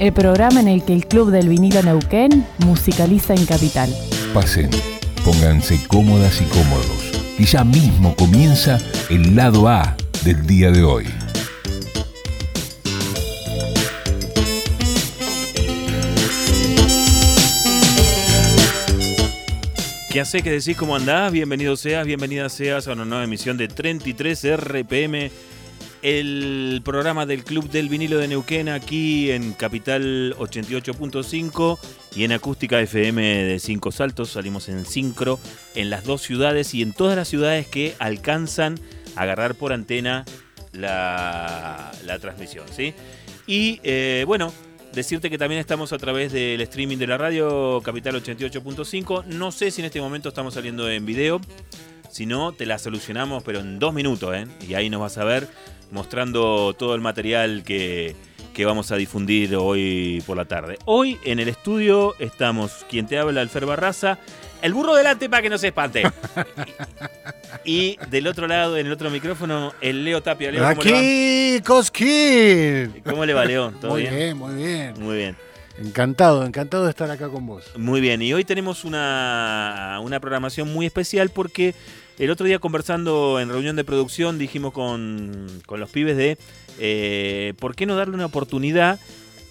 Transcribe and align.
El 0.00 0.12
programa 0.12 0.60
en 0.60 0.68
el 0.68 0.84
que 0.84 0.92
el 0.92 1.08
Club 1.08 1.32
del 1.32 1.48
Vinilo 1.48 1.82
Neuquén 1.82 2.46
musicaliza 2.58 3.34
en 3.34 3.44
Capital. 3.46 3.92
Pasen, 4.32 4.70
pónganse 5.24 5.76
cómodas 5.88 6.40
y 6.40 6.44
cómodos, 6.44 7.10
y 7.36 7.44
ya 7.44 7.64
mismo 7.64 8.14
comienza 8.14 8.78
el 9.10 9.34
lado 9.34 9.68
A 9.68 9.96
del 10.24 10.46
día 10.46 10.70
de 10.70 10.84
hoy. 10.84 11.04
¿Qué 20.12 20.20
hace? 20.20 20.42
¿Qué 20.42 20.50
decís? 20.52 20.76
¿Cómo 20.76 20.94
andás? 20.94 21.32
Bienvenido 21.32 21.76
seas, 21.76 22.06
bienvenida 22.06 22.48
seas 22.48 22.86
a 22.86 22.92
una 22.92 23.04
nueva 23.04 23.24
emisión 23.24 23.56
de 23.56 23.66
33 23.66 24.56
RPM, 24.58 25.30
el 26.02 26.80
programa 26.84 27.26
del 27.26 27.44
Club 27.44 27.70
del 27.70 27.88
Vinilo 27.88 28.18
de 28.18 28.28
Neuquén 28.28 28.68
aquí 28.68 29.30
en 29.30 29.52
Capital 29.52 30.34
88.5 30.38 31.78
y 32.14 32.24
en 32.24 32.32
Acústica 32.32 32.80
FM 32.80 33.44
de 33.44 33.58
Cinco 33.58 33.92
Saltos. 33.92 34.30
Salimos 34.30 34.68
en 34.68 34.84
sincro 34.84 35.38
en 35.74 35.90
las 35.90 36.04
dos 36.04 36.22
ciudades 36.22 36.74
y 36.74 36.82
en 36.82 36.92
todas 36.92 37.16
las 37.16 37.28
ciudades 37.28 37.66
que 37.66 37.94
alcanzan 37.98 38.78
a 39.16 39.22
agarrar 39.22 39.54
por 39.54 39.72
antena 39.72 40.24
la, 40.72 41.92
la 42.04 42.18
transmisión, 42.18 42.66
¿sí? 42.74 42.94
Y 43.46 43.80
eh, 43.82 44.24
bueno, 44.26 44.52
Decirte 44.92 45.28
que 45.28 45.36
también 45.36 45.60
estamos 45.60 45.92
a 45.92 45.98
través 45.98 46.32
del 46.32 46.60
streaming 46.62 46.96
de 46.96 47.06
la 47.06 47.18
radio 47.18 47.80
Capital 47.84 48.22
88.5. 48.22 49.26
No 49.26 49.52
sé 49.52 49.70
si 49.70 49.82
en 49.82 49.84
este 49.84 50.00
momento 50.00 50.30
estamos 50.30 50.54
saliendo 50.54 50.90
en 50.90 51.04
video. 51.04 51.40
Si 52.10 52.24
no, 52.24 52.52
te 52.52 52.64
la 52.64 52.78
solucionamos, 52.78 53.42
pero 53.44 53.60
en 53.60 53.78
dos 53.78 53.92
minutos, 53.92 54.34
¿eh? 54.34 54.46
Y 54.66 54.74
ahí 54.74 54.88
nos 54.88 55.00
vas 55.00 55.18
a 55.18 55.24
ver 55.24 55.46
mostrando 55.90 56.74
todo 56.74 56.94
el 56.94 57.00
material 57.00 57.62
que, 57.64 58.14
que 58.54 58.64
vamos 58.64 58.90
a 58.90 58.96
difundir 58.96 59.54
hoy 59.56 60.22
por 60.26 60.36
la 60.36 60.44
tarde. 60.44 60.78
Hoy 60.84 61.18
en 61.24 61.38
el 61.38 61.48
estudio 61.48 62.14
estamos 62.18 62.84
quien 62.88 63.06
te 63.06 63.18
habla, 63.18 63.40
Alfer 63.40 63.66
Barraza. 63.66 64.18
El 64.60 64.74
burro 64.74 64.94
delante 64.96 65.28
para 65.30 65.42
que 65.42 65.50
no 65.50 65.58
se 65.58 65.68
espante. 65.68 66.02
y 67.64 67.96
del 68.10 68.26
otro 68.26 68.48
lado, 68.48 68.76
en 68.76 68.86
el 68.86 68.92
otro 68.92 69.10
micrófono, 69.10 69.72
el 69.80 70.04
Leo 70.04 70.20
Tapia. 70.20 70.50
Leo, 70.50 70.64
¿cómo 70.70 70.82
le 70.82 70.92
va? 70.92 70.98
Aquí, 70.98 71.60
Cosquín. 71.64 73.02
¿Cómo 73.04 73.24
le 73.24 73.34
va, 73.34 73.44
Leo? 73.44 73.70
¿Todo 73.80 73.92
Muy 73.92 74.02
bien? 74.02 74.14
bien, 74.14 74.36
muy 74.36 74.54
bien. 74.54 74.94
Muy 74.98 75.16
bien. 75.16 75.36
Encantado, 75.78 76.44
encantado 76.44 76.84
de 76.84 76.90
estar 76.90 77.08
acá 77.08 77.28
con 77.28 77.46
vos. 77.46 77.70
Muy 77.76 78.00
bien, 78.00 78.20
y 78.20 78.32
hoy 78.32 78.42
tenemos 78.42 78.84
una, 78.84 80.00
una 80.02 80.18
programación 80.18 80.72
muy 80.72 80.86
especial 80.86 81.28
porque 81.30 81.72
el 82.18 82.30
otro 82.30 82.46
día 82.46 82.58
conversando 82.58 83.38
en 83.40 83.48
reunión 83.48 83.76
de 83.76 83.84
producción 83.84 84.38
dijimos 84.38 84.72
con, 84.72 85.46
con 85.66 85.80
los 85.80 85.90
pibes 85.90 86.16
de 86.16 86.38
eh, 86.78 87.54
por 87.58 87.74
qué 87.74 87.86
no 87.86 87.96
darle 87.96 88.14
una 88.14 88.26
oportunidad 88.26 88.98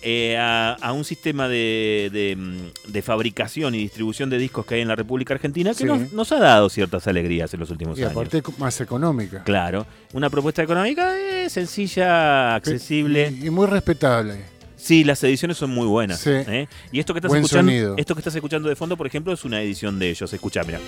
eh, 0.03 0.37
a, 0.37 0.73
a 0.73 0.91
un 0.93 1.03
sistema 1.03 1.47
de, 1.47 2.09
de, 2.13 2.35
mm, 2.37 2.91
de 2.91 3.01
fabricación 3.01 3.73
y 3.73 3.79
distribución 3.79 4.29
de 4.29 4.37
discos 4.37 4.65
que 4.65 4.75
hay 4.75 4.81
en 4.81 4.87
la 4.87 4.95
República 4.95 5.33
Argentina 5.33 5.71
que 5.71 5.77
Sí. 5.79 5.83
nos, 5.85 6.13
nos 6.13 6.31
ha 6.31 6.39
dado 6.39 6.69
ciertas 6.69 7.07
alegrías 7.07 7.51
en 7.53 7.59
los 7.59 7.71
últimos 7.71 7.97
Y 7.97 8.03
años. 8.03 8.11
aparte 8.11 8.43
más 8.59 8.79
económica. 8.79 9.43
Claro, 9.43 9.87
una 10.13 10.29
propuesta 10.29 10.61
económica 10.61 11.17
eh, 11.19 11.49
sencilla, 11.49 12.53
accesible. 12.55 13.33
Y, 13.41 13.47
y 13.47 13.49
muy 13.49 13.65
respetable. 13.65 14.41
Sí, 14.77 15.03
las 15.03 15.21
ediciones 15.23 15.57
son 15.57 15.71
muy 15.71 15.87
buenas. 15.87 16.19
Sí. 16.19 16.29
¿eh? 16.31 16.67
Y 16.91 16.99
esto 16.99 17.13
que 17.13 17.17
estás 17.17 17.29
Buen 17.29 17.41
escuchando, 17.43 17.71
sonido. 17.71 17.95
esto 17.97 18.13
que 18.13 18.19
estás 18.21 18.35
escuchando 18.35 18.69
de 18.69 18.75
fondo, 18.75 18.95
por 18.95 19.07
ejemplo, 19.07 19.33
es 19.33 19.43
una 19.43 19.61
edición 19.61 19.97
de 19.97 20.11
ellos. 20.11 20.31
Escucha, 20.31 20.61
mira. 20.63 20.79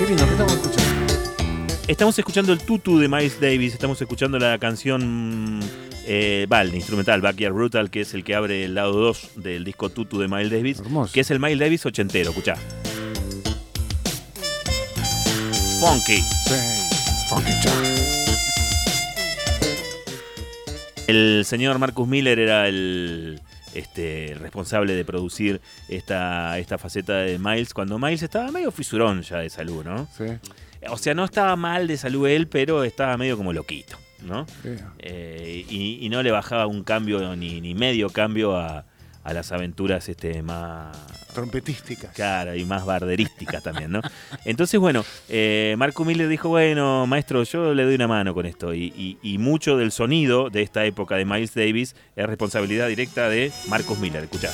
Qué 0.00 0.06
lindo, 0.06 0.24
¿qué 0.24 0.30
estamos 0.30 0.54
escuchando? 0.54 1.14
Estamos 1.86 2.18
escuchando 2.18 2.52
el 2.54 2.58
tutu 2.60 2.98
de 2.98 3.06
Miles 3.06 3.38
Davis, 3.38 3.74
estamos 3.74 4.00
escuchando 4.00 4.38
la 4.38 4.56
canción 4.56 5.60
eh, 6.06 6.46
va, 6.50 6.62
el 6.62 6.74
instrumental 6.74 7.20
Backyard 7.20 7.52
Brutal, 7.52 7.90
que 7.90 8.00
es 8.00 8.14
el 8.14 8.24
que 8.24 8.34
abre 8.34 8.64
el 8.64 8.74
lado 8.74 8.94
2 8.94 9.32
del 9.36 9.62
disco 9.62 9.90
tutu 9.90 10.18
de 10.18 10.26
Miles 10.26 10.50
Davis, 10.50 10.80
Hermoso. 10.80 11.12
que 11.12 11.20
es 11.20 11.30
el 11.30 11.38
Miles 11.38 11.58
Davis 11.58 11.84
ochentero, 11.84 12.30
escucha. 12.30 12.54
Funky. 15.80 16.16
Sí. 16.16 16.54
Funky. 17.28 17.52
El 21.08 21.44
señor 21.44 21.78
Marcus 21.78 22.08
Miller 22.08 22.38
era 22.38 22.68
el 22.68 23.38
este, 23.74 24.36
responsable 24.40 24.94
de 24.94 25.04
producir 25.04 25.60
esta, 25.88 26.58
esta 26.58 26.78
faceta 26.78 27.18
de 27.18 27.38
Miles 27.38 27.74
cuando 27.74 27.98
Miles 27.98 28.22
estaba 28.22 28.50
medio 28.50 28.70
fisurón 28.70 29.22
ya 29.22 29.38
de 29.38 29.50
salud, 29.50 29.84
¿no? 29.84 30.08
Sí, 30.16 30.24
O 30.88 30.96
sea, 30.96 31.14
no 31.14 31.24
estaba 31.24 31.56
mal 31.56 31.86
de 31.86 31.96
salud 31.96 32.26
él, 32.28 32.48
pero 32.48 32.84
estaba 32.84 33.16
medio 33.16 33.36
como 33.36 33.52
loquito, 33.52 33.98
¿no? 34.22 34.46
sí. 34.62 34.70
Eh, 34.98 35.64
y, 35.68 35.98
y 36.04 36.08
no 36.08 36.22
le 36.22 36.30
bajaba 36.30 36.66
un 36.66 36.82
cambio 36.84 37.36
ni, 37.36 37.60
ni 37.60 37.74
medio 37.74 38.10
cambio 38.10 38.56
a, 38.56 38.84
a 39.24 39.32
las 39.34 39.52
aventuras 39.52 40.08
este, 40.08 40.42
más 40.42 40.96
Trompetísticas. 41.34 42.14
caras 42.16 42.56
y 42.56 42.64
más 42.64 42.84
barderísticas 42.86 43.62
también, 43.62 43.90
¿no? 43.92 44.00
Entonces, 44.44 44.80
bueno, 44.80 45.04
eh, 45.28 45.74
Marco 45.78 46.04
Miller 46.04 46.28
dijo, 46.28 46.48
bueno, 46.48 47.06
maestro, 47.06 47.42
yo 47.44 47.74
le 47.74 47.84
doy 47.84 47.94
una 47.96 48.08
mano 48.08 48.34
con 48.34 48.46
esto. 48.46 48.74
Y, 48.74 48.92
y- 48.96 49.18
y 49.22 49.38
mucho 49.38 49.76
del 49.76 49.92
sonido 49.92 50.50
de 50.50 50.62
esta 50.62 50.84
época 50.84 51.16
de 51.16 51.24
Miles 51.24 51.54
Davis 51.54 51.94
es 52.16 52.26
responsabilidad 52.26 52.88
directa 52.88 53.28
de 53.28 53.52
Marcus 53.68 53.98
Miller. 53.98 54.24
Escuchá. 54.24 54.50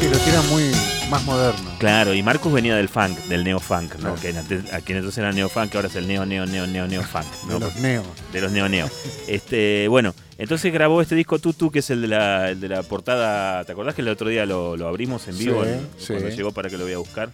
Y 0.00 0.04
lo 0.08 0.18
tira 0.18 0.42
muy 0.42 0.70
más 1.08 1.24
moderno. 1.24 1.70
Claro, 1.78 2.14
y 2.14 2.22
Marcus 2.22 2.52
venía 2.52 2.76
del 2.76 2.88
funk, 2.88 3.18
del 3.26 3.44
neo-funk, 3.44 3.94
¿no? 3.96 4.14
Claro. 4.14 4.16
Que, 4.20 4.82
que 4.84 4.92
entonces 4.92 5.18
era 5.18 5.32
neo-funk, 5.32 5.74
ahora 5.74 5.88
es 5.88 5.96
el 5.96 6.06
neo, 6.06 6.26
neo, 6.26 6.46
neo, 6.46 6.66
neo, 6.66 6.86
neo-funk, 6.86 7.26
¿no? 7.48 7.54
De 7.54 7.60
los 7.60 7.76
neos. 7.76 8.06
de 8.32 8.40
los 8.40 8.52
Neo 8.52 8.68
Neo. 8.68 8.88
Este, 9.26 9.88
bueno, 9.88 10.14
entonces 10.38 10.72
grabó 10.72 11.00
este 11.02 11.14
disco 11.14 11.38
Tutu, 11.38 11.70
que 11.70 11.78
es 11.80 11.90
el 11.90 12.02
de 12.02 12.08
la, 12.08 12.50
el 12.50 12.60
de 12.60 12.68
la 12.68 12.82
portada. 12.82 13.64
¿Te 13.64 13.72
acordás 13.72 13.94
que 13.94 14.02
el 14.02 14.08
otro 14.08 14.28
día 14.28 14.44
lo, 14.46 14.76
lo 14.76 14.86
abrimos 14.88 15.26
en 15.28 15.38
vivo? 15.38 15.64
Sí, 15.64 15.70
sí. 15.98 16.06
Cuando 16.14 16.28
llegó 16.30 16.52
para 16.52 16.68
que 16.68 16.76
lo 16.78 16.84
voy 16.84 16.92
a 16.94 16.98
buscar. 16.98 17.30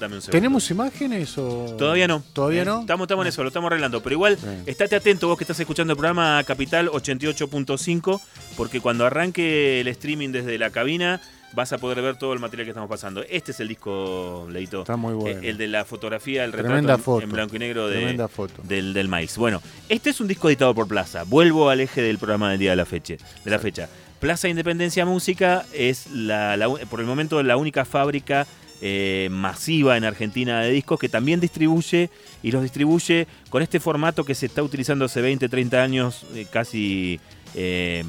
Dame 0.00 0.16
un 0.16 0.20
segundo. 0.22 0.36
¿Tenemos 0.36 0.68
imágenes 0.72 1.38
o...? 1.38 1.76
Todavía 1.78 2.08
no. 2.08 2.24
¿Todavía 2.32 2.62
Eh, 2.62 2.64
no? 2.64 2.80
Estamos, 2.80 3.04
estamos 3.04 3.24
en 3.24 3.28
eso, 3.28 3.42
lo 3.42 3.48
estamos 3.48 3.68
arreglando. 3.68 4.02
Pero 4.02 4.14
igual, 4.14 4.36
estate 4.66 4.96
atento 4.96 5.28
vos 5.28 5.38
que 5.38 5.44
estás 5.44 5.60
escuchando 5.60 5.92
el 5.92 5.96
programa 5.96 6.42
Capital 6.44 6.88
88.5, 6.88 8.20
porque 8.56 8.80
cuando 8.80 9.06
arranque 9.06 9.80
el 9.80 9.86
streaming 9.88 10.30
desde 10.30 10.58
la 10.58 10.70
cabina, 10.70 11.20
vas 11.54 11.72
a 11.72 11.78
poder 11.78 12.00
ver 12.02 12.16
todo 12.16 12.32
el 12.32 12.38
material 12.38 12.64
que 12.66 12.70
estamos 12.70 12.88
pasando. 12.88 13.22
Este 13.28 13.50
es 13.52 13.60
el 13.60 13.68
disco, 13.68 14.46
Leito. 14.50 14.80
Está 14.80 14.96
muy 14.96 15.14
bueno. 15.14 15.40
Eh, 15.40 15.50
El 15.50 15.56
de 15.58 15.68
la 15.68 15.84
fotografía, 15.84 16.44
el 16.44 16.52
retrato 16.52 16.92
en- 16.92 16.98
foto. 17.00 17.24
en 17.24 17.30
blanco 17.32 17.56
y 17.56 17.58
negro 17.58 17.88
de, 17.88 18.28
foto. 18.28 18.62
del, 18.62 18.92
del 18.94 19.08
maíz. 19.08 19.36
Bueno, 19.36 19.60
este 19.88 20.10
es 20.10 20.20
un 20.20 20.28
disco 20.28 20.48
editado 20.48 20.74
por 20.74 20.88
Plaza. 20.88 21.24
Vuelvo 21.24 21.68
al 21.70 21.80
eje 21.80 22.00
del 22.02 22.18
programa 22.18 22.50
del 22.50 22.58
día 22.58 22.70
de 22.70 22.76
la 22.76 22.86
fecha. 22.86 23.14
De 23.44 23.50
la 23.50 23.58
fecha. 23.58 23.88
Plaza 24.20 24.48
Independencia 24.48 25.04
Música 25.04 25.64
es 25.74 26.10
la, 26.12 26.56
por 26.88 27.00
el 27.00 27.06
momento 27.06 27.42
la 27.42 27.56
única 27.56 27.84
fábrica 27.84 28.46
eh, 28.80 29.28
masiva 29.30 29.96
en 29.96 30.04
Argentina 30.04 30.60
de 30.60 30.70
discos 30.70 30.98
que 31.00 31.08
también 31.08 31.40
distribuye 31.40 32.08
y 32.42 32.50
los 32.52 32.62
distribuye 32.62 33.26
con 33.50 33.62
este 33.62 33.78
formato 33.80 34.24
que 34.24 34.34
se 34.34 34.46
está 34.46 34.62
utilizando 34.62 35.04
hace 35.04 35.20
20, 35.20 35.48
30 35.48 35.82
años 35.82 36.24
eh, 36.34 36.46
casi 36.50 37.20
eh, 37.54 38.04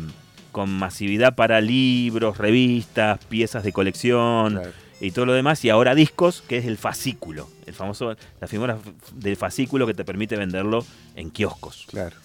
con 0.54 0.70
masividad 0.72 1.36
para 1.36 1.60
libros, 1.60 2.38
revistas, 2.38 3.20
piezas 3.26 3.64
de 3.66 3.74
colección 3.74 4.54
Claro. 4.54 4.72
y 5.02 5.12
todo 5.12 5.26
lo 5.26 5.34
demás, 5.34 5.66
y 5.66 5.70
ahora 5.70 5.96
discos, 5.96 6.42
que 6.48 6.58
es 6.60 6.66
el 6.66 6.78
fascículo, 6.78 7.50
el 7.66 7.74
famoso, 7.74 8.16
la 8.40 8.48
figura 8.48 8.78
del 9.16 9.36
fascículo 9.36 9.86
que 9.86 9.94
te 9.94 10.06
permite 10.06 10.38
venderlo 10.38 10.86
en 11.18 11.30
kioscos. 11.32 11.86
Claro. 11.90 12.16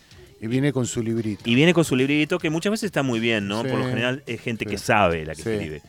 Y 0.40 0.46
viene 0.46 0.72
con 0.72 0.86
su 0.86 1.02
librito. 1.02 1.42
Y 1.46 1.56
viene 1.56 1.75
con 1.75 1.84
su 1.84 1.96
librito, 1.96 2.38
que 2.38 2.48
muchas 2.48 2.70
veces 2.70 2.84
está 2.84 3.02
muy 3.02 3.19
bien, 3.19 3.48
¿no? 3.48 3.62
Sí, 3.64 3.69
Por 3.70 3.80
lo 3.80 3.86
general 3.88 4.22
es 4.25 4.40
gente 4.40 4.64
sí. 4.66 4.70
que 4.70 4.78
sabe 4.78 5.25
la 5.26 5.34
que 5.34 5.42
Sí, 5.42 5.50
escribe. 5.50 5.82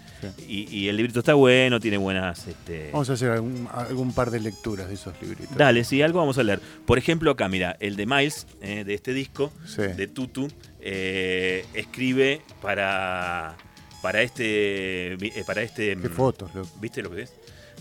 Y, 0.47 0.75
y 0.75 0.87
el 0.89 0.97
librito 0.97 1.19
está 1.19 1.35
bueno, 1.35 1.79
tiene 1.79 1.97
buenas... 1.97 2.47
Este... 2.47 2.89
Vamos 2.91 3.11
a 3.11 3.13
hacer 3.13 3.29
algún, 3.29 3.67
algún 3.71 4.11
par 4.11 4.31
de 4.31 4.39
lecturas 4.39 4.87
de 4.87 4.95
esos 4.95 5.13
libritos. 5.21 5.55
Dale, 5.55 5.83
sí, 5.83 6.01
algo 6.01 6.17
vamos 6.17 6.39
a 6.39 6.43
leer. 6.43 6.59
Por 6.87 6.97
ejemplo, 6.97 7.29
acá, 7.29 7.47
mira, 7.47 7.77
el 7.79 7.95
de 7.95 8.07
Miles, 8.07 8.47
eh, 8.63 8.83
de 8.85 8.95
este 8.95 9.13
disco, 9.13 9.53
de 9.77 10.07
Tutu, 10.07 10.47
eh, 10.81 11.65
escribe 11.73 12.41
para, 12.61 13.55
para 14.01 14.21
este... 14.21 15.13
eh, 15.13 15.43
Para 15.45 15.61
este 15.61 15.95
Qué 15.97 16.09
mm, 16.09 16.13
fotos. 16.13 16.51
¿Viste 16.79 17.01
lo 17.01 17.11
que 17.11 17.23
es? 17.23 17.33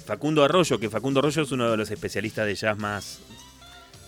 Facundo 0.04 0.42
Arroyo, 0.44 0.78
que 0.78 0.88
Facundo 0.88 1.20
Arroyo 1.20 1.42
es 1.42 1.52
uno 1.52 1.70
de 1.70 1.76
los 1.76 1.90
especialistas 1.90 2.46
de 2.46 2.54
jazz 2.54 2.78
más 2.78 3.20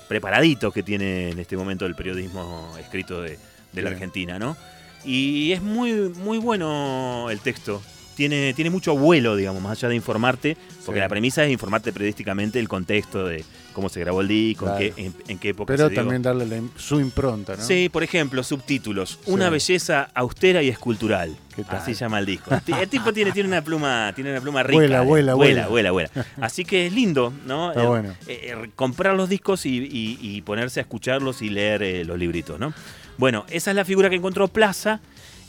preparaditos 0.09 0.73
que 0.73 0.83
tiene 0.83 1.31
en 1.31 1.39
este 1.39 1.57
momento 1.57 1.87
el 1.87 1.95
periodismo 1.95 2.75
escrito 2.81 3.23
de, 3.23 3.39
de 3.73 3.83
la. 3.83 3.91
Argentina, 3.91 4.39
¿no? 4.39 4.57
Y 5.05 5.53
es 5.53 5.63
muy, 5.63 5.93
muy 5.93 6.39
bueno 6.39 7.29
el 7.31 7.41
texto. 7.41 7.83
Tiene, 8.21 8.53
tiene 8.53 8.69
mucho 8.69 8.95
vuelo, 8.95 9.35
digamos, 9.35 9.63
más 9.63 9.79
allá 9.79 9.89
de 9.89 9.95
informarte, 9.97 10.55
porque 10.85 10.99
Sí. 10.99 11.03
la 11.03 11.09
premisa 11.09 11.43
es 11.43 11.51
informarte 11.51 11.91
periodísticamente 11.91 12.59
el 12.59 12.69
contexto 12.69 13.25
de 13.25 13.43
cómo 13.73 13.89
se 13.89 13.99
grabó 14.01 14.21
el 14.21 14.29
disco, 14.29 14.69
en, 14.69 14.77
qué, 14.77 14.93
en, 15.03 15.15
en 15.27 15.39
qué 15.39 15.49
época 15.51 15.73
Pero 15.73 15.85
se 15.89 15.93
dio. 15.95 16.01
también 16.03 16.21
darle 16.21 16.45
la 16.45 16.61
su 16.77 17.01
impronta, 17.01 17.57
¿no? 17.57 17.63
Sí, 17.65 17.89
por 17.89 18.03
ejemplo, 18.03 18.43
subtítulos. 18.43 19.19
Una 19.25 19.49
belleza 19.49 20.11
austera 20.13 20.63
y 20.63 20.69
escultural. 20.69 21.35
Así 21.69 21.95
llama 21.95 22.19
el 22.19 22.27
disco. 22.27 22.55
El 22.55 22.61
ti- 22.61 22.73
El 22.79 22.89
tipo 22.91 23.11
tiene, 23.15 23.33
tiene 23.33 23.49
una 23.49 23.63
pluma, 23.65 24.13
tiene 24.15 24.33
una 24.33 24.41
pluma 24.43 24.63
rica. 24.65 24.75
Vuela, 24.79 25.01
eh. 25.03 25.07
vuela, 25.07 25.35
vuela, 25.35 25.69
vuela. 25.69 25.91
vuela. 25.91 26.11
Así 26.43 26.67
que 26.67 26.89
es 26.89 26.93
lindo, 26.93 27.33
¿no? 27.47 27.71
Está 27.71 27.85
Eh, 27.85 27.87
bueno. 27.87 28.09
eh, 28.27 28.55
eh, 28.65 28.71
comprar 28.77 29.15
los 29.17 29.31
discos 29.31 29.65
y, 29.65 29.79
y- 29.79 30.19
y 30.21 30.43
ponerse 30.43 30.79
a 30.81 30.83
escucharlos 30.83 31.41
y 31.41 31.49
leer 31.49 31.83
eh, 31.83 32.05
los 32.05 32.19
libritos, 32.19 32.61
¿no? 32.61 32.75
Bueno, 33.17 33.47
esa 33.49 33.71
es 33.71 33.77
la 33.77 33.87
figura 33.87 34.11
que 34.11 34.17
encontró 34.17 34.47
Plaza. 34.49 35.01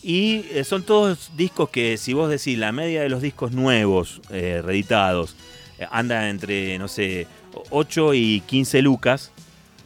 Y 0.03 0.45
eh, 0.51 0.63
son 0.63 0.83
todos 0.83 1.31
discos 1.35 1.69
que, 1.69 1.97
si 1.97 2.13
vos 2.13 2.29
decís, 2.29 2.57
la 2.57 2.71
media 2.71 3.01
de 3.01 3.09
los 3.09 3.21
discos 3.21 3.51
nuevos, 3.51 4.21
eh, 4.31 4.61
reeditados, 4.63 5.35
eh, 5.77 5.85
anda 5.91 6.29
entre, 6.29 6.77
no 6.79 6.87
sé, 6.87 7.27
8 7.69 8.13
y 8.15 8.41
15 8.47 8.81
lucas. 8.81 9.31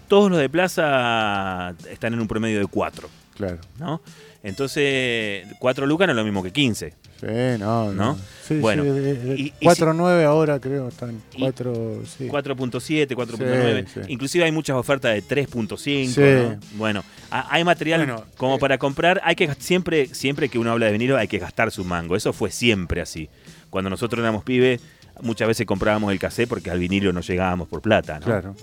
Todos 0.08 0.30
los 0.30 0.40
de 0.40 0.50
Plaza 0.50 1.76
están 1.90 2.14
en 2.14 2.20
un 2.22 2.28
promedio 2.28 2.60
de 2.60 2.68
4, 2.68 3.10
Claro. 3.36 3.58
¿no? 3.80 4.02
Entonces, 4.44 5.46
4 5.60 5.86
lucas 5.86 6.08
no 6.08 6.12
es 6.14 6.18
lo 6.18 6.24
mismo 6.24 6.44
que 6.44 6.52
15. 6.52 6.94
Sí, 7.20 7.28
no, 7.60 7.92
¿No? 7.92 7.94
no. 7.94 8.20
Sí, 8.48 8.56
Bueno, 8.60 8.84
sí, 8.84 8.90
de- 8.90 9.14
de- 9.16 9.36
y- 9.36 9.54
y 9.60 9.66
4.9 9.66 10.24
ahora 10.26 10.60
creo, 10.60 10.90
están 10.90 11.22
Y- 11.34 11.40
4, 11.40 12.02
sí. 12.06 12.28
4.7, 12.28 13.16
4.9. 13.16 13.86
Sí, 13.88 14.02
sí. 14.04 14.12
Inclusive 14.12 14.44
hay 14.46 14.52
muchas 14.52 14.76
ofertas 14.76 15.14
de 15.16 15.22
3.5. 15.22 15.78
Sí. 16.14 16.22
¿no? 16.22 16.60
Bueno, 16.78 17.04
ha- 17.32 17.48
hay 17.56 17.64
material 17.64 18.02
Bueno, 18.02 18.24
como 18.38 18.56
eh, 18.56 18.60
para 18.60 18.78
comprar. 18.78 19.20
Hay 19.24 19.36
que 19.36 19.50
siempre, 19.60 20.14
siempre 20.14 20.50
que 20.50 20.60
uno 20.60 20.72
habla 20.72 20.88
de 20.88 20.92
vinilo 20.92 21.18
hay 21.18 21.28
que 21.28 21.40
gastar 21.40 21.72
su 21.72 21.84
mango. 21.86 22.16
Eso 22.16 22.34
fue 22.34 22.52
siempre 22.52 23.02
así. 23.02 23.30
Cuando 23.70 23.90
nosotros 23.90 24.20
éramos 24.22 24.44
pibes, 24.44 24.82
muchas 25.22 25.48
veces 25.48 25.66
comprábamos 25.66 26.12
el 26.12 26.20
cassette 26.20 26.48
porque 26.50 26.70
al 26.70 26.78
vinilo 26.80 27.12
no 27.14 27.22
llegábamos 27.22 27.68
por 27.68 27.82
plata. 27.82 28.20
¿no? 28.20 28.26
Claro. 28.26 28.56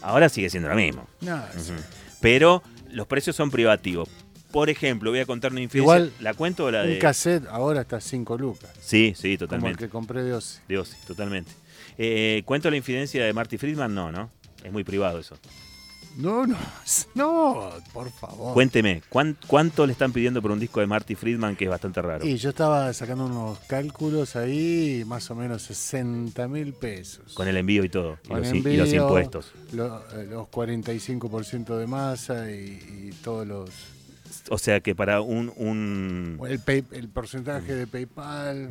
Ahora 0.00 0.28
sigue 0.28 0.48
siendo 0.48 0.68
lo 0.68 0.76
mismo. 0.76 1.06
No, 1.20 1.42
sí. 1.58 1.72
Ujú. 1.72 1.80
Pero 2.20 2.62
los 2.90 3.06
precios 3.06 3.36
son 3.36 3.50
privativos. 3.50 4.08
Por 4.52 4.70
ejemplo, 4.70 5.10
voy 5.10 5.20
a 5.20 5.26
contar 5.26 5.52
una 5.52 5.60
infidencia. 5.60 5.82
Igual, 5.96 6.12
¿La 6.20 6.34
cuento 6.34 6.64
o 6.66 6.70
la 6.70 6.82
Un 6.82 6.88
de.? 6.90 6.98
cassette 6.98 7.46
ahora 7.48 7.82
está 7.82 8.00
5 8.00 8.38
lucas. 8.38 8.70
Sí, 8.80 9.12
sí, 9.14 9.22
Como 9.22 9.32
el 9.32 9.38
totalmente. 9.38 9.78
que 9.84 9.88
compré 9.90 10.22
de 10.22 10.32
Ozzy. 10.32 10.60
De 10.68 10.78
Ozzy, 10.78 10.96
totalmente. 11.06 11.52
Eh, 11.98 12.42
¿Cuento 12.46 12.70
la 12.70 12.76
infidencia 12.76 13.24
de 13.24 13.32
Marty 13.32 13.58
Friedman? 13.58 13.94
No, 13.94 14.10
¿no? 14.12 14.30
Es 14.64 14.72
muy 14.72 14.84
privado 14.84 15.18
eso. 15.18 15.36
No, 16.16 16.46
no, 16.46 16.56
no, 17.14 17.70
por 17.92 18.10
favor. 18.10 18.54
Cuénteme, 18.54 19.02
¿cuán- 19.10 19.36
¿cuánto 19.46 19.84
le 19.86 19.92
están 19.92 20.12
pidiendo 20.12 20.40
por 20.40 20.50
un 20.50 20.58
disco 20.58 20.80
de 20.80 20.86
Marty 20.86 21.14
Friedman 21.14 21.56
que 21.56 21.64
es 21.64 21.70
bastante 21.70 22.00
raro? 22.00 22.26
Y 22.26 22.38
yo 22.38 22.48
estaba 22.50 22.90
sacando 22.94 23.26
unos 23.26 23.58
cálculos 23.66 24.34
ahí, 24.36 25.04
más 25.06 25.30
o 25.30 25.34
menos 25.34 25.62
60 25.64 26.48
mil 26.48 26.72
pesos. 26.72 27.34
Con 27.34 27.48
el 27.48 27.56
envío 27.58 27.84
y 27.84 27.90
todo. 27.90 28.16
Y 28.24 28.28
los, 28.34 28.46
i- 28.46 28.56
y 28.66 28.76
los 28.78 28.88
envío, 28.88 29.02
impuestos. 29.02 29.52
lo- 29.72 29.98
eh, 30.18 30.26
los 30.30 30.46
45% 30.48 31.76
de 31.76 31.86
masa 31.86 32.50
y, 32.50 33.10
y 33.10 33.10
todos 33.22 33.46
los... 33.46 33.70
O 34.50 34.58
sea 34.58 34.80
que 34.80 34.94
para 34.94 35.20
un... 35.20 35.52
un- 35.56 36.38
El, 36.48 36.60
pay- 36.60 36.84
el 36.92 37.08
porcentaje 37.08 37.74
de 37.74 37.86
PayPal. 37.86 38.68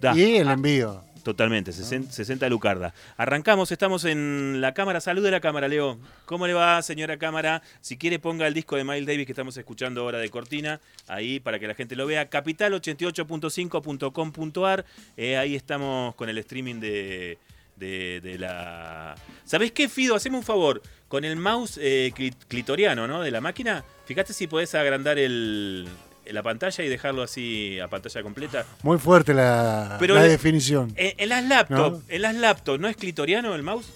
Da, 0.00 0.16
Y 0.16 0.36
el 0.36 0.48
ah, 0.48 0.52
envío. 0.54 1.04
Totalmente, 1.22 1.72
60, 1.72 2.10
60 2.10 2.48
Lucarda. 2.48 2.92
Arrancamos, 3.16 3.70
estamos 3.70 4.04
en 4.04 4.60
la 4.60 4.74
cámara. 4.74 5.00
Salude 5.00 5.28
a 5.28 5.30
la 5.30 5.40
cámara, 5.40 5.68
Leo. 5.68 6.00
¿Cómo 6.24 6.48
le 6.48 6.52
va, 6.52 6.82
señora 6.82 7.16
cámara? 7.16 7.62
Si 7.80 7.96
quiere, 7.96 8.18
ponga 8.18 8.48
el 8.48 8.54
disco 8.54 8.74
de 8.74 8.82
Miles 8.82 9.06
Davis 9.06 9.24
que 9.26 9.30
estamos 9.32 9.56
escuchando 9.56 10.00
ahora 10.00 10.18
de 10.18 10.28
Cortina, 10.30 10.80
ahí 11.06 11.38
para 11.38 11.60
que 11.60 11.68
la 11.68 11.74
gente 11.76 11.94
lo 11.94 12.06
vea. 12.08 12.28
Capital88.5.com.ar. 12.28 14.84
Eh, 15.16 15.36
ahí 15.36 15.54
estamos 15.54 16.14
con 16.16 16.28
el 16.28 16.38
streaming 16.38 16.80
de, 16.80 17.38
de, 17.76 18.20
de 18.20 18.38
la. 18.38 19.14
¿Sabés 19.44 19.70
qué, 19.72 19.88
Fido? 19.88 20.16
Haceme 20.16 20.36
un 20.38 20.42
favor. 20.42 20.82
Con 21.12 21.26
el 21.26 21.36
mouse 21.36 21.78
eh, 21.78 22.10
cli- 22.16 22.34
clitoriano, 22.48 23.06
¿no? 23.06 23.20
De 23.20 23.30
la 23.30 23.42
máquina, 23.42 23.84
fíjate 24.06 24.32
si 24.32 24.46
podés 24.46 24.74
agrandar 24.74 25.18
el, 25.18 25.86
la 26.24 26.42
pantalla 26.42 26.82
y 26.82 26.88
dejarlo 26.88 27.20
así 27.20 27.78
a 27.80 27.88
pantalla 27.88 28.22
completa. 28.22 28.64
Muy 28.82 28.96
fuerte 28.96 29.34
la, 29.34 29.98
Pero 30.00 30.14
la 30.14 30.22
definición. 30.22 30.90
En, 30.96 31.12
en 31.18 31.28
las 31.28 31.44
laptops, 31.44 31.98
¿No? 31.98 32.02
en 32.08 32.22
las 32.22 32.34
laptops, 32.34 32.80
¿no 32.80 32.88
es 32.88 32.96
clitoriano 32.96 33.54
el 33.54 33.62
mouse? 33.62 33.90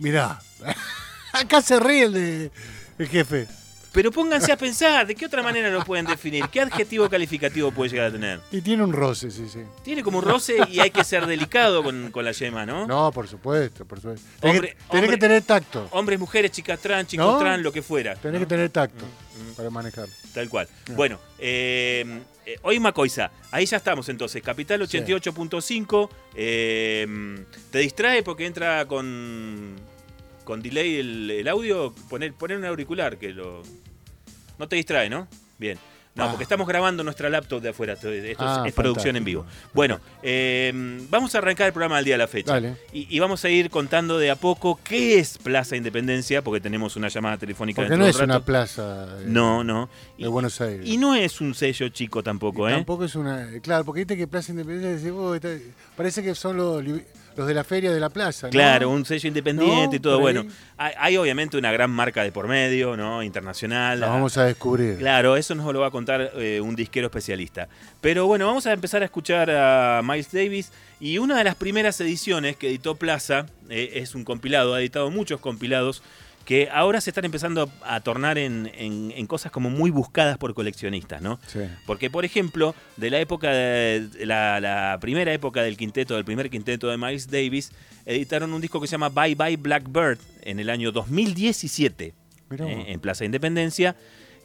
Mirá. 0.00 0.38
Acá 1.32 1.62
se 1.62 1.80
ríe 1.80 2.02
el, 2.04 2.12
de, 2.12 2.50
el 2.98 3.08
jefe. 3.08 3.48
Pero 3.92 4.12
pónganse 4.12 4.52
a 4.52 4.56
pensar, 4.56 5.04
¿de 5.06 5.16
qué 5.16 5.26
otra 5.26 5.42
manera 5.42 5.68
lo 5.68 5.84
pueden 5.84 6.06
definir? 6.06 6.44
¿Qué 6.48 6.60
adjetivo 6.60 7.08
calificativo 7.08 7.72
puede 7.72 7.90
llegar 7.90 8.06
a 8.06 8.12
tener? 8.12 8.40
Y 8.52 8.60
tiene 8.60 8.84
un 8.84 8.92
roce, 8.92 9.30
sí, 9.32 9.48
sí. 9.52 9.60
Tiene 9.82 10.02
como 10.04 10.18
un 10.18 10.24
roce 10.24 10.58
y 10.68 10.78
hay 10.78 10.90
que 10.92 11.02
ser 11.02 11.26
delicado 11.26 11.82
con, 11.82 12.10
con 12.12 12.24
la 12.24 12.30
yema, 12.30 12.64
¿no? 12.64 12.86
No, 12.86 13.10
por 13.10 13.26
supuesto, 13.26 13.84
por 13.84 13.98
supuesto. 14.00 14.26
Tenés, 14.40 14.56
Hombre- 14.56 14.68
que, 14.68 14.74
tenés 14.76 14.90
hombre- 14.92 15.10
que 15.10 15.16
tener 15.16 15.42
tacto. 15.42 15.88
Hombres, 15.90 16.18
mujeres, 16.20 16.52
chicas 16.52 16.78
trans, 16.78 17.08
chicos 17.08 17.26
¿No? 17.26 17.38
trans, 17.38 17.62
lo 17.64 17.72
que 17.72 17.82
fuera. 17.82 18.14
Tenés 18.14 18.40
¿no? 18.40 18.46
que 18.46 18.48
tener 18.54 18.70
tacto 18.70 19.04
Mm, 19.04 19.50
mm. 19.50 19.54
para 19.54 19.70
manejarlo. 19.70 20.14
Tal 20.34 20.48
cual. 20.48 20.68
Bueno, 20.94 21.18
eh, 21.38 22.20
eh, 22.46 22.58
hoy 22.62 22.78
Macoiza, 22.78 23.32
ahí 23.50 23.66
ya 23.66 23.78
estamos 23.78 24.08
entonces. 24.08 24.40
Capital 24.40 24.80
88.5. 24.82 26.08
eh, 26.36 27.44
¿Te 27.72 27.78
distrae 27.80 28.22
porque 28.22 28.46
entra 28.46 28.84
con, 28.86 29.74
con 30.50 30.62
delay 30.62 30.96
el, 30.96 31.30
el 31.30 31.46
audio? 31.48 31.94
Poner, 32.08 32.32
poner 32.34 32.58
un 32.58 32.64
auricular 32.64 33.16
que 33.18 33.30
lo. 33.32 33.62
No 34.58 34.66
te 34.68 34.74
distrae, 34.76 35.08
¿no? 35.08 35.28
Bien. 35.58 35.78
No, 36.12 36.24
Ah. 36.24 36.30
porque 36.30 36.42
estamos 36.42 36.66
grabando 36.66 37.04
nuestra 37.04 37.30
laptop 37.30 37.62
de 37.62 37.68
afuera. 37.68 37.92
Esto, 37.92 38.10
es- 38.10 38.36
Ah, 38.40 38.64
es, 38.66 38.74
producción 38.74 39.14
en 39.14 39.24
vivo. 39.24 39.46
Bueno, 39.72 40.00
eh, 40.24 40.72
vamos 41.08 41.32
a 41.36 41.38
arrancar 41.38 41.68
el 41.68 41.72
programa 41.72 41.98
al 41.98 42.04
día 42.04 42.14
de 42.14 42.18
la 42.18 42.26
fecha. 42.26 42.52
Dale. 42.54 42.74
Y, 42.92 43.06
y 43.14 43.20
vamos 43.20 43.44
a 43.44 43.48
ir 43.48 43.70
contando 43.70 44.18
de 44.18 44.28
a 44.28 44.34
poco 44.34 44.80
qué 44.82 45.20
es 45.20 45.38
Plaza 45.38 45.76
Independencia, 45.76 46.42
porque 46.42 46.60
tenemos 46.60 46.96
una 46.96 47.06
llamada 47.08 47.38
telefónica 47.38 47.80
Porque 47.82 47.96
no 47.96 48.04
de 48.04 48.10
es 48.10 48.16
un 48.16 48.24
una 48.24 48.44
plaza 48.44 49.06
de, 49.18 49.26
No, 49.26 49.62
no. 49.62 49.88
de 50.18 50.26
Buenos 50.26 50.60
Aires. 50.60 50.84
Y 50.84 50.96
no 50.96 51.14
es 51.14 51.40
un 51.40 51.54
sello 51.54 51.88
chico 51.90 52.24
tampoco, 52.24 52.68
Y 52.68 52.72
¿eh? 52.72 52.74
Tampoco 52.74 53.04
es 53.04 53.14
una. 53.14 53.48
Claro, 53.62 53.84
porque 53.84 54.00
viste 54.00 54.16
que 54.16 54.26
Plaza 54.26 54.50
Independencia 54.50 55.14
"Oh, 55.14 55.32
está- 55.36 55.56
parece 55.96 56.24
que 56.24 56.34
son 56.34 56.56
los, 56.56 56.82
los 57.36 57.46
de 57.46 57.54
la 57.54 57.64
feria 57.64 57.92
de 57.92 58.00
la 58.00 58.10
plaza. 58.10 58.46
¿no? 58.48 58.50
Claro, 58.50 58.90
un 58.90 59.04
sello 59.04 59.28
independiente 59.28 59.88
No, 59.88 59.94
y 59.94 60.00
todo. 60.00 60.20
Bueno, 60.20 60.44
hay, 60.76 60.92
hay 60.98 61.16
obviamente 61.16 61.56
una 61.56 61.72
gran 61.72 61.90
marca 61.90 62.22
de 62.22 62.32
por 62.32 62.48
medio, 62.48 62.96
¿no? 62.96 63.22
Internacional. 63.22 64.00
La 64.00 64.08
vamos 64.08 64.36
a 64.36 64.44
descubrir. 64.44 64.98
Claro, 64.98 65.36
eso 65.36 65.54
nos 65.54 65.72
lo 65.72 65.80
va 65.80 65.88
a 65.88 65.90
contar 65.90 66.32
eh, 66.36 66.60
un 66.60 66.74
disquero 66.76 67.06
especialista. 67.06 67.68
Pero 68.00 68.26
bueno, 68.26 68.46
vamos 68.46 68.66
a 68.66 68.72
empezar 68.72 69.02
a 69.02 69.04
escuchar 69.04 69.50
a 69.50 70.02
Miles 70.02 70.32
Davis. 70.32 70.72
Y 71.00 71.18
una 71.18 71.38
de 71.38 71.44
las 71.44 71.54
primeras 71.54 72.00
ediciones 72.00 72.56
que 72.56 72.68
editó 72.68 72.96
Plaza 72.96 73.46
eh, 73.68 73.92
es 73.94 74.14
un 74.14 74.24
compilado, 74.24 74.74
ha 74.74 74.80
editado 74.80 75.10
muchos 75.10 75.40
compilados 75.40 76.02
que 76.44 76.68
ahora 76.72 77.00
se 77.00 77.10
están 77.10 77.24
empezando 77.24 77.70
a, 77.82 78.00
tornar 78.00 78.36
en, 78.38 78.70
en- 78.74 79.12
en 79.14 79.26
cosas 79.26 79.52
como 79.52 79.70
muy 79.70 79.90
buscadas 79.90 80.36
por 80.38 80.52
coleccionistas, 80.54 81.22
¿no? 81.22 81.38
Sí. 81.46 81.60
Porque, 81.86 82.10
por 82.10 82.24
ejemplo, 82.24 82.74
de 82.96 83.10
la 83.10 83.20
época 83.20 83.50
de 83.52 84.08
la, 84.26 84.58
la 84.60 84.98
primera 85.00 85.32
época 85.32 85.62
del 85.62 85.76
quinteto, 85.76 86.14
del 86.16 86.24
primer 86.24 86.50
quinteto 86.50 86.88
de 86.88 86.96
Miles 86.96 87.28
Davis, 87.30 87.70
editaron 88.04 88.52
un 88.52 88.60
disco 88.60 88.80
que 88.80 88.86
se 88.88 88.92
llama 88.92 89.10
Bye 89.10 89.34
Bye 89.36 89.56
Blackbird 89.58 90.18
en 90.42 90.58
el 90.58 90.70
año 90.70 90.90
2017 90.92 92.14
Mirá 92.50 92.64
vos. 92.64 92.74
eh, 92.74 92.84
en 92.88 93.00
Plaza 93.00 93.24
Independencia, 93.24 93.94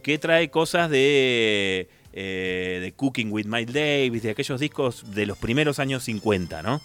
que 0.03 0.19
trae 0.19 0.49
cosas 0.51 0.89
de, 0.91 1.89
eh, 2.13 2.79
de 2.83 2.91
Cooking 2.95 3.31
with 3.31 3.45
Miles 3.45 3.73
Davis, 3.73 4.21
de 4.21 4.29
aquellos 4.29 4.59
discos 4.59 5.15
de 5.15 5.25
los 5.25 5.37
primeros 5.39 5.79
años 5.79 6.03
50, 6.03 6.61
¿no? 6.61 6.81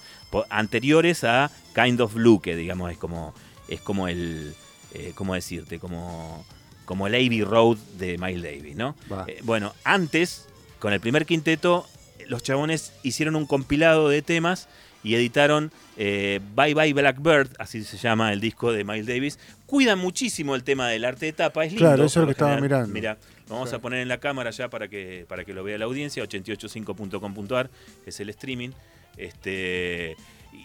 Anteriores 0.48 1.24
a 1.24 1.50
Kind 1.74 2.00
of 2.00 2.14
Blue, 2.14 2.40
que 2.40 2.56
digamos 2.56 2.90
es 2.90 2.96
como, 2.96 3.34
es 3.68 3.80
como 3.82 4.08
el, 4.08 4.54
eh, 4.94 5.12
¿cómo 5.14 5.34
decirte? 5.34 5.78
Como, 5.78 6.44
como 6.84 7.06
el 7.06 7.14
Abbey 7.14 7.42
Road 7.42 7.78
de 7.98 8.18
Miles 8.18 8.42
Davis, 8.42 8.76
¿no? 8.76 8.96
Eh, 9.26 9.40
bueno, 9.42 9.74
antes, 9.84 10.48
con 10.78 10.92
el 10.92 11.00
primer 11.00 11.26
quinteto, 11.26 11.86
los 12.26 12.42
chabones 12.42 12.92
hicieron 13.02 13.36
un 13.36 13.46
compilado 13.46 14.08
de 14.08 14.22
temas 14.22 14.68
y 15.02 15.14
editaron 15.14 15.72
eh, 15.96 16.40
Bye 16.54 16.74
Bye 16.74 16.92
Blackbird, 16.92 17.50
así 17.58 17.84
se 17.84 17.96
llama 17.96 18.32
el 18.32 18.40
disco 18.40 18.72
de 18.72 18.84
Miles 18.84 19.06
Davis. 19.06 19.38
Cuidan 19.66 19.98
muchísimo 19.98 20.54
el 20.54 20.62
tema 20.62 20.88
del 20.88 21.04
arte 21.04 21.26
de 21.26 21.32
tapa, 21.32 21.64
es 21.64 21.72
lindo. 21.72 21.86
Claro, 21.86 22.04
eso 22.04 22.20
es 22.20 22.22
lo 22.22 22.26
que 22.26 22.32
estaba 22.32 22.54
general. 22.54 22.88
mirando. 22.88 22.94
Mira, 22.94 23.18
lo 23.48 23.54
vamos 23.54 23.72
a 23.72 23.78
poner 23.80 24.00
en 24.00 24.08
la 24.08 24.18
cámara 24.18 24.50
ya 24.50 24.68
para 24.68 24.88
que, 24.88 25.24
para 25.28 25.44
que 25.44 25.54
lo 25.54 25.64
vea 25.64 25.78
la 25.78 25.86
audiencia, 25.86 26.22
885.com.ar, 26.24 27.70
es 28.06 28.20
el 28.20 28.30
streaming. 28.30 28.70
Este, 29.16 30.16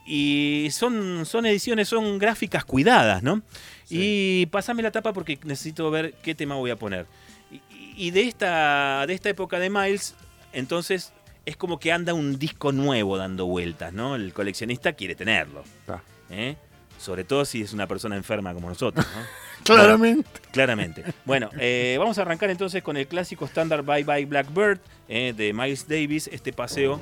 y 0.05 0.67
son, 0.71 1.25
son 1.25 1.45
ediciones, 1.45 1.87
son 1.87 2.19
gráficas 2.19 2.63
cuidadas, 2.65 3.23
¿no? 3.23 3.41
Y 3.89 4.47
pásame 4.47 4.83
la 4.83 4.91
tapa 4.91 5.13
porque 5.13 5.39
necesito 5.43 5.89
ver 5.91 6.13
qué 6.23 6.35
tema 6.35 6.55
voy 6.55 6.71
a 6.71 6.75
poner. 6.75 7.05
Y, 7.51 7.61
y 8.07 8.11
de, 8.11 8.21
esta, 8.23 9.05
de 9.07 9.13
esta 9.13 9.29
época 9.29 9.59
de 9.59 9.69
Miles, 9.69 10.15
entonces 10.53 11.13
es 11.45 11.57
como 11.57 11.79
que 11.79 11.91
anda 11.91 12.13
un 12.13 12.37
disco 12.39 12.71
nuevo 12.71 13.17
dando 13.17 13.45
vueltas, 13.45 13.93
¿no? 13.93 14.15
El 14.15 14.33
coleccionista 14.33 14.93
quiere 14.93 15.15
tenerlo. 15.15 15.63
Ah. 15.87 16.01
¿eh? 16.29 16.55
Sobre 16.97 17.23
todo 17.23 17.45
si 17.45 17.61
es 17.61 17.73
una 17.73 17.87
persona 17.87 18.15
enferma 18.15 18.53
como 18.53 18.69
nosotros, 18.69 19.05
¿no? 19.05 19.21
Claramente. 19.63 20.29
Claramente. 20.51 21.03
Bueno, 21.25 21.49
eh, 21.59 21.95
vamos 21.99 22.17
a 22.17 22.21
arrancar 22.21 22.49
entonces 22.49 22.83
con 22.83 22.97
el 22.97 23.07
clásico 23.07 23.45
estándar 23.45 23.83
Bye 23.83 24.03
Bye 24.03 24.25
Blackbird 24.25 24.79
eh, 25.07 25.33
de 25.35 25.53
Miles 25.53 25.87
Davis, 25.87 26.27
este 26.31 26.53
paseo 26.53 26.99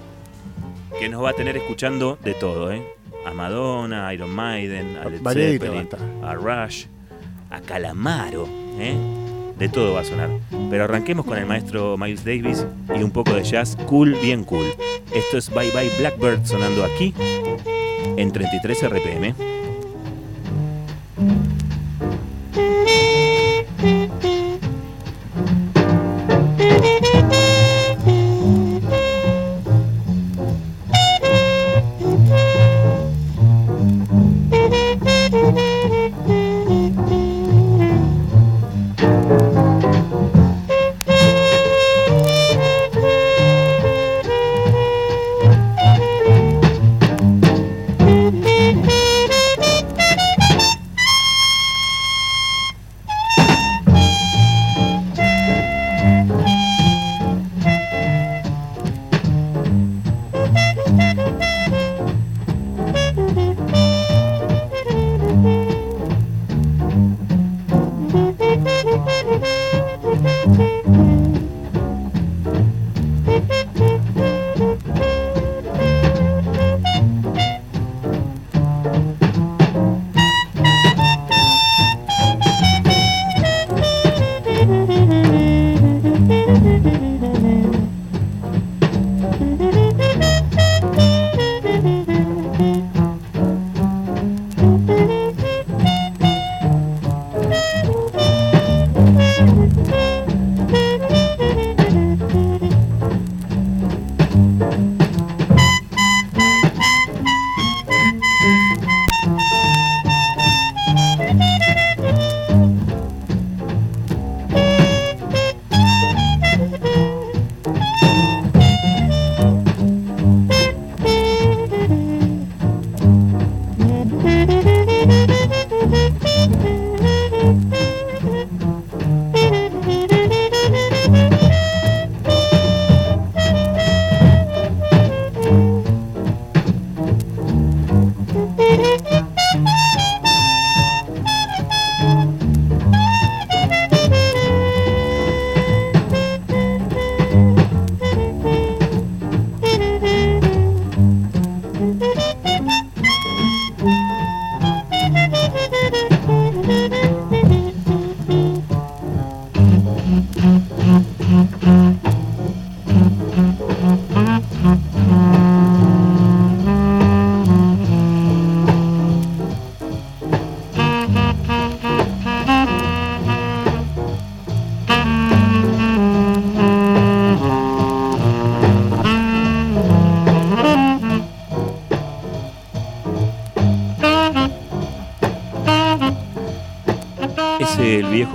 que 0.99 1.09
nos 1.09 1.23
va 1.23 1.31
a 1.31 1.33
tener 1.33 1.57
escuchando 1.57 2.17
de 2.23 2.33
todo, 2.33 2.71
¿eh? 2.71 2.83
A 3.25 3.33
Madonna, 3.33 4.07
a 4.07 4.13
Iron 4.13 4.31
Maiden, 4.31 4.97
a 4.97 5.05
Led 5.05 5.21
Zeppelin, 5.23 5.89
a 6.23 6.35
Rush, 6.35 6.85
a 7.49 7.61
Calamaro, 7.61 8.47
¿eh? 8.79 8.95
De 9.57 9.69
todo 9.69 9.93
va 9.93 10.01
a 10.01 10.03
sonar. 10.03 10.29
Pero 10.69 10.83
arranquemos 10.83 11.25
con 11.25 11.37
el 11.37 11.45
maestro 11.45 11.97
Miles 11.97 12.25
Davis 12.25 12.65
y 12.95 13.03
un 13.03 13.11
poco 13.11 13.33
de 13.33 13.43
jazz 13.43 13.77
cool, 13.87 14.15
bien 14.21 14.43
cool. 14.43 14.65
Esto 15.13 15.37
es 15.37 15.49
Bye 15.49 15.71
Bye 15.71 15.91
Blackbird 15.99 16.45
sonando 16.45 16.83
aquí 16.83 17.13
en 18.17 18.31
33 18.31 18.89
RPM. 18.89 19.62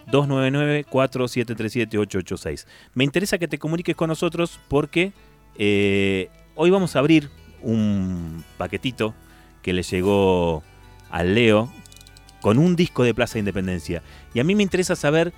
299-4737-886. 0.07 2.65
Me 2.93 3.03
interesa 3.03 3.37
que 3.37 3.47
te 3.47 3.57
comuniques 3.57 3.95
con 3.95 4.09
nosotros 4.09 4.59
porque 4.67 5.13
eh, 5.57 6.29
hoy 6.55 6.69
vamos 6.69 6.95
a 6.95 6.99
abrir 6.99 7.29
un 7.61 8.43
paquetito 8.57 9.13
que 9.61 9.73
le 9.73 9.83
llegó 9.83 10.63
al 11.09 11.35
Leo 11.35 11.71
con 12.41 12.57
un 12.57 12.75
disco 12.75 13.03
de 13.03 13.13
Plaza 13.13 13.39
Independencia. 13.39 14.01
Y 14.33 14.39
a 14.39 14.43
mí 14.43 14.55
me 14.55 14.63
interesa 14.63 14.95
saber 14.95 15.33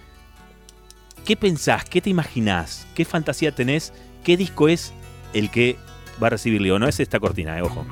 qué 1.25 1.35
pensás, 1.35 1.85
qué 1.85 2.01
te 2.01 2.09
imaginás, 2.09 2.87
qué 2.95 3.05
fantasía 3.05 3.53
tenés, 3.53 3.93
qué 4.23 4.37
disco 4.37 4.69
es 4.69 4.93
el 5.33 5.49
que 5.49 5.77
va 6.21 6.27
a 6.27 6.31
recibir 6.31 6.61
Leo. 6.61 6.79
No 6.79 6.87
es 6.87 6.99
esta 6.99 7.19
cortina, 7.19 7.57
eh, 7.57 7.61
ojo. 7.61 7.85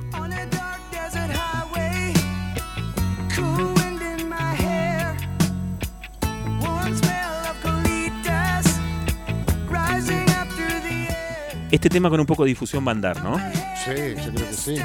Este 11.72 11.90
tema 11.90 12.10
con 12.10 12.20
un 12.20 12.26
poco 12.26 12.44
de 12.44 12.50
difusión 12.50 12.86
va 12.86 12.92
a 12.92 12.96
andar, 12.96 13.24
¿no? 13.24 13.38
Sí, 13.86 13.92
yo 14.18 14.34
creo 14.34 14.50
que 14.50 14.54
sí. 14.54 14.76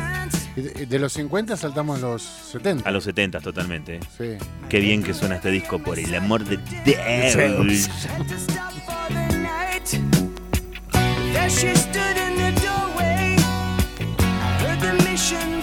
De, 0.86 0.98
los 0.98 1.12
50 1.12 1.56
saltamos 1.56 1.98
a 1.98 2.06
los 2.06 2.22
70. 2.22 2.88
A 2.88 2.92
los 2.92 3.04
70 3.04 3.40
totalmente. 3.40 3.98
Sí. 4.16 4.36
Qué 4.68 4.78
bien 4.78 5.02
que 5.02 5.12
suena 5.12 5.36
este 5.36 5.50
disco, 5.50 5.80
por 5.80 5.98
el 5.98 6.14
amor 6.14 6.44
de. 6.44 6.58
Dios. 6.84 7.90
She 11.48 11.74
stood 11.74 12.16
in 12.18 12.36
the 12.36 12.52
doorway. 12.60 13.36
I 14.18 14.58
heard 14.60 14.80
the 14.80 14.92
mission 15.08 15.55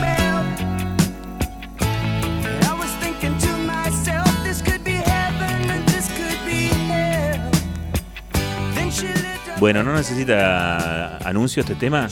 Bueno, 9.64 9.82
¿no 9.82 9.96
necesita 9.96 11.20
anuncio 11.20 11.62
este 11.62 11.76
tema? 11.76 12.10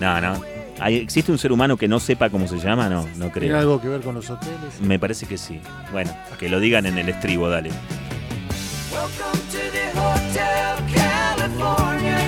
No, 0.00 0.20
no. 0.20 0.42
¿Hay- 0.80 0.96
¿Existe 0.96 1.30
un 1.30 1.38
ser 1.38 1.52
humano 1.52 1.76
que 1.76 1.86
no 1.86 2.00
sepa 2.00 2.30
cómo 2.30 2.48
se 2.48 2.58
llama? 2.58 2.88
No, 2.88 3.02
no 3.02 3.28
¿Tiene 3.28 3.30
creo. 3.30 3.58
algo 3.60 3.80
que 3.80 3.86
ver 3.86 4.00
con 4.00 4.16
los 4.16 4.28
hoteles? 4.28 4.80
Me 4.80 4.98
parece 4.98 5.26
que 5.26 5.38
sí. 5.38 5.60
Bueno, 5.92 6.10
que 6.36 6.48
lo 6.48 6.58
digan 6.58 6.84
en 6.86 6.98
el 6.98 7.08
estribo, 7.08 7.48
dale. 7.48 7.70
Welcome 8.90 9.40
to 9.52 9.58
the 9.70 10.00
Hotel 10.00 10.84
California. 10.96 12.18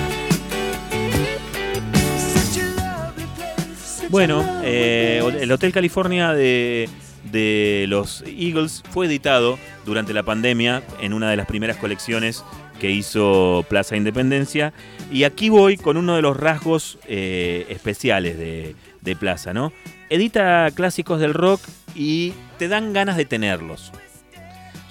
Bueno, 4.11 4.61
eh, 4.63 5.23
el 5.41 5.51
Hotel 5.51 5.73
California 5.73 6.33
de, 6.35 6.89
de 7.33 7.87
los 7.89 8.23
Eagles 8.29 8.85
fue 8.93 9.07
editado 9.07 9.59
durante 9.85 10.15
la 10.15 10.23
pandemia 10.23 10.85
en 11.01 11.15
una 11.15 11.29
de 11.31 11.37
las 11.37 11.49
primeras 11.49 11.79
colecciones 11.79 12.45
que 12.81 12.91
hizo 12.91 13.65
Plaza 13.69 13.97
Independencia. 13.97 14.73
Y 15.11 15.25
aquí 15.25 15.49
voy 15.49 15.77
con 15.77 15.97
uno 15.97 16.17
de 16.17 16.23
los 16.23 16.37
rasgos 16.37 16.99
eh, 17.07 17.67
especiales 17.69 18.37
de, 18.39 18.75
de 19.01 19.17
Plaza, 19.17 19.53
¿no? 19.53 19.73
Edita 20.11 20.71
clásicos 20.75 21.21
del 21.21 21.35
rock 21.35 21.61
y 21.95 22.33
te 22.59 22.69
dan 22.69 22.93
ganas 22.93 23.17
de 23.17 23.25
tenerlos. 23.25 23.93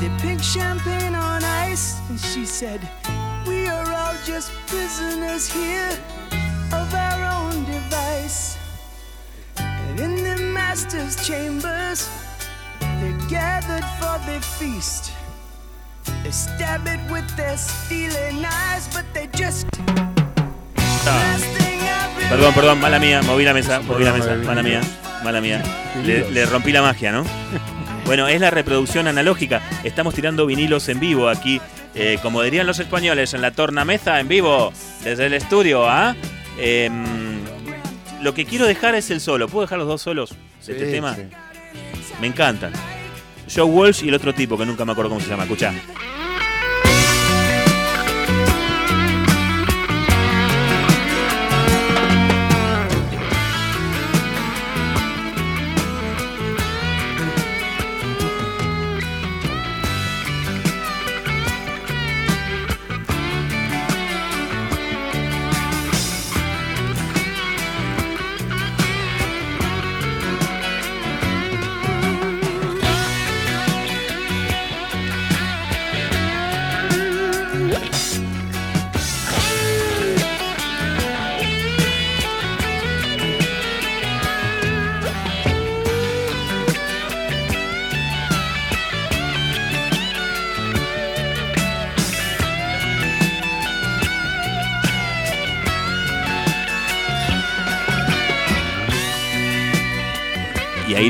they 0.00 0.08
pink 0.22 0.40
champagne 0.42 1.14
on 1.14 1.42
ice, 1.70 1.96
and 2.08 2.18
she 2.18 2.44
said, 2.46 2.80
We 3.46 3.68
are 3.68 3.86
all 3.94 4.14
just 4.26 4.50
prisoners 4.66 5.48
here 5.52 5.98
of 6.72 6.92
our 6.94 7.22
own 7.24 7.64
device. 7.64 8.56
And 9.58 10.00
in 10.00 10.16
the 10.22 10.45
master's 10.68 11.14
chambers, 11.24 12.08
they're 13.00 13.28
gathered 13.28 13.86
for 14.00 14.18
the 14.26 14.40
feast. 14.58 15.12
They 16.24 16.32
stab 16.32 16.86
it 16.86 17.00
with 17.10 17.26
their 17.36 17.56
steely 17.56 18.32
knives, 18.40 18.88
but 18.92 19.04
they 19.14 19.28
just. 19.28 19.66
I 21.06 21.38
Perdón, 22.28 22.52
perdón, 22.54 22.80
mala 22.80 22.98
mía, 22.98 23.22
moví 23.22 23.44
la 23.44 23.54
mesa, 23.54 23.80
moví 23.80 24.02
la 24.02 24.12
mesa, 24.12 24.34
mala 24.44 24.62
mía, 24.62 24.80
mala 25.22 25.40
mía. 25.40 25.62
Le, 26.04 26.28
le 26.32 26.46
rompí 26.46 26.72
la 26.72 26.82
magia, 26.82 27.12
¿no? 27.12 27.24
Bueno, 28.06 28.28
es 28.28 28.40
la 28.40 28.50
reproducción 28.50 29.08
analógica. 29.08 29.60
Estamos 29.82 30.14
tirando 30.14 30.46
vinilos 30.46 30.88
en 30.88 31.00
vivo 31.00 31.28
aquí, 31.28 31.60
eh, 31.96 32.18
como 32.22 32.40
dirían 32.42 32.64
los 32.64 32.78
españoles, 32.78 33.34
en 33.34 33.42
la 33.42 33.50
tornamesa 33.50 34.20
en 34.20 34.28
vivo, 34.28 34.72
desde 35.02 35.26
el 35.26 35.34
estudio, 35.34 35.88
¿ah? 35.88 36.14
Em, 36.56 37.25
lo 38.26 38.34
que 38.34 38.44
quiero 38.44 38.66
dejar 38.66 38.96
es 38.96 39.08
el 39.12 39.20
solo. 39.20 39.46
¿Puedo 39.46 39.66
dejar 39.66 39.78
los 39.78 39.86
dos 39.86 40.02
solos 40.02 40.30
de 40.66 40.72
este 40.72 40.90
tema? 40.90 41.14
sí. 41.14 41.22
Me 42.20 42.26
encantan. 42.26 42.72
Joe 43.54 43.62
Walsh 43.62 44.02
y 44.02 44.08
el 44.08 44.14
otro 44.14 44.34
tipo 44.34 44.58
que 44.58 44.66
nunca 44.66 44.84
me 44.84 44.90
acuerdo 44.90 45.10
cómo 45.10 45.20
se 45.20 45.28
llama. 45.28 45.44
Escuchá. 45.44 45.72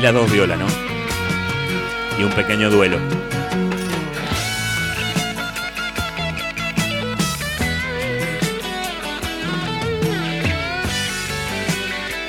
Las 0.07 0.13
dos 0.13 0.31
violas, 0.31 0.57
¿no? 0.57 0.67
Y 2.17 2.23
un 2.23 2.31
pequeño 2.31 2.69
duelo. 2.69 2.97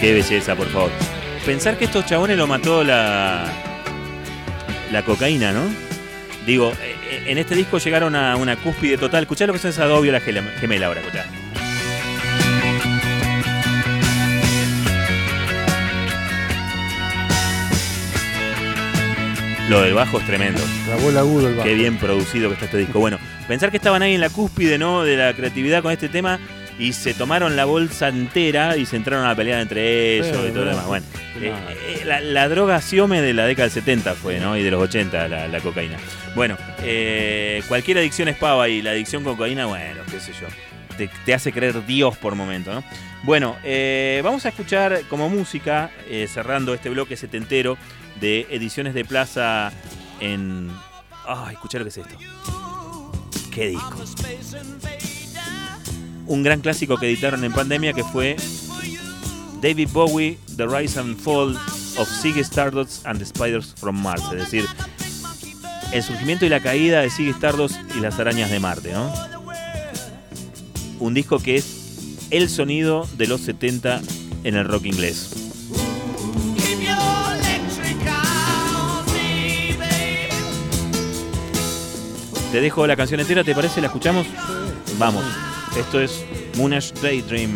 Qué 0.00 0.12
belleza, 0.14 0.54
por 0.54 0.68
favor. 0.68 0.90
Pensar 1.44 1.76
que 1.76 1.86
estos 1.86 2.06
chabones 2.06 2.36
lo 2.36 2.46
mató 2.46 2.84
la, 2.84 3.46
la 4.92 5.02
cocaína, 5.02 5.52
¿no? 5.52 5.62
Digo, 6.46 6.72
eh, 6.82 6.96
eh, 7.10 7.22
en 7.26 7.38
este 7.38 7.54
disco 7.54 7.78
llegaron 7.78 8.14
a 8.14 8.36
una 8.36 8.56
cúspide 8.56 8.96
total. 8.96 9.22
Escuchá 9.24 9.46
lo 9.46 9.52
que 9.52 9.58
son 9.58 9.70
esas 9.70 9.88
dos 9.88 10.02
violas 10.02 10.22
gele- 10.22 10.54
gemela 10.60 10.86
ahora, 10.86 11.00
escuchá. 11.00 11.24
Lo 19.68 19.82
del 19.82 19.94
bajo 19.94 20.18
es 20.18 20.26
tremendo. 20.26 20.62
Grabó 20.86 21.10
el 21.10 21.18
agudo 21.18 21.48
el 21.48 21.54
bajo. 21.56 21.68
Qué 21.68 21.74
bien 21.74 21.98
producido 21.98 22.48
que 22.48 22.54
está 22.54 22.64
este 22.66 22.78
disco. 22.78 23.00
Bueno, 23.00 23.18
pensar 23.46 23.70
que 23.70 23.76
estaban 23.76 24.02
ahí 24.02 24.14
en 24.14 24.20
la 24.20 24.30
cúspide, 24.30 24.78
¿no? 24.78 25.02
De 25.04 25.16
la 25.16 25.34
creatividad 25.34 25.82
con 25.82 25.92
este 25.92 26.08
tema 26.08 26.38
y 26.78 26.92
se 26.92 27.12
tomaron 27.12 27.56
la 27.56 27.64
bolsa 27.64 28.08
entera 28.08 28.76
y 28.76 28.86
se 28.86 28.96
entraron 28.96 29.26
a 29.26 29.34
pelear 29.34 29.60
entre 29.60 30.14
ellos 30.16 30.28
Sí, 30.28 30.32
y 30.48 30.52
todo 30.52 30.64
lo 30.64 30.70
demás. 30.70 30.86
Bueno, 30.86 31.04
eh, 31.40 31.52
eh, 31.86 32.02
la, 32.06 32.20
la 32.20 32.48
droga 32.48 32.80
siome 32.80 33.20
de 33.20 33.34
la 33.34 33.44
década 33.46 33.64
del 33.64 33.72
70 33.72 34.14
fue, 34.14 34.38
¿no? 34.38 34.56
Y 34.56 34.62
de 34.62 34.70
los 34.70 34.82
80, 34.82 35.28
la, 35.28 35.48
la 35.48 35.60
cocaína. 35.60 35.98
Bueno, 36.34 36.56
eh, 36.82 37.62
cualquier 37.68 37.98
adicción 37.98 38.28
es 38.28 38.36
pava 38.36 38.68
y 38.68 38.80
la 38.80 38.92
adicción 38.92 39.22
con 39.22 39.36
cocaína, 39.36 39.66
bueno, 39.66 40.00
qué 40.10 40.18
sé 40.20 40.32
yo. 40.32 40.46
Te, 40.96 41.10
te 41.26 41.34
hace 41.34 41.52
creer 41.52 41.84
Dios 41.84 42.16
por 42.16 42.34
momento, 42.34 42.72
¿no? 42.72 42.82
Bueno, 43.24 43.56
eh, 43.64 44.20
vamos 44.24 44.46
a 44.46 44.48
escuchar 44.50 45.02
como 45.08 45.28
música, 45.28 45.90
eh, 46.08 46.26
cerrando 46.32 46.72
este 46.74 46.88
bloque 46.88 47.16
setentero 47.16 47.76
de 48.20 48.46
ediciones 48.50 48.94
de 48.94 49.04
plaza 49.04 49.72
en. 50.20 50.70
Ay, 51.26 51.54
escuchá 51.54 51.78
lo 51.78 51.84
que 51.84 51.90
es 51.90 51.98
esto. 51.98 52.16
Qué 53.50 53.68
disco. 53.68 54.04
Un 56.26 56.42
gran 56.42 56.60
clásico 56.60 56.96
que 56.96 57.06
editaron 57.06 57.44
en 57.44 57.52
pandemia 57.52 57.92
que 57.92 58.04
fue 58.04 58.36
David 59.60 59.88
Bowie, 59.92 60.38
The 60.56 60.66
Rise 60.66 61.00
and 61.00 61.18
Fall 61.18 61.56
of 61.96 62.08
Ziggy 62.08 62.40
Stardust 62.40 63.06
and 63.06 63.18
the 63.18 63.26
Spiders 63.26 63.74
from 63.76 64.00
Mars. 64.00 64.22
Es 64.32 64.38
decir, 64.38 64.66
el 65.92 66.02
surgimiento 66.02 66.44
y 66.44 66.48
la 66.48 66.60
caída 66.60 67.00
de 67.00 67.10
Ziggy 67.10 67.30
Stardust 67.30 67.76
y 67.96 68.00
las 68.00 68.18
arañas 68.18 68.50
de 68.50 68.60
Marte, 68.60 68.92
¿no? 68.92 69.12
Un 71.00 71.14
disco 71.14 71.38
que 71.38 71.56
es 71.56 72.26
el 72.30 72.48
sonido 72.48 73.08
de 73.16 73.26
los 73.26 73.40
70 73.40 74.00
en 74.44 74.56
el 74.56 74.66
rock 74.66 74.84
inglés. 74.86 75.47
Te 82.50 82.62
dejo 82.62 82.86
la 82.86 82.96
canción 82.96 83.20
entera, 83.20 83.44
¿te 83.44 83.54
parece? 83.54 83.80
¿La 83.80 83.88
escuchamos? 83.88 84.26
Vamos. 84.98 85.24
Esto 85.76 86.00
es 86.00 86.24
Moonish 86.56 86.92
Daydream. 86.94 87.54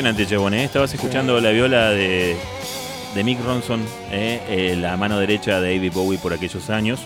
Impresionante, 0.00 0.34
Chabón, 0.34 0.54
¿eh? 0.54 0.64
Estabas 0.64 0.94
escuchando 0.94 1.38
la 1.42 1.50
viola 1.50 1.90
de, 1.90 2.34
de 3.14 3.22
Mick 3.22 3.38
Ronson, 3.44 3.82
¿eh? 4.10 4.40
Eh, 4.48 4.74
la 4.80 4.96
mano 4.96 5.18
derecha 5.18 5.60
de 5.60 5.74
David 5.74 5.92
Bowie 5.92 6.18
por 6.18 6.32
aquellos 6.32 6.70
años. 6.70 7.00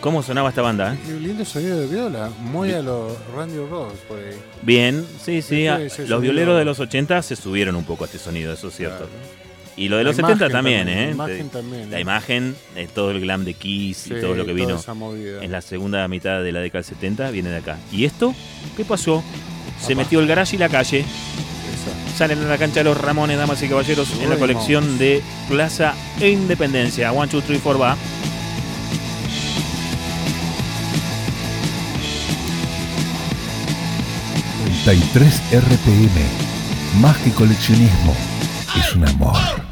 ¿Cómo 0.00 0.22
sonaba 0.22 0.48
esta 0.48 0.62
banda? 0.62 0.94
eh? 0.94 1.18
Lindo 1.20 1.44
sonido 1.44 1.80
de 1.80 1.86
viola, 1.86 2.30
muy 2.40 2.72
a 2.72 2.80
los 2.80 3.12
Randy 3.36 3.58
Rhodes 3.58 3.98
por 4.08 4.18
ahí. 4.18 4.36
Bien, 4.62 5.04
sí, 5.22 5.42
sí. 5.42 5.66
Ah, 5.66 5.78
los 6.08 6.22
violeros 6.22 6.56
de 6.58 6.64
los 6.64 6.80
80 6.80 7.20
se 7.20 7.36
subieron 7.36 7.76
un 7.76 7.84
poco 7.84 8.04
a 8.04 8.06
este 8.06 8.18
sonido, 8.18 8.54
eso 8.54 8.68
es 8.68 8.74
cierto. 8.76 9.04
Claro. 9.04 9.12
Y 9.76 9.88
lo 9.90 9.98
de 9.98 10.04
La 10.04 10.08
los 10.08 10.16
70 10.16 10.32
imagen 10.46 10.52
también, 10.52 10.86
también, 10.86 10.98
¿eh? 10.98 11.06
la 11.08 11.12
imagen 11.12 11.48
también, 11.50 11.90
La 11.90 12.00
imagen, 12.00 12.56
eh, 12.74 12.88
todo 12.94 13.10
el 13.10 13.20
glam 13.20 13.44
de 13.44 13.52
Kiss 13.52 13.98
Sí, 13.98 14.14
y 14.16 14.20
todo 14.22 14.34
lo 14.34 14.46
que 14.46 14.54
vino 14.54 14.80
en 15.42 15.52
la 15.52 15.60
segunda 15.60 16.08
mitad 16.08 16.42
de 16.42 16.52
la 16.52 16.60
década 16.60 16.80
del 16.80 16.88
70 16.96 17.30
viene 17.32 17.50
de 17.50 17.58
acá. 17.58 17.76
¿Y 17.92 18.06
esto? 18.06 18.34
¿Qué 18.78 18.84
pasó? 18.86 19.22
Se 19.78 19.94
metió 19.94 20.20
el 20.20 20.26
garage 20.26 20.56
y 20.56 20.58
la 20.58 20.70
calle. 20.70 21.04
Salen 22.16 22.42
a 22.42 22.48
la 22.48 22.58
cancha 22.58 22.82
los 22.82 22.96
Ramones, 22.96 23.36
damas 23.36 23.62
y 23.62 23.68
caballeros, 23.68 24.08
en 24.20 24.30
la 24.30 24.36
colección 24.36 24.98
de 24.98 25.22
Plaza 25.48 25.94
e 26.20 26.30
Independencia. 26.30 27.12
One, 27.12 27.28
two, 27.28 27.42
three, 27.42 27.58
four, 27.58 27.80
va. 27.80 27.96
y 34.92 35.00
33 35.00 35.42
RPM. 35.50 37.00
Más 37.00 37.16
que 37.18 37.30
coleccionismo, 37.32 38.14
es 38.76 38.94
un 38.94 39.08
amor. 39.08 39.63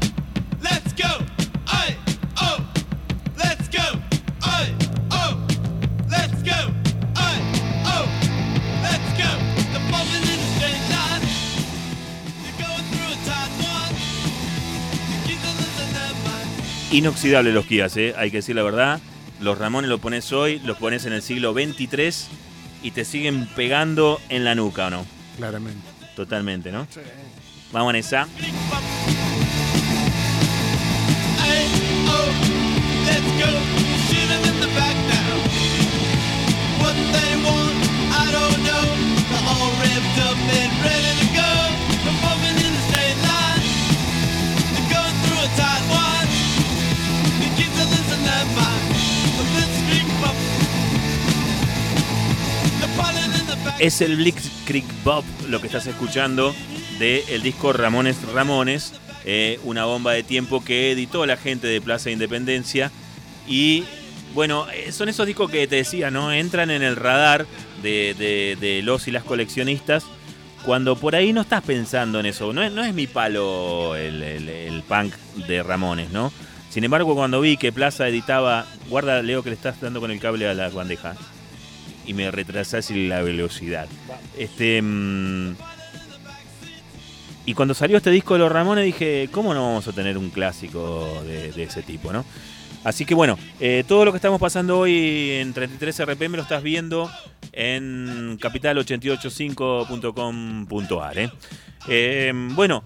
Inoxidable 16.92 17.52
los 17.52 17.64
Kias, 17.64 17.96
¿eh? 17.96 18.14
hay 18.18 18.30
que 18.30 18.36
decir 18.38 18.54
la 18.54 18.62
verdad. 18.62 19.00
Los 19.40 19.56
Ramones 19.56 19.88
lo 19.88 19.96
pones 19.98 20.30
hoy, 20.30 20.60
los 20.60 20.76
pones 20.76 21.06
en 21.06 21.14
el 21.14 21.22
siglo 21.22 21.54
23 21.54 22.28
y 22.82 22.90
te 22.90 23.06
siguen 23.06 23.46
pegando 23.56 24.20
en 24.28 24.44
la 24.44 24.54
nuca, 24.54 24.88
¿o 24.88 24.90
no? 24.90 25.06
Claramente. 25.38 25.80
Totalmente, 26.14 26.70
¿no? 26.70 26.86
Vamos 27.72 27.94
en 27.94 27.96
esa. 27.96 28.28
Ay, 31.40 31.66
oh. 32.08 32.26
Let's 33.06 33.52
go. 33.52 33.61
Es 53.78 54.00
el 54.00 54.16
Blitzkrieg 54.16 54.84
Bob 55.04 55.24
lo 55.48 55.60
que 55.60 55.66
estás 55.66 55.86
escuchando 55.86 56.54
del 56.98 57.42
disco 57.42 57.72
Ramones 57.72 58.22
Ramones, 58.32 58.92
eh, 59.24 59.58
una 59.64 59.86
bomba 59.86 60.12
de 60.12 60.22
tiempo 60.22 60.64
que 60.64 60.92
editó 60.92 61.26
la 61.26 61.36
gente 61.36 61.66
de 61.66 61.80
Plaza 61.80 62.10
Independencia. 62.10 62.92
Y 63.48 63.82
bueno, 64.34 64.66
eh, 64.70 64.92
son 64.92 65.08
esos 65.08 65.26
discos 65.26 65.50
que 65.50 65.66
te 65.66 65.76
decía, 65.76 66.10
¿no? 66.12 66.32
Entran 66.32 66.70
en 66.70 66.82
el 66.82 66.94
radar 66.96 67.44
de, 67.82 68.14
de- 68.16 68.56
de 68.60 68.82
los 68.82 69.08
y 69.08 69.10
las 69.10 69.24
coleccionistas 69.24 70.04
cuando 70.64 70.94
por 70.94 71.16
ahí 71.16 71.32
no 71.32 71.40
estás 71.40 71.62
pensando 71.62 72.20
en 72.20 72.26
eso. 72.26 72.52
No 72.52 72.62
es, 72.62 72.70
no 72.70 72.84
es 72.84 72.94
mi 72.94 73.08
palo 73.08 73.96
el, 73.96 74.22
el- 74.22 74.48
el 74.48 74.82
punk 74.82 75.12
de 75.48 75.62
Ramones, 75.64 76.10
¿no? 76.10 76.32
Sin 76.70 76.84
embargo, 76.84 77.14
cuando 77.16 77.40
vi 77.40 77.56
que 77.56 77.72
Plaza 77.72 78.06
editaba. 78.08 78.64
Guarda, 78.88 79.20
Leo, 79.22 79.42
que 79.42 79.50
le 79.50 79.56
estás 79.56 79.80
dando 79.80 80.00
con 80.00 80.10
el 80.12 80.20
cable 80.20 80.46
a 80.48 80.54
la 80.54 80.68
bandeja. 80.68 81.16
Y 82.06 82.14
me 82.14 82.30
retrasás 82.30 82.90
la 82.90 83.22
velocidad. 83.22 83.88
Este. 84.36 84.82
mm, 84.82 85.54
y 87.44 87.54
cuando 87.54 87.74
salió 87.74 87.96
este 87.96 88.10
disco 88.10 88.34
de 88.34 88.40
los 88.40 88.52
Ramones 88.52 88.84
dije, 88.84 89.28
¿cómo 89.32 89.52
no 89.52 89.62
vamos 89.62 89.88
a 89.88 89.92
tener 89.92 90.16
un 90.16 90.30
clásico 90.30 91.20
de, 91.24 91.48
ese 91.62 91.82
tipo, 91.82 92.12
no? 92.12 92.24
Así 92.84 93.04
que 93.04 93.14
bueno, 93.14 93.36
eh, 93.60 93.84
todo 93.86 94.04
lo 94.04 94.12
que 94.12 94.16
estamos 94.16 94.40
pasando 94.40 94.78
hoy 94.78 95.30
en 95.32 95.52
33 95.52 96.04
RPM 96.04 96.36
lo 96.36 96.42
estás 96.42 96.62
viendo 96.62 97.10
en 97.52 98.38
capital885.com.ar. 98.38 101.18
¿eh? 101.18 101.30
Eh, 101.88 102.32
bueno, 102.34 102.84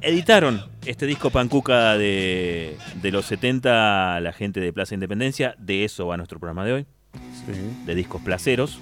editaron 0.00 0.64
este 0.84 1.06
disco 1.06 1.30
Pancuca 1.30 1.96
de, 1.96 2.76
de 3.00 3.12
los 3.12 3.26
70, 3.26 4.18
la 4.20 4.32
gente 4.32 4.58
de 4.60 4.72
Plaza 4.72 4.94
Independencia. 4.94 5.54
De 5.58 5.84
eso 5.84 6.08
va 6.08 6.16
nuestro 6.16 6.40
programa 6.40 6.64
de 6.64 6.72
hoy, 6.72 6.86
Sí. 7.12 7.52
de 7.86 7.94
discos 7.94 8.22
placeros. 8.22 8.78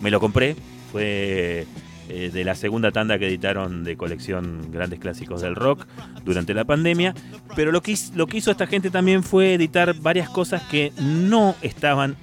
Me 0.00 0.10
lo 0.10 0.20
compré, 0.20 0.56
fue 0.92 1.66
eh, 2.12 2.30
de 2.32 2.44
la 2.44 2.56
segunda 2.56 2.90
tanda 2.90 3.18
que 3.18 3.28
editaron 3.28 3.84
de 3.84 3.96
colección 3.96 4.72
Grandes 4.72 4.98
Clásicos 4.98 5.42
del 5.42 5.54
Rock 5.54 5.86
durante 6.24 6.54
la 6.54 6.64
pandemia. 6.64 7.14
Pero 7.54 7.70
lo 7.70 7.82
que, 7.82 7.96
lo 8.14 8.26
que 8.26 8.38
hizo 8.38 8.50
esta 8.50 8.66
gente 8.66 8.90
también 8.90 9.22
fue 9.22 9.54
editar 9.54 9.94
varias 9.94 10.28
cosas 10.28 10.62
que 10.62 10.92
no 11.00 11.54
estaban 11.62 12.16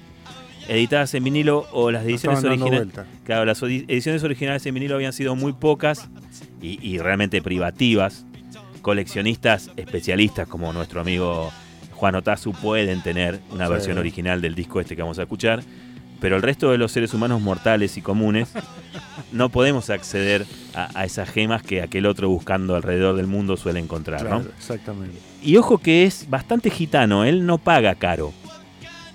editadas 0.68 1.14
en 1.14 1.24
vinilo 1.24 1.66
o 1.72 1.90
las 1.90 2.04
ediciones 2.04 2.44
originales. 2.44 2.88
Claro, 3.24 3.46
las 3.46 3.62
ediciones 3.62 4.22
originales 4.22 4.66
en 4.66 4.74
vinilo 4.74 4.94
habían 4.94 5.14
sido 5.14 5.34
muy 5.34 5.54
pocas 5.54 6.08
y, 6.60 6.78
y 6.86 6.98
realmente 6.98 7.40
privativas. 7.40 8.26
Coleccionistas 8.82 9.70
especialistas 9.76 10.46
como 10.46 10.72
nuestro 10.72 11.00
amigo 11.00 11.50
Juan 11.98 12.14
Otazu 12.14 12.52
pueden 12.52 13.02
tener 13.02 13.40
una 13.50 13.66
Sí. 13.66 13.72
versión 13.72 13.98
original 13.98 14.40
del 14.40 14.54
disco 14.54 14.80
este 14.80 14.94
que 14.96 15.02
vamos 15.02 15.18
a 15.18 15.22
escuchar. 15.22 15.60
Pero 16.20 16.34
el 16.36 16.42
resto 16.42 16.70
de 16.72 16.78
los 16.78 16.90
seres 16.90 17.14
humanos 17.14 17.40
mortales 17.40 17.96
y 17.96 18.02
comunes 18.02 18.52
no 19.32 19.50
podemos 19.50 19.88
acceder 19.90 20.46
a, 20.74 20.88
a 20.98 21.04
esas 21.04 21.28
gemas 21.28 21.62
que 21.62 21.80
aquel 21.82 22.06
otro 22.06 22.28
buscando 22.28 22.74
alrededor 22.74 23.14
del 23.16 23.26
mundo 23.28 23.56
suele 23.56 23.78
encontrar, 23.80 24.24
¿no? 24.24 24.40
Exactamente. 24.56 25.16
Y 25.42 25.56
ojo 25.58 25.78
que 25.78 26.04
es 26.04 26.28
bastante 26.28 26.70
gitano, 26.70 27.24
él 27.24 27.46
no 27.46 27.58
paga 27.58 27.94
caro. 27.94 28.32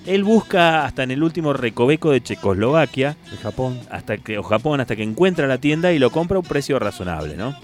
Él 0.06 0.24
busca 0.26 0.86
hasta 0.86 1.04
en 1.04 1.12
el 1.12 1.24
último 1.24 1.54
recoveco 1.54 2.12
de 2.12 2.22
Checoslovaquia 2.22 3.15
De 3.32 3.38
Japón. 3.38 3.80
hasta 3.89 4.17
que, 4.17 4.38
o 4.38 4.43
Japón 4.43 4.82
hasta 4.82 4.96
que 4.98 5.04
encuentra 5.04 5.48
la 5.48 5.58
tienda 5.58 5.93
y 5.93 6.00
lo 6.00 6.10
compra 6.10 6.36
a 6.38 6.39
un 6.41 6.46
precio 6.46 6.78
razonable, 6.80 7.36
¿no? 7.38 7.56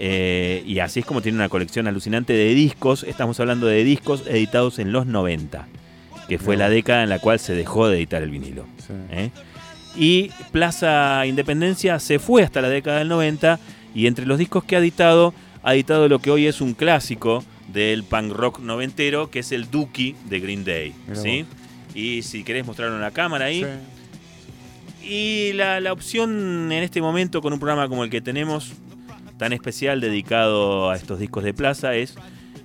Eh, 0.00 0.62
y 0.64 0.78
así 0.78 1.00
es 1.00 1.06
como 1.06 1.20
tiene 1.20 1.36
una 1.36 1.48
colección 1.48 1.88
alucinante 1.88 2.32
de 2.32 2.54
discos. 2.54 3.02
Estamos 3.02 3.40
hablando 3.40 3.66
de 3.66 3.82
discos 3.82 4.24
editados 4.28 4.78
en 4.78 4.92
los 4.92 5.06
90, 5.06 5.66
que 6.28 6.38
fue 6.38 6.56
la 6.56 6.70
década 6.70 7.02
en 7.02 7.08
la 7.08 7.18
cual 7.18 7.40
se 7.40 7.54
dejó 7.54 7.88
de 7.88 7.98
editar 7.98 8.22
el 8.22 8.30
vinilo. 8.30 8.64
Sí. 8.78 8.92
¿eh? 9.10 9.30
Y 9.96 10.30
Plaza 10.52 11.26
Independencia 11.26 11.98
se 11.98 12.20
fue 12.20 12.44
hasta 12.44 12.62
la 12.62 12.68
década 12.68 13.00
del 13.00 13.08
90 13.08 13.58
y 13.94 14.06
entre 14.06 14.26
los 14.26 14.38
discos 14.38 14.62
que 14.62 14.76
ha 14.76 14.78
editado, 14.78 15.34
ha 15.64 15.74
editado 15.74 16.08
lo 16.08 16.20
que 16.20 16.30
hoy 16.30 16.46
es 16.46 16.60
un 16.60 16.74
clásico 16.74 17.44
del 17.66 18.04
punk 18.04 18.32
rock 18.32 18.60
noventero, 18.60 19.30
que 19.30 19.40
es 19.40 19.50
el 19.50 19.68
Dookie 19.68 20.14
de 20.28 20.38
Green 20.38 20.64
Day. 20.64 20.94
¿sí? 21.12 21.44
Y 21.94 22.22
si 22.22 22.44
querés 22.44 22.64
mostrarlo 22.64 22.94
en 22.94 23.02
la 23.02 23.10
cámara 23.10 23.46
ahí. 23.46 23.64
Sí. 23.64 25.10
Y 25.10 25.52
la, 25.54 25.80
la 25.80 25.92
opción 25.92 26.70
en 26.70 26.82
este 26.82 27.00
momento 27.00 27.42
con 27.42 27.52
un 27.52 27.58
programa 27.58 27.88
como 27.88 28.04
el 28.04 28.10
que 28.10 28.20
tenemos, 28.20 28.74
tan 29.38 29.52
especial 29.52 30.00
dedicado 30.00 30.90
a 30.90 30.96
estos 30.96 31.18
discos 31.18 31.44
de 31.44 31.54
plaza, 31.54 31.94
es 31.94 32.14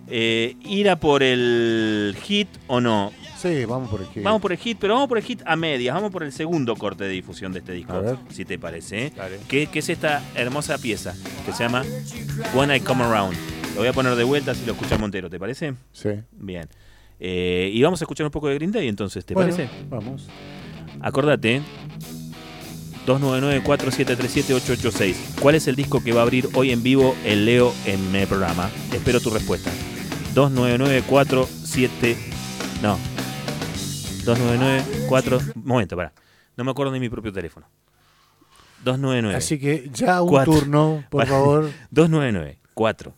eh, 0.07 0.55
ir 0.65 0.89
a 0.89 0.97
por 0.97 1.23
el 1.23 2.15
hit 2.23 2.49
o 2.67 2.81
no. 2.81 3.12
Sí, 3.38 3.65
vamos 3.65 3.89
por 3.89 4.01
aquí. 4.01 4.21
Vamos 4.21 4.41
por 4.41 4.51
el 4.53 4.57
hit, 4.57 4.77
pero 4.79 4.93
vamos 4.93 5.09
por 5.09 5.17
el 5.17 5.23
hit 5.23 5.41
a 5.45 5.55
medias, 5.55 5.93
vamos 5.93 6.12
por 6.12 6.23
el 6.23 6.31
segundo 6.31 6.75
corte 6.75 7.03
de 7.03 7.09
difusión 7.09 7.51
de 7.51 7.59
este 7.59 7.73
disco, 7.73 8.17
si 8.29 8.45
te 8.45 8.57
parece. 8.57 9.07
¿eh? 9.07 9.13
Que, 9.47 9.67
que 9.67 9.79
es 9.79 9.89
esta 9.89 10.23
hermosa 10.36 10.77
pieza 10.77 11.13
que 11.45 11.51
se 11.51 11.63
llama 11.63 11.83
When 12.53 12.73
I 12.73 12.79
Come 12.79 13.03
Around. 13.03 13.36
Lo 13.73 13.79
voy 13.79 13.88
a 13.88 13.93
poner 13.93 14.15
de 14.15 14.23
vuelta 14.23 14.53
si 14.55 14.65
lo 14.65 14.73
escucha 14.73 14.97
Montero, 14.97 15.29
¿te 15.29 15.39
parece? 15.39 15.73
Sí. 15.91 16.09
Bien. 16.31 16.67
Eh, 17.19 17.69
y 17.73 17.81
vamos 17.81 18.01
a 18.01 18.05
escuchar 18.05 18.25
un 18.25 18.31
poco 18.31 18.47
de 18.47 18.55
Green 18.55 18.71
Day 18.71 18.88
entonces, 18.88 19.25
¿te 19.25 19.33
Bueno, 19.33 19.53
parece? 19.55 19.69
Vamos. 19.89 20.27
Acordate, 21.01 21.62
299-4737-886. 23.05 25.15
¿Cuál 25.41 25.55
es 25.55 25.67
el 25.67 25.75
disco 25.75 26.01
que 26.03 26.13
va 26.13 26.19
a 26.21 26.23
abrir 26.23 26.47
hoy 26.53 26.71
en 26.71 26.83
vivo 26.83 27.15
el 27.25 27.45
Leo 27.45 27.73
en 27.85 28.15
el 28.15 28.27
programa? 28.27 28.69
Espero 28.91 29.19
tu 29.19 29.29
respuesta. 29.29 29.71
299-47... 30.35 32.15
No. 32.81 32.97
299-4... 34.25 35.53
Momento, 35.55 35.95
para. 35.95 36.13
No 36.55 36.63
me 36.63 36.71
acuerdo 36.71 36.91
de 36.93 36.99
mi 36.99 37.09
propio 37.09 37.31
teléfono. 37.33 37.67
299. 38.83 39.37
Así 39.37 39.57
que 39.59 39.89
ya 39.93 40.21
un 40.21 40.43
turno, 40.43 41.03
por 41.09 41.21
Para. 41.21 41.31
favor. 41.31 41.71
299-4. 41.93 43.13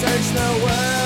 Time 0.00 0.16
to 0.16 0.24
search 0.24 0.99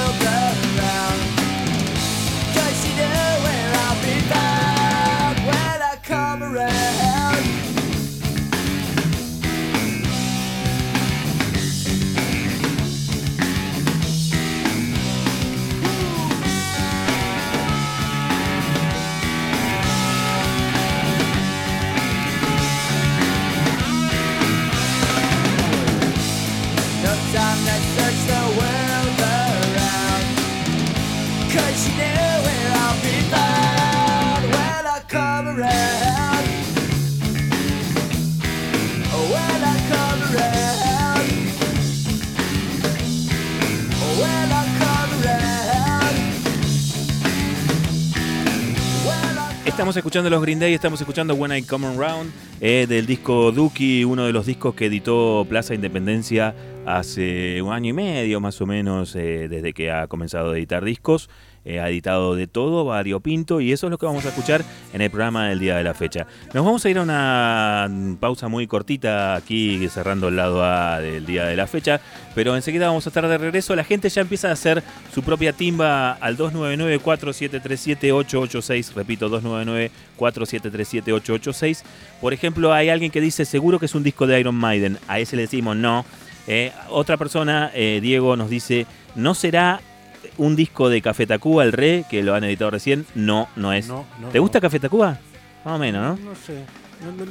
Estamos 49.74 49.96
escuchando 49.96 50.30
los 50.30 50.40
Green 50.40 50.60
Day, 50.60 50.72
estamos 50.72 51.00
escuchando 51.00 51.34
When 51.34 51.50
I 51.50 51.64
Come 51.64 51.88
Around 51.88 52.30
eh, 52.60 52.86
del 52.88 53.06
disco 53.06 53.50
Dookie, 53.50 54.04
uno 54.04 54.24
de 54.24 54.32
los 54.32 54.46
discos 54.46 54.76
que 54.76 54.86
editó 54.86 55.44
Plaza 55.48 55.74
Independencia 55.74 56.54
hace 56.86 57.60
un 57.60 57.72
año 57.72 57.90
y 57.90 57.92
medio 57.92 58.38
más 58.38 58.60
o 58.60 58.66
menos 58.66 59.16
eh, 59.16 59.48
desde 59.48 59.72
que 59.72 59.90
ha 59.90 60.06
comenzado 60.06 60.52
a 60.52 60.56
editar 60.56 60.84
discos. 60.84 61.28
Eh, 61.66 61.80
ha 61.80 61.88
editado 61.88 62.36
de 62.36 62.46
todo, 62.46 62.84
variopinto, 62.84 63.58
y 63.60 63.72
eso 63.72 63.86
es 63.86 63.90
lo 63.90 63.96
que 63.96 64.04
vamos 64.04 64.26
a 64.26 64.28
escuchar 64.28 64.62
en 64.92 65.00
el 65.00 65.10
programa 65.10 65.48
del 65.48 65.58
día 65.58 65.76
de 65.76 65.84
la 65.84 65.94
fecha. 65.94 66.26
Nos 66.52 66.62
vamos 66.62 66.84
a 66.84 66.90
ir 66.90 66.98
a 66.98 67.02
una 67.02 67.90
pausa 68.20 68.48
muy 68.48 68.66
cortita 68.66 69.34
aquí, 69.34 69.88
cerrando 69.88 70.28
el 70.28 70.36
lado 70.36 70.62
A 70.62 71.00
del 71.00 71.24
día 71.24 71.46
de 71.46 71.56
la 71.56 71.66
fecha, 71.66 72.02
pero 72.34 72.54
enseguida 72.54 72.88
vamos 72.88 73.06
a 73.06 73.08
estar 73.08 73.26
de 73.26 73.38
regreso. 73.38 73.74
La 73.74 73.84
gente 73.84 74.10
ya 74.10 74.20
empieza 74.20 74.50
a 74.50 74.52
hacer 74.52 74.82
su 75.14 75.22
propia 75.22 75.54
timba 75.54 76.12
al 76.12 76.36
299-4737-886, 76.36 78.92
repito, 78.92 79.30
299-4737-886. 80.18 81.82
Por 82.20 82.34
ejemplo, 82.34 82.74
hay 82.74 82.90
alguien 82.90 83.10
que 83.10 83.22
dice, 83.22 83.46
seguro 83.46 83.78
que 83.78 83.86
es 83.86 83.94
un 83.94 84.02
disco 84.02 84.26
de 84.26 84.38
Iron 84.38 84.54
Maiden, 84.54 84.98
a 85.08 85.18
ese 85.18 85.36
le 85.36 85.42
decimos 85.42 85.76
no. 85.76 86.04
Eh, 86.46 86.72
otra 86.90 87.16
persona, 87.16 87.70
eh, 87.72 88.00
Diego, 88.02 88.36
nos 88.36 88.50
dice, 88.50 88.86
¿no 89.14 89.34
será 89.34 89.80
un 90.38 90.56
disco 90.56 90.88
de 90.88 91.00
Café 91.02 91.26
Tacuba, 91.26 91.64
el 91.64 91.72
Re, 91.72 92.04
que 92.10 92.22
lo 92.22 92.34
han 92.34 92.44
editado 92.44 92.70
recién? 92.70 93.04
No, 93.14 93.48
no 93.56 93.72
es. 93.72 93.88
No, 93.88 94.04
no, 94.20 94.28
¿Te 94.28 94.38
gusta 94.38 94.60
Café 94.60 94.78
Tacuba? 94.80 95.18
Más 95.64 95.74
o 95.74 95.78
menos, 95.78 96.18
¿no? 96.20 96.30
No 96.30 96.34
sé, 96.36 96.64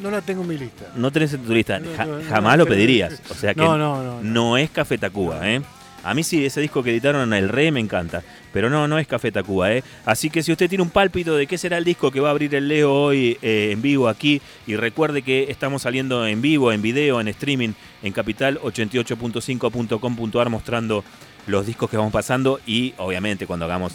no, 0.01 0.11
la 0.11 0.21
tengo 0.21 0.41
en 0.43 0.47
mi 0.49 0.57
lista. 0.57 0.85
No 0.95 1.11
tenés 1.11 1.33
en 1.33 1.41
tu 1.43 1.53
lista. 1.53 1.79
Ja- 1.97 2.07
jamás 2.29 2.57
lo 2.57 2.65
pedirías. 2.65 3.21
O 3.29 3.33
sea 3.33 3.53
que 3.53 3.61
No, 3.61 3.77
no, 3.77 4.03
no, 4.03 4.21
no. 4.21 4.23
no 4.23 4.57
es 4.57 4.69
Café 4.69 4.97
Tacuba, 4.97 5.49
¿eh? 5.49 5.61
A 6.05 6.13
mí 6.13 6.21
sí, 6.23 6.45
ese 6.45 6.59
disco 6.59 6.83
que 6.83 6.89
editaron 6.91 7.33
El 7.33 7.47
Re 7.47 7.71
me 7.71 7.79
encanta. 7.79 8.21
Pero 8.51 8.69
no, 8.69 8.89
no 8.89 8.99
es 8.99 9.07
Café 9.07 9.31
Tacuba, 9.31 9.71
¿eh? 9.71 9.83
Así 10.05 10.29
que 10.29 10.43
si 10.43 10.51
usted 10.51 10.67
tiene 10.67 10.81
un 10.83 10.89
pálpito 10.89 11.33
de 11.37 11.47
qué 11.47 11.57
será 11.57 11.77
el 11.77 11.85
disco 11.85 12.11
que 12.11 12.19
va 12.19 12.27
a 12.27 12.31
abrir 12.31 12.53
el 12.55 12.67
Leo 12.67 12.93
hoy 12.93 13.37
eh, 13.41 13.69
en 13.71 13.81
vivo 13.81 14.09
aquí, 14.09 14.41
y 14.67 14.75
recuerde 14.75 15.21
que 15.21 15.49
estamos 15.49 15.83
saliendo 15.83 16.27
en 16.27 16.41
vivo, 16.41 16.73
en 16.73 16.81
video, 16.81 17.21
en 17.21 17.29
streaming, 17.29 17.69
en 18.03 18.13
capital88.5.com.ar 18.13 20.49
mostrando 20.49 21.05
los 21.47 21.65
discos 21.65 21.89
que 21.89 21.97
vamos 21.97 22.13
pasando 22.13 22.59
y 22.65 22.93
obviamente 22.97 23.45
cuando 23.47 23.65
hagamos 23.65 23.93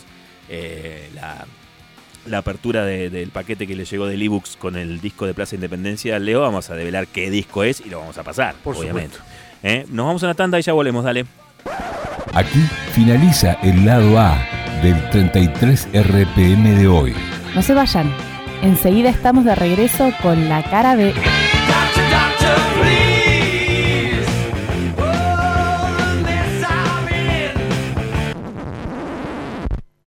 eh, 0.49 1.09
la, 1.15 1.45
la 2.27 2.39
apertura 2.39 2.85
de- 2.85 3.11
del 3.11 3.31
paquete 3.31 3.67
que 3.67 3.75
le 3.77 3.85
llegó 3.85 4.07
del 4.07 4.21
ebooks 4.23 4.57
con 4.57 4.77
el 4.77 5.01
disco 5.01 5.27
de 5.27 5.35
Plaza 5.35 5.55
Independencia, 5.55 6.19
Leo, 6.19 6.41
vamos 6.43 6.69
a 6.71 6.75
develar 6.75 7.07
qué 7.07 7.31
disco 7.31 7.65
es 7.65 7.81
y 7.85 7.89
lo 7.91 8.01
vamos 8.01 8.19
a 8.19 8.23
pasar, 8.23 8.55
Por 8.63 8.77
obviamente. 8.77 9.17
¿Eh? 9.63 9.85
Nos 9.89 10.07
vamos 10.07 10.23
a 10.23 10.27
una 10.27 10.35
tanda 10.35 10.59
y 10.59 10.63
ya 10.63 10.73
volvemos, 10.73 11.05
dale. 11.05 11.25
Aquí 12.35 12.61
finaliza 12.93 13.55
el 13.63 13.85
lado 13.85 14.19
A 14.19 14.39
del 14.83 15.11
33 15.11 15.89
RPM 15.93 16.77
de 16.79 16.87
hoy. 16.87 17.15
No 17.55 17.63
se 17.63 17.75
vayan. 17.75 18.13
Enseguida 18.63 19.09
estamos 19.09 19.45
de 19.45 19.55
regreso 19.55 20.11
con 20.23 20.49
la 20.49 20.63
cara 20.65 20.95
de 20.97 21.13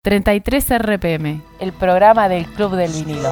33 0.04 0.80
RPM, 0.80 1.44
el 1.60 1.74
programa 1.74 2.28
del 2.28 2.48
Club 2.48 2.76
del 2.76 2.92
Vinilo. 2.92 3.30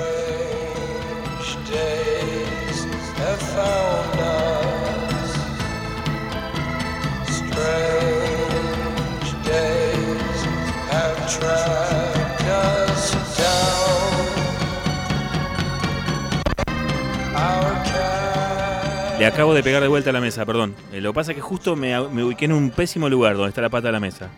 Le 19.17 19.25
acabo 19.25 19.55
de 19.55 19.63
pegar 19.63 19.81
de 19.81 19.87
vuelta 19.87 20.11
a 20.11 20.13
la 20.13 20.21
mesa, 20.21 20.45
perdón. 20.45 20.75
Eh, 20.93 21.01
lo 21.01 21.13
que 21.13 21.15
pasa 21.15 21.31
es 21.31 21.35
que 21.35 21.41
justo 21.41 21.75
me, 21.75 21.99
me 22.09 22.23
ubiqué 22.23 22.45
en 22.45 22.53
un 22.53 22.69
pésimo 22.69 23.09
lugar 23.09 23.35
donde 23.35 23.49
está 23.49 23.61
la 23.61 23.69
pata 23.69 23.87
de 23.87 23.93
la 23.93 23.99
mesa. 23.99 24.29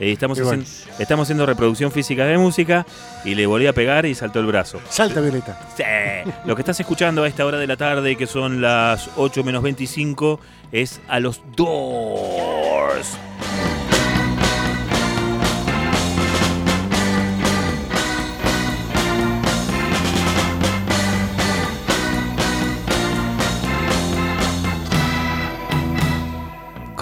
Eh, 0.00 0.12
estamos, 0.12 0.40
bueno. 0.40 0.62
haciendo, 0.62 0.96
estamos 0.98 1.26
haciendo 1.26 1.46
reproducción 1.46 1.92
física 1.92 2.24
de 2.24 2.36
música 2.38 2.84
y 3.24 3.34
le 3.34 3.46
volví 3.46 3.66
a 3.66 3.72
pegar 3.72 4.06
y 4.06 4.14
saltó 4.14 4.40
el 4.40 4.46
brazo. 4.46 4.80
Salta, 4.88 5.20
Violeta. 5.20 5.58
Sí. 5.76 5.84
Lo 6.44 6.56
que 6.56 6.62
estás 6.62 6.78
escuchando 6.80 7.22
a 7.22 7.28
esta 7.28 7.44
hora 7.46 7.58
de 7.58 7.66
la 7.66 7.76
tarde, 7.76 8.16
que 8.16 8.26
son 8.26 8.60
las 8.60 9.10
8 9.16 9.44
menos 9.44 9.62
25, 9.62 10.40
es 10.72 11.00
a 11.08 11.20
los 11.20 11.42
Doors. 11.56 13.16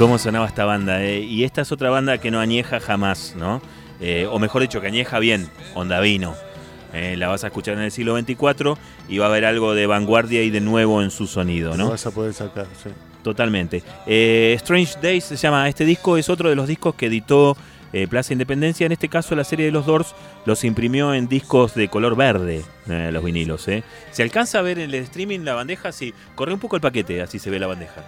¿Cómo 0.02 0.18
sonaba 0.18 0.46
esta 0.48 0.64
banda? 0.64 1.00
eh? 1.04 1.20
Y 1.20 1.44
esta 1.44 1.60
es 1.60 1.70
otra 1.70 1.88
banda 1.88 2.18
que 2.18 2.32
no 2.32 2.40
añeja 2.40 2.80
jamás, 2.80 3.36
¿no? 3.38 3.62
Eh, 4.00 4.26
o 4.28 4.40
mejor 4.40 4.60
dicho, 4.62 4.80
que 4.80 4.88
añeja 4.88 5.20
bien, 5.20 5.48
onda 5.76 6.00
vino. 6.00 6.34
Eh, 6.92 7.14
la 7.16 7.28
vas 7.28 7.44
a 7.44 7.46
escuchar 7.46 7.74
en 7.74 7.82
el 7.84 7.92
siglo 7.92 8.18
XXIV 8.18 8.74
y 9.08 9.18
va 9.18 9.26
a 9.26 9.28
haber 9.28 9.44
algo 9.44 9.76
de 9.76 9.86
vanguardia 9.86 10.42
y 10.42 10.50
de 10.50 10.60
nuevo 10.60 11.02
en 11.02 11.12
su 11.12 11.28
sonido, 11.28 11.70
Lo 11.70 11.84
¿no? 11.84 11.90
vas 11.90 12.04
a 12.04 12.10
poder 12.10 12.34
sacar, 12.34 12.66
sí. 12.82 12.90
Totalmente. 13.22 13.84
Eh, 14.04 14.54
Strange 14.56 14.96
Days 15.00 15.22
se 15.22 15.36
llama 15.36 15.68
este 15.68 15.84
disco, 15.84 16.16
es 16.16 16.28
otro 16.28 16.48
de 16.48 16.56
los 16.56 16.66
discos 16.66 16.96
que 16.96 17.06
editó 17.06 17.56
eh, 17.92 18.08
Plaza 18.08 18.32
Independencia. 18.32 18.84
En 18.86 18.90
este 18.90 19.08
caso, 19.08 19.36
la 19.36 19.44
serie 19.44 19.66
de 19.66 19.70
los 19.70 19.86
Doors 19.86 20.16
los 20.46 20.64
imprimió 20.64 21.14
en 21.14 21.28
discos 21.28 21.76
de 21.76 21.86
color 21.86 22.16
verde, 22.16 22.64
eh, 22.88 23.10
los 23.12 23.22
vinilos. 23.22 23.68
¿eh? 23.68 23.84
¿Se 24.10 24.24
alcanza 24.24 24.58
a 24.58 24.62
ver 24.62 24.80
en 24.80 24.90
el 24.92 24.96
streaming 24.96 25.44
la 25.44 25.54
bandeja? 25.54 25.92
Sí, 25.92 26.12
corre 26.34 26.52
un 26.52 26.58
poco 26.58 26.74
el 26.74 26.82
paquete, 26.82 27.22
así 27.22 27.38
se 27.38 27.50
ve 27.50 27.60
la 27.60 27.68
bandeja. 27.68 28.02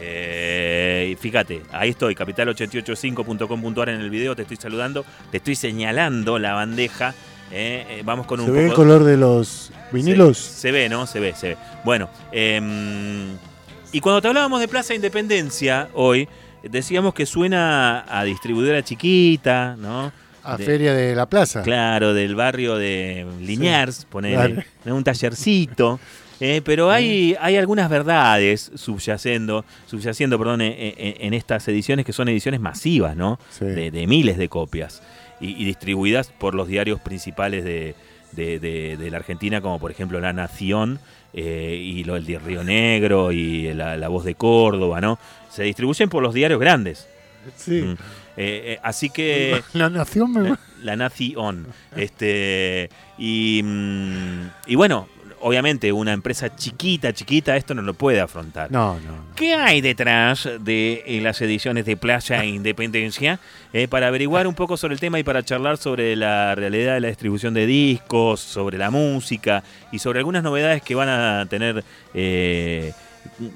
Eh, 0.00 1.16
fíjate, 1.20 1.62
ahí 1.72 1.90
estoy, 1.90 2.14
capital885.com.ar 2.14 3.88
en 3.88 4.00
el 4.00 4.10
video, 4.10 4.36
te 4.36 4.42
estoy 4.42 4.56
saludando, 4.56 5.04
te 5.30 5.38
estoy 5.38 5.54
señalando 5.56 6.38
la 6.38 6.52
bandeja. 6.54 7.14
eh, 7.50 7.84
eh, 7.90 8.02
vamos 8.04 8.26
con 8.26 8.40
un 8.40 8.46
¿Se 8.46 8.52
ve 8.52 8.66
el 8.66 8.72
color 8.74 9.02
de 9.04 9.16
los 9.16 9.72
vinilos? 9.90 10.38
se, 10.38 10.60
se 10.60 10.72
ve, 10.72 10.88
¿no? 10.88 11.06
Se 11.06 11.18
ve, 11.20 11.34
se 11.34 11.48
ve. 11.50 11.56
Bueno, 11.84 12.08
em, 12.30 13.36
y 13.92 14.00
cuando 14.00 14.20
te 14.22 14.28
hablábamos 14.28 14.60
de 14.60 14.68
Plaza 14.68 14.94
Independencia 14.94 15.88
hoy, 15.94 16.28
decíamos 16.62 17.14
que 17.14 17.24
suena 17.26 18.04
a 18.08 18.22
distribuidora 18.24 18.82
chiquita, 18.82 19.76
¿no? 19.78 20.12
A 20.44 20.56
De- 20.56 20.64
Feria 20.64 20.94
de 20.94 21.14
la 21.16 21.26
Plaza. 21.26 21.62
Claro, 21.62 22.14
del 22.14 22.34
barrio 22.34 22.76
de 22.76 23.26
Liniers, 23.40 24.04
ponele, 24.04 24.36
claro. 24.36 24.62
¿no? 24.84 24.96
un 24.96 25.04
tallercito. 25.04 25.98
eh, 26.40 26.62
pero 26.64 26.90
hay, 26.90 27.36
hay 27.40 27.56
algunas 27.56 27.88
verdades 27.90 28.70
subyacendo, 28.74 29.64
subyaciendo 29.86 30.38
perdón, 30.38 30.60
en, 30.60 30.72
en- 30.78 31.14
en 31.20 31.34
estas 31.34 31.66
ediciones 31.68 32.04
que 32.06 32.12
son 32.12 32.28
ediciones 32.28 32.60
masivas, 32.60 33.16
¿no? 33.16 33.38
Sí. 33.50 33.64
de, 33.64 33.90
de 33.90 34.06
miles 34.06 34.36
de 34.38 34.48
copias 34.48 35.02
y, 35.40 35.60
y 35.60 35.64
distribuidas 35.64 36.28
por 36.38 36.54
los 36.54 36.68
diarios 36.68 37.00
principales 37.00 37.64
de, 37.64 37.94
de- 38.32 39.10
la 39.10 39.16
Argentina, 39.16 39.60
como 39.60 39.78
por 39.78 39.90
ejemplo 39.90 40.20
La 40.20 40.32
Nación 40.32 41.00
eh, 41.34 41.80
y 41.82 42.04
lo, 42.04 42.16
el 42.16 42.24
de 42.26 42.38
Río 42.38 42.62
Negro 42.64 43.32
y 43.32 43.72
la, 43.74 43.96
La 43.96 44.08
Voz 44.08 44.24
de 44.24 44.34
Córdoba, 44.34 45.00
¿no? 45.00 45.18
Se 45.50 45.62
distribuyen 45.64 46.08
por 46.08 46.22
los 46.22 46.34
diarios 46.34 46.60
grandes. 46.60 47.06
Sí. 47.56 47.82
Mm. 47.82 47.92
Eh, 47.92 47.96
eh, 48.36 48.78
así 48.82 49.10
que 49.10 49.60
La 49.72 49.90
nación 49.90 50.32
me... 50.32 50.54
la 50.82 50.94
Nación. 50.96 51.66
Este, 51.96 52.88
y, 53.18 53.60
mm, 53.64 54.48
y 54.68 54.74
bueno, 54.76 55.08
obviamente 55.40 55.92
una 55.92 56.12
empresa 56.12 56.54
chiquita, 56.54 57.12
chiquita, 57.12 57.56
esto 57.56 57.74
no 57.74 57.82
lo 57.82 57.94
puede 57.94 58.20
afrontar. 58.20 58.70
No, 58.70 58.94
no. 59.00 59.12
no. 59.12 59.34
¿Qué 59.36 59.54
hay 59.54 59.80
detrás 59.80 60.48
de 60.60 61.02
eh, 61.06 61.20
las 61.20 61.40
ediciones 61.40 61.84
de 61.84 61.96
Plaza 61.96 62.44
Independencia? 62.44 63.40
Eh, 63.72 63.86
para 63.86 64.08
averiguar 64.08 64.46
un 64.46 64.54
poco 64.54 64.76
sobre 64.76 64.94
el 64.94 65.00
tema 65.00 65.18
y 65.18 65.24
para 65.24 65.42
charlar 65.42 65.76
sobre 65.76 66.16
la 66.16 66.54
realidad 66.54 66.94
de 66.94 67.00
la 67.00 67.08
distribución 67.08 67.54
de 67.54 67.66
discos, 67.66 68.40
sobre 68.40 68.78
la 68.78 68.90
música 68.90 69.62
y 69.92 69.98
sobre 69.98 70.20
algunas 70.20 70.42
novedades 70.42 70.82
que 70.82 70.94
van 70.94 71.08
a 71.08 71.46
tener 71.48 71.84
eh, 72.14 72.92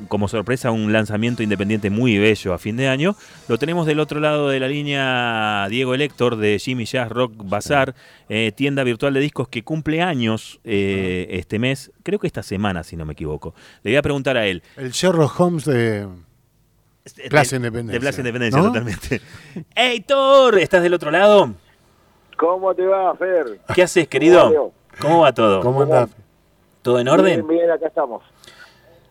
como 0.09 0.29
sorpresa 0.29 0.71
un 0.71 0.93
lanzamiento 0.93 1.43
independiente 1.43 1.91
muy 1.91 2.19
bello 2.19 2.55
a 2.55 2.59
fin 2.59 2.77
de 2.77 2.89
año. 2.89 3.17
Lo 3.49 3.59
tenemos 3.59 3.87
del 3.87 4.01
otro 4.01 4.21
lado 4.21 4.49
de 4.49 4.61
la 4.61 4.69
línea 4.69 5.67
Diego 5.69 5.95
Elector 5.95 6.37
de 6.37 6.59
Jimmy 6.59 6.85
Jazz 6.85 7.09
Rock 7.11 7.33
Bazar, 7.37 7.95
eh, 8.29 8.53
tienda 8.55 8.85
virtual 8.85 9.15
de 9.15 9.21
discos 9.21 9.49
que 9.49 9.65
cumple 9.65 10.01
años 10.03 10.61
eh, 10.65 11.27
este 11.31 11.59
mes, 11.59 11.91
creo 12.03 12.19
que 12.19 12.27
esta 12.27 12.43
semana 12.43 12.83
si 12.85 12.97
no 12.97 13.05
me 13.05 13.13
equivoco. 13.15 13.55
Le 13.83 13.91
voy 13.91 13.97
a 13.97 14.03
preguntar 14.03 14.37
a 14.37 14.47
él. 14.47 14.63
El 14.77 14.91
Sherlock 14.93 15.39
Holmes 15.41 15.65
de. 15.65 16.07
Plaza 17.31 17.51
De- 17.51 17.57
Independencia. 17.57 17.93
De 17.95 18.01
Plaza 18.01 18.21
Independencia, 18.21 18.61
¿No? 18.61 18.67
totalmente. 18.69 19.21
¡Hey, 19.75 20.05
Thor! 20.07 20.59
¿Estás 20.59 20.83
del 20.85 20.95
otro 20.95 21.11
lado? 21.11 21.53
¿Cómo 22.39 22.75
te 22.75 22.85
va, 22.87 23.15
Fer? 23.17 23.59
¿Qué 23.75 23.83
haces, 23.83 24.05
¿Cómo 24.05 24.11
querido? 24.11 24.73
va, 24.73 24.99
¿Cómo 25.01 25.21
va 25.21 25.33
todo? 25.33 25.61
¿Cómo 25.61 25.83
anda? 25.83 26.09
¿Todo 26.83 26.99
en 27.01 27.09
orden? 27.09 27.47
Bien, 27.47 27.59
bien, 27.61 27.71
acá 27.71 27.89
estamos. 27.89 28.23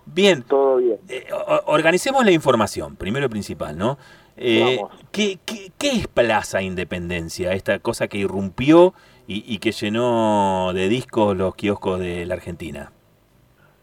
Bien. 0.06 0.44
Todo 0.44 0.78
bien. 0.78 0.98
Eh, 1.08 1.28
organicemos 1.66 2.26
la 2.26 2.32
información, 2.32 2.96
primero 2.96 3.26
y 3.26 3.30
principal, 3.30 3.78
¿no? 3.78 3.98
Eh. 4.38 4.80
¿qué, 5.12 5.38
qué, 5.46 5.72
qué 5.78 5.90
es 5.92 6.08
Plaza 6.08 6.62
Independencia? 6.62 7.54
Esta 7.54 7.80
cosa 7.80 8.08
que 8.08 8.18
irrumpió 8.18 8.94
y, 9.28 9.44
y 9.54 9.60
que 9.60 9.72
llenó 9.72 10.72
de 10.74 10.90
discos 10.90 11.38
los 11.38 11.56
kioscos 11.56 12.00
de 12.00 12.26
la 12.26 12.34
Argentina. 12.34 12.92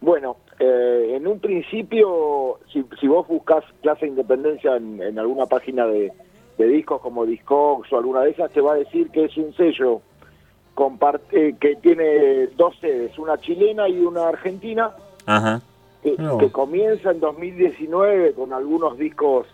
Bueno, 0.01 0.37
eh, 0.59 1.15
en 1.17 1.27
un 1.27 1.39
principio, 1.39 2.61
si, 2.73 2.85
si 3.01 3.07
vos 3.07 3.27
buscas 3.29 3.65
Plaza 3.83 4.07
Independencia 4.07 4.77
en, 4.77 5.01
en 5.03 5.19
alguna 5.19 5.47
página 5.47 5.87
de, 5.87 6.13
de 6.57 6.67
discos 6.67 7.01
como 7.01 7.25
Discogs 7.27 7.93
o 7.93 7.99
alguna 7.99 8.23
de 8.23 8.31
esas, 8.31 8.51
te 8.51 8.61
va 8.61 8.73
a 8.73 8.77
decir 8.77 9.11
que 9.11 9.27
es 9.27 9.37
un 9.37 9.55
sello 9.55 10.01
compart- 10.75 11.33
eh, 11.33 11.55
que 11.61 11.77
tiene 11.77 12.49
dos 12.57 12.77
sedes, 12.81 13.19
una 13.19 13.39
chilena 13.39 13.89
y 13.89 13.99
una 14.01 14.29
argentina, 14.29 14.93
Ajá. 15.27 15.61
Que, 16.03 16.15
No. 16.19 16.39
que 16.39 16.51
comienza 16.51 17.11
en 17.11 17.21
2019 17.21 18.33
con 18.35 18.53
algunos 18.53 18.97
discos 18.99 19.47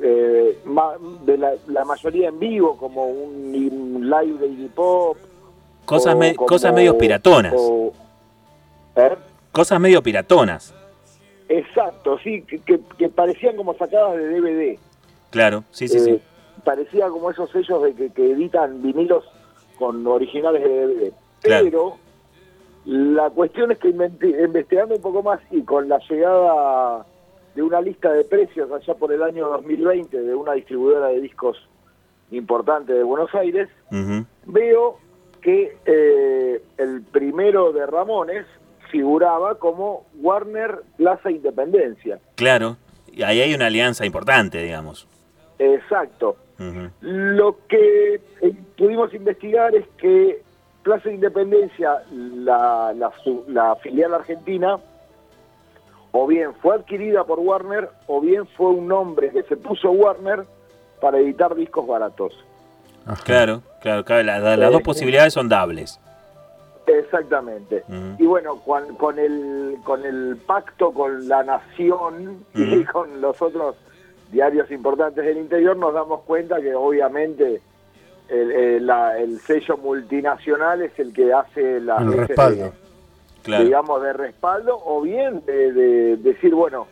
eh, 0.00 0.58
ma- 0.64 0.96
de 1.24 1.36
la, 1.38 1.54
la 1.66 1.84
mayoría 1.84 2.28
en 2.28 2.38
vivo, 2.38 2.76
como 2.76 3.06
un, 3.06 3.52
un 3.54 4.08
live 4.08 4.38
de 4.38 4.46
Iggy 4.46 4.68
Pop. 4.68 5.16
Cosas, 5.84 6.16
me- 6.16 6.34
como- 6.36 6.46
cosas 6.46 6.72
medio 6.72 6.96
piratonas. 6.96 7.52
o- 7.56 7.92
¿Eh? 8.96 9.16
Cosas 9.50 9.80
medio 9.80 10.02
piratonas. 10.02 10.72
Exacto, 11.48 12.18
sí, 12.22 12.42
que, 12.42 12.58
que- 12.60 12.80
que 12.96 13.08
parecían 13.08 13.56
como 13.56 13.74
sacadas 13.74 14.16
de 14.16 14.28
DVD. 14.40 14.78
Claro, 15.30 15.64
sí, 15.70 15.88
sí, 15.88 15.96
Eh, 15.96 16.00
sí. 16.00 16.20
Parecía 16.64 17.08
como 17.08 17.30
esos 17.30 17.50
sellos 17.50 17.82
de 17.82 17.94
que, 17.94 18.10
que 18.10 18.32
editan 18.32 18.82
vinilos 18.82 19.24
con 19.78 20.06
originales 20.06 20.62
de 20.62 20.68
DVD. 20.86 21.12
Claro. 21.40 21.64
Pero 21.64 21.96
la 22.88 23.28
cuestión 23.28 23.70
es 23.70 23.78
que 23.78 23.90
investigando 23.90 24.94
un 24.94 25.02
poco 25.02 25.22
más 25.22 25.40
y 25.50 25.60
con 25.60 25.90
la 25.90 25.98
llegada 26.08 27.04
de 27.54 27.62
una 27.62 27.82
lista 27.82 28.10
de 28.10 28.24
precios 28.24 28.72
allá 28.72 28.94
por 28.94 29.12
el 29.12 29.22
año 29.22 29.46
2020 29.46 30.18
de 30.18 30.34
una 30.34 30.54
distribuidora 30.54 31.08
de 31.08 31.20
discos 31.20 31.58
importante 32.30 32.94
de 32.94 33.02
Buenos 33.02 33.34
Aires, 33.34 33.68
veo 34.46 34.96
que 35.42 35.76
eh, 35.84 36.62
el 36.78 37.02
primero 37.02 37.72
de 37.72 37.84
Ramones 37.84 38.46
figuraba 38.90 39.56
como 39.56 40.06
Warner 40.14 40.80
Plaza 40.96 41.30
Independencia. 41.30 42.18
Claro. 42.36 42.78
Y 43.12 43.22
ahí 43.22 43.42
hay 43.42 43.52
una 43.52 43.66
alianza 43.66 44.06
importante, 44.06 44.62
digamos. 44.62 45.06
Exacto. 45.58 46.36
Lo 47.02 47.58
que 47.68 48.14
eh, 48.14 48.54
pudimos 48.78 49.12
investigar 49.12 49.74
es 49.74 49.86
que 49.98 50.47
Plaza 50.88 51.10
Independencia, 51.10 52.02
la, 52.10 52.94
la, 52.96 53.12
su- 53.22 53.44
la 53.48 53.76
filial 53.76 54.14
argentina, 54.14 54.78
o 56.12 56.26
bien 56.26 56.54
fue 56.62 56.76
adquirida 56.76 57.24
por 57.24 57.38
Warner, 57.40 57.90
o 58.06 58.22
bien 58.22 58.46
fue 58.56 58.68
un 58.68 58.88
nombre 58.88 59.28
que 59.28 59.42
se 59.42 59.58
puso 59.58 59.90
Warner 59.90 60.44
para 60.98 61.18
editar 61.18 61.54
discos 61.54 61.86
baratos. 61.86 62.32
Ajá. 63.04 63.22
Claro, 63.22 63.60
claro, 63.82 64.02
claro. 64.02 64.22
la- 64.22 64.38
la- 64.38 64.56
las 64.56 64.70
Eh, 64.70 64.72
dos 64.72 64.80
posibilidades 64.82 65.34
son 65.34 65.50
dables. 65.50 66.00
Exactamente. 66.86 67.84
Y 68.18 68.24
bueno, 68.24 68.56
con, 68.64 68.94
con 68.96 69.18
el 69.18 69.76
con 69.84 70.06
el 70.06 70.38
pacto 70.46 70.90
con 70.92 71.28
la 71.28 71.42
nación 71.42 72.46
y 72.54 72.82
con 72.86 73.20
los 73.20 73.42
otros 73.42 73.76
diarios 74.32 74.70
importantes 74.70 75.22
del 75.22 75.36
interior, 75.36 75.76
nos 75.76 75.92
damos 75.92 76.22
cuenta 76.22 76.58
que 76.62 76.74
obviamente 76.74 77.60
el, 78.28 78.50
el- 78.52 78.86
la- 78.86 79.18
el 79.18 79.38
sello 79.40 79.76
multinacional 79.78 80.82
es 80.82 80.98
el 80.98 81.12
que 81.12 81.32
hace 81.32 81.80
la 81.80 81.96
El 81.98 82.12
respaldo. 82.12 82.64
de- 82.64 82.88
Claro. 83.42 83.64
digamos, 83.64 84.02
de 84.02 84.12
respaldo, 84.12 84.78
o 84.84 85.00
bien 85.00 85.42
de, 85.46 85.72
de 85.72 86.16
decir, 86.18 86.54
bueno, 86.54 86.86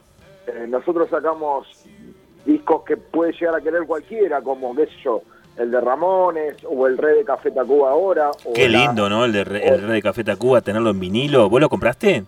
eh, 0.47 0.65
nosotros 0.69 1.09
sacamos 1.11 1.67
discos 2.47 2.83
que 2.85 2.97
puede 2.97 3.33
llegar 3.33 3.57
a 3.57 3.61
querer 3.61 3.85
cualquiera, 3.85 4.41
como, 4.41 4.75
qué 4.75 4.87
sé 4.87 4.93
yo, 5.05 5.21
el 5.59 5.71
de 5.71 5.81
Ramones, 5.81 6.57
o 6.65 6.87
el 6.87 6.97
Rey 6.97 7.19
de 7.19 7.25
Café 7.25 7.51
Tacuba 7.51 7.91
ahora. 7.91 8.31
o 8.45 8.53
Qué 8.55 8.69
la- 8.69 8.79
lindo, 8.79 9.11
¿no? 9.11 9.25
El 9.27 9.33
de 9.33 9.45
Re- 9.45 9.69
el 9.69 9.83
Rey 9.83 9.97
de 9.97 10.03
Café 10.03 10.25
Tacuba, 10.25 10.61
tenerlo 10.63 10.91
en 10.91 11.01
vinilo. 11.01 11.49
¿Vos 11.51 11.61
lo 11.61 11.69
compraste? 11.69 12.25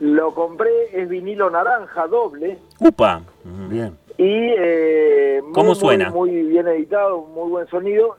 Lo 0.00 0.34
compré, 0.34 0.70
es 0.92 1.08
vinilo 1.08 1.48
naranja 1.50 2.06
doble, 2.06 2.58
¡Upa! 2.80 3.22
Bien. 3.44 3.96
Y 4.18 4.54
eh, 4.58 5.40
muy, 5.42 5.52
¿Cómo 5.52 5.68
muy, 5.68 5.74
suena? 5.76 6.10
Muy, 6.10 6.30
bien 6.30 6.66
editado, 6.68 7.22
muy 7.22 7.50
buen 7.50 7.66
sonido, 7.68 8.16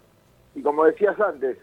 y 0.56 0.62
como 0.62 0.86
decías 0.86 1.20
antes, 1.20 1.58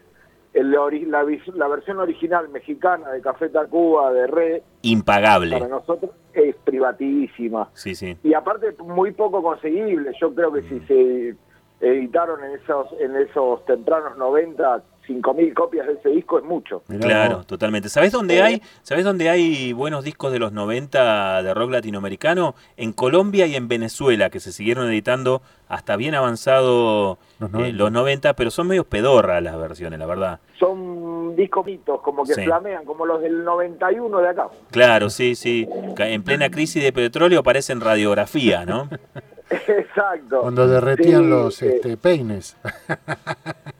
el 0.53 0.71
la, 0.71 1.25
la 1.55 1.67
versión 1.67 1.99
original 1.99 2.47
mexicana 2.49 3.11
de 3.11 3.21
Café 3.21 3.49
Tacuba, 3.49 4.11
de 4.13 4.27
Re, 4.27 4.59
para 4.59 4.63
Impagable. 4.81 5.59
nosotros 5.67 6.11
es 6.33 6.55
privatísima. 6.63 7.69
Sí, 7.73 7.93
sí. 7.93 8.17
y 8.23 8.33
aparte 8.33 8.73
muy 8.83 9.11
poco 9.11 9.43
conseguible. 9.43 10.11
Yo 10.19 10.33
creo 10.33 10.53
que 10.53 10.61
si 10.63 10.79
se 10.87 11.35
editaron 11.81 12.41
en 12.43 12.51
esos 12.51 12.87
en 12.99 13.15
esos 13.17 13.65
tempranos 13.65 14.17
90 14.17 14.81
5.000 15.07 15.53
copias 15.53 15.87
de 15.87 15.93
ese 15.93 16.09
disco 16.09 16.37
es 16.39 16.43
mucho. 16.45 16.83
Claro, 16.99 17.43
totalmente. 17.45 17.89
¿Sabés 17.89 18.11
dónde 18.11 18.37
Eh. 18.37 18.41
hay? 18.41 18.61
¿Sabés 18.81 19.03
dónde 19.05 19.29
hay 19.29 19.73
buenos 19.73 20.03
discos 20.03 20.31
de 20.31 20.39
los 20.39 20.51
90 20.51 21.43
de 21.43 21.53
rock 21.53 21.71
latinoamericano? 21.71 22.55
En 22.77 22.91
Colombia 22.93 23.45
y 23.47 23.55
en 23.55 23.67
Venezuela, 23.67 24.29
que 24.29 24.39
se 24.39 24.51
siguieron 24.51 24.87
editando 24.89 25.41
hasta 25.67 25.95
bien 25.95 26.15
avanzado 26.15 27.17
Los 27.39 27.49
eh, 27.49 27.53
90. 27.53 27.77
los 27.77 27.91
90, 27.91 28.33
pero 28.35 28.51
son 28.51 28.67
medio 28.67 28.83
pedorras 28.83 29.41
las 29.41 29.57
versiones, 29.57 29.99
la 29.99 30.05
verdad. 30.05 30.39
Son 30.59 31.35
discos 31.35 31.65
mitos, 31.65 32.01
como 32.01 32.23
que 32.23 32.33
Sí. 32.33 32.43
flamean, 32.45 32.85
como 32.85 33.05
los 33.05 33.21
del 33.21 33.43
91 33.43 34.19
de 34.19 34.29
acá. 34.29 34.47
Claro, 34.71 35.09
sí, 35.09 35.35
sí. 35.35 35.67
En 35.97 36.23
plena 36.23 36.49
crisis 36.49 36.81
de 36.83 36.93
petróleo 36.93 37.43
parecen 37.43 37.81
radiografía, 37.81 38.65
¿no? 38.65 38.89
Exacto. 39.49 40.41
Cuando 40.41 40.67
derretían 40.67 41.23
Sí, 41.23 41.29
los 41.29 41.61
eh, 41.61 41.75
este, 41.75 41.97
peines. 41.97 42.57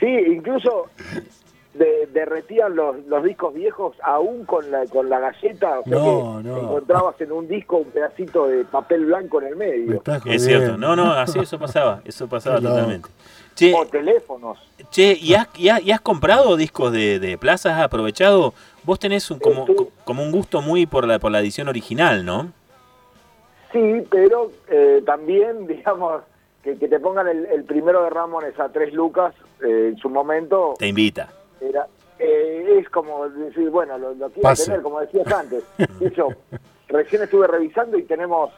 Sí, 0.00 0.06
incluso 0.06 0.86
de- 1.74 2.08
derretían 2.12 2.76
los, 2.76 3.04
los 3.06 3.24
discos 3.24 3.52
viejos 3.54 3.96
aún 4.02 4.44
con 4.44 4.70
la 4.70 4.86
con 4.86 5.08
la 5.08 5.18
galleta. 5.18 5.80
O 5.80 5.84
sea 5.84 5.92
No, 5.98 6.38
que 6.42 6.48
no. 6.48 6.58
encontrabas 6.60 7.20
en 7.20 7.32
un 7.32 7.48
disco 7.48 7.78
un 7.78 7.90
pedacito 7.90 8.46
de 8.46 8.64
papel 8.64 9.06
blanco 9.06 9.40
en 9.42 9.48
el 9.48 9.56
Me 9.56 9.66
medio. 9.70 9.94
estás 9.96 10.22
Es 10.26 10.44
cierto. 10.44 10.76
No, 10.76 10.94
no, 10.94 11.12
así 11.12 11.38
eso 11.38 11.58
pasaba. 11.58 12.00
Eso 12.04 12.28
pasaba 12.28 12.56
totalmente. 12.60 13.08
Che, 13.54 13.72
O 13.72 13.86
teléfonos. 13.86 14.58
che 14.90 15.16
¿y, 15.20 15.34
has, 15.34 15.48
y 15.56 15.68
has- 15.68 15.80
y 15.82 15.92
has 15.92 16.00
comprado 16.00 16.56
discos 16.56 16.90
de, 16.92 17.18
de 17.20 17.38
Plaza? 17.38 17.76
¿Has 17.76 17.84
aprovechado? 17.84 18.52
Vos 18.82 18.98
tenés 18.98 19.30
un, 19.30 19.38
como, 19.38 19.66
Sí. 19.66 19.74
como 20.04 20.22
un 20.24 20.32
gusto 20.32 20.60
muy 20.60 20.86
por 20.86 21.06
la, 21.06 21.18
por 21.20 21.30
la 21.30 21.38
edición 21.40 21.68
original, 21.68 22.24
¿no? 22.24 22.52
Sí, 23.72 24.02
pero 24.10 24.50
eh, 24.68 25.02
también, 25.06 25.66
digamos, 25.68 26.22
que, 26.64 26.76
que 26.78 26.88
te 26.88 26.98
pongan 26.98 27.28
el, 27.28 27.44
el 27.46 27.62
primero 27.64 28.02
de 28.02 28.10
Ramones 28.10 28.58
a 28.58 28.70
tres 28.70 28.92
lucas, 28.92 29.34
eh, 29.62 29.90
en 29.92 29.96
su 29.98 30.08
momento, 30.08 30.74
Te 30.78 30.88
invita. 30.88 31.28
era 31.60 31.86
eh, 32.18 32.78
es 32.80 32.88
como 32.90 33.28
decir, 33.28 33.68
bueno, 33.70 33.98
lo, 33.98 34.14
lo 34.14 34.28
quiero 34.30 34.42
Pase. 34.42 34.66
tener, 34.66 34.82
como 34.82 35.00
decías 35.00 35.30
antes. 35.32 35.62
Y 36.00 36.10
yo 36.14 36.28
recién 36.88 37.22
estuve 37.22 37.46
revisando 37.46 37.98
y 37.98 38.04
tenemos 38.04 38.50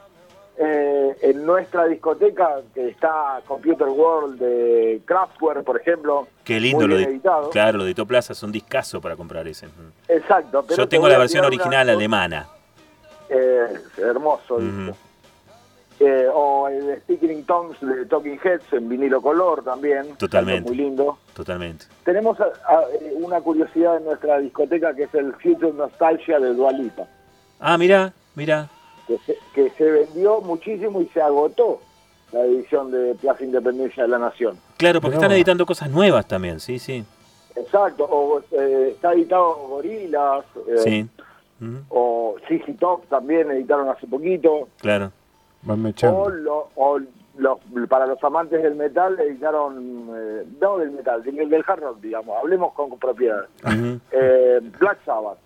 eh, 0.58 1.16
en 1.22 1.44
nuestra 1.44 1.86
discoteca, 1.86 2.60
que 2.74 2.88
está 2.88 3.40
Computer 3.46 3.88
World 3.88 4.38
de 4.38 5.00
Kraftwerk, 5.04 5.64
por 5.64 5.80
ejemplo. 5.80 6.28
Qué 6.44 6.60
lindo 6.60 6.86
lo 6.86 6.96
de, 6.96 7.04
editado. 7.04 7.50
Claro, 7.50 7.78
lo 7.78 7.84
de 7.84 7.94
Plaza 8.06 8.32
es 8.34 8.42
un 8.42 8.52
discazo 8.52 9.00
para 9.00 9.16
comprar 9.16 9.46
ese. 9.48 9.66
Exacto. 10.08 10.62
pero 10.62 10.76
Yo 10.76 10.88
te 10.88 10.96
tengo 10.96 11.08
la 11.08 11.18
versión 11.18 11.40
una- 11.40 11.48
original 11.48 11.88
alemana. 11.90 12.46
Eh, 13.28 13.66
hermoso. 13.98 14.58
Disco. 14.58 14.96
Eh, 15.98 16.26
o 16.32 16.68
el 16.68 16.98
Speaking 17.00 17.30
in 17.30 17.44
Tongues 17.46 17.80
de 17.80 18.04
Talking 18.04 18.38
Heads 18.44 18.70
en 18.72 18.86
vinilo 18.88 19.22
color 19.22 19.64
también. 19.64 20.14
Totalmente. 20.16 20.68
Muy 20.68 20.76
lindo. 20.76 21.16
Totalmente. 21.34 21.86
Tenemos 22.04 22.38
a- 22.38 22.44
a- 22.44 22.82
eh, 23.00 23.14
una 23.16 23.40
curiosidad 23.40 23.96
en 23.96 24.04
nuestra 24.04 24.38
discoteca 24.38 24.94
que 24.94 25.04
es 25.04 25.14
el 25.14 25.32
Future 25.34 25.72
Nostalgia 25.72 26.38
de 26.38 26.52
Dualipa, 26.52 27.04
Ah, 27.60 27.78
mira, 27.78 28.12
mira. 28.34 28.68
que 29.06 29.16
se, 29.24 29.38
que 29.54 29.70
se 29.70 29.84
vendió 29.90 30.42
muchísimo 30.42 31.00
y 31.00 31.06
se 31.06 31.22
agotó 31.22 31.80
la 32.32 32.40
edición 32.40 32.90
de 32.90 33.14
Plaza 33.14 33.44
Independencia 33.44 34.02
de 34.02 34.08
la 34.10 34.18
Nación. 34.18 34.58
Claro, 34.76 35.00
porque 35.00 35.16
están 35.16 35.32
editando 35.32 35.64
cosas 35.64 35.88
nuevas 35.88 36.26
también, 36.28 36.60
sí, 36.60 36.78
sí. 36.78 37.04
Exacto, 37.54 38.04
o 38.04 38.40
eh, 38.50 38.90
está 38.94 39.14
editado 39.14 39.54
Gorilas, 39.68 40.44
eh, 40.68 40.76
Sí. 40.78 41.08
Ujú, 41.58 41.78
o 41.88 42.36
CC 42.46 42.74
Top 42.74 43.06
también 43.08 43.50
editaron 43.50 43.88
hace 43.88 44.06
poquito, 44.06 44.68
Claro. 44.78 45.10
Van 45.66 45.94
o, 46.04 46.28
lo- 46.30 46.70
o 46.76 46.98
los, 47.38 47.58
para 47.88 48.06
los 48.06 48.22
amantes 48.24 48.62
del 48.62 48.74
metal 48.76 49.18
editaron, 49.20 50.08
eh, 50.16 50.44
no 50.60 50.78
del 50.78 50.92
metal, 50.92 51.22
del, 51.22 51.48
del 51.50 51.64
hard 51.66 51.80
rock, 51.80 52.00
digamos, 52.00 52.36
hablemos 52.40 52.72
con 52.72 52.98
propiedad. 52.98 53.44
Eh, 54.10 54.60
Black 54.78 54.98
Sabbath, 55.04 55.38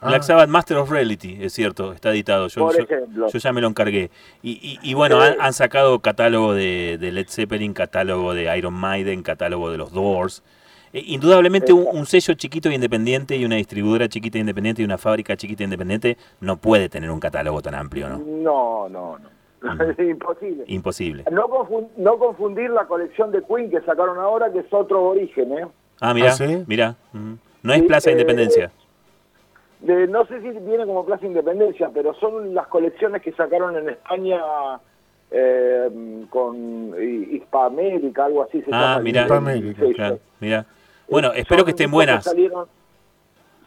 Ah, 0.00 0.10
Black 0.10 0.22
Sabbath 0.22 0.48
Master 0.48 0.76
of 0.76 0.90
Reality, 0.92 1.38
es 1.40 1.52
cierto, 1.54 1.92
está 1.92 2.10
editado. 2.10 2.46
Yo, 2.46 2.60
por 2.66 2.76
yo- 2.76 2.84
ejemplo. 2.84 3.26
yo 3.28 3.38
ya 3.38 3.52
me 3.52 3.60
lo 3.60 3.66
encargué. 3.66 4.10
Y, 4.44 4.52
y- 4.52 4.78
y 4.90 4.94
bueno, 4.94 5.20
Eh. 5.24 5.28
han, 5.36 5.40
han 5.40 5.52
sacado 5.52 5.98
catálogo 5.98 6.54
de, 6.54 6.98
de 7.00 7.10
Led 7.10 7.26
Zeppelin, 7.28 7.72
catálogo 7.72 8.32
de 8.32 8.56
Iron 8.56 8.74
Maiden, 8.74 9.24
catálogo 9.24 9.72
de 9.72 9.78
los 9.78 9.90
Doors. 9.92 10.44
Eh, 10.92 11.02
indudablemente 11.04 11.72
un, 11.72 11.84
un 11.90 12.06
sello 12.06 12.34
chiquito 12.34 12.68
e 12.68 12.74
independiente 12.74 13.34
y 13.36 13.44
una 13.44 13.56
distribuidora 13.56 14.08
chiquita 14.08 14.38
e 14.38 14.42
independiente 14.42 14.82
y 14.82 14.84
una 14.84 14.98
fábrica 14.98 15.36
chiquita 15.36 15.64
e 15.64 15.66
independiente 15.66 16.16
no 16.40 16.58
puede 16.58 16.88
tener 16.88 17.10
un 17.10 17.18
catálogo 17.18 17.60
tan 17.60 17.74
amplio, 17.74 18.08
¿no? 18.08 18.18
No, 18.18 18.88
no, 18.88 19.18
no. 19.18 19.37
Es 19.62 19.98
imposible. 20.08 20.64
Imposible. 20.68 21.24
No, 21.30 21.48
confun- 21.48 21.88
no 21.96 22.18
confundir 22.18 22.70
la 22.70 22.86
colección 22.86 23.30
de 23.32 23.42
Queen 23.42 23.70
que 23.70 23.80
sacaron 23.80 24.18
ahora, 24.18 24.52
que 24.52 24.60
es 24.60 24.72
otro 24.72 25.02
origen, 25.04 25.52
¿eh? 25.58 25.66
Ah, 26.00 26.14
mira, 26.14 26.28
¿Ah, 26.30 26.32
sí? 26.32 26.64
mira. 26.66 26.94
ujú. 27.12 27.38
No 27.62 27.72
es 27.72 27.80
Sí, 27.80 27.86
Plaza 27.86 28.10
eh, 28.10 28.12
Independencia. 28.12 28.70
De, 29.80 30.06
no 30.06 30.24
sé 30.26 30.40
si 30.42 30.48
viene 30.50 30.86
como 30.86 31.04
Plaza 31.04 31.26
Independencia, 31.26 31.90
pero 31.92 32.14
son 32.14 32.54
las 32.54 32.66
colecciones 32.68 33.20
que 33.22 33.32
sacaron 33.32 33.76
en 33.76 33.88
España 33.90 34.40
eh, 35.30 36.24
con 36.30 36.94
Hi- 36.96 37.36
Hispamérica, 37.36 38.26
algo 38.26 38.42
así 38.44 38.62
se 38.62 38.70
Ah, 38.72 39.00
mira. 39.02 39.26
Claro, 39.26 40.18
mira. 40.40 40.66
Bueno, 41.10 41.32
Eh, 41.32 41.40
espero 41.40 41.64
que 41.64 41.70
estén 41.72 41.90
buenas. 41.90 42.24
Salieron, 42.24 42.66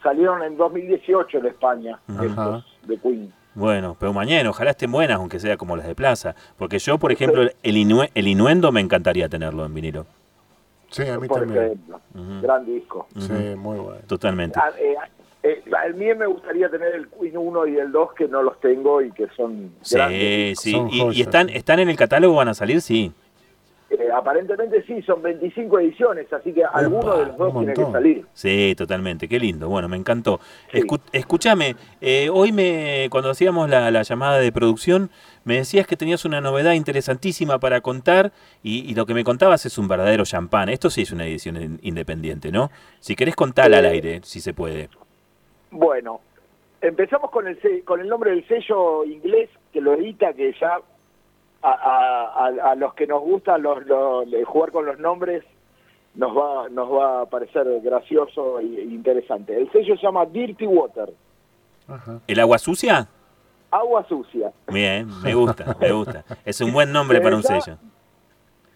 salieron 0.02 0.42
en 0.44 0.58
2018 0.58 1.38
en 1.40 1.46
España, 1.48 2.00
estos 2.24 2.66
de 2.88 2.98
Queen. 2.98 3.34
Bueno, 3.54 3.98
pero 4.00 4.14
mañana 4.14 4.50
ojalá 4.50 4.72
estén 4.72 4.92
buenas, 4.92 5.18
aunque 5.18 5.40
sea 5.40 5.58
como 5.58 5.76
las 5.76 5.86
de 5.88 5.96
Plaza. 5.96 6.36
Porque 6.58 6.80
yo, 6.80 6.98
por 6.98 7.12
ejemplo, 7.12 7.42
el, 7.44 7.76
inue- 7.76 8.10
el 8.16 8.28
Inuendo 8.28 8.72
me 8.72 8.80
encantaría 8.80 9.28
tenerlo 9.28 9.66
en 9.66 9.74
vinilo. 9.74 10.06
Sí, 10.90 11.04
a 11.08 11.20
mí 11.20 11.28
por 11.28 11.40
también. 11.42 11.64
ejemplo. 11.66 12.00
Ujú. 12.16 12.42
Gran 12.42 12.66
disco. 12.66 13.08
Sí, 13.18 13.34
muy 13.58 13.78
bueno. 13.80 14.00
Totalmente. 14.08 14.60
A, 14.60 14.70
eh, 14.80 14.96
eh, 15.44 15.64
a 15.76 15.88
mí 15.94 16.06
me 16.14 16.26
gustaría 16.28 16.70
tener 16.70 16.94
el 16.96 17.08
Queen 17.10 17.38
1 17.38 17.68
y 17.68 17.78
el 17.78 17.92
2 17.92 18.14
que 18.14 18.28
no 18.28 18.42
los 18.44 18.60
tengo 18.60 19.02
y 19.02 19.12
que 19.12 19.28
son 19.36 19.72
Sí, 19.82 19.96
grandes. 19.96 20.60
sí. 20.60 20.72
Son 20.72 20.90
Y, 20.90 21.12
y 21.18 21.22
están, 21.22 21.50
están 21.50 21.80
en 21.80 21.90
el 21.90 21.98
catálogo, 21.98 22.36
van 22.36 22.50
a 22.50 22.54
salir, 22.54 22.82
sí. 22.82 23.12
Eh, 24.02 24.10
aparentemente 24.12 24.82
sí, 24.84 25.02
son 25.04 25.22
25 25.22 25.80
ediciones, 25.80 26.32
así 26.34 26.54
que 26.54 26.64
alguno 26.64 27.18
de 27.18 27.26
los 27.28 27.38
dos 27.38 27.54
tiene 27.58 27.74
que 27.74 27.86
salir. 27.92 28.26
Sí, 28.34 28.74
totalmente. 28.78 29.28
Qué 29.28 29.40
lindo. 29.40 29.68
Bueno, 29.70 29.88
me 29.90 29.98
encantó. 29.98 30.40
Sí. 30.72 30.80
Escu- 30.80 31.02
escúchame, 31.12 31.76
eh, 32.00 32.30
hoy 32.32 32.52
me, 32.52 33.08
cuando 33.12 33.30
hacíamos 33.30 33.70
la, 33.70 33.92
la 33.92 34.02
llamada 34.04 34.40
de 34.40 34.52
producción, 34.52 35.10
me 35.44 35.56
decías 35.58 35.86
que 35.88 35.98
tenías 35.98 36.24
una 36.26 36.40
novedad 36.42 36.74
interesantísima 36.74 37.60
para 37.60 37.82
contar 37.82 38.32
y, 38.64 38.90
y 38.90 38.96
lo 38.96 39.06
que 39.06 39.14
me 39.14 39.24
contabas 39.24 39.66
es 39.66 39.78
un 39.78 39.88
verdadero 39.88 40.24
champán. 40.24 40.70
Esto 40.70 40.90
sí 40.90 41.02
es 41.02 41.12
una 41.12 41.26
edición 41.26 41.62
in- 41.62 41.80
independiente, 41.82 42.52
¿no? 42.52 42.72
Si 43.00 43.16
querés 43.16 43.36
contarla 43.36 43.80
al 43.80 43.86
Eh, 43.86 43.90
aire, 43.90 44.22
si 44.24 44.40
se 44.40 44.54
puede. 44.54 44.90
Bueno, 45.72 46.22
empezamos 46.82 47.30
con 47.32 47.48
el 47.48 47.58
con 47.86 48.00
el 48.02 48.08
nombre 48.08 48.32
del 48.32 48.48
sello 48.48 49.04
inglés 49.06 49.50
que 49.72 49.82
lo 49.82 49.94
edita, 49.94 50.34
que 50.34 50.54
ya 50.60 50.80
a, 51.64 51.72
a- 51.72 52.72
a- 52.72 52.76
los 52.76 52.94
que 52.96 53.06
nos 53.08 53.22
gusta 53.22 53.58
los, 53.58 53.80
jugar 54.46 54.72
con 54.72 54.86
los 54.86 54.98
nombres 55.00 55.44
nos 56.16 56.36
va 56.36 56.68
nos 56.70 56.92
va 56.92 57.22
a 57.22 57.26
parecer 57.26 57.66
gracioso 57.82 58.60
e 58.60 58.64
interesante. 58.64 59.56
El 59.58 59.72
sello 59.72 59.96
se 59.96 60.02
llama 60.04 60.26
Dirty 60.26 60.66
Water, 60.68 61.14
Ajá. 61.88 62.20
¿El 62.28 62.40
agua 62.40 62.58
sucia? 62.58 63.08
agua 63.70 64.06
sucia. 64.10 64.52
Bien, 64.68 65.08
me 65.24 65.34
gusta, 65.34 65.78
me 65.80 65.92
gusta. 65.94 66.26
Es 66.44 66.60
un 66.60 66.74
buen 66.74 66.92
nombre 66.92 67.22
para 67.22 67.36
un 67.38 67.44
sello. 67.44 67.78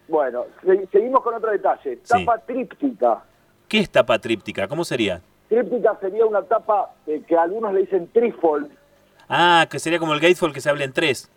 Bueno, 0.08 0.44
se- 0.64 0.86
seguimos 0.86 1.20
con 1.22 1.34
otro 1.34 1.50
detalle. 1.50 1.98
Sí. 2.02 2.24
Tapa 2.24 2.38
tríptica. 2.38 3.22
¿Qué 3.68 3.80
es 3.80 3.90
tapa 3.90 4.18
tríptica? 4.18 4.68
¿Cómo 4.68 4.84
sería? 4.84 5.20
Tríptica 5.48 5.96
sería 6.00 6.24
una 6.24 6.42
tapa 6.42 6.92
eh, 7.06 7.22
que 7.26 7.36
algunos 7.36 7.74
le 7.74 7.80
dicen 7.80 8.08
trifold. 8.12 8.70
Ah, 9.28 9.66
que 9.70 9.78
sería 9.80 9.98
como 9.98 10.14
el 10.14 10.20
Gatefold 10.20 10.54
que 10.54 10.60
se 10.60 10.70
habla 10.70 10.84
en 10.84 10.92
tres. 10.92 11.30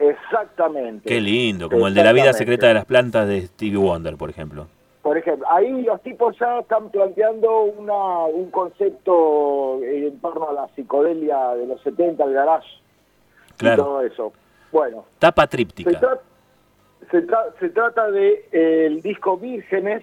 Exactamente. 0.00 1.08
Qué 1.08 1.20
lindo, 1.20 1.68
como 1.68 1.86
el 1.86 1.94
de 1.94 2.02
la 2.02 2.12
vida 2.12 2.32
secreta 2.32 2.66
de 2.68 2.74
las 2.74 2.84
plantas 2.86 3.28
de 3.28 3.42
Stevie 3.42 3.76
Wonder, 3.76 4.16
por 4.16 4.30
ejemplo. 4.30 4.66
Por 5.02 5.16
ejemplo, 5.16 5.46
ahí 5.50 5.82
los 5.82 6.00
tipos 6.02 6.36
ya 6.38 6.58
están 6.60 6.90
planteando 6.90 7.62
una, 7.62 8.24
un 8.26 8.50
concepto 8.50 9.80
en 9.82 10.18
torno 10.20 10.48
a 10.50 10.52
la 10.52 10.68
psicodelia 10.74 11.54
de 11.54 11.66
los 11.66 11.80
70, 11.82 12.24
el 12.24 12.32
garage 12.34 12.68
y 12.68 13.58
Claro. 13.58 13.84
todo 13.84 14.02
eso. 14.02 14.32
Bueno, 14.72 15.04
Tapa 15.18 15.42
se, 15.42 15.48
tríptica. 15.48 15.90
tra- 15.90 16.20
se, 17.10 17.26
tra- 17.26 17.52
se 17.58 17.68
trata 17.70 18.10
de 18.10 18.46
eh, 18.52 18.86
el 18.86 19.00
disco 19.00 19.36
Vírgenes, 19.38 20.02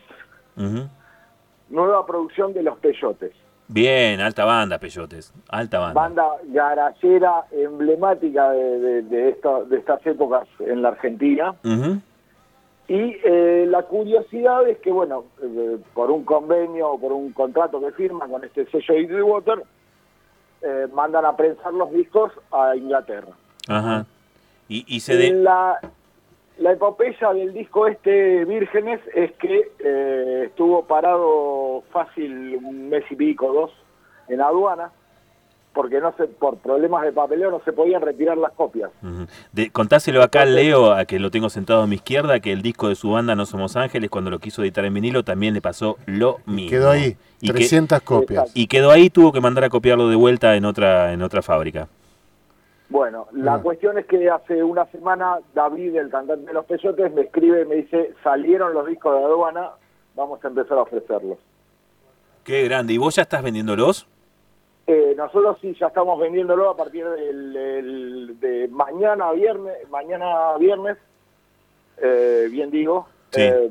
nueva 1.70 2.06
producción 2.06 2.54
de 2.54 2.64
Los 2.64 2.78
Peyotes. 2.80 3.34
Bien, 3.70 4.22
alta 4.22 4.46
banda, 4.46 4.78
Peyotes. 4.80 5.34
Alta 5.50 5.80
banda. 5.80 6.02
Banda 6.02 6.26
garallera 6.46 7.44
emblemática 7.52 8.52
de, 8.52 8.80
de, 8.80 9.02
de 9.04 9.30
esto- 9.30 9.66
de 9.66 9.78
estas 9.78 10.06
épocas 10.06 10.48
en 10.60 10.82
la 10.82 10.90
Argentina. 10.90 11.54
Y 12.90 13.18
eh, 13.26 13.66
la 13.68 13.84
curiosidad 13.84 14.66
es 14.70 14.78
que, 14.78 14.90
bueno, 14.92 15.26
eh, 15.44 15.78
por 15.94 16.10
un 16.10 16.24
convenio 16.24 16.92
o 16.92 17.00
por 17.00 17.12
un 17.12 17.34
contrato 17.34 17.82
que 17.82 17.92
firman 17.92 18.32
con 18.32 18.46
este 18.46 18.66
sello 18.72 18.94
Easy 18.94 19.22
Water, 19.22 19.62
eh, 20.62 20.88
mandan 20.94 21.26
a 21.26 21.36
prensar 21.36 21.74
los 21.74 21.92
discos 21.92 22.32
a 22.52 22.74
Inglaterra. 22.78 23.34
Ajá. 23.68 24.06
Y, 24.70 24.86
y 24.88 25.02
se 25.02 25.18
de... 25.18 25.32
La, 25.34 25.78
la 26.60 26.72
epopeya 26.74 27.34
del 27.34 27.54
disco 27.54 27.88
este 27.88 28.46
Vírgenes 28.46 29.00
es 29.14 29.32
que 29.34 29.72
eh, 29.80 30.44
estuvo 30.48 30.86
parado 30.86 31.84
fácil 31.92 32.58
un 32.64 32.90
mes 32.90 33.04
y 33.10 33.16
pico, 33.16 33.52
dos, 33.54 33.72
en 34.28 34.42
aduana, 34.42 34.92
porque 35.74 36.00
no 36.00 36.12
se, 36.18 36.26
por 36.26 36.58
problemas 36.58 37.04
de 37.04 37.12
papeleo 37.12 37.52
no 37.52 37.62
se 37.64 37.72
podían 37.72 38.02
retirar 38.02 38.36
las 38.38 38.52
copias. 38.54 38.90
De- 39.52 39.70
contáselo 39.70 40.24
acá 40.24 40.42
al 40.42 40.56
Leo, 40.56 40.92
a 40.92 41.06
que 41.06 41.20
lo 41.20 41.30
tengo 41.30 41.50
sentado 41.50 41.84
a 41.84 41.88
mi 41.88 41.96
izquierda, 41.96 42.40
que 42.40 42.52
el 42.52 42.64
disco 42.64 42.90
de 42.90 42.96
su 42.96 43.12
banda 43.12 43.36
No 43.36 43.46
Somos 43.46 43.76
Ángeles, 43.76 44.10
cuando 44.10 44.32
lo 44.32 44.40
quiso 44.40 44.64
editar 44.64 44.84
en 44.86 44.96
vinilo, 44.96 45.24
también 45.24 45.54
le 45.54 45.62
pasó 45.62 45.98
lo 46.08 46.40
mismo. 46.48 46.72
Quedó 46.72 46.90
ahí, 46.90 47.16
Y, 47.42 47.48
que- 47.48 47.54
300 47.54 48.02
copias. 48.02 48.52
Y 48.56 48.66
quedó 48.68 48.90
ahí, 48.90 49.12
tuvo 49.12 49.32
que 49.32 49.40
mandar 49.42 49.66
a 49.66 49.70
copiarlo 49.70 50.10
de 50.10 50.16
vuelta 50.16 50.56
en 50.56 50.66
otra, 50.66 51.14
en 51.14 51.22
otra 51.22 51.44
fábrica. 51.44 51.88
Bueno, 52.90 53.28
la 53.34 53.56
Ah. 53.56 53.62
cuestión 53.62 53.98
es 53.98 54.06
que 54.06 54.30
hace 54.30 54.64
una 54.64 54.86
semana 54.88 55.40
David, 55.54 55.96
el 55.98 56.10
cantante 56.10 56.46
de 56.48 56.54
Los 56.54 56.66
Peyotes, 56.66 57.14
me 57.14 57.22
escribe 57.24 57.64
y 57.64 57.66
me 57.66 57.76
dice, 57.76 58.14
salieron 58.24 58.74
los 58.74 58.88
discos 58.88 59.14
de 59.18 59.26
aduana, 59.26 59.72
vamos 60.16 60.44
a 60.44 60.48
empezar 60.48 60.78
a 60.78 60.82
ofrecerlos. 60.84 61.38
Qué 62.46 62.64
grande. 62.64 62.94
¿Y 62.94 62.98
vos 62.98 63.16
ya 63.16 63.24
estás 63.24 63.44
vendiéndolos? 63.44 64.08
Eh, 64.88 65.14
nosotros 65.18 65.58
sí 65.60 65.76
ya 65.78 65.88
estamos 65.88 66.18
vendiéndolo 66.18 66.70
a 66.70 66.78
partir 66.78 67.06
del, 67.06 67.52
del- 67.54 68.40
de 68.40 68.70
mañana 68.70 69.34
viernes, 69.34 69.76
mañana 69.90 70.56
viernes, 70.58 70.98
eh, 72.02 72.48
bien 72.50 72.72
digo, 72.72 73.06
Sí. 73.32 73.42
eh, 73.42 73.70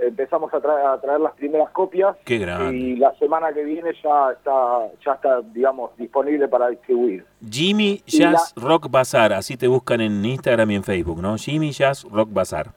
empezamos 0.00 0.52
a 0.52 0.60
traer, 0.60 0.86
a 0.86 1.00
traer 1.00 1.20
las 1.20 1.32
primeras 1.34 1.70
copias 1.70 2.16
Qué 2.24 2.36
y 2.72 2.96
la 2.96 3.14
semana 3.18 3.52
que 3.52 3.64
viene 3.64 3.92
ya 4.02 4.32
está, 4.32 4.88
ya 5.04 5.12
está, 5.12 5.40
digamos, 5.52 5.96
disponible 5.96 6.48
para 6.48 6.68
distribuir. 6.68 7.24
Jimmy 7.48 8.02
Jazz 8.06 8.54
Rock 8.56 8.90
Bazar, 8.90 9.32
así 9.32 9.56
te 9.56 9.68
buscan 9.68 10.00
en 10.00 10.24
Instagram 10.24 10.70
y 10.70 10.74
en 10.76 10.84
Facebook, 10.84 11.20
¿no? 11.20 11.36
Jimmy 11.36 11.70
Jazz 11.70 12.04
Rock 12.10 12.28
Bazar. 12.32 12.68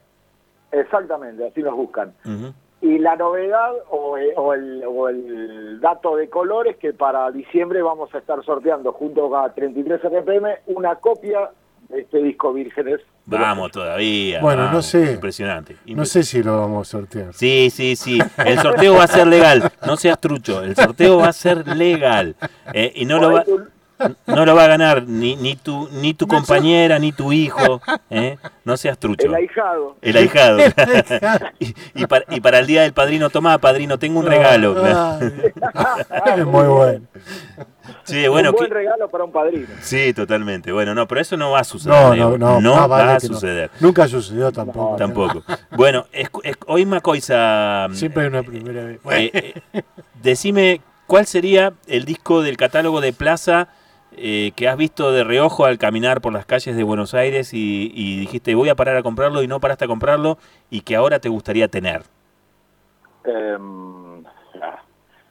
Exactamente, 0.72 1.46
así 1.46 1.62
nos 1.62 1.74
buscan. 1.74 2.12
Y 2.82 2.98
la 2.98 3.14
novedad 3.16 3.72
o, 3.90 4.16
eh, 4.16 4.32
o 4.36 4.54
el, 4.54 4.82
o 4.86 5.08
el 5.08 5.80
dato 5.80 6.16
de 6.16 6.30
color 6.30 6.66
es 6.68 6.76
que 6.78 6.94
para 6.94 7.30
diciembre 7.30 7.82
vamos 7.82 8.14
a 8.14 8.18
estar 8.18 8.42
sorteando 8.42 8.92
junto 8.92 9.36
a 9.36 9.52
33 9.52 10.00
RPM 10.02 10.48
una 10.66 10.94
copia 10.96 11.50
de 11.90 12.00
este 12.00 12.22
disco 12.22 12.52
Vírgenes. 12.52 13.00
Vamos 13.38 13.70
todavía. 13.70 14.40
Bueno, 14.40 14.62
no 14.62 14.68
vamos. 14.68 14.86
sé. 14.86 15.12
Impresionante. 15.12 15.76
No 15.86 16.04
sé 16.04 16.22
si 16.22 16.42
lo 16.42 16.58
vamos 16.58 16.88
a 16.88 16.90
sortear. 16.90 17.34
Sí, 17.34 17.70
sí, 17.72 17.96
sí. 17.96 18.18
El 18.38 18.58
sorteo 18.58 18.94
va 18.94 19.04
a 19.04 19.08
ser 19.08 19.26
legal. 19.26 19.70
No 19.86 19.96
seas 19.96 20.20
trucho. 20.20 20.62
El 20.62 20.74
sorteo 20.74 21.18
va 21.18 21.28
a 21.28 21.32
ser 21.32 21.66
legal. 21.76 22.34
Eh, 22.72 22.92
y 22.96 23.04
no 23.04 23.18
lo 23.18 23.32
va. 23.32 23.44
No 24.26 24.44
lo 24.46 24.54
va 24.54 24.64
a 24.64 24.68
ganar 24.68 25.04
ni, 25.06 25.36
ni 25.36 25.56
tu 25.56 25.88
ni 25.92 26.14
tu 26.14 26.26
compañera, 26.26 26.98
ni 26.98 27.12
tu 27.12 27.32
hijo. 27.32 27.80
¿eh? 28.10 28.36
No 28.64 28.76
seas 28.76 28.98
trucho. 28.98 29.26
El 29.26 29.34
ahijado. 29.34 29.96
El 30.02 30.16
ahijado. 30.16 30.58
y, 31.58 31.74
y 31.94 32.06
para, 32.06 32.24
y 32.28 32.40
para 32.40 32.58
el 32.60 32.66
día 32.66 32.82
del 32.82 32.92
padrino, 32.92 33.30
tomá, 33.30 33.58
padrino, 33.58 33.98
tengo 33.98 34.20
un 34.20 34.26
regalo. 34.26 34.76
Es 36.36 36.46
muy 36.46 36.66
bueno. 36.66 37.06
Sí, 38.04 38.26
bueno, 38.28 38.50
un 38.50 38.56
buen 38.56 38.68
que- 38.68 38.74
regalo 38.74 39.08
para 39.08 39.24
un 39.24 39.32
padrino. 39.32 39.66
sí, 39.80 40.12
totalmente. 40.14 40.70
Bueno, 40.72 40.94
no, 40.94 41.06
pero 41.08 41.20
eso 41.20 41.36
no 41.36 41.50
va 41.50 41.60
a 41.60 41.64
suceder. 41.64 41.96
No, 41.96 42.12
Diego. 42.12 42.38
no, 42.38 42.60
no. 42.60 42.88
va 42.88 43.10
a 43.10 43.14
no. 43.14 43.20
suceder. 43.20 43.70
Nunca 43.80 44.06
sucedió 44.08 44.52
tampoco. 44.52 44.96
Tampoco. 44.96 45.42
Bueno, 45.72 46.06
es- 46.12 46.30
es- 46.44 46.56
hoy 46.66 46.86
Macoisa, 46.86 47.88
Siempre 47.92 48.22
hay 48.22 48.28
una 48.28 48.42
primera 48.42 48.84
vez. 48.84 49.00
eh, 49.10 49.54
eh, 49.72 49.82
decime 50.22 50.80
cuál 51.06 51.26
sería 51.26 51.72
el 51.86 52.04
disco 52.04 52.42
del 52.42 52.56
catálogo 52.56 53.00
de 53.00 53.12
Plaza 53.12 53.68
eh, 54.16 54.52
que 54.56 54.68
has 54.68 54.76
visto 54.76 55.12
de 55.12 55.24
reojo 55.24 55.64
al 55.64 55.78
caminar 55.78 56.20
por 56.20 56.32
las 56.32 56.44
calles 56.46 56.76
de 56.76 56.82
Buenos 56.82 57.14
Aires 57.14 57.54
y, 57.54 57.90
y 57.94 58.18
dijiste 58.20 58.54
voy 58.54 58.68
a 58.68 58.74
parar 58.74 58.96
a 58.96 59.02
comprarlo 59.02 59.42
y 59.42 59.46
no 59.48 59.60
paraste 59.60 59.84
a 59.84 59.88
comprarlo 59.88 60.38
y 60.70 60.80
que 60.82 60.96
ahora 60.96 61.18
te 61.20 61.28
gustaría 61.28 61.68
tener. 61.68 62.02
Em, 63.24 64.24
ah, 64.62 64.82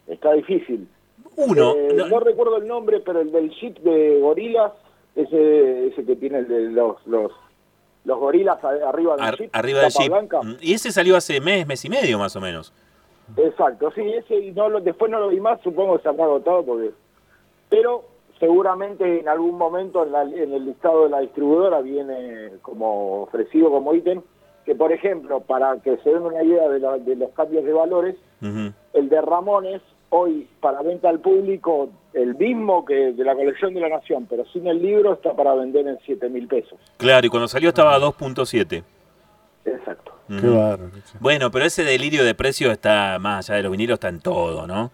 está 0.07 0.33
difícil. 0.33 0.87
Uno. 1.35 1.73
Eh, 1.75 1.93
no- 1.95 2.07
no, 2.07 2.19
recuerdo 2.19 2.57
el 2.57 2.67
nombre, 2.67 2.99
pero 2.99 3.21
el 3.21 3.31
del 3.31 3.49
jeep 3.51 3.77
de 3.79 4.19
gorilas, 4.19 4.71
ese, 5.15 5.87
ese 5.87 6.05
que 6.05 6.15
tiene 6.15 6.39
el 6.39 6.47
de 6.47 6.61
los, 6.71 6.97
los, 7.07 7.31
los 8.05 8.19
gorilas 8.19 8.63
arriba 8.63 9.15
del 9.15 9.25
ar- 9.25 9.37
jeep, 9.37 9.49
arriba 9.53 9.79
del 9.81 9.91
jeep. 9.91 10.11
blanca. 10.11 10.41
Mm, 10.41 10.57
Y 10.61 10.73
ese 10.73 10.91
salió 10.91 11.15
hace 11.17 11.39
mes, 11.41 11.65
mes 11.65 11.83
y 11.85 11.89
medio 11.89 12.19
más 12.19 12.35
o 12.35 12.41
menos. 12.41 12.73
Exacto, 13.37 13.91
sí, 13.93 14.01
ese 14.01 14.35
y 14.39 14.51
no 14.51 14.69
lo, 14.69 14.81
después 14.81 15.11
no 15.11 15.19
lo 15.19 15.29
vi 15.29 15.39
más, 15.39 15.61
supongo 15.61 15.97
que 15.97 16.03
se 16.03 16.09
habrá 16.09 16.23
agotado 16.25 16.63
porque... 16.65 16.91
Pero 17.69 18.03
seguramente 18.39 19.19
en 19.19 19.27
algún 19.27 19.57
momento 19.57 20.03
en, 20.05 20.11
la- 20.11 20.23
en 20.23 20.53
el 20.53 20.65
listado 20.65 21.03
de 21.03 21.09
la 21.09 21.19
distribuidora 21.19 21.81
viene 21.81 22.51
como 22.61 23.23
ofrecido 23.23 23.69
como 23.69 23.93
ítem, 23.93 24.21
que 24.65 24.75
por 24.75 24.91
ejemplo, 24.91 25.39
para 25.41 25.77
que 25.81 25.97
se 25.97 26.09
den 26.09 26.23
una 26.23 26.43
idea 26.43 26.67
de, 26.69 26.79
la- 26.79 26.97
de 26.97 27.15
los 27.15 27.31
cambios 27.31 27.63
de 27.65 27.73
valores, 27.73 28.15
el 28.93 29.09
de 29.09 29.21
Ramones 29.21 29.81
hoy 30.11 30.47
para 30.61 30.81
venta 30.81 31.09
al 31.09 31.19
público 31.19 31.89
el 32.13 32.33
mismo 32.35 32.83
que 32.85 33.11
de 33.13 33.23
la 33.23 33.35
colección 33.35 33.73
de 33.73 33.81
la 33.81 33.89
Nación, 33.89 34.25
pero 34.29 34.45
sin 34.45 34.65
el 34.67 34.81
libro 34.81 35.13
está 35.13 35.33
para 35.35 35.53
vender 35.53 35.87
en 35.87 35.99
7 36.05 36.29
mil 36.29 36.47
pesos. 36.47 36.79
Claro, 36.97 37.27
y 37.27 37.29
cuando 37.29 37.47
salió 37.47 37.69
estaba 37.69 37.93
a 37.95 37.99
2.7. 37.99 38.83
Exacto. 39.65 40.13
Qué. 40.27 40.77
Bueno, 41.19 41.51
pero 41.51 41.65
ese 41.65 41.83
delirio 41.83 42.23
de 42.23 42.33
precio 42.35 42.71
está 42.71 43.17
más 43.19 43.49
allá 43.49 43.57
de 43.57 43.63
los 43.63 43.71
vinilos, 43.71 43.95
está 43.95 44.09
en 44.09 44.19
todo, 44.21 44.65
¿no? 44.67 44.91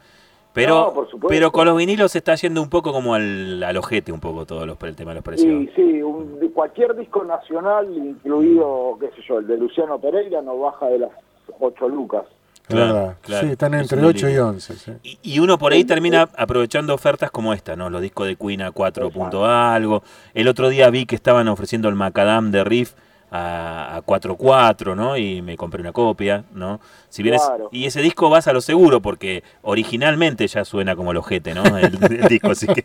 Pero, 0.56 0.76
No, 0.86 0.93
por 0.93 1.06
supuesto. 1.06 1.28
pero 1.28 1.51
con 1.51 1.68
los 1.68 1.78
vinilos 1.78 2.12
se 2.14 2.18
está 2.20 2.34
yendo 2.36 2.62
un 2.64 2.70
poco 2.70 2.91
como 2.93 3.14
al, 3.14 3.62
al 3.62 3.78
ojete, 3.78 4.12
un 4.12 4.20
poco 4.22 4.45
todo 4.47 4.66
los, 4.66 4.82
el 4.82 4.95
tema 4.95 5.12
de 5.12 5.16
los 5.16 5.24
precios. 5.24 5.47
Sí, 5.47 5.70
sí, 5.76 6.01
un- 6.01 6.39
cualquier 6.53 6.95
disco 6.95 7.24
nacional, 7.26 7.93
incluido, 7.95 8.97
qué 8.99 9.08
sé 9.08 9.22
yo, 9.28 9.39
el 9.39 9.47
de 9.47 9.58
Luciano 9.58 9.99
Pereira, 9.99 10.41
no 10.41 10.58
baja 10.58 10.88
de 10.88 10.99
las 10.99 11.12
8 11.60 11.89
lucas. 11.89 12.24
Es 12.62 12.68
Claro, 12.76 13.16
claro. 13.22 13.45
Sí, 13.45 13.51
están 13.51 13.74
Es 13.76 13.82
entre 13.84 13.99
un 13.99 14.06
8 14.06 14.18
y 14.18 14.22
delirio. 14.24 14.47
11. 14.47 14.74
sí. 14.76 14.91
Y, 15.03 15.20
y 15.36 15.39
uno 15.39 15.58
por 15.60 15.74
ahí 15.74 15.84
termina 15.84 16.30
aprovechando 16.38 16.93
ofertas 16.95 17.30
como 17.30 17.53
esta, 17.53 17.76
¿no? 17.76 17.89
Los 17.89 18.01
discos 18.01 18.26
de 18.26 18.38
Queen 18.38 18.62
a 18.64 18.72
4 18.72 19.12
punto 19.12 19.45
algo. 19.45 20.01
El 20.34 20.47
otro 20.47 20.70
día 20.70 20.89
vi 20.89 21.06
que 21.06 21.16
estaban 21.16 21.47
ofreciendo 21.47 21.89
el 21.89 21.95
Macadam 21.95 22.49
de 22.51 22.64
Riff 22.64 22.93
a, 23.36 23.95
a 23.97 24.01
4.4, 24.05 24.95
¿no? 24.95 25.17
Y 25.17 25.41
me 25.41 25.57
compré 25.57 25.81
una 25.81 25.91
copia, 25.91 26.43
¿no? 26.53 26.79
Si 27.09 27.23
bien 27.23 27.36
es- 27.36 27.49
y 27.71 27.86
ese 27.86 28.01
disco 28.01 28.29
vas 28.29 28.47
a 28.47 28.53
lo 28.53 28.61
seguro 28.61 29.01
porque 29.01 29.43
originalmente 29.61 30.47
ya 30.47 30.63
suena 30.65 30.95
como 30.95 31.11
el 31.11 31.17
ojete, 31.17 31.53
¿no? 31.53 31.63
El, 31.77 31.97
el 32.03 32.21
disco, 32.29 32.51
así 32.51 32.67
que 32.67 32.83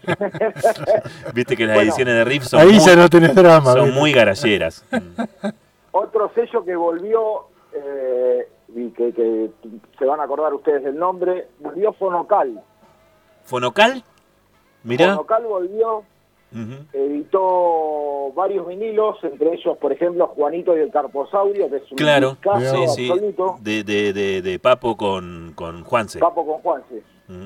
viste 1.34 1.56
que 1.56 1.66
las 1.66 1.74
Bueno, 1.76 1.90
ediciones 1.90 2.14
de 2.14 2.24
Riff 2.24 2.44
son 2.44 2.60
Ahí 2.60 2.72
muy, 2.74 2.78
ya 2.80 2.96
no 2.96 3.08
tenés 3.08 3.34
drama. 3.34 3.72
son 3.72 3.84
¿viste? 3.86 3.98
muy 4.00 4.12
garalleras. 4.12 4.84
Otro 5.92 6.30
sello 6.34 6.64
que 6.64 6.76
volvió, 6.76 7.46
eh, 7.72 8.48
y 8.74 8.88
que, 8.90 9.12
que 9.12 9.50
se 9.98 10.04
van 10.04 10.20
a 10.20 10.24
acordar 10.24 10.54
ustedes 10.54 10.84
del 10.84 10.96
nombre, 10.96 11.48
volvió 11.58 11.92
Fonocal. 11.94 12.62
¿Fonocal? 13.44 14.04
Mirá. 14.84 15.14
Fonocal 15.16 15.44
volvió, 15.44 16.04
Editó 16.92 18.32
varios 18.34 18.66
vinilos, 18.66 19.16
entre 19.22 19.54
ellos, 19.54 19.76
por 19.78 19.92
ejemplo, 19.92 20.26
Juanito 20.28 20.76
y 20.76 20.80
el 20.80 20.90
Carposaurio, 20.90 21.68
que 21.70 21.76
es 21.76 21.90
un 21.90 21.96
Claro, 21.98 22.36
sí, 22.58 22.76
sí. 22.94 23.10
absoluto, 23.10 23.56
De, 23.60 23.84
de, 23.84 24.12
de, 24.12 24.42
de 24.42 24.58
Papo 24.58 24.96
con, 24.96 25.52
con 25.54 25.84
Juanse. 25.84 26.18
Papo 26.18 26.46
con 26.46 26.58
Juanse. 26.62 27.02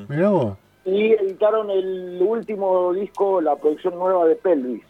Mirá 0.09 0.31
vos. 0.31 0.57
Y 0.87 1.13
editaron 1.13 1.71
el 1.71 2.21
último 2.23 2.93
disco, 2.93 3.41
la 3.41 3.57
producción 3.57 3.95
nueva 3.99 4.27
de 4.27 4.37
Pelvis. 4.37 4.83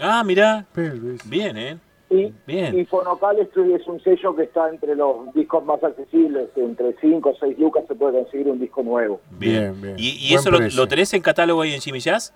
Ah, 0.00 0.22
mirá. 0.24 0.66
Pelvis. 0.72 1.28
Bien, 1.28 1.56
¿eh? 1.56 1.78
Y, 2.10 2.32
Bien. 2.46 2.78
y 2.78 2.84
Fonocal 2.86 3.38
es, 3.38 3.48
es 3.54 3.86
un 3.86 4.00
sello 4.00 4.34
que 4.34 4.44
está 4.44 4.70
entre 4.70 4.96
los 4.96 5.32
discos 5.34 5.62
más 5.64 5.82
accesibles, 5.84 6.48
entre 6.56 6.94
5 7.00 7.28
o 7.28 7.34
6 7.38 7.58
lucas 7.58 7.84
se 7.86 7.94
puede 7.94 8.22
conseguir 8.22 8.48
un 8.48 8.58
disco 8.58 8.82
nuevo. 8.82 9.20
Bien. 9.32 9.78
Bien. 9.80 9.94
¿Y, 9.98 10.32
eso 10.34 10.50
lo, 10.50 10.58
lo 10.58 10.88
tenés 10.88 11.12
en 11.12 11.20
catálogo 11.20 11.60
ahí 11.62 11.74
en 11.74 11.80
Jimmy 11.80 12.00
Jazz? 12.00 12.32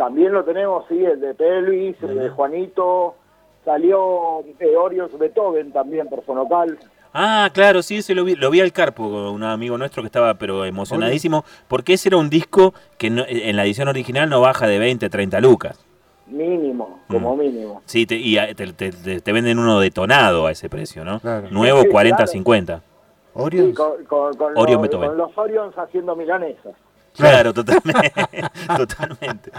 También 0.00 0.32
lo 0.32 0.42
tenemos, 0.44 0.86
sí, 0.88 1.04
el 1.04 1.20
de 1.20 1.34
Pelvis, 1.34 1.94
el 2.02 2.18
de 2.18 2.30
Juanito, 2.30 3.16
salió 3.66 4.40
eh, 4.58 4.74
Orios 4.74 5.10
Beethoven 5.18 5.72
también 5.72 6.08
por 6.08 6.22
Fonocal. 6.24 6.78
Ah, 7.12 7.50
claro, 7.52 7.82
sí, 7.82 7.98
ese 7.98 8.14
lo 8.14 8.24
vi, 8.24 8.34
lo 8.34 8.48
vi 8.48 8.62
al 8.62 8.72
Carpo, 8.72 9.04
un 9.30 9.42
amigo 9.42 9.76
nuestro 9.76 10.02
que 10.02 10.06
estaba 10.06 10.32
pero 10.38 10.64
emocionadísimo, 10.64 11.44
porque 11.68 11.92
ese 11.92 12.08
era 12.08 12.16
un 12.16 12.30
disco 12.30 12.72
que 12.96 13.10
no- 13.10 13.26
en 13.28 13.54
la 13.56 13.64
edición 13.66 13.88
original 13.88 14.30
no 14.30 14.40
baja 14.40 14.66
de 14.66 14.78
20, 14.78 15.10
30 15.10 15.38
lucas. 15.38 15.78
Mínimo, 16.28 17.00
como 17.06 17.36
Mm. 17.36 17.38
mínimo. 17.40 17.82
Sí, 17.84 18.06
te, 18.06 18.14
y 18.16 18.38
a- 18.38 18.54
te, 18.54 18.72
te- 18.72 18.92
te- 18.92 19.20
te 19.20 19.32
venden 19.34 19.58
uno 19.58 19.80
detonado 19.80 20.46
a 20.46 20.52
ese 20.52 20.70
precio, 20.70 21.04
¿no? 21.04 21.20
Claro. 21.20 21.48
Nuevo, 21.50 21.82
Sí, 21.82 21.88
40, 21.90 22.16
claro. 22.16 22.32
50. 22.32 22.78
Sí, 22.78 22.82
Orions. 23.34 23.76
con, 23.76 24.02
con- 24.06 24.32
con 24.34 24.52
Orion 24.56 24.80
los, 24.80 24.82
Beethoven. 24.82 25.08
con 25.10 25.18
los 25.18 25.36
Orions 25.36 25.76
haciendo 25.76 26.16
milanesas. 26.16 26.72
Claro, 27.16 27.52
totalmente. 27.52 28.12
totalmente. 28.76 29.50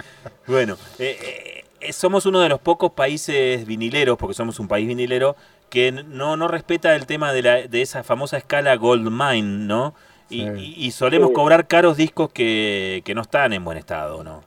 Bueno, 0.48 0.76
eh, 1.00 1.64
eh, 1.80 1.94
somos 1.94 2.26
uno 2.26 2.40
de 2.40 2.50
los 2.50 2.60
pocos 2.60 2.92
países 2.92 3.66
vinileros, 3.66 4.18
porque 4.18 4.34
somos 4.34 4.60
un 4.60 4.68
país 4.68 4.88
vinilero, 4.88 5.36
que 5.70 5.92
no, 5.92 6.36
no 6.38 6.48
respeta 6.48 6.96
el 6.96 7.06
tema 7.06 7.32
de, 7.34 7.42
la, 7.42 7.56
de 7.68 7.82
esa 7.82 8.04
famosa 8.04 8.38
escala 8.38 8.76
Gold 8.76 9.10
Mine, 9.10 9.66
¿no? 9.68 9.94
Y, 10.30 10.42
Sí. 10.42 10.50
y- 10.78 10.86
y 10.88 10.92
solemos 10.92 11.30
Sí. 11.30 11.34
cobrar 11.36 11.68
caros 11.68 11.98
discos 11.98 12.32
que, 12.32 13.02
que 13.06 13.14
no 13.14 13.22
están 13.22 13.52
en 13.54 13.64
buen 13.66 13.78
estado, 13.78 14.24
¿no? 14.24 14.44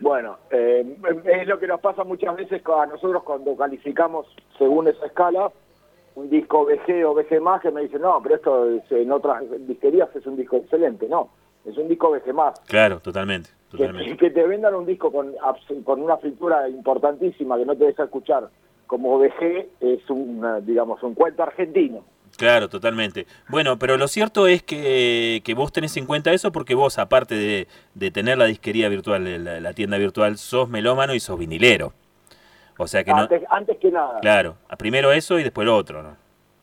Bueno, 0.00 0.38
eh, 0.50 0.84
es 1.24 1.46
lo 1.48 1.58
que 1.58 1.66
nos 1.68 1.80
pasa 1.80 2.04
muchas 2.04 2.36
veces 2.36 2.60
a 2.66 2.86
nosotros 2.86 3.22
cuando 3.22 3.56
calificamos 3.56 4.26
según 4.58 4.88
esa 4.88 5.06
escala 5.06 5.50
un 6.16 6.28
disco 6.30 6.64
VG 6.64 7.04
o 7.06 7.14
VG 7.14 7.40
más 7.40 7.60
que 7.62 7.70
me 7.70 7.82
dicen, 7.82 8.02
no, 8.02 8.20
pero 8.22 8.34
esto 8.36 8.70
es- 8.70 8.90
en 8.92 9.10
otras 9.12 9.42
disquerías 9.66 10.08
es 10.14 10.26
un 10.26 10.36
disco 10.36 10.56
excelente. 10.56 11.08
No, 11.08 11.30
es 11.64 11.76
un 11.76 11.88
disco 11.88 12.10
VG 12.10 12.32
más. 12.34 12.60
Claro, 12.66 13.00
totalmente. 13.00 13.50
Totalmente. 13.70 14.16
que 14.16 14.30
te 14.30 14.46
vendan 14.46 14.74
un 14.74 14.86
disco 14.86 15.10
con, 15.10 15.34
con 15.82 16.00
una 16.00 16.16
fritura 16.18 16.68
importantísima 16.68 17.58
que 17.58 17.64
no 17.64 17.76
te 17.76 17.86
deja 17.86 18.04
escuchar 18.04 18.48
como 18.86 19.18
VG 19.18 19.66
es 19.80 20.08
un, 20.10 20.44
digamos, 20.64 21.02
un 21.02 21.14
cuento 21.14 21.42
argentino. 21.42 22.04
Claro, 22.36 22.68
totalmente. 22.68 23.26
Bueno, 23.48 23.78
pero 23.78 23.96
lo 23.96 24.08
cierto 24.08 24.46
es 24.46 24.62
que, 24.62 25.40
que 25.44 25.54
vos 25.54 25.72
tenés 25.72 25.96
en 25.96 26.06
cuenta 26.06 26.32
eso 26.32 26.52
porque 26.52 26.74
vos, 26.74 26.98
aparte 26.98 27.34
de, 27.34 27.68
de 27.94 28.10
tener 28.10 28.38
la 28.38 28.46
disquería 28.46 28.88
virtual, 28.88 29.44
la, 29.44 29.60
la 29.60 29.72
tienda 29.72 29.98
virtual, 29.98 30.36
sos 30.36 30.68
melómano 30.68 31.14
y 31.14 31.20
sos 31.20 31.38
vinilero. 31.38 31.92
O 32.76 32.86
sea 32.88 33.04
que 33.04 33.12
no... 33.12 33.18
Antes, 33.18 33.42
antes 33.50 33.78
que 33.78 33.90
nada. 33.90 34.18
Claro, 34.20 34.56
primero 34.78 35.12
eso 35.12 35.38
y 35.38 35.44
después 35.44 35.64
lo 35.64 35.76
otro, 35.76 36.02
¿no? 36.02 36.16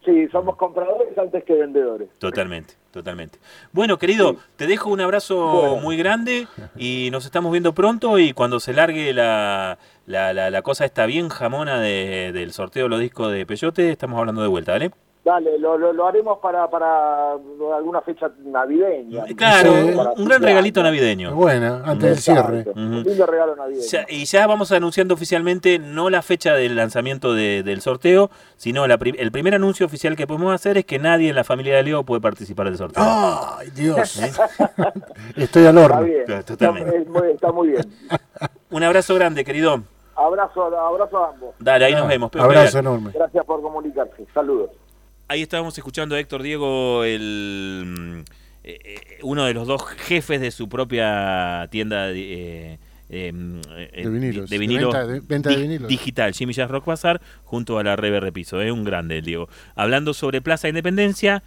Sí, 0.03 0.27
somos 0.31 0.55
compradores 0.57 1.15
antes 1.17 1.43
que 1.43 1.53
vendedores. 1.53 2.09
Totalmente, 2.17 2.73
totalmente. 2.89 3.37
Bueno, 3.71 3.99
querido, 3.99 4.35
te 4.55 4.65
dejo 4.65 4.89
un 4.89 4.99
abrazo 4.99 5.37
Bueno. 5.51 5.75
muy 5.77 5.95
grande 5.95 6.47
y 6.75 7.09
nos 7.11 7.25
estamos 7.25 7.51
viendo 7.51 7.73
pronto 7.73 8.17
y 8.17 8.33
cuando 8.33 8.59
se 8.59 8.73
largue 8.73 9.13
la, 9.13 9.77
la, 10.07 10.33
la, 10.33 10.49
la 10.49 10.61
cosa 10.63 10.85
esta 10.85 11.05
bien 11.05 11.29
jamona 11.29 11.79
de- 11.79 12.31
del 12.33 12.51
sorteo 12.51 12.83
de 12.85 12.89
los 12.89 12.99
discos 12.99 13.31
de 13.31 13.45
Peyote, 13.45 13.91
estamos 13.91 14.17
hablando 14.19 14.41
de 14.41 14.47
vuelta, 14.47 14.71
¿vale? 14.71 14.89
Dale, 15.23 15.59
lo, 15.59 15.77
lo, 15.77 15.93
lo 15.93 16.07
haremos 16.07 16.39
para, 16.39 16.67
para 16.67 17.33
alguna 17.33 18.01
fecha 18.01 18.31
navideña. 18.43 19.23
Claro, 19.37 19.71
Sí. 19.71 19.77
un, 19.93 20.07
un 20.21 20.25
gran 20.27 20.41
regalito 20.41 20.81
navideño. 20.81 21.35
Buena, 21.35 21.83
antes 21.85 22.09
del 22.09 22.17
cierre. 22.17 22.61
Ujú. 22.61 22.79
Un 22.79 23.03
lindo 23.03 23.25
regalo 23.27 23.55
navideño. 23.55 23.85
Ya- 23.87 24.05
y 24.09 24.25
ya 24.25 24.47
vamos 24.47 24.71
anunciando 24.71 25.13
oficialmente 25.13 25.77
no 25.77 26.09
la 26.09 26.23
fecha 26.23 26.55
del 26.55 26.75
lanzamiento 26.75 27.35
de- 27.35 27.61
del 27.61 27.81
sorteo, 27.81 28.31
sino 28.57 28.87
la 28.87 28.97
el 29.03 29.31
primer 29.31 29.53
anuncio 29.53 29.85
oficial 29.85 30.15
que 30.15 30.25
podemos 30.25 30.55
hacer 30.55 30.79
es 30.79 30.85
que 30.85 30.97
nadie 30.97 31.29
en 31.29 31.35
la 31.35 31.43
familia 31.43 31.75
de 31.75 31.83
Leo 31.83 32.03
puede 32.03 32.19
participar 32.19 32.65
del 32.65 32.77
sorteo. 32.77 33.03
¡Ay, 33.05 33.69
Dios! 33.75 34.19
Estoy 35.37 35.65
al 35.67 35.77
Está 35.77 35.85
horno. 35.85 36.03
bien. 36.03 36.23
Claro, 36.25 36.41
Está, 36.47 36.71
muy, 36.71 37.31
está 37.31 37.51
muy 37.51 37.67
bien. 37.69 37.85
Un 38.71 38.83
abrazo 38.83 39.13
grande, 39.15 39.43
querido. 39.45 39.81
Abrazo, 40.15 40.63
a- 40.75 40.87
abrazo 40.87 41.17
a 41.23 41.29
ambos. 41.29 41.55
Dale, 41.59 41.85
ahí 41.85 41.93
nos 41.93 42.07
vemos. 42.07 42.31
Pepe. 42.31 42.43
Abrazo 42.43 42.79
enorme. 42.79 43.11
Gracias 43.13 43.45
por 43.45 43.61
comunicarse. 43.61 44.25
Saludos. 44.33 44.71
Ahí 45.31 45.43
estábamos 45.43 45.77
escuchando 45.77 46.13
a 46.13 46.19
Héctor 46.19 46.43
Diego, 46.43 47.05
el, 47.05 47.85
mm, 47.87 48.19
eh, 48.65 48.79
eh, 48.83 49.19
uno 49.23 49.45
de 49.45 49.53
los 49.53 49.65
dos 49.65 49.81
jefes 49.85 50.41
de 50.41 50.51
su 50.51 50.67
propia 50.67 51.69
tienda 51.71 52.09
eh, 52.11 52.77
eh, 53.09 53.31
eh, 53.39 54.01
De 54.03 54.09
vinilos, 54.09 54.49
de 54.49 54.55
de 54.55 54.59
vinilo 54.59 54.87
venta 54.91 55.07
de- 55.07 55.19
venta 55.21 55.49
de 55.51 55.55
vinilos. 55.55 55.87
digital, 55.87 56.33
Jimmy 56.33 56.51
Jazz 56.51 56.69
Rock 56.69 56.85
Bazar, 56.85 57.21
junto 57.45 57.79
a 57.79 57.83
la 57.85 57.95
Rebe 57.95 58.19
Repiso. 58.19 58.59
Es 58.61 58.73
un 58.73 58.83
grande, 58.83 59.19
el 59.19 59.23
Diego. 59.25 59.47
Hablando 59.75 60.13
sobre 60.13 60.41
Plaza 60.41 60.67
Independencia. 60.67 61.43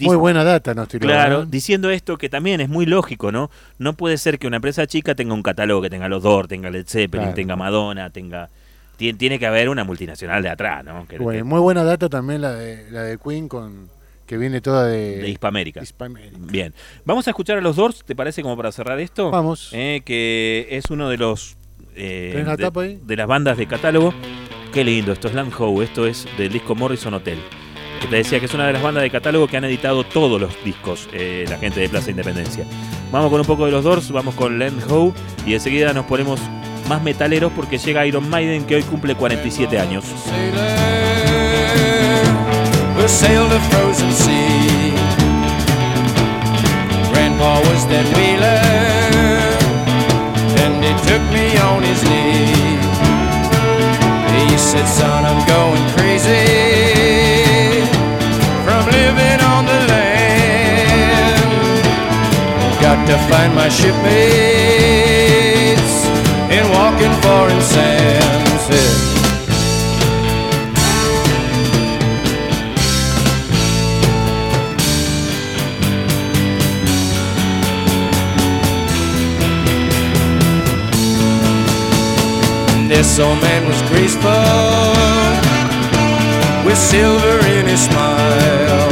Muy 0.00 0.14
buena 0.14 0.44
data 0.44 0.72
nos 0.72 0.86
tiró. 0.86 1.04
Claro, 1.08 1.42
¿eh? 1.42 1.46
diciendo 1.48 1.90
esto 1.90 2.16
que 2.18 2.28
también 2.28 2.60
es 2.60 2.68
muy 2.68 2.86
lógico, 2.86 3.32
¿no? 3.32 3.50
No 3.78 3.94
puede 3.94 4.16
ser 4.16 4.38
que 4.38 4.46
una 4.46 4.56
empresa 4.58 4.86
chica 4.86 5.16
tenga 5.16 5.34
un 5.34 5.42
catálogo 5.42 5.82
que 5.82 5.90
tenga 5.90 6.08
los 6.08 6.22
Doors, 6.22 6.48
tenga 6.48 6.70
Led 6.70 6.86
Zeppelin, 6.86 7.24
Claro. 7.24 7.34
tenga 7.34 7.56
Madonna, 7.56 8.10
tenga... 8.10 8.48
Tiene, 8.96 9.18
tiene 9.18 9.38
que 9.38 9.46
haber 9.46 9.68
una 9.68 9.84
multinacional 9.84 10.42
de 10.42 10.48
atrás, 10.50 10.84
¿no? 10.84 11.06
Que- 11.08 11.18
Bueno, 11.18 11.38
que- 11.40 11.44
muy 11.44 11.60
buena 11.60 11.82
data 11.84 12.08
también 12.08 12.40
la 12.40 12.52
de, 12.54 12.90
la 12.90 13.02
de 13.02 13.18
Queen 13.18 13.48
con 13.48 13.88
que 14.26 14.38
viene 14.38 14.60
toda 14.62 14.86
de, 14.86 15.18
de 15.18 15.28
Hispamérica. 15.28 15.82
Hispamérica. 15.82 16.36
Bien. 16.40 16.72
Vamos 17.04 17.26
a 17.26 17.30
escuchar 17.30 17.58
a 17.58 17.60
los 17.60 17.76
Doors, 17.76 18.04
¿te 18.06 18.16
parece 18.16 18.40
como 18.42 18.56
para 18.56 18.72
cerrar 18.72 18.98
esto? 19.00 19.30
Vamos. 19.30 19.68
Eh, 19.72 20.00
que 20.04 20.66
es 20.70 20.90
uno 20.90 21.10
de 21.10 21.18
los... 21.18 21.56
eh, 21.94 22.30
¿Tenés 22.32 22.46
la 22.46 22.56
de, 22.56 22.62
tapa 22.64 22.82
ahí? 22.82 22.98
de 23.04 23.16
las 23.16 23.26
bandas 23.26 23.58
de 23.58 23.66
catálogo. 23.66 24.14
Qué 24.72 24.82
lindo, 24.82 25.12
esto 25.12 25.28
es 25.28 25.34
Land 25.34 25.52
Ho, 25.58 25.82
esto 25.82 26.06
es 26.06 26.26
del 26.38 26.50
disco 26.52 26.74
Morrison 26.74 27.12
Hotel. 27.14 27.38
Que 28.00 28.06
te 28.08 28.16
decía 28.16 28.40
que 28.40 28.46
es 28.46 28.54
una 28.54 28.66
de 28.66 28.72
las 28.72 28.82
bandas 28.82 29.02
de 29.02 29.10
catálogo 29.10 29.46
que 29.46 29.56
han 29.58 29.64
editado 29.64 30.04
todos 30.04 30.40
los 30.40 30.52
discos, 30.64 31.08
eh, 31.12 31.44
la 31.48 31.58
gente 31.58 31.80
de 31.80 31.88
Plaza 31.90 32.10
Independencia. 32.10 32.64
Vamos 33.12 33.30
con 33.30 33.40
un 33.40 33.46
poco 33.46 33.66
de 33.66 33.72
los 33.72 33.84
Doors, 33.84 34.10
vamos 34.10 34.34
con 34.34 34.58
Land 34.58 34.90
Ho 34.90 35.12
y 35.46 35.52
enseguida 35.54 35.92
nos 35.92 36.06
ponemos 36.06 36.40
más 36.88 37.02
metaleros 37.02 37.52
porque 37.54 37.78
llega 37.78 38.06
Iron 38.06 38.28
Maiden 38.28 38.64
que 38.64 38.76
hoy 38.76 38.82
cumple 38.82 39.14
47 39.14 39.78
años. 39.78 40.04
To 63.06 63.18
find 63.28 63.54
my 63.54 63.68
shipmates 63.68 64.53
in 67.04 67.10
walking 67.10 67.22
foreign 67.22 67.60
sands. 67.60 68.62
Said, 68.66 69.14
This 82.88 83.18
old 83.18 83.40
man 83.40 83.66
was 83.66 83.82
graceful 83.90 84.30
with 86.64 86.78
silver 86.78 87.46
in 87.46 87.66
his 87.66 87.80
smile. 87.84 88.90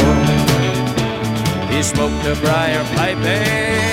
He 1.70 1.82
smoked 1.82 2.26
a 2.26 2.34
briar 2.40 2.84
pipe 2.96 3.18
and 3.18 3.92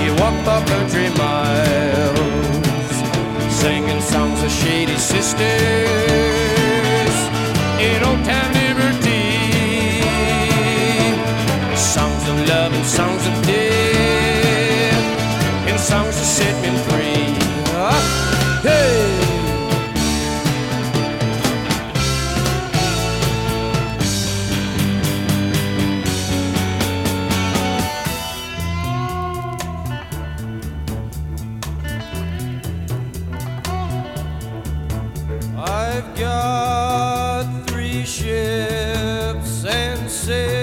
he 0.00 0.10
walked 0.20 0.42
for 0.46 0.60
country 0.72 1.08
miles, 1.10 2.29
singing 3.60 4.00
songs 4.00 4.42
of 4.42 4.50
shady 4.50 4.96
sisters. 4.96 5.40
In 7.86 8.02
old 8.08 8.24
time 8.24 8.52
liberty, 8.62 9.26
songs 11.76 12.22
of 12.30 12.36
love 12.48 12.72
and 12.72 12.86
songs 12.86 13.22
of 13.30 13.34
death, 13.44 15.04
and 15.68 15.78
songs 15.78 16.14
that 16.18 16.28
set 16.36 16.54
men 16.62 16.76
free. 16.88 16.99
Got 36.16 37.44
three 37.66 38.04
ships 38.04 39.64
and 39.64 40.10
sixty 40.10 40.59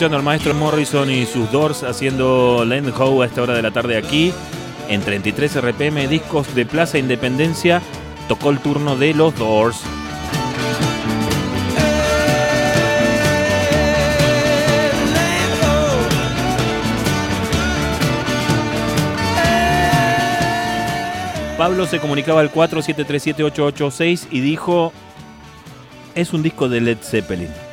escuchando 0.00 0.16
al 0.16 0.22
maestro 0.22 0.54
Morrison 0.54 1.10
y 1.10 1.26
sus 1.26 1.52
Doors 1.52 1.82
haciendo 1.82 2.64
Land 2.64 2.94
Ho 2.98 3.20
a 3.20 3.26
esta 3.26 3.42
hora 3.42 3.52
de 3.52 3.60
la 3.60 3.70
tarde 3.70 3.98
aquí 3.98 4.32
en 4.88 5.02
33 5.02 5.60
RPM 5.60 6.08
Discos 6.08 6.54
de 6.54 6.64
Plaza 6.64 6.96
Independencia. 6.96 7.82
Tocó 8.26 8.48
el 8.48 8.60
turno 8.60 8.96
de 8.96 9.12
los 9.12 9.36
Doors. 9.36 9.82
Pablo 21.58 21.84
se 21.84 21.98
comunicaba 21.98 22.40
al 22.40 22.50
47378886 22.50 24.28
y 24.30 24.40
dijo, 24.40 24.94
es 26.14 26.32
un 26.32 26.42
disco 26.42 26.70
de 26.70 26.80
Led 26.80 26.98
Zeppelin. 27.02 27.69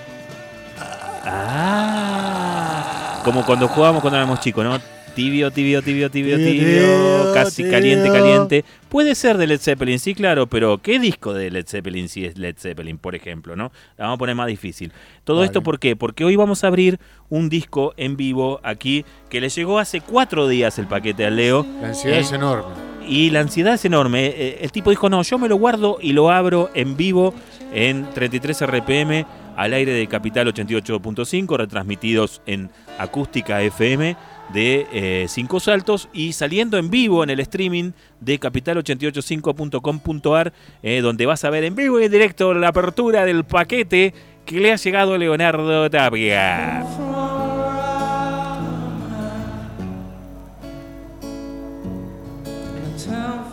Como 3.27 3.45
cuando 3.45 3.67
jugábamos 3.67 4.01
cuando 4.01 4.17
éramos 4.17 4.39
chicos, 4.39 4.63
¿no? 4.63 4.79
Tibio, 5.13 5.49
tibio, 5.51 5.81
tibio, 5.81 6.09
tibio, 6.11 6.37
Tibio, 6.37 7.33
casi 7.33 7.57
tibio. 7.63 7.71
caliente, 7.71 8.07
caliente. 8.11 8.65
Puede 8.87 9.15
ser 9.15 9.37
de 9.37 9.47
Led 9.47 9.59
Zeppelin, 9.59 9.97
sí, 9.99 10.13
claro, 10.13 10.45
pero 10.47 10.77
¿qué 10.77 10.99
disco 10.99 11.33
de 11.33 11.49
Led 11.49 11.65
Zeppelin 11.67 12.07
si 12.07 12.23
es 12.25 12.37
Led 12.37 12.55
Zeppelin, 12.57 12.99
por 12.99 13.15
ejemplo, 13.15 13.55
no? 13.55 13.71
La 13.97 14.05
vamos 14.05 14.15
a 14.15 14.19
poner 14.19 14.35
más 14.35 14.45
difícil. 14.47 14.91
Todo 15.23 15.37
Vale. 15.37 15.47
esto, 15.47 15.61
¿por 15.63 15.79
qué? 15.79 15.95
Porque 15.95 16.23
hoy 16.23 16.35
vamos 16.35 16.63
a 16.63 16.67
abrir 16.67 16.99
un 17.29 17.49
disco 17.49 17.93
en 17.97 18.15
vivo 18.15 18.59
aquí 18.63 19.05
que 19.29 19.41
le 19.41 19.49
llegó 19.49 19.79
hace 19.79 20.01
cuatro 20.01 20.47
días 20.47 20.77
el 20.77 20.85
paquete 20.87 21.25
al 21.25 21.35
Leo. 21.35 21.65
La 21.81 21.87
ansiedad 21.89 22.17
Eh, 22.17 22.21
es 22.21 22.31
enorme. 22.31 22.69
Y 23.09 23.31
la 23.31 23.39
ansiedad 23.39 23.73
es 23.73 23.85
enorme. 23.85 24.27
Eh, 24.27 24.59
El 24.61 24.71
tipo 24.71 24.91
dijo, 24.91 25.09
no, 25.09 25.23
yo 25.23 25.39
me 25.39 25.49
lo 25.49 25.55
guardo 25.55 25.97
y 25.99 26.13
lo 26.13 26.29
abro 26.29 26.69
en 26.75 26.95
vivo 26.95 27.33
en 27.73 28.07
33 28.13 28.61
RPM. 28.67 29.25
Al 29.57 29.73
aire 29.73 29.91
de 29.91 30.07
Capital 30.07 30.47
88.5, 30.53 31.57
retransmitidos 31.57 32.41
en 32.45 32.69
Acústica 32.97 33.61
FM 33.61 34.15
de 34.53 34.87
eh, 34.93 35.25
Cinco 35.27 35.59
Saltos 35.59 36.07
y 36.13 36.31
saliendo 36.33 36.77
en 36.77 36.89
vivo 36.89 37.23
en 37.23 37.31
el 37.31 37.41
streaming 37.41 37.91
de 38.21 38.39
capital885.com.ar, 38.39 40.53
eh, 40.83 41.01
donde 41.01 41.25
vas 41.25 41.43
a 41.43 41.49
ver 41.49 41.65
en 41.65 41.75
vivo 41.75 41.99
y 41.99 42.05
en 42.05 42.11
directo 42.11 42.53
la 42.53 42.69
apertura 42.69 43.25
del 43.25 43.43
paquete 43.43 44.13
que 44.45 44.59
le 44.59 44.71
ha 44.71 44.77
llegado 44.77 45.17
Leonardo 45.17 45.89
Tapia. 45.89 46.85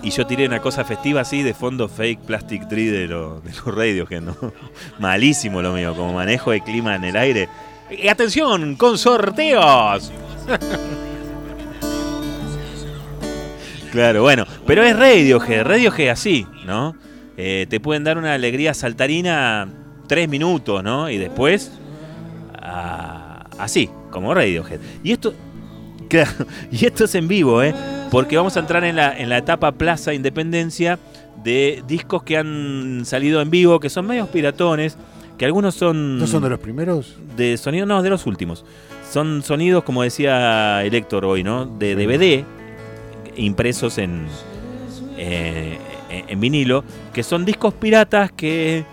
Y 0.04 0.10
yo 0.10 0.26
tiré 0.26 0.46
una 0.46 0.60
cosa 0.60 0.84
festiva 0.84 1.22
así 1.22 1.42
de 1.42 1.54
fondo 1.54 1.88
fake 1.88 2.20
plastic 2.20 2.68
tree 2.68 2.86
de, 2.90 3.06
lo- 3.08 3.40
de 3.40 3.50
los 3.50 3.64
radios, 3.74 4.08
que 4.08 4.20
no. 4.20 4.36
Malísimo 5.00 5.62
lo 5.62 5.72
mío, 5.72 5.94
como 5.96 6.12
manejo 6.12 6.50
de 6.52 6.60
clima 6.60 6.94
en 6.94 7.04
el 7.04 7.16
aire. 7.16 7.48
Y 7.90 8.08
atención, 8.08 8.76
con 8.76 8.98
sorteos. 8.98 10.12
Claro, 13.92 14.22
bueno, 14.22 14.44
pero 14.66 14.82
es 14.82 14.96
Radiohead, 14.96 15.62
Radiohead 15.64 16.08
así, 16.08 16.44
¿no? 16.66 16.96
Eh, 17.36 17.66
te 17.70 17.78
pueden 17.78 18.02
dar 18.02 18.18
una 18.18 18.34
alegría 18.34 18.74
saltarina 18.74 19.68
tres 20.08 20.28
minutos, 20.28 20.82
¿no? 20.82 21.08
Y 21.08 21.16
después, 21.16 21.70
así, 23.56 23.88
como 24.10 24.34
Radiohead. 24.34 24.80
Y 25.04 25.12
esto, 25.12 25.32
y 26.72 26.86
esto 26.86 27.04
es 27.04 27.14
en 27.14 27.28
vivo, 27.28 27.62
¿eh? 27.62 27.72
Porque 28.14 28.36
vamos 28.36 28.56
a 28.56 28.60
entrar 28.60 28.84
en 28.84 28.94
la, 28.94 29.18
en 29.18 29.28
la 29.28 29.38
etapa 29.38 29.72
Plaza 29.72 30.14
Independencia 30.14 31.00
de 31.42 31.82
discos 31.88 32.22
que 32.22 32.36
han 32.36 33.02
salido 33.04 33.40
en 33.40 33.50
vivo, 33.50 33.80
que 33.80 33.90
son 33.90 34.06
medios 34.06 34.28
piratones, 34.28 34.96
que 35.36 35.44
algunos 35.44 35.74
son... 35.74 36.20
¿No 36.20 36.28
son 36.28 36.44
de 36.44 36.48
los 36.48 36.60
primeros? 36.60 37.16
de 37.36 37.56
sonido, 37.56 37.86
no, 37.86 38.04
de 38.04 38.10
los 38.10 38.24
últimos. 38.26 38.64
Son 39.10 39.42
sonidos, 39.42 39.82
como 39.82 40.04
decía 40.04 40.84
el 40.84 40.94
Héctor 40.94 41.24
hoy, 41.24 41.42
¿no? 41.42 41.66
De 41.66 41.96
DVD 41.96 42.44
impresos 43.34 43.98
en, 43.98 44.28
eh, 45.16 45.76
en 46.08 46.28
en 46.28 46.38
vinilo, 46.38 46.84
que 47.12 47.24
son 47.24 47.44
discos 47.44 47.74
piratas 47.74 48.30
que 48.30 48.84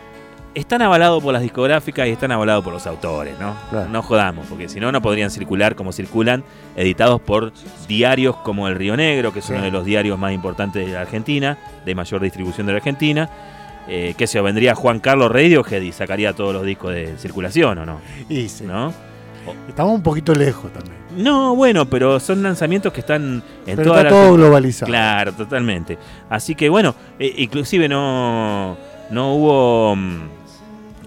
están 0.56 0.82
avalados 0.82 1.22
por 1.24 1.34
las 1.34 1.42
discográficas 1.42 2.08
y 2.08 2.12
están 2.12 2.32
avalados 2.32 2.64
por 2.64 2.74
los 2.74 2.86
autores, 2.88 3.40
¿no? 3.40 3.56
Claro. 3.70 3.90
No 3.90 4.02
jodamos, 4.02 4.46
porque 4.48 4.68
si 4.70 4.80
no, 4.80 4.92
no 4.92 5.02
podrían 5.02 5.32
circular 5.32 5.76
como 5.76 5.92
circulan, 5.92 6.44
editados 6.76 7.22
por 7.22 7.54
diarios 7.88 8.36
como 8.38 8.68
El 8.68 8.76
Río 8.76 8.96
Negro, 8.98 9.32
que 9.34 9.40
es 9.40 9.46
Sí. 9.46 9.54
uno 9.54 9.64
de 9.64 9.72
los 9.72 9.86
diarios 9.86 10.18
más 10.20 10.34
importantes 10.34 10.86
de 10.86 10.94
la 10.94 11.02
Argentina, 11.02 11.58
de 11.86 11.96
mayor 11.96 12.22
distribución 12.22 12.68
de 12.68 12.74
la 12.74 12.78
Argentina. 12.78 13.30
Eh, 13.88 14.14
que 14.16 14.28
se 14.28 14.40
vendría 14.40 14.76
Juan 14.76 15.00
Carlos 15.00 15.32
Radiohead 15.32 15.82
y 15.82 15.92
sacaría 15.92 16.34
todos 16.34 16.54
los 16.54 16.64
discos 16.64 16.94
de 16.94 17.18
circulación, 17.18 17.80
¿o 17.80 17.86
no? 17.86 18.00
Y 18.30 18.48
sí. 18.48 18.64
¿No? 18.64 18.94
Estamos 19.68 19.96
un 19.96 20.04
poquito 20.04 20.36
lejos 20.36 20.72
también. 20.72 20.96
No, 21.18 21.56
bueno, 21.56 21.88
pero 21.88 22.20
son 22.20 22.44
lanzamientos 22.44 22.94
que 22.94 23.00
están 23.00 23.42
en 23.66 23.76
Pero 23.76 23.84
toda 23.90 23.98
está 23.98 24.04
la 24.04 24.10
todo 24.10 24.20
Argentina. 24.20 24.44
globalizado. 24.46 24.88
Claro, 24.90 25.34
totalmente. 25.34 25.98
Así 26.30 26.54
que 26.54 26.70
bueno, 26.70 26.94
eh, 27.18 27.34
inclusive 27.38 27.90
no, 27.90 28.78
no 29.10 29.34
hubo, 29.34 29.96
mm, 29.96 30.20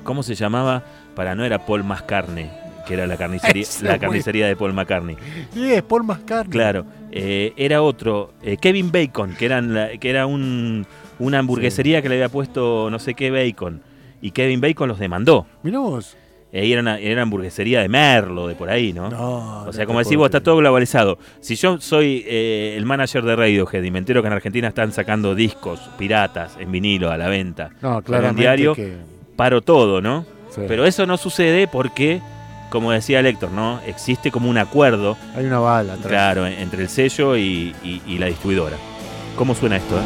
¿cómo 0.04 0.22
se 0.22 0.34
llamaba? 0.34 0.82
Para 1.16 1.34
no 1.34 1.44
era 1.44 1.64
Paul 1.66 1.82
McCartney, 1.84 2.50
que 2.86 2.94
era 2.94 3.06
la 3.06 3.16
carnicería, 3.16 3.66
la 3.82 3.98
carnicería 3.98 4.46
de 4.46 4.56
Paul 4.56 4.72
McCartney. 4.72 5.16
Sí, 5.52 5.72
es 5.72 5.82
Paul 5.82 6.04
McCartney. 6.04 6.52
Claro, 6.52 6.86
eh, 7.10 7.52
era 7.56 7.82
otro, 7.82 8.32
eh, 8.42 8.56
Kevin 8.58 8.92
Bacon, 8.92 9.34
que, 9.36 9.46
eran 9.46 9.74
la- 9.74 9.88
que 9.98 10.10
era 10.10 10.26
un, 10.26 10.86
una 11.18 11.38
hamburguesería 11.40 12.02
que 12.02 12.08
le 12.08 12.16
había 12.16 12.28
puesto 12.28 12.88
no 12.90 12.98
sé 12.98 13.14
qué 13.14 13.30
bacon. 13.30 13.82
Y 14.20 14.30
Kevin 14.30 14.60
Bacon 14.60 14.88
los 14.88 14.98
demandó. 14.98 15.46
Mirá 15.62 15.80
vos. 15.80 16.16
Eh, 16.50 16.66
y 16.66 16.72
era, 16.72 16.82
una, 16.82 16.98
era 17.00 17.22
hamburguesería 17.22 17.80
de 17.82 17.88
Merlo, 17.88 18.46
de 18.46 18.54
por 18.54 18.70
ahí, 18.70 18.92
¿no? 18.92 19.10
No, 19.10 19.64
O 19.64 19.72
sea, 19.72 19.86
como 19.86 19.98
decís 19.98 20.16
vos, 20.16 20.26
está 20.26 20.40
todo 20.40 20.56
globalizado. 20.58 21.18
Si 21.40 21.56
yo 21.56 21.80
soy 21.80 22.24
eh, 22.28 22.74
el 22.78 22.86
manager 22.86 23.24
de 23.24 23.34
Radiohead 23.34 23.82
y 23.82 23.90
me 23.90 23.98
entero 23.98 24.22
que 24.22 24.28
en 24.28 24.34
Argentina 24.34 24.68
están 24.68 24.92
sacando 24.92 25.34
discos 25.34 25.80
piratas 25.98 26.56
en 26.60 26.70
vinilo 26.70 27.10
a 27.10 27.16
la 27.18 27.28
venta, 27.28 27.70
No, 27.82 27.96
en 27.98 28.02
claramente 28.04 28.42
diario, 28.42 28.74
que... 28.74 28.94
paro 29.36 29.60
todo, 29.62 30.00
¿no? 30.00 30.24
sí. 30.54 30.62
Pero 30.68 30.86
eso 30.86 31.06
no 31.06 31.16
sucede 31.16 31.66
porque, 31.66 32.20
como 32.70 32.92
decía 32.92 33.20
Héctor, 33.20 33.50
¿no? 33.50 33.80
Existe 33.86 34.30
como 34.30 34.48
un 34.48 34.58
acuerdo, 34.58 35.16
Hay 35.36 35.44
una 35.46 35.58
bala 35.58 35.94
atrás. 35.94 36.08
claro, 36.08 36.46
en- 36.46 36.54
entre 36.54 36.82
el 36.82 36.88
sello 36.88 37.36
y, 37.36 37.74
y- 37.82 38.02
y 38.06 38.18
la 38.18 38.26
distribuidora. 38.26 38.76
¿Cómo 39.36 39.54
suena 39.54 39.76
esto? 39.76 39.96
eh? 39.98 40.02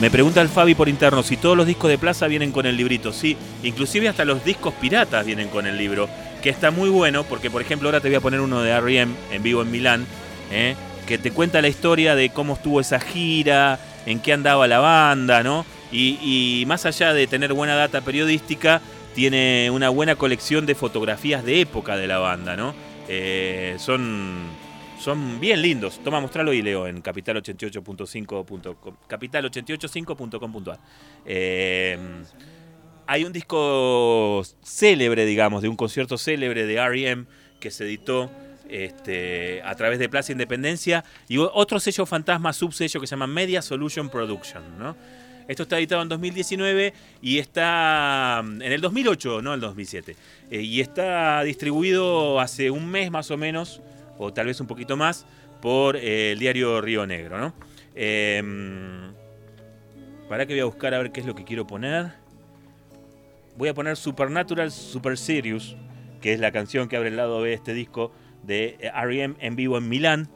Me 0.00 0.10
pregunta 0.10 0.40
el 0.40 0.48
Fabi 0.48 0.74
por 0.74 0.88
interno 0.88 1.22
si 1.22 1.36
todos 1.36 1.54
los 1.54 1.66
discos 1.66 1.90
de 1.90 1.98
Plaza 1.98 2.26
vienen 2.26 2.52
con 2.52 2.64
el 2.64 2.74
librito. 2.74 3.12
Sí, 3.12 3.36
inclusive 3.62 4.08
hasta 4.08 4.24
los 4.24 4.42
discos 4.42 4.72
piratas 4.72 5.26
vienen 5.26 5.48
con 5.48 5.66
el 5.66 5.76
libro, 5.76 6.08
que 6.42 6.48
está 6.48 6.70
muy 6.70 6.88
bueno 6.88 7.24
porque, 7.24 7.50
por 7.50 7.60
ejemplo, 7.60 7.88
ahora 7.88 8.00
te 8.00 8.08
voy 8.08 8.14
a 8.14 8.20
poner 8.22 8.40
uno 8.40 8.62
de 8.62 8.70
R.E.M. 8.70 9.12
en 9.30 9.42
vivo 9.42 9.60
en 9.60 9.70
Milán, 9.70 10.06
¿eh? 10.50 10.74
que 11.06 11.18
te 11.18 11.32
cuenta 11.32 11.60
la 11.60 11.68
historia 11.68 12.14
de 12.14 12.30
cómo 12.30 12.54
estuvo 12.54 12.80
esa 12.80 12.98
gira, 12.98 13.78
en 14.06 14.20
qué 14.20 14.32
andaba 14.32 14.66
la 14.66 14.78
banda, 14.78 15.42
¿no? 15.42 15.66
Y, 15.92 16.64
más 16.66 16.86
allá 16.86 17.12
de 17.12 17.26
tener 17.26 17.52
buena 17.52 17.74
data 17.74 18.00
periodística, 18.00 18.80
tiene 19.14 19.70
una 19.70 19.90
buena 19.90 20.14
colección 20.14 20.64
de 20.64 20.76
fotografías 20.76 21.44
de 21.44 21.60
época 21.60 21.98
de 21.98 22.06
la 22.06 22.18
banda, 22.18 22.56
¿no? 22.56 22.74
Eh, 23.06 23.76
son, 23.78 24.44
son 25.00 25.40
bien 25.40 25.62
lindos. 25.62 25.98
Toma, 26.04 26.20
mostralo 26.20 26.52
y 26.52 26.62
leo 26.62 26.86
en 26.86 27.02
capital88.5.com 27.02 28.96
capital885.com.ar. 29.08 30.78
Eh, 31.24 31.98
hay 33.06 33.24
un 33.24 33.32
disco 33.32 34.42
célebre, 34.62 35.24
digamos, 35.24 35.62
de 35.62 35.68
un 35.68 35.76
concierto 35.76 36.18
célebre 36.18 36.66
de 36.66 36.74
R.E.M. 36.74 37.24
que 37.58 37.70
se 37.70 37.84
editó 37.84 38.30
este, 38.68 39.62
a 39.64 39.74
través 39.74 39.98
de 39.98 40.08
Plaza 40.08 40.32
Independencia 40.32 41.04
y 41.28 41.38
otro 41.38 41.80
sello 41.80 42.06
fantasma, 42.06 42.52
subsello 42.52 43.00
que 43.00 43.06
se 43.06 43.12
llama 43.12 43.26
Media 43.26 43.62
Solution 43.62 44.10
Production, 44.10 44.78
¿no? 44.78 44.96
Esto 45.48 45.64
está 45.64 45.78
editado 45.78 46.02
en 46.02 46.08
2019 46.08 46.94
y 47.22 47.38
está 47.38 48.40
mm, 48.44 48.62
en 48.62 48.70
el 48.70 48.80
2008, 48.80 49.42
no 49.42 49.54
el 49.54 49.60
2007. 49.60 50.14
Eh, 50.48 50.62
y 50.62 50.80
está 50.80 51.42
distribuido 51.42 52.38
hace 52.38 52.70
un 52.70 52.88
mes 52.88 53.10
más 53.10 53.32
o 53.32 53.36
menos, 53.36 53.80
o 54.20 54.32
tal 54.32 54.46
vez 54.46 54.60
un 54.60 54.66
poquito 54.66 54.96
más, 54.96 55.26
por 55.62 55.96
eh, 55.96 56.32
el 56.32 56.38
diario 56.38 56.80
Río 56.80 57.06
Negro, 57.06 57.38
¿no? 57.38 57.54
Eh, 57.94 58.42
para 60.28 60.46
que 60.46 60.52
voy 60.52 60.60
a 60.60 60.64
buscar 60.66 60.94
a 60.94 60.98
ver 60.98 61.10
qué 61.10 61.20
es 61.20 61.26
lo 61.26 61.34
que 61.34 61.44
quiero 61.44 61.66
poner. 61.66 62.12
Voy 63.56 63.70
a 63.70 63.74
poner 63.74 63.96
Supernatural 63.96 64.70
Super 64.70 65.16
Serious, 65.16 65.74
que 66.20 66.34
es 66.34 66.40
la 66.40 66.52
canción 66.52 66.86
que 66.88 66.96
abre 66.96 67.08
el 67.08 67.16
lado 67.16 67.42
de 67.42 67.54
este 67.54 67.72
disco 67.72 68.12
de 68.42 68.76
R.E.M. 68.94 69.36
en 69.40 69.56
vivo 69.56 69.78
en 69.78 69.88
Milán. 69.88 70.28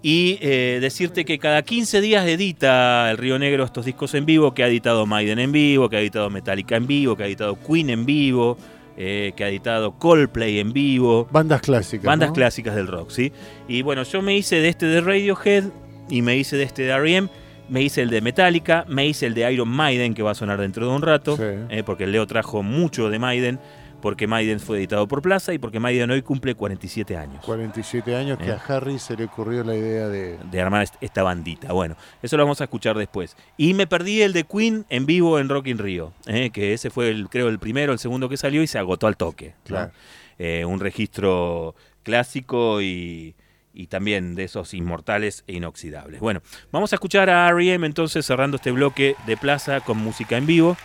Y 0.00 0.38
eh, 0.40 0.78
decirte 0.80 1.24
que 1.24 1.38
cada 1.38 1.62
15 1.62 2.00
días 2.00 2.26
edita 2.26 3.10
el 3.10 3.18
Río 3.18 3.38
Negro 3.38 3.64
estos 3.64 3.84
discos 3.84 4.14
en 4.14 4.26
vivo, 4.26 4.54
que 4.54 4.62
ha 4.62 4.68
editado 4.68 5.06
Maiden 5.06 5.40
en 5.40 5.52
vivo, 5.52 5.88
que 5.88 5.96
ha 5.96 6.00
editado 6.00 6.30
Metallica 6.30 6.76
en 6.76 6.86
vivo, 6.86 7.16
que 7.16 7.24
ha 7.24 7.26
editado 7.26 7.58
Queen 7.60 7.90
en 7.90 8.06
vivo, 8.06 8.56
eh, 8.96 9.32
que 9.36 9.44
ha 9.44 9.48
editado 9.48 9.92
Coldplay 9.98 10.58
en 10.58 10.72
vivo. 10.72 11.28
Bandas 11.30 11.60
clásicas. 11.62 12.04
Bandas 12.04 12.28
¿no? 12.30 12.34
clásicas 12.34 12.74
del 12.74 12.86
rock, 12.88 13.10
¿sí? 13.10 13.32
Y 13.68 13.82
bueno, 13.82 14.02
yo 14.02 14.22
me 14.22 14.36
hice 14.36 14.56
de 14.56 14.68
este 14.68 14.86
de 14.86 15.00
Radiohead 15.00 15.64
y 16.10 16.22
me 16.22 16.36
hice 16.36 16.56
de 16.56 16.64
este 16.64 16.82
de 16.82 16.90
R.E.M., 16.92 17.28
me 17.68 17.80
hice 17.82 18.02
el 18.02 18.10
de 18.10 18.20
Metallica, 18.20 18.84
me 18.88 19.06
hice 19.06 19.24
el 19.26 19.34
de 19.34 19.50
Iron 19.50 19.68
Maiden, 19.68 20.12
que 20.14 20.22
va 20.22 20.32
a 20.32 20.34
sonar 20.34 20.60
dentro 20.60 20.86
de 20.86 20.92
un 20.94 21.00
rato, 21.00 21.36
Sí. 21.36 21.42
eh, 21.70 21.82
porque 21.86 22.06
Leo 22.06 22.26
trajo 22.26 22.62
mucho 22.62 23.08
de 23.08 23.18
Maiden, 23.18 23.58
porque 24.02 24.26
Maiden 24.26 24.60
fue 24.60 24.76
editado 24.76 25.08
por 25.08 25.22
Plaza 25.22 25.54
y 25.54 25.58
porque 25.58 25.80
Maiden 25.80 26.10
hoy 26.10 26.20
cumple 26.20 26.54
47 26.54 27.16
años 27.16 27.42
47 27.46 28.14
años 28.14 28.36
que 28.36 28.50
Eh. 28.50 28.52
a 28.52 28.60
Harry 28.68 28.98
se 28.98 29.16
le 29.16 29.24
ocurrió 29.24 29.64
la 29.64 29.74
idea 29.74 30.08
de... 30.08 30.36
de 30.50 30.60
armar 30.60 30.82
est- 30.82 30.96
esta 31.00 31.22
bandita. 31.22 31.72
Bueno, 31.72 31.96
eso 32.22 32.36
lo 32.36 32.42
vamos 32.42 32.60
a 32.60 32.64
escuchar 32.64 32.98
después. 32.98 33.36
Y 33.56 33.72
me 33.72 33.86
perdí 33.86 34.20
el 34.20 34.34
de 34.34 34.44
Queen 34.44 34.84
en 34.90 35.06
vivo 35.06 35.38
en 35.38 35.48
Rock 35.48 35.68
in 35.68 35.78
Rio, 35.78 36.12
eh, 36.26 36.50
que 36.50 36.74
ese 36.74 36.90
fue, 36.90 37.08
el, 37.08 37.28
creo, 37.30 37.48
el 37.48 37.58
primero, 37.58 37.92
el 37.94 37.98
segundo 37.98 38.28
que 38.28 38.36
salió 38.36 38.62
y 38.62 38.66
se 38.66 38.78
agotó 38.78 39.06
al 39.06 39.16
toque. 39.16 39.54
Claro. 39.64 39.92
Eh, 40.38 40.64
un 40.66 40.80
registro 40.80 41.74
clásico 42.02 42.82
y, 42.82 43.34
y 43.72 43.86
también 43.86 44.34
de 44.34 44.44
esos 44.44 44.74
inmortales 44.74 45.44
e 45.46 45.54
inoxidables. 45.54 46.20
Bueno, 46.20 46.42
vamos 46.72 46.92
a 46.92 46.96
escuchar 46.96 47.30
a 47.30 47.48
R.E.M. 47.48 47.86
entonces 47.86 48.26
cerrando 48.26 48.56
este 48.56 48.72
bloque 48.72 49.14
de 49.26 49.36
plaza 49.36 49.80
con 49.80 49.98
música 49.98 50.36
en 50.36 50.46
vivo. 50.46 50.76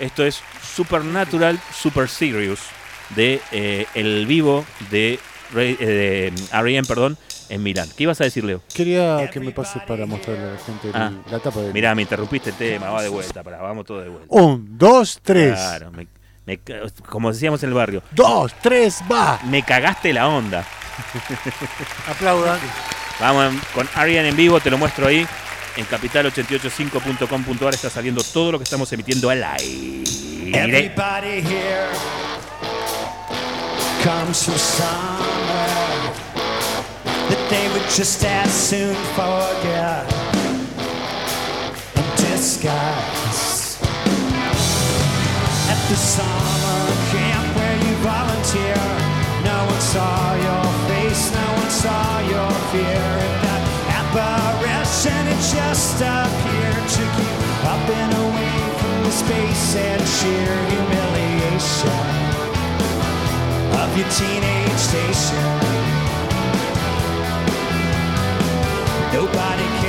Esto 0.00 0.24
es 0.24 0.42
Supernatural 0.74 1.60
Super 1.72 2.08
Serious 2.08 2.60
de 3.16 3.40
eh, 3.52 3.86
el 3.94 4.26
vivo 4.26 4.64
de, 4.90 5.18
eh, 5.56 5.76
de 5.78 6.32
R.E.M., 6.58 6.86
perdón, 6.88 7.18
en 7.48 7.62
Milán. 7.62 7.88
¿Qué 7.96 8.04
ibas 8.04 8.20
a 8.20 8.24
decir, 8.24 8.44
Leo? 8.44 8.62
Quería 8.74 9.28
que 9.30 9.40
me 9.40 9.50
pase 9.50 9.80
para 9.86 10.06
mostrarle 10.06 10.44
a 10.44 10.52
la 10.52 10.58
gente 10.58 10.88
el- 10.88 10.94
Ah. 10.96 11.12
la 11.30 11.38
tapa 11.40 11.60
del. 11.60 11.72
Mirá, 11.74 11.94
me 11.94 12.02
interrumpiste 12.02 12.50
el 12.50 12.56
tema, 12.56 12.90
va 12.90 13.02
de 13.02 13.08
vuelta, 13.08 13.42
vamos 13.42 13.84
todo 13.84 14.00
de 14.00 14.08
vuelta. 14.08 14.26
Un, 14.30 14.78
dos, 14.78 15.20
tres. 15.22 15.54
Claro, 15.54 15.90
me- 15.90 16.06
me 16.46 16.58
como 17.08 17.32
decíamos 17.32 17.62
en 17.62 17.68
el 17.70 17.74
barrio, 17.74 18.02
Dos, 18.12 18.54
tres, 18.62 19.02
va. 19.10 19.38
me 19.44 19.62
cagaste 19.62 20.12
la 20.12 20.28
onda. 20.28 20.64
Aplaudan. 22.08 22.58
Vamos 23.20 23.54
con 23.74 23.88
Arian 23.96 24.24
en 24.26 24.36
vivo, 24.36 24.60
te 24.60 24.70
lo 24.70 24.78
muestro 24.78 25.06
ahí. 25.08 25.26
En 25.76 25.86
capital885.com.ar 25.86 27.74
está 27.74 27.90
saliendo 27.90 28.22
todo 28.22 28.52
lo 28.52 28.58
que 28.58 28.64
estamos 28.64 28.92
emitiendo 28.92 29.30
al 29.30 29.42
aire. 29.44 30.04
Comes 34.02 34.44
from 34.44 34.56
somewhere 34.56 36.10
that 37.28 37.48
they 37.50 37.68
would 37.68 37.86
just 37.94 38.24
as 38.24 38.50
soon 38.50 38.94
forget 39.14 40.06
and 41.96 42.16
disguise. 42.16 43.76
At 45.68 45.80
the 45.90 45.96
summer 45.96 46.80
camp 47.12 47.56
where 47.56 47.76
you 47.84 47.94
volunteer, 48.00 48.80
no 49.44 49.66
one 49.68 49.80
saw 49.80 50.34
your 50.34 50.64
face, 50.88 51.30
no 51.34 51.46
one 51.60 51.70
saw 51.70 52.20
your 52.24 52.50
fear. 52.72 53.04
And 53.20 53.44
that 53.44 53.62
apparition, 54.00 54.69
it 54.90 55.40
just 55.54 56.02
appeared 56.02 56.88
to 56.96 57.02
keep 57.16 57.38
up 57.64 57.86
and 57.94 58.12
away 58.26 58.58
from 58.80 59.04
the 59.04 59.12
space 59.12 59.76
and 59.76 60.02
sheer 60.16 60.54
humiliation 60.74 62.02
of 63.78 63.88
your 63.96 64.08
teenage 64.18 64.80
station. 64.90 65.46
Nobody 69.14 69.79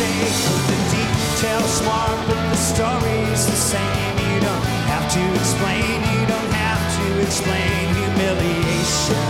shake, 0.00 0.40
the 0.70 0.78
details 0.96 1.70
smart, 1.80 2.18
but 2.28 2.42
the 2.52 2.60
story's 2.72 3.42
the 3.52 3.60
same. 3.72 4.14
You 4.32 4.38
don't 4.48 4.66
have 4.92 5.06
to 5.16 5.22
explain, 5.40 5.96
you 6.14 6.22
don't 6.32 6.52
have 6.64 6.82
to 6.98 7.06
explain 7.26 7.80
humiliation 8.00 9.26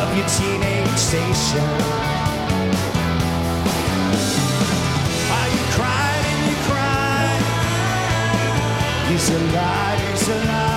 of 0.00 0.06
your 0.16 0.28
teenage 0.38 1.00
station. 1.10 1.68
How 5.32 5.46
you 5.56 5.62
cried 5.76 6.24
and 6.32 6.42
you 6.50 6.56
cried. 6.68 7.42
He's 9.08 9.28
alive, 9.38 10.00
he's 10.10 10.28
alive. 10.28 10.75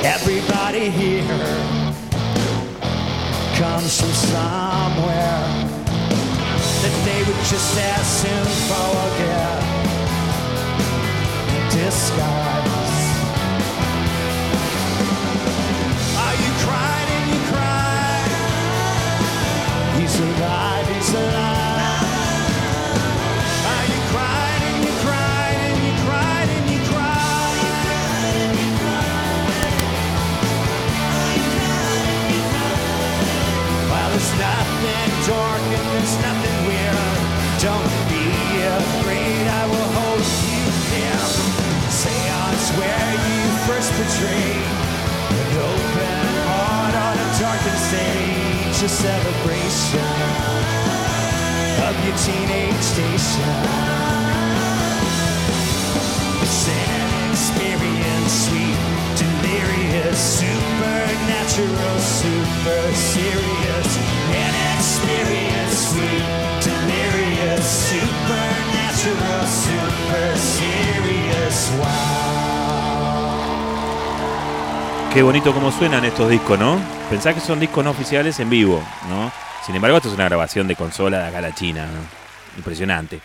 Everybody 0.05 0.91
here 0.91 1.25
comes 3.57 4.01
from 4.01 4.13
somewhere 4.13 5.43
that 6.83 6.95
they 7.05 7.21
would 7.25 7.43
just 7.45 7.79
as 7.79 8.07
soon 8.21 8.49
forget. 8.69 9.59
Disguise. 11.73 12.58
First 43.99 44.21
betray 44.21 44.53
an 45.39 45.57
open 45.59 46.21
heart 46.47 46.95
on 46.95 47.15
a 47.19 47.29
darkened 47.39 47.83
stage, 47.91 48.83
a 48.83 48.89
celebration 48.89 50.11
of 51.87 51.95
your 52.05 52.17
teenage 52.17 52.83
station. 52.83 53.55
It's 56.43 56.69
an 56.69 57.31
experience, 57.31 58.33
sweet, 58.47 58.79
delirious, 59.19 60.19
supernatural, 60.39 61.99
super 61.99 62.95
serious. 62.95 63.89
An 64.31 64.55
experience, 64.77 65.77
sweet, 65.91 66.27
delirious, 66.63 67.67
supernatural, 67.91 69.47
super 69.47 70.37
serious. 70.37 71.71
Wow. 71.79 72.48
Qué 75.19 75.23
bonito 75.25 75.53
cómo 75.53 75.73
suenan 75.73 76.05
estos 76.05 76.31
discos, 76.31 76.57
¿no? 76.57 76.81
Pensá 77.11 77.35
que 77.35 77.41
son 77.41 77.59
discos 77.59 77.85
no 77.85 77.91
oficiales 77.91 78.39
en 78.39 78.49
vivo, 78.49 78.81
¿no? 79.09 79.33
Sin 79.67 79.75
embargo, 79.75 79.97
esto 79.97 80.11
es 80.11 80.15
una 80.15 80.27
grabación 80.27 80.69
de 80.69 80.77
consola 80.77 81.19
de 81.19 81.27
acá 81.27 81.41
la 81.41 81.53
China, 81.53 81.87
¿no? 81.87 82.57
Impresionante. 82.57 83.19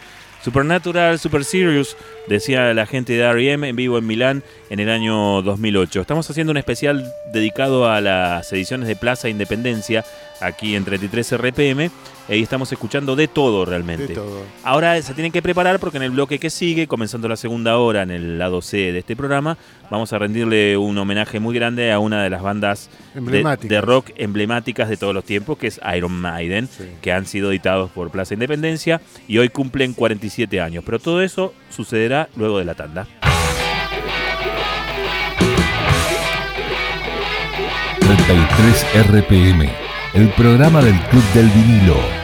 Supernatural, 0.44 1.20
Super 1.20 1.46
Serious, 1.46 1.96
decía 2.28 2.74
la 2.74 2.88
gente 2.88 3.14
de 3.14 3.22
R.E.M. 3.22 3.70
en 3.70 3.76
vivo 3.76 4.00
en 4.00 4.08
Milán 4.08 4.44
en 4.72 4.80
el 4.80 4.90
año 4.90 5.44
2008. 5.44 6.02
Estamos 6.02 6.28
haciendo 6.28 6.50
un 6.50 6.58
especial 6.58 7.14
dedicado 7.32 7.88
a 7.88 8.02
las 8.02 8.52
ediciones 8.52 8.88
de 8.88 8.96
Plaza 8.96 9.30
Independencia 9.30 10.04
aquí 10.44 10.76
en 10.76 10.84
33 10.84 11.38
RPM 11.38 11.90
y 12.30 12.42
estamos 12.42 12.72
escuchando 12.72 13.16
de 13.16 13.28
todo 13.28 13.66
realmente. 13.66 14.08
De 14.08 14.16
todo. 14.16 14.44
Ahora 14.64 15.02
se 15.02 15.14
tienen 15.14 15.32
que 15.32 15.42
preparar 15.42 15.80
porque 15.80 15.98
en 15.98 16.04
el 16.04 16.12
bloque 16.12 16.40
que 16.40 16.50
sigue, 16.50 16.88
comenzando 16.88 17.28
la 17.28 17.36
segunda 17.36 17.78
hora 17.78 18.04
en 18.04 18.12
el 18.12 18.40
lado 18.40 18.62
C 18.62 18.92
de 18.92 19.00
este 19.00 19.16
programa, 19.16 19.58
vamos 19.90 20.14
a 20.14 20.20
rendirle 20.20 20.78
un 20.78 20.98
homenaje 20.98 21.40
muy 21.40 21.54
grande 21.56 21.92
a 21.92 22.00
una 22.00 22.24
de 22.24 22.30
las 22.30 22.42
bandas 22.42 22.90
de, 23.14 23.82
rock 23.82 24.12
emblemáticas 24.16 24.90
de 24.90 24.98
todos 24.98 25.14
los 25.14 25.26
tiempos, 25.26 25.58
que 25.58 25.68
es 25.68 25.82
Iron 25.96 26.14
Maiden, 26.14 26.68
Sí. 26.68 26.86
que 27.02 27.12
han 27.12 27.26
sido 27.26 27.52
editados 27.52 27.92
por 27.92 28.10
Plaza 28.10 28.34
Independencia 28.34 29.02
y 29.28 29.38
hoy 29.38 29.50
cumplen 29.50 29.94
47 29.94 30.62
años. 30.62 30.84
Pero 30.86 31.00
todo 31.00 31.22
eso 31.22 31.54
sucederá 31.70 32.30
luego 32.36 32.60
de 32.60 32.66
la 32.66 32.76
tanda. 32.76 33.08
33 38.00 38.86
RPM, 39.08 39.70
el 40.14 40.30
programa 40.30 40.82
del 40.82 41.00
Club 41.10 41.24
del 41.34 41.50
Vinilo. 41.50 42.23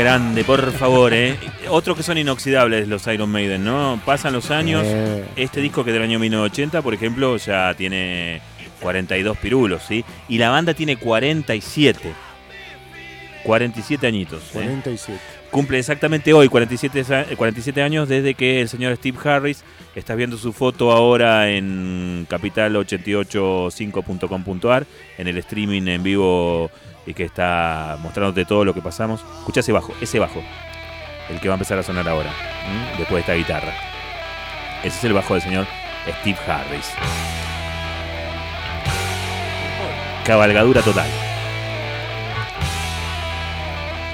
Grande, 0.00 0.42
por 0.44 0.72
favor, 0.72 1.12
¿eh? 1.14 1.36
Otros 1.68 1.96
que 1.96 2.02
son 2.02 2.18
inoxidables 2.18 2.88
los 2.88 3.06
Iron 3.06 3.30
Maiden, 3.30 3.64
¿no? 3.64 4.00
Pasan 4.04 4.32
los 4.32 4.50
años. 4.50 4.82
Eh, 4.86 5.24
Este 5.36 5.60
disco 5.60 5.84
que 5.84 5.92
del 5.92 6.02
año 6.02 6.18
1980, 6.18 6.82
por 6.82 6.94
ejemplo, 6.94 7.36
ya 7.36 7.72
tiene 7.74 8.40
42 8.80 9.36
pirulos, 9.38 9.82
¿sí? 9.86 10.04
Y 10.28 10.38
la 10.38 10.50
banda 10.50 10.74
tiene 10.74 10.96
47. 10.96 12.12
47 13.44 14.06
añitos. 14.06 14.42
¿eh? 14.48 14.50
47. 14.54 15.18
Cumple 15.50 15.78
exactamente 15.80 16.32
hoy 16.32 16.48
47, 16.48 17.02
sa- 17.04 17.24
47 17.36 17.82
años 17.82 18.08
desde 18.08 18.34
que 18.34 18.60
el 18.60 18.68
señor 18.68 18.94
Steve 18.96 19.18
Harris, 19.24 19.64
estás 19.96 20.16
viendo 20.16 20.36
su 20.36 20.52
foto 20.52 20.92
ahora 20.92 21.50
en 21.50 22.24
capital885.com.ar, 22.30 24.86
en 25.18 25.26
el 25.28 25.38
streaming 25.38 25.88
en 25.88 26.02
vivo 26.04 26.70
y 27.10 27.14
que 27.14 27.24
está 27.24 27.96
mostrándote 28.00 28.44
todo 28.44 28.64
lo 28.64 28.72
que 28.72 28.80
pasamos. 28.80 29.24
Escucha 29.40 29.60
ese 29.60 29.72
bajo, 29.72 29.92
ese 30.00 30.18
bajo, 30.18 30.42
el 31.28 31.40
que 31.40 31.48
va 31.48 31.54
a 31.54 31.56
empezar 31.56 31.78
a 31.78 31.82
sonar 31.82 32.08
ahora, 32.08 32.30
después 32.96 33.16
de 33.16 33.20
esta 33.20 33.34
guitarra. 33.34 33.72
Ese 34.82 34.96
es 34.96 35.04
el 35.04 35.12
bajo 35.12 35.34
del 35.34 35.42
señor 35.42 35.66
Steve 36.20 36.38
Harris. 36.46 36.92
Cabalgadura 40.24 40.82
total. 40.82 41.08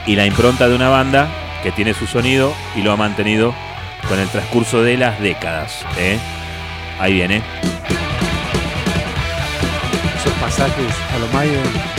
Y 0.06 0.16
la 0.16 0.24
impronta 0.24 0.68
de 0.68 0.74
una 0.74 0.88
banda 0.88 1.28
que 1.62 1.72
tiene 1.72 1.92
su 1.92 2.06
sonido 2.06 2.54
y 2.76 2.82
lo 2.82 2.92
ha 2.92 2.96
mantenido 2.96 3.54
con 4.08 4.18
el 4.18 4.28
transcurso 4.28 4.82
de 4.82 4.96
las 4.96 5.20
décadas. 5.20 5.84
¿eh? 5.98 6.18
Ahí 6.98 7.12
viene. 7.12 7.42
Esos 10.16 10.32
pasajes 10.40 10.94
a 11.14 11.18
lo 11.18 11.26
Maiden. 11.28 11.95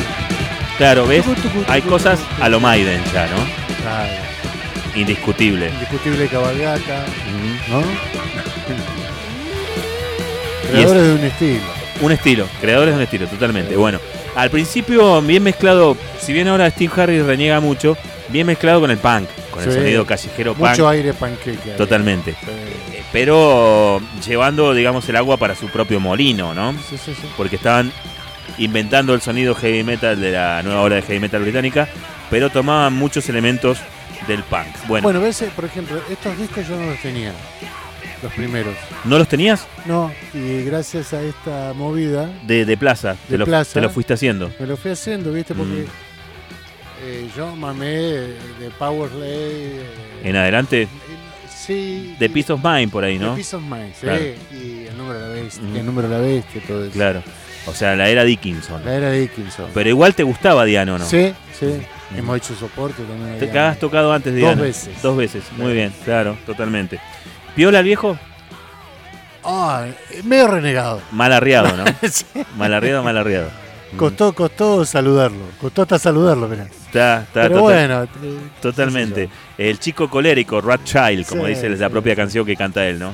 Claro, 0.78 1.08
¿ves? 1.08 1.26
Tucu, 1.26 1.42
tucu, 1.42 1.64
Hay 1.68 1.82
cosas 1.82 2.20
a 2.40 2.50
lo 2.50 2.60
Maiden 2.60 3.02
ya, 3.14 3.28
¿no? 3.28 3.38
Claro. 3.82 4.14
Indiscutible. 4.96 5.70
Indiscutible 5.70 6.28
cabalgata. 6.28 7.06
¿no? 7.70 7.82
Creadores 10.72 11.04
de 11.04 11.14
un 11.14 11.24
estilo. 11.24 11.78
Un 12.02 12.12
estilo, 12.12 12.48
creadores 12.62 12.94
de 12.94 12.98
un 12.98 13.04
estilo, 13.04 13.28
totalmente. 13.28 13.76
Bueno, 13.76 14.00
al 14.36 14.52
principio 14.52 15.20
bien 15.22 15.42
mezclado, 15.42 15.98
si 16.20 16.32
bien 16.32 16.48
ahora 16.48 16.70
Steve 16.70 16.92
Harris 16.96 17.26
reniega 17.26 17.60
mucho, 17.60 17.98
bien 18.30 18.46
mezclado 18.46 18.82
con 18.82 18.92
el 18.92 19.00
punk, 19.00 19.28
con 19.50 19.64
el 19.64 19.72
sonido 19.72 20.06
callejero 20.06 20.54
punk. 20.54 20.70
Mucho 20.70 20.88
aire 20.90 21.14
panqueque. 21.14 21.72
Totalmente. 21.72 22.34
Sí, 22.34 22.48
Eh, 22.94 23.04
Pero 23.12 24.00
llevando, 24.28 24.76
digamos, 24.76 25.10
el 25.10 25.16
agua 25.16 25.38
para 25.38 25.56
su 25.56 25.70
propio 25.70 26.00
molino, 26.00 26.54
¿no? 26.54 26.74
sí, 26.88 26.98
sí, 27.04 27.16
sí. 27.16 27.28
Porque 27.36 27.56
estaban 27.56 27.92
inventando 28.58 29.14
el 29.14 29.22
sonido 29.22 29.54
heavy 29.56 29.84
metal 29.84 30.20
de 30.20 30.32
la 30.32 30.62
nueva 30.64 30.82
ola 30.82 30.96
de 30.96 31.02
heavy 31.02 31.20
metal 31.20 31.42
británica, 31.42 31.88
pero 32.30 32.50
tomaban 32.50 32.94
muchos 32.94 33.28
elementos 33.30 33.78
del 34.28 34.44
punk. 34.44 34.68
Bueno, 34.88 35.04
Bueno, 35.04 35.22
ves, 35.22 35.42
eh, 35.44 35.52
por 35.56 35.66
ejemplo, 35.66 36.02
estos 36.10 36.38
discos 36.38 36.68
yo 36.68 36.76
no 36.76 36.88
los 36.88 37.02
tenía. 37.02 37.34
Los 38.24 38.34
primeros. 38.34 38.74
¿no 39.06 39.20
los 39.20 39.28
tenías? 39.28 39.68
No, 39.86 40.12
y 40.34 40.64
gracias 40.64 41.14
a 41.14 41.22
esta 41.22 41.74
movida 41.76 42.28
De, 42.48 42.66
de 42.66 42.76
plaza, 42.76 43.16
te, 43.28 43.34
De 43.34 43.38
lo, 43.38 43.46
plaza. 43.46 43.74
te 43.74 43.82
lo 43.82 43.92
fuiste 43.92 44.14
haciendo. 44.14 44.52
me 44.60 44.66
lo 44.66 44.76
fui 44.76 44.90
haciendo, 44.92 45.32
¿viste? 45.32 45.54
Porque 45.54 45.72
Mm. 45.84 45.86
eh, 47.06 47.30
yo 47.38 47.56
mamé 47.56 47.88
de 47.92 48.72
Powerslay. 48.80 49.30
eh, 49.30 49.82
En 50.24 50.36
adelante, 50.36 50.84
eh, 50.84 50.88
sí. 51.48 52.16
de 52.20 52.28
Peace 52.30 52.52
of 52.52 52.60
Mind 52.64 52.92
por 52.92 53.04
ahí, 53.04 53.20
de 53.20 53.26
¿no? 53.26 53.36
Peace 53.36 53.56
of 53.56 53.62
Mind, 53.62 53.94
sí. 53.94 54.02
Claro. 54.02 54.24
Y 54.52 54.88
el 54.88 54.98
número 54.98 55.20
de 55.20 55.28
la 55.28 55.42
bestia, 55.44 55.64
Mm. 55.64 55.76
el 55.78 55.86
número 55.86 56.10
de 56.10 56.16
la 56.16 56.22
bestia, 56.22 56.62
todo 56.68 56.84
eso. 56.86 56.92
Claro. 56.94 57.22
O 57.68 57.74
sea, 57.74 57.96
la 57.96 58.08
era 58.10 58.24
Dickinson. 58.24 58.84
La 58.86 58.96
era 58.96 59.12
Dickinson. 59.12 59.70
Pero 59.74 59.90
igual 59.90 60.16
te 60.16 60.24
gustaba 60.24 60.64
Diano, 60.66 60.98
¿no? 60.98 61.06
Sí, 61.06 61.34
sí. 61.58 61.66
Mm. 62.12 62.18
Hemos 62.20 62.38
hecho 62.38 62.56
soporte 62.56 63.04
también. 63.04 63.38
Te 63.40 63.60
has 63.60 63.78
tocado 63.80 64.14
antes 64.14 64.34
de 64.34 64.40
Dos 64.42 64.58
veces. 64.58 65.02
Dos 65.02 65.18
veces, 65.18 65.44
muy 65.58 65.74
bien, 65.74 65.94
claro, 66.06 66.38
totalmente. 66.46 67.00
¿Piola 67.56 67.80
el 67.80 67.86
viejo? 67.86 68.18
Ah, 69.44 69.86
medio 70.24 70.48
renegado. 70.48 71.02
Mal 71.12 71.32
arriado, 71.34 71.76
¿no? 71.76 71.86
Sí. 72.10 72.26
mal 72.58 72.74
arriado, 72.74 73.04
mal 73.04 73.18
arriado. 73.18 73.50
Costó, 73.96 74.34
costó 74.34 74.84
saludarlo. 74.86 75.44
Costó 75.62 75.84
hasta 75.84 75.98
saludarlo, 75.98 76.48
mirá. 76.50 76.64
Está, 76.64 77.22
está 77.22 77.44
Pero 77.44 77.48
total- 77.60 77.62
bueno, 77.62 78.04
eh, 78.04 78.38
totalmente. 78.62 79.30
El 79.58 79.80
chico 79.80 80.10
colérico, 80.10 80.60
Rat 80.60 80.84
Child, 80.84 81.26
como 81.26 81.44
Sí, 81.44 81.50
dice 81.50 81.70
la 81.70 81.88
sí, 81.88 81.92
propia 81.92 82.16
canción 82.16 82.46
que 82.46 82.56
canta 82.58 82.86
él, 82.86 83.00
¿no? 83.00 83.14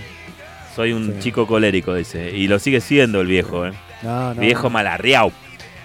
Soy 0.76 0.91
un 0.91 1.20
chico 1.20 1.45
colérico, 1.45 1.93
dice. 1.93 2.32
Y 2.36 2.47
lo 2.47 2.58
sigue 2.58 2.82
siendo 2.82 3.22
el 3.22 3.28
viejo, 3.28 3.68
¿eh? 3.68 3.74
No, 4.04 4.34
no, 4.34 4.41
viejo 4.41 4.70
malarriao. 4.70 5.32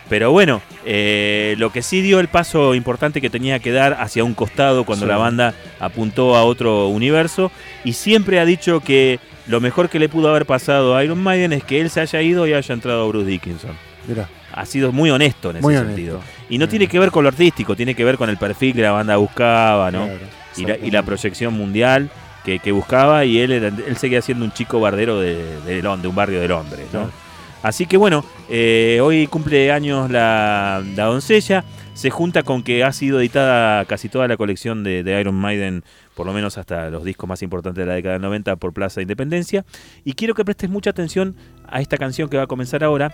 Pero 0.09 0.33
bueno, 0.33 0.62
eh, 0.87 1.55
lo 1.59 1.71
que 1.71 1.83
sí 1.83 2.01
dio 2.01 2.19
el 2.19 2.29
paso 2.29 2.75
importante 2.75 3.21
que 3.21 3.29
tenía 3.29 3.59
que 3.59 3.73
dar 3.73 3.99
hacia 4.01 4.25
un 4.25 4.33
costado 4.33 4.85
cuando 4.85 5.05
Sí. 5.05 5.11
la 5.11 5.19
banda 5.19 5.55
apuntó 5.81 6.35
a 6.35 6.45
otro 6.45 6.89
universo. 6.89 7.53
Y 7.85 7.93
siempre 7.93 8.41
ha 8.41 8.47
dicho 8.47 8.81
que 8.81 9.21
lo 9.47 9.61
mejor 9.61 9.91
que 9.91 9.99
le 9.99 10.09
pudo 10.09 10.31
haber 10.31 10.47
pasado 10.47 10.97
a 10.97 11.05
Iron 11.05 11.23
Maiden 11.23 11.53
es 11.53 11.62
que 11.62 11.81
él 11.83 11.91
se 11.91 12.01
haya 12.01 12.23
ido 12.23 12.47
y 12.47 12.55
haya 12.55 12.73
entrado 12.75 13.07
Bruce 13.09 13.27
Dickinson. 13.29 13.73
Mirá, 14.07 14.29
Ha 14.55 14.64
sido 14.64 14.93
muy 14.93 15.11
honesto 15.11 15.51
en 15.51 15.57
ese 15.59 15.62
muy 15.66 15.75
sentido. 15.75 16.16
honesto. 16.16 16.35
Y 16.49 16.57
no 16.57 16.69
tiene 16.69 16.87
que 16.87 16.99
ver 16.99 17.11
con 17.11 17.23
lo 17.23 17.29
artístico, 17.29 17.77
tiene 17.77 17.95
que 17.95 18.03
ver 18.05 18.16
con 18.16 18.31
el 18.31 18.39
perfil 18.39 18.75
que 18.75 18.81
la 18.81 18.93
banda 18.93 19.16
buscaba, 19.19 19.91
¿no? 19.91 20.07
Claro, 20.07 20.19
y, 20.19 20.23
la, 20.23 20.23
y 20.23 20.62
exactamente. 20.62 20.91
la 20.97 21.03
proyección 21.03 21.53
mundial 21.55 22.09
que, 22.47 22.59
que 22.61 22.73
buscaba 22.73 23.27
y 23.27 23.39
él, 23.41 23.53
era- 23.53 23.69
él 23.69 23.97
seguía 23.99 24.23
siendo 24.23 24.47
un 24.47 24.53
chico 24.53 24.81
bardero 24.81 25.21
de, 25.21 25.61
de, 25.66 25.83
Lon- 25.83 26.01
de 26.01 26.09
un 26.09 26.14
barrio 26.14 26.41
de 26.41 26.49
Londres. 26.49 26.87
¿no? 26.95 27.01
Claro. 27.01 27.28
Así 27.62 27.86
que 27.86 27.96
bueno, 27.96 28.24
eh, 28.48 29.00
hoy 29.02 29.26
cumple 29.26 29.72
años 29.72 30.11
la, 30.11 30.82
la 30.96 31.04
doncella, 31.06 31.64
se 31.94 32.11
junta 32.11 32.44
con 32.44 32.62
que 32.62 32.84
ha 32.84 32.92
sido 32.92 33.20
editada 33.20 33.84
casi 33.86 34.09
toda 34.09 34.28
la 34.28 34.36
colección 34.36 34.84
de, 34.84 35.02
de 35.02 35.20
Iron 35.20 35.34
Maiden, 35.34 35.82
por 36.14 36.26
lo 36.26 36.32
menos 36.32 36.56
hasta 36.56 36.88
los 36.90 37.02
discos 37.04 37.28
más 37.28 37.42
importantes 37.42 37.82
de 37.82 37.86
la 37.86 37.94
década 37.94 38.12
del 38.14 38.22
90 38.22 38.56
por 38.56 38.72
Plaza 38.72 39.02
Independencia, 39.02 39.64
y 40.04 40.12
quiero 40.12 40.34
que 40.34 40.44
prestes 40.44 40.70
mucha 40.70 40.90
atención 40.90 41.34
a 41.66 41.80
esta 41.80 41.96
canción 41.96 42.28
que 42.28 42.36
va 42.36 42.44
a 42.44 42.46
comenzar 42.46 42.84
ahora, 42.84 43.12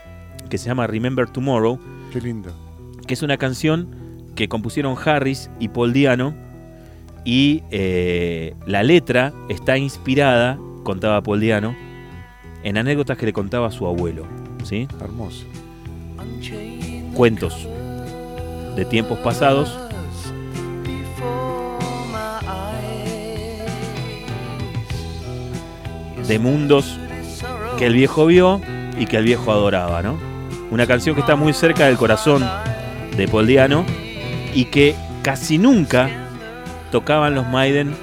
que 0.51 0.59
se 0.59 0.67
llama 0.67 0.87
Remember 0.87 1.27
Tomorrow, 1.27 1.81
Qué 2.13 2.21
lindo. 2.21 2.55
que 3.07 3.15
es 3.15 3.23
una 3.23 3.39
canción 3.39 3.89
que 4.35 4.49
compusieron 4.49 4.95
Harris 5.03 5.49
y 5.59 5.69
Paul 5.69 5.93
Diano. 5.95 6.35
Y 7.25 7.63
eh, 7.71 8.55
la 8.67 8.83
letra 8.83 9.33
está 9.49 9.79
inspirada, 9.79 10.59
contaba 10.83 11.23
Paul 11.23 11.41
Diano, 11.41 11.75
en 12.65 12.79
anécdotas 12.79 13.19
que 13.19 13.27
le 13.27 13.33
contaba 13.33 13.69
a 13.69 13.71
su 13.71 13.87
abuelo, 13.87 14.25
¿sí? 14.65 14.89
Hermoso. 15.01 15.45
Cuentos 17.15 17.69
de 18.75 18.85
tiempos 18.87 19.19
pasados 19.19 19.79
de 26.27 26.39
mundos 26.39 26.99
que 27.79 27.87
el 27.87 27.93
viejo 27.93 28.27
vio 28.27 28.61
y 28.99 29.07
que 29.07 29.19
el 29.19 29.25
viejo 29.25 29.53
adoraba, 29.53 30.03
¿no? 30.03 30.19
Una 30.71 30.87
canción 30.87 31.15
que 31.15 31.21
está 31.21 31.37
muy 31.37 31.53
cerca 31.53 31.87
del 31.87 31.99
corazón 31.99 32.43
de 33.15 33.29
Paul 33.29 33.47
Diano 33.47 33.85
y 34.55 34.65
que 34.65 34.97
casi 35.23 35.59
nunca 35.59 36.09
tocaban 36.91 37.35
los 37.35 37.47
Maiden 37.47 37.95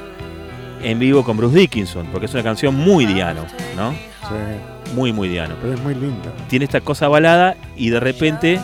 en 0.83 0.99
vivo 0.99 1.23
con 1.23 1.35
Bruce 1.35 1.57
Dickinson, 1.57 2.05
porque 2.11 2.27
es 2.27 2.33
una 2.35 2.43
canción 2.43 2.75
muy 2.75 3.07
Diano, 3.07 3.45
¿no? 3.75 4.10
Sí, 4.27 4.93
Muy, 4.95 5.11
muy 5.13 5.27
Diano. 5.29 5.55
pero 5.61 5.73
es 5.73 5.81
muy 5.81 5.95
linda. 5.95 6.31
Tiene 6.47 6.65
esta 6.65 6.81
cosa 6.81 7.07
balada 7.07 7.55
y 7.75 7.89
de 7.89 7.99
repente 7.99 8.59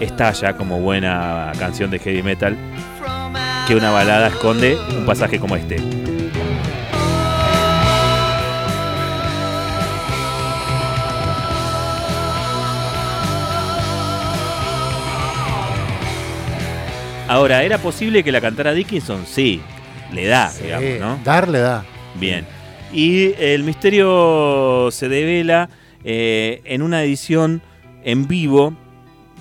estalla 0.00 0.54
como 0.56 0.80
buena 0.80 1.52
canción 1.58 1.90
de 1.90 1.98
heavy 1.98 2.22
metal 2.22 2.56
que 3.66 3.74
una 3.76 3.90
balada 3.90 4.28
esconde 4.28 4.78
un 4.96 5.04
pasaje 5.06 5.38
como 5.38 5.56
este. 5.56 5.76
Ahora, 17.28 17.62
¿era 17.62 17.78
posible 17.78 18.24
que 18.24 18.32
la 18.32 18.40
cantara 18.40 18.72
Dickinson? 18.72 19.24
Sí, 19.24 19.60
le 20.12 20.26
da, 20.26 20.48
Sí, 20.50 20.64
digamos, 20.64 20.98
¿no? 21.00 21.18
Darle 21.24 21.60
da. 21.60 21.84
Bien. 22.16 22.44
Y 22.92 23.34
el 23.38 23.62
misterio 23.62 24.88
se 24.90 25.08
devela 25.08 25.68
eh, 26.04 26.60
en 26.64 26.82
una 26.82 27.02
edición 27.04 27.62
en 28.02 28.26
vivo 28.26 28.74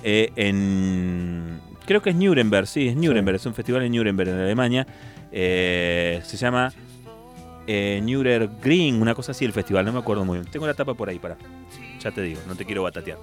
eh, 0.04 0.32
en... 0.36 1.62
Creo 1.86 2.02
que 2.02 2.12
es 2.12 2.16
Nuremberg, 2.16 2.68
sí, 2.68 2.88
es 2.88 2.96
Nuremberg, 2.96 3.38
es 3.38 3.46
un 3.46 3.56
festival 3.56 3.84
en 3.84 3.94
Nuremberg, 3.94 4.30
en 4.30 4.40
Alemania. 4.40 4.86
Eh, 5.32 6.22
se 6.24 6.38
llama 6.38 6.72
eh, 7.68 8.00
Nürburgring, 8.04 9.02
una 9.02 9.14
cosa 9.14 9.32
así 9.32 9.46
el 9.46 9.54
festival, 9.54 9.86
no 9.86 9.94
me 9.94 10.00
acuerdo 10.00 10.26
muy 10.26 10.40
bien. 10.40 10.52
Tengo 10.52 10.68
la 10.68 10.74
tapa 10.74 10.94
por 10.94 11.10
ahí, 11.10 11.20
para. 11.20 11.38
Ya 12.00 12.12
te 12.12 12.22
digo, 12.22 12.40
no 12.48 12.56
te 12.56 12.66
quiero 12.66 12.84
batatear. 12.84 13.18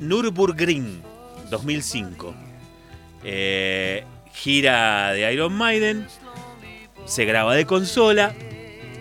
Nürburgring, 0.00 1.00
2005. 1.50 2.34
Eh, 3.24 4.04
gira 4.32 5.12
de 5.12 5.32
Iron 5.32 5.52
Maiden, 5.54 6.06
se 7.04 7.24
graba 7.24 7.54
de 7.54 7.66
consola, 7.66 8.32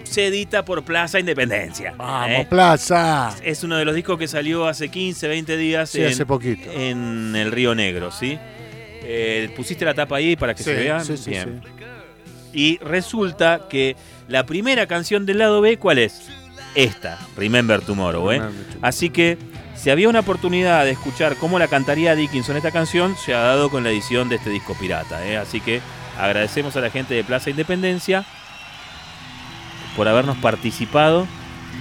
se 0.03 0.27
edita 0.27 0.65
por 0.65 0.83
Plaza 0.83 1.19
Independencia. 1.19 1.93
Vamos, 1.97 2.29
¿eh? 2.29 2.47
Plaza. 2.49 3.35
Es 3.43 3.63
uno 3.63 3.77
de 3.77 3.85
los 3.85 3.95
discos 3.95 4.17
que 4.19 4.27
salió 4.27 4.67
hace 4.67 4.89
15, 4.89 5.27
20 5.27 5.57
días 5.57 5.89
Sí, 5.89 6.01
en, 6.01 6.07
hace 6.09 6.25
poquito. 6.25 6.69
en 6.71 7.35
el 7.35 7.51
Río 7.51 7.73
Negro, 7.75 8.11
¿sí? 8.11 8.37
Eh, 9.03 9.51
pusiste 9.55 9.85
la 9.85 9.93
tapa 9.93 10.17
ahí 10.17 10.35
para 10.35 10.53
que 10.53 10.63
Sí, 10.63 10.69
se 10.69 10.75
vea. 10.75 10.99
sí, 11.01 11.17
sí, 11.17 11.29
Bien. 11.31 11.61
Y 12.53 12.77
resulta 12.79 13.61
que 13.69 13.95
la 14.27 14.45
primera 14.45 14.85
canción 14.85 15.25
del 15.25 15.37
lado 15.37 15.61
B, 15.61 15.77
¿cuál 15.77 15.97
es? 15.99 16.27
Esta, 16.75 17.17
Remember 17.37 17.81
Tomorrow. 17.81 18.31
¿eh? 18.31 18.37
Tomorrow. 18.39 18.55
Así 18.81 19.09
que 19.09 19.37
si 19.75 19.89
había 19.89 20.09
una 20.09 20.19
oportunidad 20.19 20.83
de 20.85 20.91
escuchar 20.91 21.37
cómo 21.37 21.57
la 21.59 21.67
cantaría 21.69 22.13
Dickinson 22.15 22.57
esta 22.57 22.71
canción, 22.71 23.15
se 23.17 23.33
ha 23.33 23.39
dado 23.39 23.69
con 23.69 23.83
la 23.85 23.89
edición 23.89 24.27
de 24.29 24.35
este 24.35 24.49
disco 24.49 24.75
pirata. 24.79 25.25
¿eh? 25.25 25.37
Así 25.37 25.61
que 25.61 25.79
agradecemos 26.21 26.75
a 26.75 26.81
la 26.81 26.89
gente 26.89 27.13
de 27.13 27.23
Plaza 27.23 27.49
Independencia 27.49 28.23
por 29.95 30.07
habernos 30.07 30.37
participado 30.37 31.27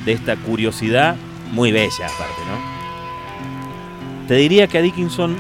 de 0.04 0.12
esta 0.12 0.36
curiosidad 0.36 1.16
muy 1.52 1.72
bella 1.72 2.06
aparte, 2.06 2.40
¿no? 2.48 4.28
Te 4.28 4.34
diría 4.34 4.66
que 4.68 4.78
a 4.78 4.82
Dickinson 4.82 5.36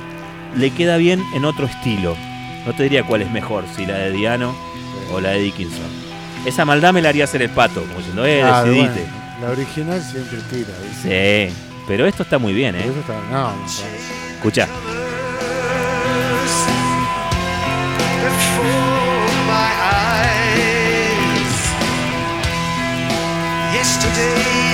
le 0.56 0.70
queda 0.72 0.96
bien 0.96 1.22
en 1.34 1.44
otro 1.44 1.66
estilo. 1.66 2.16
No 2.66 2.72
te 2.74 2.82
diría 2.82 3.04
cuál 3.04 3.22
es 3.22 3.30
mejor, 3.30 3.64
si 3.74 3.86
la 3.86 3.94
de 3.94 4.10
Diano 4.10 4.54
o 5.12 5.20
la 5.20 5.30
de 5.30 5.40
Dickinson. 5.40 5.86
Esa 6.44 6.64
maldad 6.64 6.92
me 6.92 7.00
la 7.02 7.08
haría 7.10 7.24
hacer 7.24 7.42
el 7.42 7.50
pato, 7.50 7.80
como 7.82 7.98
diciendo, 7.98 8.26
eh, 8.26 8.42
Ah, 8.42 8.62
decidite. 8.64 8.88
bueno, 8.90 9.40
la 9.42 9.50
original 9.50 10.02
siempre 10.02 10.38
tira. 10.50 10.70
¿viste? 10.82 11.48
Sí, 11.50 11.54
pero 11.86 12.06
esto 12.06 12.22
está 12.22 12.38
muy 12.38 12.52
bien, 12.52 12.74
¿eh? 12.74 12.80
Eso 12.84 13.00
está- 13.00 13.20
no. 13.30 13.52
Escucha. 14.36 14.68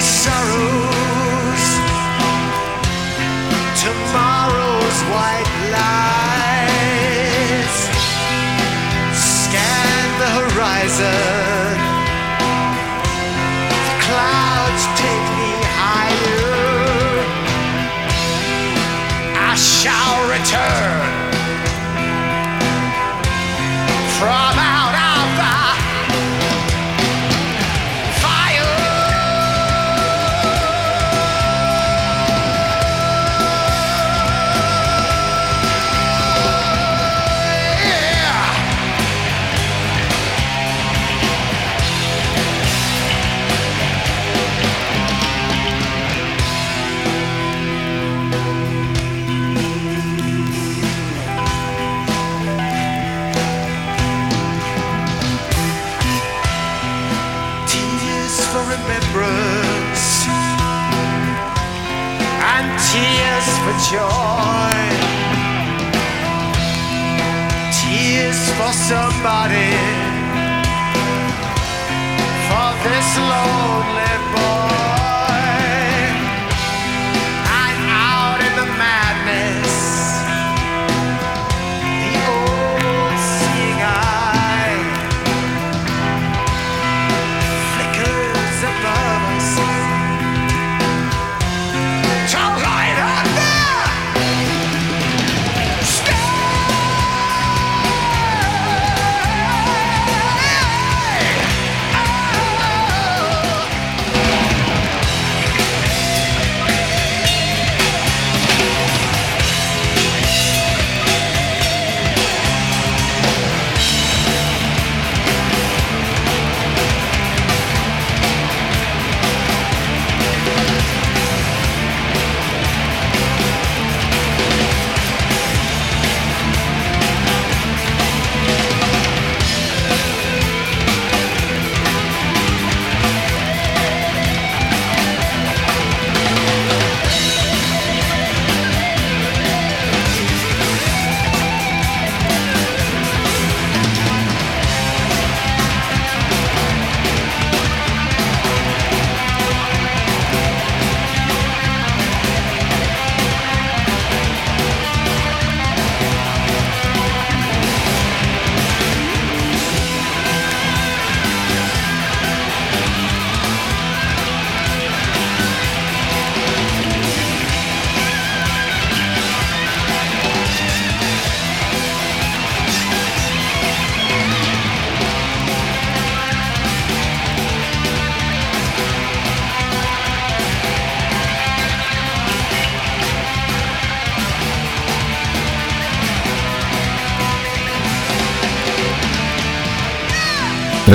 Sorrows, 0.00 1.64
tomorrow's 3.82 4.98
white 5.12 5.50
lies. 5.76 7.74
Scan 9.14 10.06
the 10.22 10.30
horizon, 10.38 11.76
the 13.70 13.94
clouds 14.06 14.84
take 15.02 15.26
me 15.38 15.52
higher. 15.78 16.56
I 19.36 19.54
shall 19.54 20.18
return 20.34 20.95
for 63.66 63.76
joy. 63.90 64.78
Tears 67.78 68.42
for 68.58 68.72
somebody. 68.72 69.72
For 72.46 72.70
this 72.84 73.10
lonely 73.30 73.85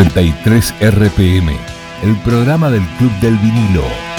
...33 0.02 0.74
RPM... 0.82 1.56
...el 2.02 2.16
programa 2.24 2.72
del 2.72 2.82
Club 2.98 3.12
del 3.20 3.38
Vinilo... 3.38 4.11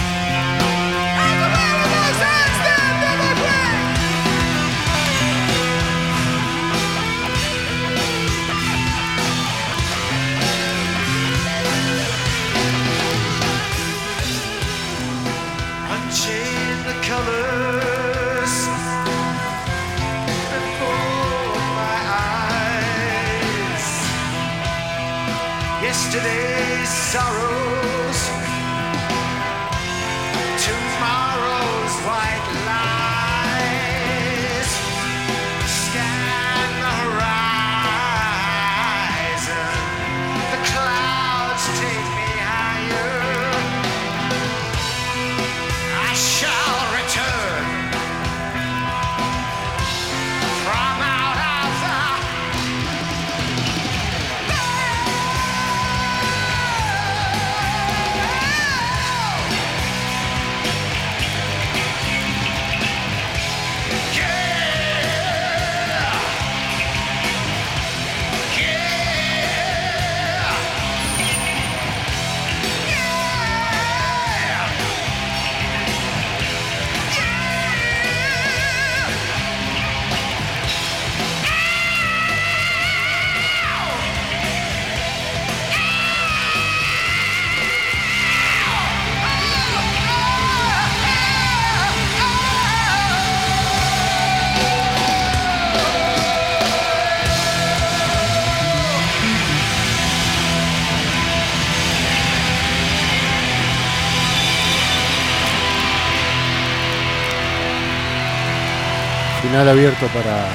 abierto 109.73 110.07
para 110.09 110.47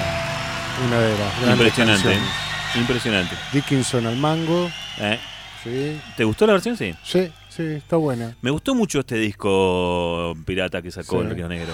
una 0.87 0.99
de 0.99 1.09
las 1.17 1.41
grandes 1.41 1.51
Impresionante. 1.67 2.03
canciones. 2.03 2.29
Impresionante. 2.75 3.35
Dickinson 3.53 4.05
al 4.07 4.15
mango. 4.17 4.69
Eh, 4.99 5.19
Sí, 5.63 5.99
¿Te 6.15 6.23
gustó 6.23 6.45
la 6.47 6.53
versión? 6.53 6.77
Sí. 6.77 6.93
sí, 7.03 7.29
sí, 7.49 7.63
está 7.63 7.97
buena. 7.97 8.35
Me 8.41 8.51
gustó 8.51 8.73
mucho 8.75 8.99
este 8.99 9.15
disco 9.15 10.33
pirata 10.45 10.81
que 10.81 10.91
sacó 10.91 11.19
Sí. 11.19 11.27
el 11.27 11.35
Río 11.35 11.49
Negro. 11.49 11.73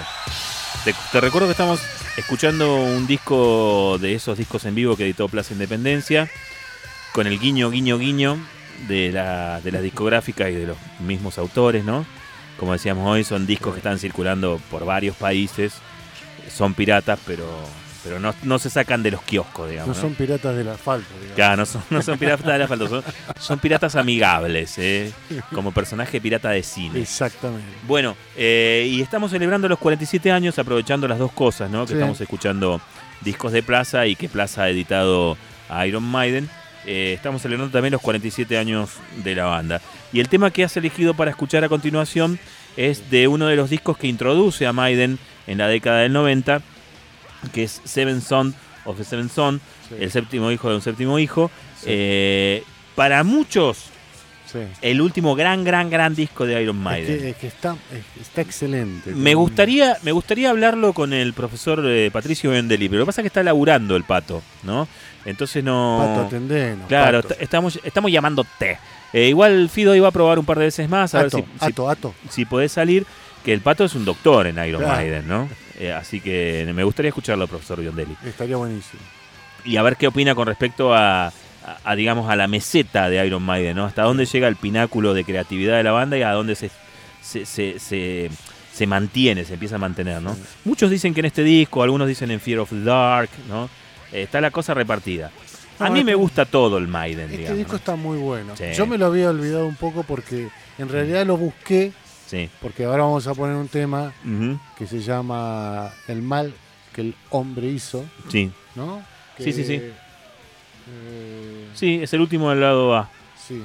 Te, 0.84 0.96
te 1.12 1.22
recuerdo 1.22 1.48
que 1.48 1.52
estamos 1.52 1.80
escuchando 2.18 2.76
un 2.76 3.06
disco 3.06 3.98
de 4.00 4.16
esos 4.16 4.38
discos 4.38 4.66
en 4.66 4.74
vivo 4.74 4.96
que 4.96 5.04
editó 5.04 5.28
Plaza 5.28 5.54
Independencia, 5.54 6.28
con 7.12 7.28
el 7.28 7.38
guiño, 7.40 7.70
guiño, 7.70 8.00
guiño 8.00 8.38
de 8.88 9.12
la, 9.12 9.62
de 9.62 9.72
la 9.74 9.82
discográfica 9.82 10.50
y 10.50 10.56
de 10.56 10.66
los 10.68 10.78
mismos 11.06 11.38
autores, 11.38 11.84
¿no? 11.84 12.06
Como 12.58 12.74
decíamos 12.74 13.06
hoy, 13.08 13.24
son 13.24 13.46
discos 13.46 13.74
que 13.74 13.80
están 13.80 14.00
circulando 14.00 14.60
por 14.72 14.86
varios 14.86 15.16
países, 15.18 15.74
son 16.50 16.74
piratas, 16.74 17.20
pero, 17.26 17.46
pero 18.04 18.20
no, 18.20 18.34
no 18.44 18.60
se 18.60 18.70
sacan 18.70 19.04
de 19.04 19.12
los 19.12 19.22
kioscos, 19.22 19.70
digamos. 19.70 19.96
¿no? 19.96 20.02
son 20.02 20.14
piratas 20.16 20.56
del 20.56 20.68
asfalto, 20.70 21.08
digamos. 21.16 21.36
Claro, 21.36 21.56
no 21.58 21.66
son, 21.66 21.84
no 21.90 22.02
son 22.02 22.18
piratas 22.18 22.46
del 22.46 22.62
asfalto, 22.62 22.88
son, 22.90 23.04
son 23.40 23.60
piratas 23.60 23.96
amigables, 23.96 24.78
¿eh? 24.78 25.12
como 25.54 25.72
personaje 25.72 26.20
pirata 26.22 26.50
de 26.50 26.64
cine. 26.64 27.02
Exactamente. 27.02 27.68
Bueno, 27.88 28.16
eh, 28.36 28.88
y 28.90 29.02
estamos 29.02 29.32
celebrando 29.32 29.68
los 29.70 29.80
47 29.80 30.32
años 30.32 30.58
aprovechando 30.60 31.08
las 31.08 31.20
dos 31.20 31.32
cosas, 31.32 31.70
¿no? 31.70 31.82
Que 31.86 31.90
Sí. 31.90 31.94
estamos 31.94 32.20
escuchando 32.22 32.82
discos 33.22 33.52
de 33.52 33.64
Plaza 33.64 34.06
y 34.08 34.16
que 34.16 34.28
Plaza 34.30 34.64
ha 34.64 34.70
editado 34.70 35.38
a 35.70 35.86
Iron 35.88 36.04
Maiden. 36.04 36.50
Eh, 36.86 37.14
estamos 37.16 37.42
celebrando 37.42 37.72
también 37.72 37.94
los 37.94 38.02
47 38.02 38.58
años 38.58 38.90
de 39.24 39.36
la 39.36 39.46
banda. 39.46 39.80
Y 40.12 40.20
el 40.20 40.28
tema 40.28 40.52
que 40.52 40.66
has 40.66 40.76
elegido 40.76 41.14
para 41.14 41.32
escuchar 41.32 41.64
a 41.64 41.70
continuación 41.70 42.38
es 42.76 43.10
de 43.10 43.30
uno 43.30 43.48
de 43.48 43.56
los 43.56 43.70
discos 43.70 43.98
que 43.98 44.08
introduce 44.08 44.68
a 44.68 44.74
Maiden 44.74 45.18
en 45.48 45.58
la 45.58 45.68
década 45.68 46.00
del 46.00 46.14
90, 46.14 46.62
que 47.54 47.64
es 47.64 47.82
Seven 47.84 48.22
Son 48.22 48.54
of 48.86 48.98
the 48.98 49.04
Seven 49.04 49.30
Son, 49.30 49.60
Sí, 49.90 49.96
el 50.00 50.12
séptimo 50.12 50.50
hijo 50.52 50.70
de 50.70 50.76
un 50.76 50.82
séptimo 50.82 51.20
hijo. 51.20 51.52
Sí. 51.78 51.86
Eh, 51.90 52.64
para 52.96 53.24
muchos, 53.24 53.86
sí. 54.52 54.60
el 54.82 55.02
último 55.02 55.36
gran, 55.36 55.64
gran, 55.64 55.90
gran 55.90 56.16
disco 56.16 56.46
de 56.46 56.62
Iron 56.62 56.78
Es 56.78 56.82
Maiden. 56.84 57.20
que, 57.20 57.30
es 57.32 57.36
que 57.38 57.48
está, 57.48 57.76
es- 57.92 58.22
está 58.22 58.42
excelente. 58.42 59.12
Me 59.12 59.34
gustaría, 59.36 59.98
me 60.04 60.12
gustaría 60.14 60.50
hablarlo 60.52 60.94
con 60.94 61.12
el 61.14 61.34
profesor 61.34 61.82
eh, 61.86 62.10
Patricio 62.14 62.52
Vendeli, 62.52 62.88
pero 62.88 63.00
lo 63.00 63.06
que 63.06 63.08
pasa 63.08 63.22
es 63.22 63.24
que 63.24 63.28
está 63.28 63.44
laburando 63.44 63.96
el 63.96 64.04
pato, 64.06 64.42
¿no? 64.64 64.88
Entonces 65.26 65.64
no. 65.64 65.98
Pato, 66.16 66.28
atendenos. 66.28 66.88
claro, 66.88 67.22
pato. 67.22 67.34
est- 67.34 67.42
estamos, 67.44 67.80
estamos 67.84 68.12
llamándote. 68.12 68.78
Eh, 69.12 69.28
igual 69.30 69.70
Fido 69.70 69.96
iba 69.96 70.08
a 70.08 70.12
probar 70.12 70.40
un 70.40 70.46
par 70.46 70.58
de 70.60 70.66
veces 70.66 70.90
más, 70.90 71.14
a 71.14 71.20
Ato, 71.22 71.38
ver 71.38 71.46
si, 71.60 71.82
ato. 71.82 72.16
si 72.30 72.46
podés 72.46 72.72
salir, 72.72 73.06
que 73.44 73.54
el 73.54 73.62
pato 73.62 73.84
es 73.84 73.94
un 73.96 74.06
doctor 74.06 74.48
en 74.48 74.56
Iron 74.66 74.82
Claro. 74.82 74.98
Maiden, 74.98 75.28
¿no? 75.28 75.50
Eh, 75.80 75.92
así 75.92 76.22
que 76.22 76.70
me 76.74 76.84
gustaría 76.84 77.10
escucharlo, 77.10 77.48
profesor 77.48 77.80
Biondelli. 77.82 78.16
Estaría 78.26 78.56
buenísimo. 78.58 79.02
Y 79.66 79.78
a 79.78 79.82
ver 79.82 79.96
qué 79.98 80.08
opina 80.08 80.36
con 80.36 80.48
respecto 80.48 80.94
a, 80.94 81.28
a- 81.28 81.32
a, 81.84 81.96
digamos, 81.96 82.30
a 82.30 82.36
la 82.36 82.48
meseta 82.48 83.10
de 83.10 83.26
Iron 83.26 83.44
Maiden, 83.44 83.76
¿no? 83.76 83.86
Hasta 83.86 84.04
dónde 84.04 84.26
llega 84.26 84.48
el 84.48 84.56
pináculo 84.56 85.14
de 85.14 85.24
creatividad 85.24 85.78
de 85.78 85.84
la 85.84 85.92
banda 85.92 86.18
y 86.18 86.22
a 86.22 86.32
dónde 86.32 86.56
se, 86.56 86.70
se, 87.22 87.46
se, 87.46 87.80
se- 87.80 88.30
se 88.74 88.88
mantiene, 88.88 89.46
se 89.46 89.54
empieza 89.54 89.76
a 89.76 89.80
mantener, 89.80 90.22
¿no? 90.22 90.34
Sí. 90.36 90.42
Muchos 90.66 90.90
dicen 90.90 91.14
que 91.14 91.20
en 91.22 91.26
este 91.28 91.44
disco, 91.44 91.84
algunos 91.84 92.08
dicen 92.08 92.32
en 92.32 92.40
Fear 92.40 92.60
of 92.60 92.70
the 92.70 92.82
Dark, 92.84 93.30
¿no? 93.48 93.70
Eh, 94.12 94.24
está 94.24 94.42
la 94.42 94.52
cosa 94.52 94.74
repartida. 94.74 95.32
A 95.80 95.90
mí 95.90 96.00
este- 96.00 96.12
me 96.12 96.16
gusta 96.16 96.46
todo 96.46 96.78
el 96.78 96.88
Maiden, 96.88 97.26
Este 97.26 97.38
digamos. 97.38 97.58
disco 97.58 97.72
¿no? 97.74 97.78
está 97.78 97.96
muy 97.96 98.18
bueno. 98.18 98.56
Sí. 98.56 98.66
Yo 98.76 98.86
me 98.86 98.98
lo 98.98 99.08
había 99.08 99.30
olvidado 99.30 99.66
un 99.68 99.76
poco 99.76 100.04
porque 100.04 100.48
en 100.78 100.90
realidad 100.90 101.26
lo 101.26 101.38
busqué, 101.38 101.92
Sí. 102.34 102.50
porque 102.62 102.86
ahora 102.86 103.04
vamos 103.04 103.28
a 103.28 103.34
poner 103.36 103.56
un 103.56 103.68
tema 103.68 104.12
que 104.78 104.88
se 104.88 105.02
llama 105.02 105.92
El 106.08 106.22
mal 106.24 106.52
que 106.94 107.02
el 107.02 107.16
hombre 107.30 107.68
hizo, 107.68 108.04
Sí. 108.30 108.52
¿no? 108.76 109.02
Sí, 109.38 109.54
sí, 109.54 109.64
sí. 109.64 109.74
eh, 109.74 111.68
Sí, 111.76 112.00
es 112.02 112.14
el 112.14 112.22
último 112.22 112.50
del 112.50 112.62
lado 112.62 112.96
A. 112.96 113.10
sí. 113.48 113.62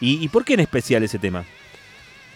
¿Y, 0.00 0.22
y 0.24 0.28
por 0.28 0.44
qué 0.44 0.54
en 0.54 0.60
especial 0.60 1.02
ese 1.02 1.18
tema? 1.18 1.44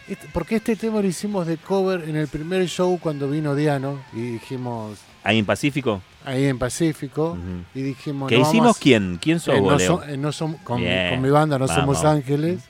Este- 0.09 0.27
porque 0.33 0.57
este 0.57 0.75
tema 0.75 1.01
lo 1.01 1.07
hicimos 1.07 1.47
de 1.47 1.57
cover 1.59 2.09
en 2.09 2.17
el 2.17 2.27
primer 2.27 2.67
show 2.69 2.99
cuando 3.01 3.29
vino 3.31 3.55
Diano 3.55 4.01
y 4.13 4.21
dijimos 4.33 4.99
¿Ahí 5.23 5.39
en 5.39 5.47
Pacífico? 5.47 6.03
ahí 6.25 6.47
en 6.47 6.59
Pacífico 6.59 7.39
y 7.73 7.83
dijimos 7.83 8.29
¿Qué 8.29 8.35
no 8.37 8.43
hicimos 8.43 8.65
vamos- 8.65 8.79
quién? 8.79 9.19
¿Quién 9.23 9.39
sos 9.39 9.55
Eh, 9.57 9.61
vos, 9.61 9.73
no 9.73 9.79
Leo? 9.79 9.87
so- 9.99 10.05
eh, 10.09 10.17
no 10.17 10.31
som- 10.33 10.59
con, 10.65 10.81
mi- 10.81 10.87
Bien, 10.89 11.11
con 11.11 11.23
mi 11.23 11.31
banda 11.31 11.57
no 11.59 11.69
vamos. 11.69 11.99
somos 11.99 12.05
ángeles. 12.05 12.63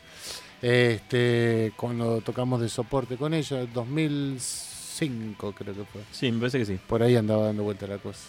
Este, 0.63 1.73
cuando 1.77 2.21
tocamos 2.21 2.61
de 2.61 2.69
soporte 2.69 3.17
con 3.17 3.35
ellos, 3.35 3.69
2005 3.75 5.53
creo 5.53 5.75
que 5.75 5.85
fue. 5.85 6.01
Sí, 6.13 6.31
me 6.31 6.39
parece 6.39 6.59
que 6.59 6.67
sí. 6.67 6.79
Por 6.87 7.03
ahí 7.03 7.17
andaba 7.17 7.47
dando 7.47 7.65
vuelta 7.65 7.87
la 7.87 7.99
cosa. 7.99 8.21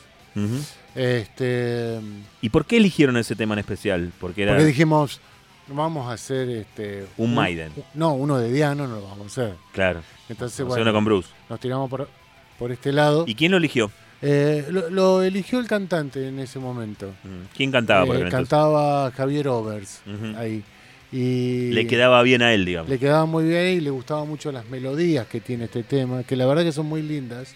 Este, 0.96 2.00
¿Y 2.42 2.50
por 2.50 2.66
qué 2.66 2.78
eligieron 2.78 3.18
ese 3.18 3.36
tema 3.36 3.54
en 3.54 3.60
especial? 3.60 4.12
Porque 4.20 4.44
era... 4.44 4.54
porque 4.54 4.66
dijimos, 4.66 5.22
vamos 5.68 6.10
a 6.10 6.14
hacer 6.14 6.50
este 6.50 7.06
Un 7.18 7.36
Maiden. 7.36 7.72
No, 7.94 8.14
uno 8.14 8.38
de 8.40 8.52
Diano 8.52 8.88
no 8.88 8.96
lo 8.96 9.04
vamos 9.04 9.38
a 9.38 9.42
hacer. 9.44 9.56
Claro. 9.72 10.02
Entonces, 10.30 10.56
sea, 10.58 10.66
bueno, 10.66 10.82
uno 10.82 10.94
con 10.94 11.06
Bruce. 11.06 11.30
nos 11.50 11.60
tiramos 11.60 11.90
por, 11.90 12.10
por 12.58 12.72
este 12.72 12.92
lado. 12.92 13.26
¿Y 13.28 13.36
quién 13.36 13.52
lo 13.52 13.58
eligió? 13.58 13.92
Eh, 14.22 14.66
lo, 14.70 14.90
lo 14.90 15.22
eligió 15.22 15.60
el 15.60 15.68
cantante 15.68 16.30
en 16.30 16.40
ese 16.40 16.58
momento. 16.58 17.08
Mm. 17.24 17.56
¿Quién 17.56 17.72
cantaba 17.72 18.06
por 18.06 18.16
Eh, 18.16 18.30
cantaba 18.30 19.12
Javier 19.12 19.50
Overs 19.50 20.02
ahí. 20.38 20.64
Y 21.14 21.70
Le 21.72 21.86
quedaba 21.86 22.24
bien 22.24 22.42
a 22.42 22.54
él, 22.54 22.66
digamos. 22.66 22.90
le 22.90 22.98
quedaba 22.98 23.26
muy 23.28 23.44
bien 23.44 23.68
y 23.78 23.80
le 23.82 23.92
gustaban 23.92 24.28
mucho 24.28 24.52
las 24.52 24.66
melodías 24.70 25.28
que 25.28 25.40
tiene 25.40 25.66
este 25.66 25.84
tema, 25.84 26.24
que 26.24 26.36
la 26.36 26.46
verdad 26.48 26.64
que 26.64 26.72
son 26.72 26.88
muy 26.88 27.04
lindas. 27.04 27.54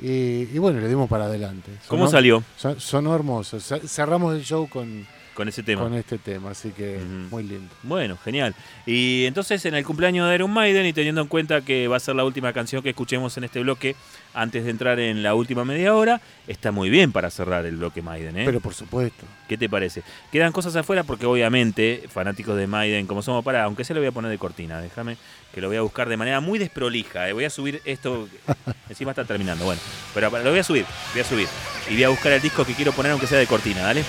Y, 0.00 0.48
y 0.52 0.58
bueno, 0.58 0.80
le 0.80 0.88
dimos 0.88 1.08
para 1.08 1.26
adelante. 1.26 1.70
¿Cómo 1.86 2.08
salió 2.08 2.42
son- 2.56 2.80
Sonó 2.80 3.14
hermoso. 3.14 3.60
Ce- 3.60 3.86
Cerramos 3.86 4.34
el 4.34 4.42
show 4.44 4.68
con, 4.68 5.06
con 5.34 5.48
ese 5.48 5.62
tema? 5.62 5.82
con 5.82 5.94
este 5.94 6.18
tema, 6.18 6.50
así 6.50 6.70
que 6.70 6.98
muy 7.30 7.42
lindo. 7.42 7.74
Bueno, 7.82 8.16
genial. 8.16 8.54
Y 8.86 9.24
entonces 9.26 9.64
en 9.66 9.74
el 9.74 9.84
cumpleaños 9.84 10.28
de 10.28 10.34
Iron 10.36 10.50
Maiden 10.50 10.86
y 10.86 10.92
teniendo 10.92 11.20
en 11.20 11.28
cuenta 11.28 11.60
que 11.60 11.88
va 11.88 11.96
a 11.96 12.00
ser 12.00 12.14
la 12.14 12.24
última 12.24 12.52
canción 12.52 12.82
que 12.82 12.90
escuchemos 12.90 13.36
en 13.36 13.44
este 13.44 13.60
bloque 13.60 13.96
antes 14.32 14.64
de 14.64 14.70
entrar 14.70 14.98
en 14.98 15.22
la 15.22 15.34
última 15.34 15.64
media 15.64 15.94
hora, 15.94 16.20
está 16.46 16.72
muy 16.72 16.90
bien 16.90 17.12
para 17.12 17.30
cerrar 17.30 17.64
el 17.66 17.76
bloque 17.76 18.02
Maiden, 18.02 18.36
¿eh? 18.36 18.42
Pero 18.44 18.60
por 18.60 18.74
supuesto. 18.74 19.24
¿Qué 19.48 19.58
te 19.58 19.68
parece? 19.68 20.02
Quedan 20.32 20.52
cosas 20.52 20.74
afuera 20.76 21.04
porque 21.04 21.26
obviamente 21.26 22.04
fanáticos 22.08 22.56
de 22.56 22.66
Maiden 22.66 23.06
como 23.06 23.22
somos 23.22 23.44
para, 23.44 23.64
aunque 23.64 23.84
se 23.84 23.94
lo 23.94 24.00
voy 24.00 24.08
a 24.08 24.12
poner 24.12 24.30
de 24.30 24.38
cortina, 24.38 24.80
déjame 24.80 25.16
que 25.54 25.60
lo 25.60 25.68
voy 25.68 25.76
a 25.76 25.82
buscar 25.82 26.08
de 26.08 26.16
manera 26.16 26.40
muy 26.40 26.58
desprolija, 26.58 27.28
¿eh? 27.28 27.32
voy 27.32 27.44
a 27.44 27.50
subir 27.50 27.80
esto, 27.84 28.28
encima 28.88 29.12
está 29.12 29.24
terminando, 29.24 29.64
bueno, 29.64 29.80
pero 30.12 30.28
lo 30.30 30.50
voy 30.50 30.58
a 30.58 30.64
subir, 30.64 30.84
voy 31.12 31.20
a 31.20 31.24
subir 31.24 31.48
y 31.88 31.94
voy 31.94 32.04
a 32.04 32.08
buscar 32.08 32.32
el 32.32 32.42
disco 32.42 32.64
que 32.64 32.74
quiero 32.74 32.92
poner 32.92 33.12
aunque 33.12 33.28
sea 33.28 33.38
de 33.38 33.46
cortina, 33.46 33.82
¿dale? 33.82 34.04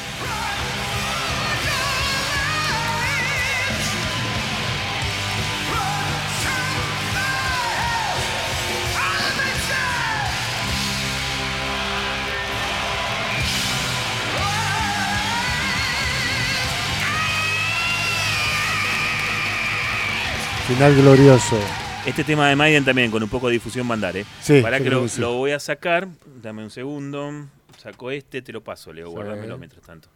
Final 20.67 20.95
glorioso. 20.95 21.59
Este 22.05 22.23
tema 22.23 22.49
de 22.49 22.55
Maiden 22.55 22.83
también 22.85 23.11
con 23.11 23.21
un 23.21 23.29
poco 23.29 23.47
de 23.47 23.53
difusión 23.53 23.85
mandar, 23.87 24.15
¿eh? 24.17 24.25
Sí, 24.41 24.61
Para 24.61 24.79
que 24.79 24.89
lo, 24.89 25.03
que 25.03 25.09
sí. 25.09 25.21
lo 25.21 25.33
voy 25.33 25.51
a 25.51 25.59
sacar, 25.59 26.07
dame 26.41 26.63
un 26.63 26.69
segundo, 26.69 27.47
saco 27.77 28.11
este, 28.11 28.41
te 28.41 28.51
lo 28.51 28.63
paso, 28.63 28.93
Leo, 28.93 29.07
Sí. 29.07 29.13
guárdamelo 29.13 29.57
mientras 29.57 29.83
tanto. 29.83 30.09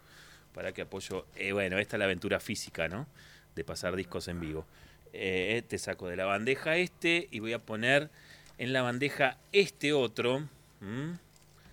Para 0.54 0.72
que 0.72 0.82
apoyo, 0.82 1.26
eh, 1.36 1.52
bueno, 1.52 1.78
esta 1.78 1.96
es 1.96 1.98
la 1.98 2.04
aventura 2.06 2.40
física, 2.40 2.88
¿no? 2.88 3.06
De 3.54 3.64
pasar 3.64 3.94
discos 3.96 4.28
en 4.28 4.40
vivo. 4.40 4.66
Eh, 5.12 5.62
te 5.68 5.78
saco 5.78 6.08
de 6.08 6.16
la 6.16 6.24
bandeja 6.24 6.76
este 6.76 7.28
y 7.30 7.40
voy 7.40 7.52
a 7.52 7.58
poner 7.60 8.10
en 8.58 8.72
la 8.72 8.82
bandeja 8.82 9.36
este 9.52 9.92
otro. 9.92 10.44
¿m? 10.80 11.16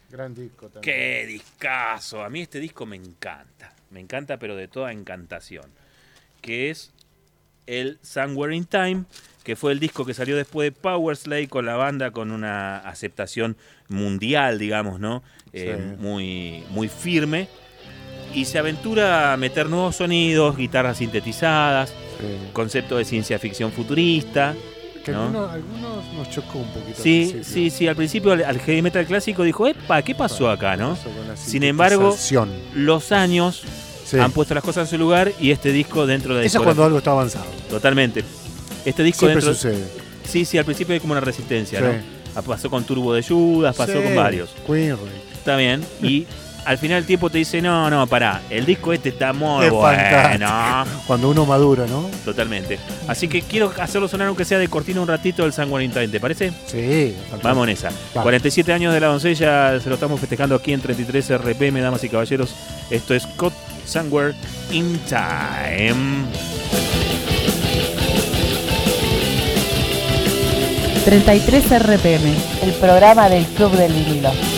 Gran 0.09 0.33
disco 0.33 0.69
también. 0.69 0.81
¡Qué 0.81 1.25
discazo! 1.27 2.23
A 2.23 2.29
mí 2.29 2.41
este 2.41 2.59
disco 2.59 2.85
me 2.85 2.95
encanta. 2.95 3.73
Me 3.91 3.99
encanta, 3.99 4.37
pero 4.37 4.55
de 4.55 4.67
toda 4.67 4.91
encantación. 4.91 5.65
Que 6.41 6.69
es 6.71 6.93
el 7.67 7.99
Somewhere 8.01 8.55
in 8.55 8.65
Time, 8.65 9.03
que 9.43 9.55
fue 9.55 9.71
el 9.71 9.79
disco 9.79 10.05
que 10.05 10.13
salió 10.13 10.35
después 10.35 10.65
de 10.67 10.71
Power 10.71 11.15
Slave 11.15 11.47
con 11.47 11.65
la 11.65 11.75
banda, 11.75 12.11
con 12.11 12.31
una 12.31 12.77
aceptación 12.79 13.55
mundial, 13.87 14.57
digamos, 14.59 14.99
¿no? 14.99 15.23
Eh, 15.53 15.77
Sí. 15.77 16.01
muy, 16.01 16.63
muy 16.71 16.87
firme. 16.89 17.47
Y 18.33 18.45
se 18.45 18.59
aventura 18.59 19.31
a 19.33 19.37
meter 19.37 19.69
nuevos 19.69 19.95
sonidos, 19.95 20.57
guitarras 20.57 20.97
sintetizadas, 20.97 21.89
Sí. 22.19 22.25
concepto 22.53 22.97
de 22.97 23.05
ciencia 23.05 23.39
ficción 23.39 23.71
futurista. 23.71 24.53
Que 25.05 25.13
¿no? 25.13 25.21
algunos, 25.21 25.51
algunos 25.53 26.13
nos 26.13 26.29
chocó 26.29 26.57
un 26.59 26.67
poquito. 26.73 27.01
Sí, 27.01 27.39
sí, 27.43 27.69
sí, 27.69 27.87
al 27.87 27.95
principio 27.95 28.33
al, 28.33 28.59
heavy 28.59 28.81
metal 28.81 29.05
clásico 29.05 29.43
dijo, 29.43 29.65
epa, 29.65 30.01
¿qué 30.01 30.13
pasó 30.13 30.49
acá, 30.49 30.75
no? 30.75 30.97
Sin 31.35 31.63
embargo. 31.63 32.13
Los 32.75 33.13
años 33.13 33.63
Sí. 34.07 34.17
han 34.19 34.31
puesto 34.31 34.53
las 34.53 34.63
cosas 34.63 34.87
en 34.87 34.91
su 34.91 34.97
lugar 34.97 35.31
y 35.39 35.51
este 35.51 35.71
disco 35.73 36.05
dentro 36.07 36.33
de 36.33 36.41
la 36.41 36.47
Eso 36.47 36.59
es 36.59 36.63
cuando 36.63 36.83
algo 36.85 36.99
está 36.99 37.11
avanzado. 37.11 37.45
Totalmente. 37.69 38.23
Este 38.85 39.03
disco 39.03 39.25
Siempre 39.25 39.43
dentro. 39.45 39.53
sucede. 39.53 39.83
Sí, 40.25 40.45
sí, 40.45 40.57
al 40.57 40.63
principio 40.65 40.93
hay 40.93 40.99
como 41.01 41.11
una 41.11 41.21
resistencia, 41.21 41.79
Sí. 41.79 41.85
¿no? 41.85 41.91
Ah, 42.35 42.41
Pasó 42.41 42.69
con 42.69 42.83
Turbo 42.83 43.13
de 43.13 43.23
Judas, 43.23 43.75
pasó 43.75 43.93
Sí, 43.93 43.99
con 44.03 44.15
varios. 44.15 44.49
Queen. 44.65 44.95
Está 45.33 45.55
bien. 45.57 45.83
Y 46.01 46.25
al 46.65 46.77
final 46.77 46.99
el 46.99 47.05
tiempo 47.05 47.29
te 47.29 47.37
dice, 47.39 47.61
no, 47.61 47.89
no, 47.89 48.05
pará, 48.07 48.41
el 48.49 48.65
disco 48.65 48.93
este 48.93 49.09
está 49.09 49.33
muy 49.33 49.65
Es 49.65 49.71
bueno. 49.71 49.97
fantástico. 49.97 51.01
Cuando 51.07 51.29
uno 51.29 51.45
madura, 51.45 51.85
¿no? 51.87 52.09
Totalmente. 52.23 52.77
Así 53.07 53.27
que 53.27 53.41
quiero 53.41 53.73
hacerlo 53.79 54.07
sonar 54.07 54.27
aunque 54.27 54.45
sea 54.45 54.57
de 54.59 54.67
cortina 54.67 55.01
un 55.01 55.07
ratito 55.07 55.43
del 55.43 55.51
San 55.53 55.67
Time, 55.69 56.07
¿te 56.09 56.19
parece? 56.19 56.51
Sí. 56.67 57.15
Vamos 57.41 57.67
en 57.67 57.73
esa. 57.73 57.89
Va. 58.15 58.21
47 58.21 58.71
años 58.71 58.93
de 58.93 58.99
la 58.99 59.07
doncella, 59.07 59.79
se 59.79 59.89
lo 59.89 59.95
estamos 59.95 60.19
festejando 60.19 60.55
aquí 60.55 60.73
en 60.73 60.81
33 60.81 61.37
RPM, 61.39 61.81
damas 61.81 62.03
y 62.03 62.09
caballeros. 62.09 62.53
Esto 62.89 63.13
es 63.15 63.23
Scott 63.23 63.53
Somewhere 63.87 64.35
in 64.71 64.99
Time. 65.07 66.27
33 71.05 71.79
RPM, 71.79 72.35
el 72.63 72.73
programa 72.73 73.29
del 73.29 73.45
Club 73.45 73.71
del 73.77 73.93
Vinilo. 73.93 74.56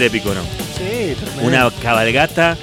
Súper 0.00 0.16
épico, 0.16 0.34
¿no? 0.34 0.40
Sí, 0.78 1.14
tremendo. 1.14 1.42
Una 1.46 1.70
cabalgata 1.82 2.56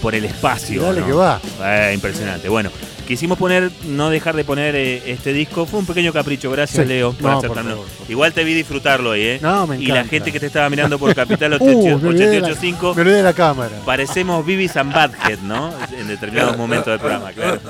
por 0.00 0.14
el 0.14 0.24
espacio. 0.24 0.82
Dale 0.82 1.00
¿no? 1.00 1.06
que 1.06 1.12
va. 1.12 1.40
Eh, 1.64 1.90
impresionante. 1.94 2.48
Bueno, 2.48 2.70
quisimos 3.08 3.36
poner, 3.38 3.70
no 3.86 4.08
dejar 4.08 4.36
de 4.36 4.44
poner 4.44 4.76
eh, 4.76 5.02
este 5.06 5.32
disco. 5.32 5.66
Fue 5.66 5.80
un 5.80 5.86
pequeño 5.86 6.12
capricho. 6.12 6.48
Gracias, 6.50 6.84
Sí. 6.84 6.88
Leo, 6.88 7.12
por 7.12 7.22
No, 7.30 7.40
por 7.42 7.56
favor. 7.56 7.84
Igual 8.08 8.32
te 8.32 8.44
vi 8.44 8.54
disfrutarlo 8.54 9.10
ahí, 9.12 9.22
¿eh? 9.22 9.38
No, 9.42 9.66
me 9.66 9.78
Y 9.78 9.86
la 9.86 9.94
encanta. 10.00 10.10
gente 10.10 10.32
que 10.32 10.38
te 10.40 10.46
estaba 10.46 10.70
mirando 10.70 10.96
por 10.98 11.12
Capital 11.14 11.54
Uh, 11.60 11.98
me 11.98 12.08
olvidé 12.08 12.28
de 12.28 12.40
la- 12.40 12.48
885. 12.48 13.34
Cámara. 13.34 13.76
Parecemos 13.84 14.46
Bibis 14.46 14.76
and 14.76 14.94
Badhead, 14.94 15.40
¿no? 15.40 15.72
En 15.98 16.06
determinados 16.06 16.56
momentos 16.56 16.86
del 16.86 17.00
programa, 17.00 17.32
claro. 17.32 17.60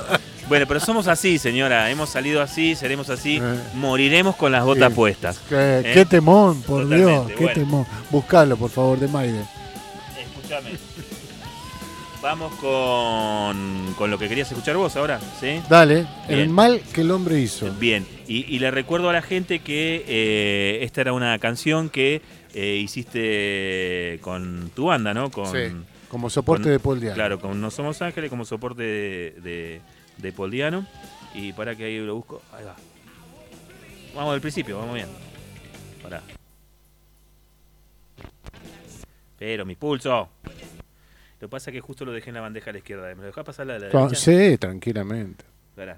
Bueno, 0.47 0.65
pero 0.67 0.79
somos 0.79 1.07
así, 1.07 1.37
señora. 1.37 1.89
Hemos 1.91 2.09
salido 2.09 2.41
así, 2.41 2.75
seremos 2.75 3.09
así. 3.09 3.37
Eh. 3.41 3.59
Moriremos 3.75 4.35
con 4.37 4.51
las 4.51 4.63
botas 4.63 4.89
Sí. 4.89 4.95
puestas. 4.95 5.39
Qué, 5.49 5.79
¿Eh? 5.79 5.91
qué 5.93 6.05
temón, 6.05 6.61
por 6.61 6.83
Totalmente, 6.83 7.11
Dios, 7.11 7.27
qué 7.27 7.43
bueno. 7.43 7.53
temón. 7.53 7.85
Buscalo, 8.09 8.55
por 8.55 8.69
favor, 8.69 8.97
de 8.99 9.07
Maide. 9.09 9.41
Escúchame. 10.17 10.71
Vamos 12.21 12.51
con, 12.55 13.93
con 13.97 14.09
lo 14.09 14.17
que 14.17 14.27
querías 14.27 14.49
escuchar 14.51 14.75
vos 14.75 14.95
ahora, 14.95 15.19
¿sí? 15.39 15.61
Dale, 15.69 16.07
el 16.27 16.49
mal 16.49 16.81
que 16.93 17.01
el 17.01 17.11
hombre 17.11 17.39
hizo. 17.39 17.71
Bien, 17.73 18.07
y, 18.27 18.43
y 18.53 18.59
le 18.59 18.71
recuerdo 18.71 19.09
a 19.09 19.13
la 19.13 19.21
gente 19.21 19.59
que 19.59 20.03
eh, 20.07 20.79
esta 20.81 21.01
era 21.01 21.13
una 21.13 21.37
canción 21.39 21.89
que 21.89 22.21
eh, 22.55 22.77
hiciste 22.81 24.19
con 24.21 24.71
tu 24.75 24.85
banda, 24.85 25.13
¿no? 25.13 25.29
Con, 25.29 25.45
Sí, 25.51 25.71
como 26.09 26.29
soporte 26.31 26.63
con- 26.63 26.71
de 26.71 26.79
Paul 26.79 26.99
Diano. 26.99 27.15
Claro, 27.15 27.39
con 27.39 27.61
No 27.61 27.69
Somos 27.69 28.01
Ángeles 28.01 28.29
como 28.31 28.45
soporte 28.45 28.81
de, 28.81 29.35
de, 29.43 29.81
de 30.17 30.31
Paul 30.31 30.51
Diano. 30.51 30.85
Y 31.33 31.53
para 31.53 31.75
que 31.75 31.85
ahí 31.85 31.99
lo 31.99 32.15
busco, 32.15 32.41
ahí 32.53 32.63
va. 32.65 32.75
Vamos 34.15 34.31
del 34.33 34.41
principio, 34.41 34.79
vamos 34.79 34.95
bien. 34.95 35.07
Pará. 36.01 36.21
Pero 39.37 39.65
mi 39.65 39.75
pulso. 39.75 40.29
Lo 41.39 41.47
que 41.47 41.51
pasa 41.51 41.69
es 41.69 41.75
que 41.75 41.81
justo 41.81 42.03
lo 42.05 42.11
dejé 42.11 42.29
en 42.31 42.35
la 42.35 42.41
bandeja 42.41 42.71
a 42.71 42.73
la 42.73 42.79
izquierda. 42.79 43.07
¿Me 43.09 43.21
lo 43.21 43.27
dejás 43.27 43.43
pasar 43.45 43.63
a 43.69 43.77
la 43.77 43.87
derecha? 43.87 44.15
Sí, 44.15 44.57
tranquilamente. 44.57 45.45
Pará. 45.75 45.97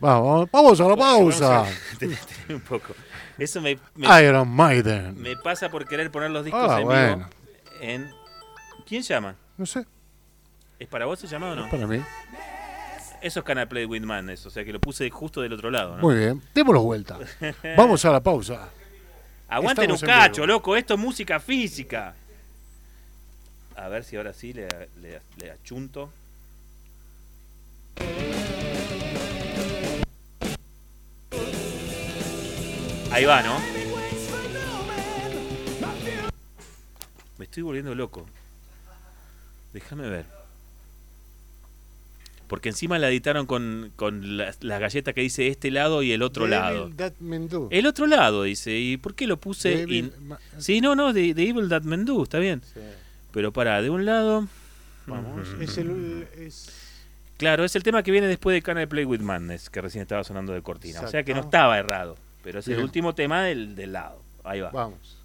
Vamos, 0.00 0.50
vamos 0.50 0.80
a 0.80 0.88
la 0.88 0.96
pausa. 0.96 1.64
Un 2.48 2.60
poco. 2.60 2.94
Eso 3.38 3.60
me, 3.60 3.78
me, 3.94 4.22
Iron 4.24 4.48
Maiden. 4.48 5.20
me 5.20 5.36
pasa 5.36 5.70
por 5.70 5.86
querer 5.86 6.10
poner 6.10 6.30
los 6.30 6.44
discos 6.44 6.68
Ah, 6.68 6.80
en 6.80 6.84
bueno. 6.84 7.16
vivo. 7.16 7.28
En... 7.80 8.10
¿Quién 8.86 9.02
llama? 9.02 9.36
No 9.56 9.64
sé, 9.66 9.84
¿Es 10.78 10.88
para 10.88 11.06
vos 11.06 11.22
el 11.24 11.30
llamado 11.30 11.52
o 11.52 11.56
no? 11.56 11.70
para 11.70 11.86
mí. 11.86 12.00
Eso 13.24 13.40
es 13.40 13.46
Can 13.46 13.58
I 13.58 13.64
Play 13.64 13.86
With 13.86 14.02
Man, 14.02 14.28
eso. 14.28 14.48
O 14.48 14.50
sea 14.50 14.66
que 14.66 14.72
lo 14.74 14.78
puse 14.78 15.08
justo 15.08 15.40
del 15.40 15.54
otro 15.54 15.70
lado, 15.70 15.96
¿no? 15.96 16.02
Muy 16.02 16.14
bien, 16.14 16.42
démoslo 16.54 16.82
vuelta. 16.82 17.18
Vamos 17.74 18.04
a 18.04 18.12
la 18.12 18.22
pausa. 18.22 18.68
Aguanten 19.48 19.90
un 19.90 19.98
cacho, 19.98 20.46
loco. 20.46 20.76
Esto 20.76 20.92
es 20.92 21.00
música 21.00 21.40
física. 21.40 22.14
A 23.76 23.88
ver 23.88 24.04
si 24.04 24.16
ahora 24.16 24.34
sí 24.34 24.52
le, 24.52 24.68
le, 25.00 25.22
le 25.38 25.50
achunto. 25.50 26.12
Ahí 33.10 33.24
va, 33.24 33.42
¿no? 33.42 33.58
Me 37.38 37.46
estoy 37.46 37.62
volviendo 37.62 37.94
loco. 37.94 38.26
Déjame 39.72 40.10
ver. 40.10 40.33
Porque 42.54 42.68
encima 42.68 43.00
la 43.00 43.08
editaron 43.08 43.46
con, 43.46 43.90
con 43.96 44.36
las 44.36 44.60
galletas 44.60 45.12
que 45.12 45.22
dice 45.22 45.48
este 45.48 45.72
lado 45.72 46.04
y 46.04 46.12
el 46.12 46.22
otro 46.22 46.46
lado. 46.46 46.88
That. 46.94 47.14
El 47.70 47.86
otro 47.86 48.06
lado, 48.06 48.44
dice. 48.44 48.78
¿Y 48.78 48.96
por 48.96 49.16
qué 49.16 49.26
lo 49.26 49.38
puse? 49.38 49.70
Devil 49.78 49.96
in- 49.96 50.12
Sí, 50.58 50.80
no, 50.80 50.94
no, 50.94 51.12
de, 51.12 51.34
de 51.34 51.48
Evil 51.48 51.68
That 51.68 51.82
Men 51.82 52.04
Do, 52.04 52.22
está 52.22 52.38
bien. 52.38 52.62
Sí. 52.72 52.78
Pero 53.32 53.52
para, 53.52 53.82
de 53.82 53.90
un 53.90 54.04
lado. 54.04 54.46
Vamos, 55.08 55.48
Ujú. 55.48 55.62
es 55.62 55.78
el. 55.78 56.28
Es... 56.38 56.70
Claro, 57.38 57.64
es 57.64 57.74
el 57.74 57.82
tema 57.82 58.04
que 58.04 58.12
viene 58.12 58.28
después 58.28 58.54
de 58.54 58.62
Can 58.62 58.80
I 58.80 58.86
Play 58.86 59.04
With 59.04 59.18
Madness, 59.18 59.68
que 59.68 59.80
recién 59.80 60.02
estaba 60.02 60.22
sonando 60.22 60.52
de 60.52 60.62
cortina. 60.62 61.00
O 61.00 61.08
sea 61.08 61.24
que 61.24 61.34
no 61.34 61.40
estaba 61.40 61.76
errado. 61.76 62.16
Pero 62.44 62.60
es 62.60 62.68
el 62.68 62.78
último 62.78 63.16
tema 63.16 63.42
del, 63.42 63.74
del 63.74 63.94
lado. 63.94 64.22
Ahí 64.44 64.60
va. 64.60 64.70
Vamos. 64.70 65.18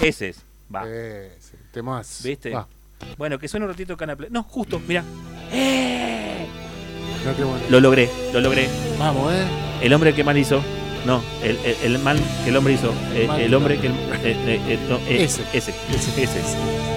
Ese 0.00 0.30
es. 0.30 0.42
Va. 0.74 0.88
Ese, 0.88 1.58
temas. 1.70 2.22
¿Viste? 2.24 2.48
Va. 2.48 2.66
Bueno, 3.18 3.38
que 3.38 3.48
suene 3.48 3.66
un 3.66 3.72
ratito 3.72 3.96
Can 3.96 4.10
I 4.10 4.14
Play. 4.16 4.30
No, 4.30 4.42
justo, 4.44 4.80
mira. 4.86 5.02
No, 7.24 7.36
qué 7.36 7.44
bueno. 7.44 7.60
Lo 7.70 7.80
logré, 7.80 8.10
lo 8.32 8.40
logré. 8.40 8.68
Vamos, 8.98 9.32
¿eh? 9.32 9.44
El 9.82 9.92
hombre 9.92 10.14
que 10.14 10.24
mal 10.24 10.36
hizo. 10.36 10.60
No, 11.06 11.20
el, 11.42 11.58
el, 11.64 11.76
el 11.94 11.98
mal 11.98 12.18
que 12.44 12.50
el 12.50 12.56
hombre 12.56 12.74
hizo. 12.74 12.92
eh, 13.14 13.28
el 13.38 13.54
hombre 13.54 13.78
que 13.78 13.88
el. 13.88 13.92
eh, 13.92 13.96
eh, 14.24 14.60
eh, 14.68 14.78
no, 14.88 14.96
eh, 15.08 15.24
Ese. 15.24 15.42
Ese. 15.52 15.72
Ese. 15.92 16.22
Ese. 16.22 16.91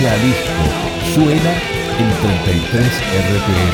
Que 0.00 0.06
sea 0.06 0.16
disco 0.16 0.62
suena 1.14 1.52
en 1.98 2.10
33 2.22 3.02
RPM. 3.28 3.72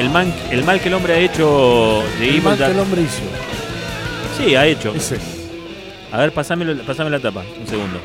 El, 0.00 0.10
man- 0.10 0.34
el 0.50 0.64
mal 0.64 0.80
que 0.80 0.88
el 0.88 0.94
hombre 0.94 1.12
ha 1.14 1.18
hecho 1.20 2.02
de 2.18 2.24
El 2.24 2.30
Evil 2.30 2.42
mal 2.42 2.58
que 2.58 2.64
el 2.64 2.78
hombre 2.80 3.02
hizo. 3.02 3.22
Sí, 4.36 4.56
ha 4.56 4.66
hecho. 4.66 4.92
Ese. 4.94 5.18
A 6.10 6.18
ver, 6.18 6.32
pasame 6.32 6.64
la 6.64 7.20
tapa, 7.20 7.44
un 7.60 7.66
segundo. 7.68 8.00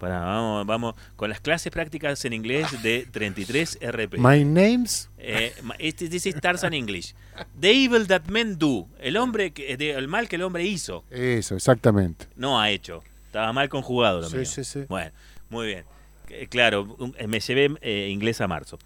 Pará, 0.00 0.20
vamos, 0.20 0.66
vamos 0.66 0.94
con 1.14 1.28
las 1.28 1.40
clases 1.40 1.70
prácticas 1.70 2.24
en 2.24 2.32
inglés 2.32 2.82
de 2.82 3.06
33 3.12 3.78
RP. 3.82 4.16
My 4.18 4.44
name's. 4.44 5.10
Eh, 5.18 5.52
este- 5.78 6.08
this 6.08 6.24
is 6.24 6.34
Tarzan 6.40 6.72
English. 6.72 7.14
The 7.60 7.70
evil 7.70 8.06
that 8.06 8.22
men 8.28 8.58
do. 8.58 8.88
El 8.98 9.18
hombre 9.18 9.52
que, 9.52 9.76
de- 9.76 9.90
el 9.90 10.08
mal 10.08 10.26
que 10.26 10.36
el 10.36 10.42
hombre 10.42 10.64
hizo. 10.64 11.04
Eso, 11.10 11.54
exactamente. 11.54 12.26
No 12.34 12.58
ha 12.58 12.70
hecho. 12.70 13.02
Estaba 13.32 13.50
mal 13.54 13.70
conjugado 13.70 14.20
lo 14.20 14.28
Sí, 14.28 14.36
mío. 14.36 14.44
sí, 14.44 14.62
sí. 14.62 14.84
Bueno, 14.90 15.10
muy 15.48 15.66
bien. 15.68 15.84
Eh, 16.28 16.48
Claro, 16.50 16.94
un- 16.98 17.16
me 17.28 17.40
llevé 17.40 17.70
eh, 17.80 18.08
inglés 18.10 18.42
a 18.42 18.46
marzo. 18.46 18.78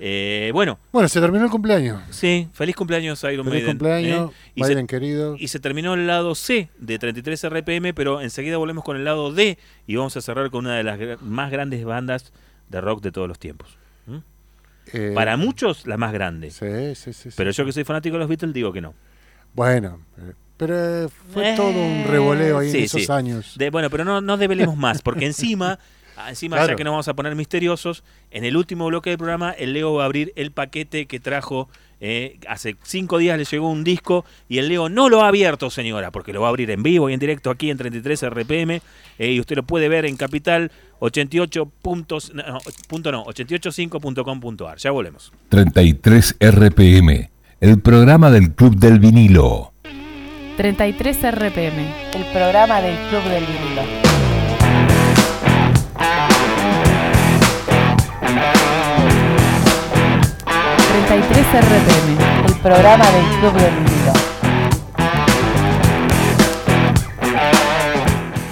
Eh, 0.00 0.50
bueno, 0.52 0.80
Bueno, 0.90 1.08
se 1.08 1.20
terminó 1.20 1.44
el 1.44 1.50
cumpleaños. 1.52 2.02
sí, 2.10 2.48
feliz 2.52 2.74
cumpleaños 2.74 3.22
Iron 3.22 3.44
Feliz 3.46 3.62
Maiden. 3.62 3.66
cumpleaños, 3.68 4.32
¿eh? 4.32 4.34
Y 4.56 4.64
se- 4.64 4.68
Biden 4.70 4.86
querido. 4.88 5.36
y 5.38 5.46
se 5.46 5.60
terminó 5.60 5.94
el 5.94 6.08
lado 6.08 6.34
C 6.34 6.68
de 6.80 6.98
33 6.98 7.44
RPM, 7.44 7.94
pero 7.94 8.20
enseguida 8.20 8.56
volvemos 8.56 8.82
con 8.82 8.96
el 8.96 9.04
lado 9.04 9.32
D 9.32 9.56
y 9.86 9.94
vamos 9.94 10.16
a 10.16 10.20
cerrar 10.20 10.50
con 10.50 10.66
una 10.66 10.74
de 10.76 10.82
las 10.82 10.98
gra- 10.98 11.20
más 11.20 11.52
grandes 11.52 11.84
bandas 11.84 12.32
de 12.70 12.80
rock 12.80 13.02
de 13.02 13.12
todos 13.12 13.28
los 13.28 13.38
tiempos. 13.38 13.78
¿Mm? 14.06 14.16
Eh, 14.94 15.12
Para 15.14 15.36
muchos, 15.36 15.86
la 15.86 15.96
más 15.96 16.12
grande. 16.12 16.50
Sí, 16.50 16.66
sí, 16.96 17.12
sí. 17.12 17.30
sí. 17.30 17.34
Pero 17.36 17.52
yo 17.52 17.64
que 17.64 17.70
soy 17.70 17.84
fanático 17.84 18.14
de 18.16 18.18
los 18.18 18.28
Beatles 18.28 18.52
digo 18.52 18.72
que 18.72 18.80
no. 18.80 18.94
Bueno, 19.54 20.00
eh, 20.18 20.32
pero 20.56 21.04
eh, 21.04 21.08
fue 21.32 21.52
Eh, 21.52 21.56
todo 21.56 21.70
un 21.70 22.04
revoleo 22.08 22.58
ahí 22.58 22.70
sí, 22.70 22.78
en 22.78 22.84
esos 22.84 23.04
sí. 23.04 23.12
años. 23.12 23.54
De- 23.56 23.70
bueno, 23.70 23.90
pero 23.90 24.04
no, 24.04 24.20
no 24.20 24.36
develemos 24.36 24.76
más, 24.76 25.02
porque 25.02 25.26
encima, 25.32 25.78
encima 26.28 26.64
ya 26.66 26.76
que 26.76 26.84
nos 26.84 26.92
vamos 26.92 27.08
a 27.08 27.14
poner 27.14 27.34
misteriosos, 27.34 28.04
en 28.30 28.44
el 28.44 28.56
último 28.56 28.86
bloque 28.86 29.10
del 29.10 29.18
programa, 29.18 29.50
el 29.52 29.72
Leo 29.72 29.94
va 29.94 30.02
a 30.02 30.06
abrir 30.06 30.32
el 30.36 30.52
paquete 30.52 31.06
que 31.06 31.18
trajo. 31.20 31.68
eh, 32.04 32.38
hace 32.48 32.74
cinco 32.82 33.18
días 33.18 33.38
le 33.38 33.44
llegó 33.44 33.70
un 33.70 33.84
disco 33.84 34.24
y 34.48 34.58
el 34.58 34.68
Leo 34.68 34.88
no 34.88 35.08
lo 35.08 35.22
ha 35.22 35.28
abierto, 35.28 35.70
señora, 35.70 36.10
porque 36.10 36.32
lo 36.32 36.40
va 36.40 36.48
a 36.48 36.50
abrir 36.50 36.68
en 36.72 36.82
vivo 36.82 37.08
y 37.08 37.12
en 37.14 37.20
directo 37.20 37.48
aquí 37.50 37.70
en 37.70 37.78
33 37.78 38.22
RPM. 38.28 38.80
eh, 39.18 39.32
y 39.32 39.38
usted 39.40 39.54
lo 39.56 39.62
puede 39.62 39.88
ver 39.88 40.04
en 40.06 40.16
Capital 40.16 40.70
88 40.98 41.66
puntos, 41.80 42.32
no, 42.34 42.42
punto 42.88 43.10
no, 43.12 43.24
885.com.ar. 43.26 44.78
Ya 44.78 44.90
volvemos. 44.90 45.32
33 45.48 46.36
RPM, 46.40 47.30
el 47.60 47.80
programa 47.80 48.30
del 48.30 48.52
Club 48.54 48.76
del 48.76 48.98
Vinilo. 48.98 49.71
33 50.56 51.32
RPM, 51.32 52.12
el 52.12 52.24
programa 52.32 52.80
del 52.82 52.96
Club 53.08 53.22
del 53.24 53.44
Vinilo. 53.46 53.82
...33 61.08 61.60
RPM, 61.60 62.46
el 62.46 62.54
programa 62.60 63.04
del 63.10 63.24
Club 63.40 63.52
del 63.54 63.74
Vinilo. 63.76 64.12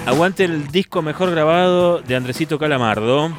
Aguante 0.07 0.43
el 0.43 0.67
disco 0.67 1.01
mejor 1.01 1.31
grabado 1.31 2.01
de 2.01 2.15
Andresito 2.15 2.57
Calamardo. 2.57 3.31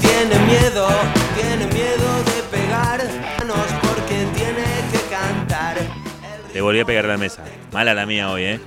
Tiene 0.00 0.46
miedo, 0.46 0.88
tiene 1.36 1.66
miedo 1.66 2.23
Le 6.54 6.60
volví 6.60 6.80
a 6.80 6.84
pegar 6.84 7.04
a 7.04 7.08
la 7.08 7.16
mesa. 7.18 7.42
Mala 7.72 7.92
la 7.94 8.06
mía 8.06 8.30
hoy, 8.30 8.44
¿eh? 8.44 8.60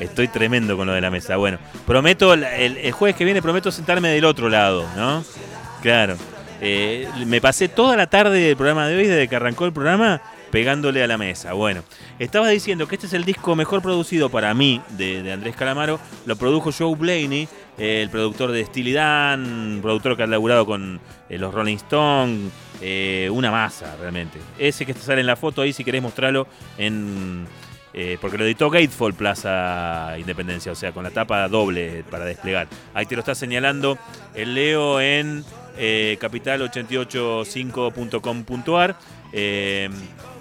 Estoy 0.00 0.28
tremendo 0.28 0.76
con 0.76 0.86
lo 0.86 0.92
de 0.92 1.00
la 1.00 1.10
mesa. 1.10 1.36
Bueno, 1.36 1.58
prometo, 1.86 2.32
el, 2.34 2.44
el- 2.44 2.92
jueves 2.92 3.16
que 3.16 3.24
viene 3.24 3.42
prometo 3.42 3.70
sentarme 3.70 4.08
del 4.08 4.24
otro 4.24 4.48
lado, 4.48 4.86
¿no? 4.96 5.24
Claro. 5.82 6.16
Eh, 6.60 7.08
me 7.26 7.40
pasé 7.40 7.68
toda 7.68 7.96
la 7.96 8.06
tarde 8.06 8.38
del 8.40 8.56
programa 8.56 8.86
de 8.88 8.96
hoy, 8.96 9.06
desde 9.06 9.28
que 9.28 9.36
arrancó 9.36 9.66
el 9.66 9.72
programa, 9.72 10.20
pegándole 10.54 11.02
a 11.02 11.08
la 11.08 11.18
mesa. 11.18 11.52
Bueno, 11.52 11.82
estaba 12.20 12.48
diciendo 12.48 12.86
que 12.86 12.94
este 12.94 13.08
es 13.08 13.12
el 13.12 13.24
disco 13.24 13.56
mejor 13.56 13.82
producido 13.82 14.28
para 14.28 14.54
mí 14.54 14.80
de, 14.90 15.32
Andrés 15.32 15.56
Calamaro. 15.56 15.98
Lo 16.26 16.36
produjo 16.36 16.70
Joe 16.70 16.94
Blaney, 16.94 17.48
el 17.76 18.08
productor 18.08 18.52
de 18.52 18.64
Steely 18.64 18.92
Dan, 18.92 19.80
productor 19.82 20.16
que 20.16 20.22
ha 20.22 20.28
laburado 20.28 20.64
con 20.64 21.00
eh, 21.28 21.38
los 21.38 21.52
Rolling 21.52 21.74
Stones. 21.74 22.52
eh, 22.80 23.28
una 23.32 23.50
masa, 23.50 23.96
realmente. 24.00 24.38
Ese 24.56 24.86
que 24.86 24.94
sale 24.94 25.22
en 25.22 25.26
la 25.26 25.34
foto 25.34 25.60
ahí, 25.60 25.72
si 25.72 25.82
querés 25.82 26.00
mostrarlo, 26.00 26.46
eh, 26.78 28.16
porque 28.20 28.38
lo 28.38 28.44
editó 28.44 28.70
Gatefall 28.70 29.14
Plaza 29.14 30.14
Independencia, 30.20 30.70
o 30.70 30.76
sea, 30.76 30.92
con 30.92 31.02
la 31.02 31.10
tapa 31.10 31.48
doble 31.48 32.04
para 32.08 32.24
desplegar. 32.24 32.68
Ahí 32.94 33.06
te 33.06 33.16
lo 33.16 33.22
está 33.22 33.34
señalando 33.34 33.98
el 34.36 34.54
Leo 34.54 35.00
en 35.00 35.44
eh, 35.76 36.16
capital885.com.ar. 36.20 38.96
eh, 39.32 39.90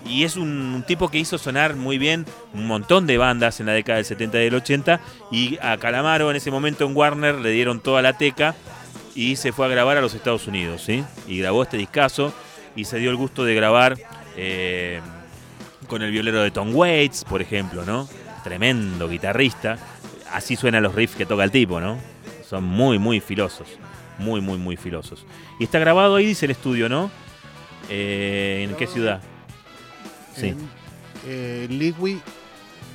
y 0.06 0.24
es 0.24 0.36
un, 0.36 0.84
tipo 0.86 1.10
que 1.10 1.18
hizo 1.18 1.38
sonar 1.38 1.76
muy 1.76 1.98
bien 1.98 2.26
un 2.54 2.68
montón 2.68 3.08
de 3.08 3.18
bandas 3.18 3.60
en 3.60 3.68
la 3.68 3.74
década 3.74 3.98
del 3.98 4.06
70 4.06 4.40
y 4.40 4.44
del 4.44 4.56
80. 4.56 5.00
Y 5.32 5.58
a 5.62 5.78
Calamaro 5.78 6.30
en 6.30 6.36
ese 6.36 6.52
momento 6.52 6.86
en 6.86 6.96
Warner 6.96 7.36
le 7.36 7.52
dieron 7.52 7.80
toda 7.80 8.02
la 8.02 8.18
teca 8.18 8.56
y 9.16 9.36
se 9.38 9.52
fue 9.52 9.66
a 9.66 9.70
grabar 9.70 9.98
a 9.98 10.02
los 10.02 10.14
Estados 10.14 10.48
Unidos, 10.48 10.82
¿sí? 10.84 11.04
Y 11.28 11.40
grabó 11.40 11.64
este 11.64 11.78
discazo 11.78 12.34
y 12.76 12.86
se 12.86 12.98
dio 12.98 13.12
el 13.12 13.16
gusto 13.16 13.46
de 13.46 13.56
grabar 13.56 13.98
eh, 14.36 15.00
con 15.88 16.02
el 16.02 16.12
violero 16.12 16.42
de 16.42 16.52
Tom 16.52 16.76
Waits, 16.76 17.24
por 17.24 17.42
ejemplo, 17.42 17.86
¿no? 17.86 18.08
Tremendo 18.44 19.08
guitarrista. 19.08 19.78
Así 20.32 20.56
suenan 20.56 20.84
los 20.84 20.96
riffs 20.96 21.16
que 21.16 21.26
toca 21.26 21.44
el 21.44 21.52
tipo, 21.52 21.80
¿no? 21.80 21.98
Son 22.48 22.64
muy, 22.64 23.00
muy 23.00 23.20
filosos. 23.20 23.68
Muy, 24.18 24.42
muy, 24.42 24.58
muy 24.58 24.76
filosos. 24.78 25.26
Y 25.60 25.64
está 25.64 25.80
grabado 25.80 26.16
ahí, 26.16 26.26
dice 26.26 26.46
el 26.46 26.52
estudio, 26.52 26.90
¿no? 26.90 27.10
Eh, 27.90 28.68
¿En 28.68 28.76
qué 28.76 28.88
ciudad? 28.88 29.22
Sí, 30.36 30.48
En 30.48 30.60
eh, 31.28 31.68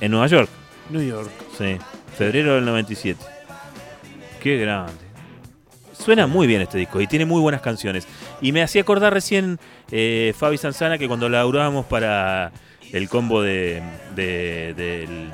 en 0.01 0.11
Nueva 0.11 0.27
York. 0.27 0.49
New 0.89 1.01
York. 1.01 1.29
Sí, 1.57 1.77
febrero 2.17 2.55
del 2.55 2.65
97. 2.65 3.19
Qué 4.41 4.57
grande. 4.57 4.93
Suena 5.93 6.27
muy 6.27 6.47
bien 6.47 6.61
este 6.61 6.77
disco 6.77 7.01
y 7.01 7.07
tiene 7.07 7.25
muy 7.25 7.41
buenas 7.41 7.61
canciones. 7.61 8.07
Y 8.41 8.51
me 8.51 8.61
hacía 8.63 8.81
acordar 8.81 9.13
recién 9.13 9.59
eh, 9.91 10.33
Fabi 10.37 10.57
Sanzana 10.57 10.97
que 10.97 11.07
cuando 11.07 11.27
laburábamos 11.27 11.85
para 11.85 12.51
el 12.93 13.09
combo 13.09 13.41
de, 13.41 13.83
de- 14.15 14.73
del 14.75 15.29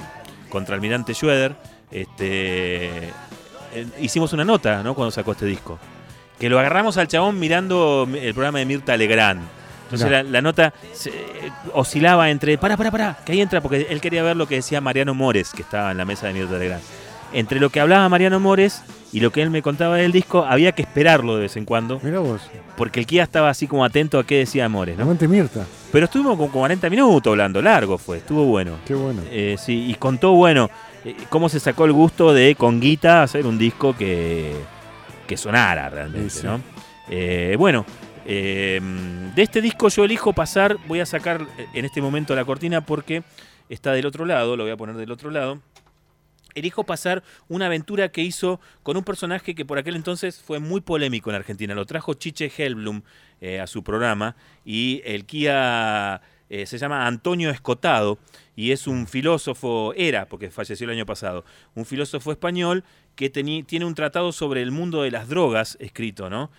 contraalmirante 0.50 1.14
Schroeder, 1.14 1.56
este, 1.92 2.88
eh, 2.98 3.12
hicimos 4.02 4.34
una 4.34 4.44
nota 4.44 4.82
¿no? 4.84 4.96
cuando 4.96 5.12
sacó 5.12 5.34
este 5.34 5.46
disco. 5.46 5.78
Que 6.40 6.50
lo 6.50 6.60
agarramos 6.60 6.98
al 6.98 7.08
chabón 7.08 7.40
mirando 7.40 8.08
el 8.14 8.34
programa 8.34 8.60
de 8.60 8.66
Mirta 8.66 8.98
Legrand. 8.98 9.42
Entonces 9.86 10.10
la, 10.12 10.24
la 10.24 10.42
nota 10.42 10.74
se- 10.94 11.10
eh, 11.10 11.52
oscilaba 11.74 12.30
entre, 12.30 12.58
para, 12.58 12.76
para, 12.78 12.92
para, 12.92 13.18
que 13.26 13.32
ahí 13.32 13.42
entra, 13.42 13.62
porque 13.62 13.88
él 13.90 14.02
quería 14.02 14.24
ver 14.24 14.36
lo 14.36 14.48
que 14.48 14.56
decía 14.56 14.82
Mariano 14.82 15.14
Mores, 15.14 15.52
que 15.56 15.62
estaba 15.62 15.92
en 15.92 15.98
la 15.98 16.06
mesa 16.06 16.28
de 16.28 16.34
Mirta 16.34 16.58
Legrand. 16.58 16.82
Entre 17.34 17.60
lo 17.60 17.70
que 17.70 17.80
hablaba 17.82 18.08
Mariano 18.08 18.40
Mores 18.40 18.82
y 19.12 19.20
lo 19.20 19.32
que 19.32 19.42
él 19.42 19.50
me 19.50 19.62
contaba 19.62 19.98
del 19.98 20.12
disco, 20.12 20.46
había 20.46 20.72
que 20.72 20.84
esperarlo 20.84 21.36
de 21.36 21.42
vez 21.44 21.58
en 21.58 21.66
cuando, 21.66 22.00
Mira 22.04 22.20
vos. 22.20 22.42
porque 22.78 23.00
el 23.00 23.06
Kia 23.06 23.24
estaba 23.24 23.50
así 23.50 23.68
como 23.68 23.84
atento 23.84 24.20
a 24.20 24.24
qué 24.26 24.38
decía 24.40 24.70
Mores, 24.70 24.96
¿no? 24.98 25.04
Aguante 25.04 25.28
Mirta. 25.28 25.66
Pero 25.92 26.06
estuvimos 26.06 26.38
con 26.38 26.48
40 26.50 26.90
minutos 26.90 27.32
hablando, 27.32 27.62
largo 27.62 27.98
fue, 27.98 28.18
estuvo 28.18 28.46
bueno. 28.46 28.78
Qué 28.86 28.94
bueno. 28.96 29.22
Eh, 29.32 29.56
sí, 29.60 29.86
y 29.90 29.96
contó, 29.96 30.32
bueno, 30.34 30.70
eh, 31.04 31.16
cómo 31.30 31.50
se 31.50 31.60
sacó 31.60 31.86
el 31.86 31.94
gusto 31.94 32.34
de 32.34 32.56
con 32.56 32.80
Guita 32.80 33.24
hacer 33.24 33.46
un 33.46 33.58
disco 33.58 33.96
que, 33.96 34.54
que 35.28 35.36
sonara 35.38 35.90
realmente, 35.90 36.30
Sí, 36.30 36.40
sí. 36.42 36.48
¿no? 36.48 36.62
Eh, 37.10 37.56
bueno, 37.58 37.86
eh, 38.26 38.82
de 39.36 39.42
este 39.42 39.62
disco 39.62 39.90
yo 39.90 40.04
elijo 40.04 40.34
pasar, 40.34 40.78
voy 40.88 41.00
a 41.00 41.06
sacar 41.06 41.42
eh, 41.58 41.68
en 41.74 41.86
este 41.86 42.02
momento 42.02 42.36
la 42.36 42.44
cortina 42.44 42.82
porque 42.82 43.24
está 43.70 43.94
del 43.94 44.06
otro 44.06 44.26
lado, 44.26 44.58
lo 44.58 44.64
voy 44.64 44.72
a 44.72 44.78
poner 44.78 44.96
del 44.96 45.12
otro 45.12 45.30
lado. 45.30 45.62
Elijo 46.56 46.86
pasar 46.86 47.22
una 47.50 47.66
aventura 47.66 48.10
que 48.10 48.22
hizo 48.22 48.62
con 48.82 48.96
un 48.96 49.04
personaje 49.04 49.56
que 49.56 49.66
por 49.66 49.78
aquel 49.78 49.96
entonces 49.96 50.42
fue 50.42 50.60
muy 50.60 50.80
polémico 50.80 51.30
en 51.30 51.36
Argentina. 51.36 51.76
Lo 51.76 51.86
trajo 51.86 52.14
Chiche 52.14 52.50
Helblum 52.58 53.02
eh, 53.42 53.60
a 53.60 53.68
su 53.68 53.84
programa 53.84 54.38
y 54.64 55.02
el 55.04 55.26
Kia 55.26 56.22
eh, 56.50 56.66
se 56.66 56.78
llama 56.78 57.08
Antonio 57.08 57.50
Escotado 57.50 58.20
y 58.56 58.72
es 58.72 58.88
un 58.88 59.08
filósofo, 59.08 59.94
era, 59.96 60.28
porque 60.28 60.52
falleció 60.52 60.86
el 60.86 60.92
año 60.92 61.06
pasado, 61.06 61.44
un 61.74 61.86
filósofo 61.86 62.32
español 62.32 62.84
que 63.16 63.30
tiene 63.30 63.86
un 63.86 63.96
tratado 63.96 64.32
sobre 64.32 64.62
el 64.62 64.72
mundo 64.72 65.02
de 65.02 65.12
las 65.12 65.30
drogas 65.30 65.78
escrito, 65.80 66.30
¿no? 66.30 66.52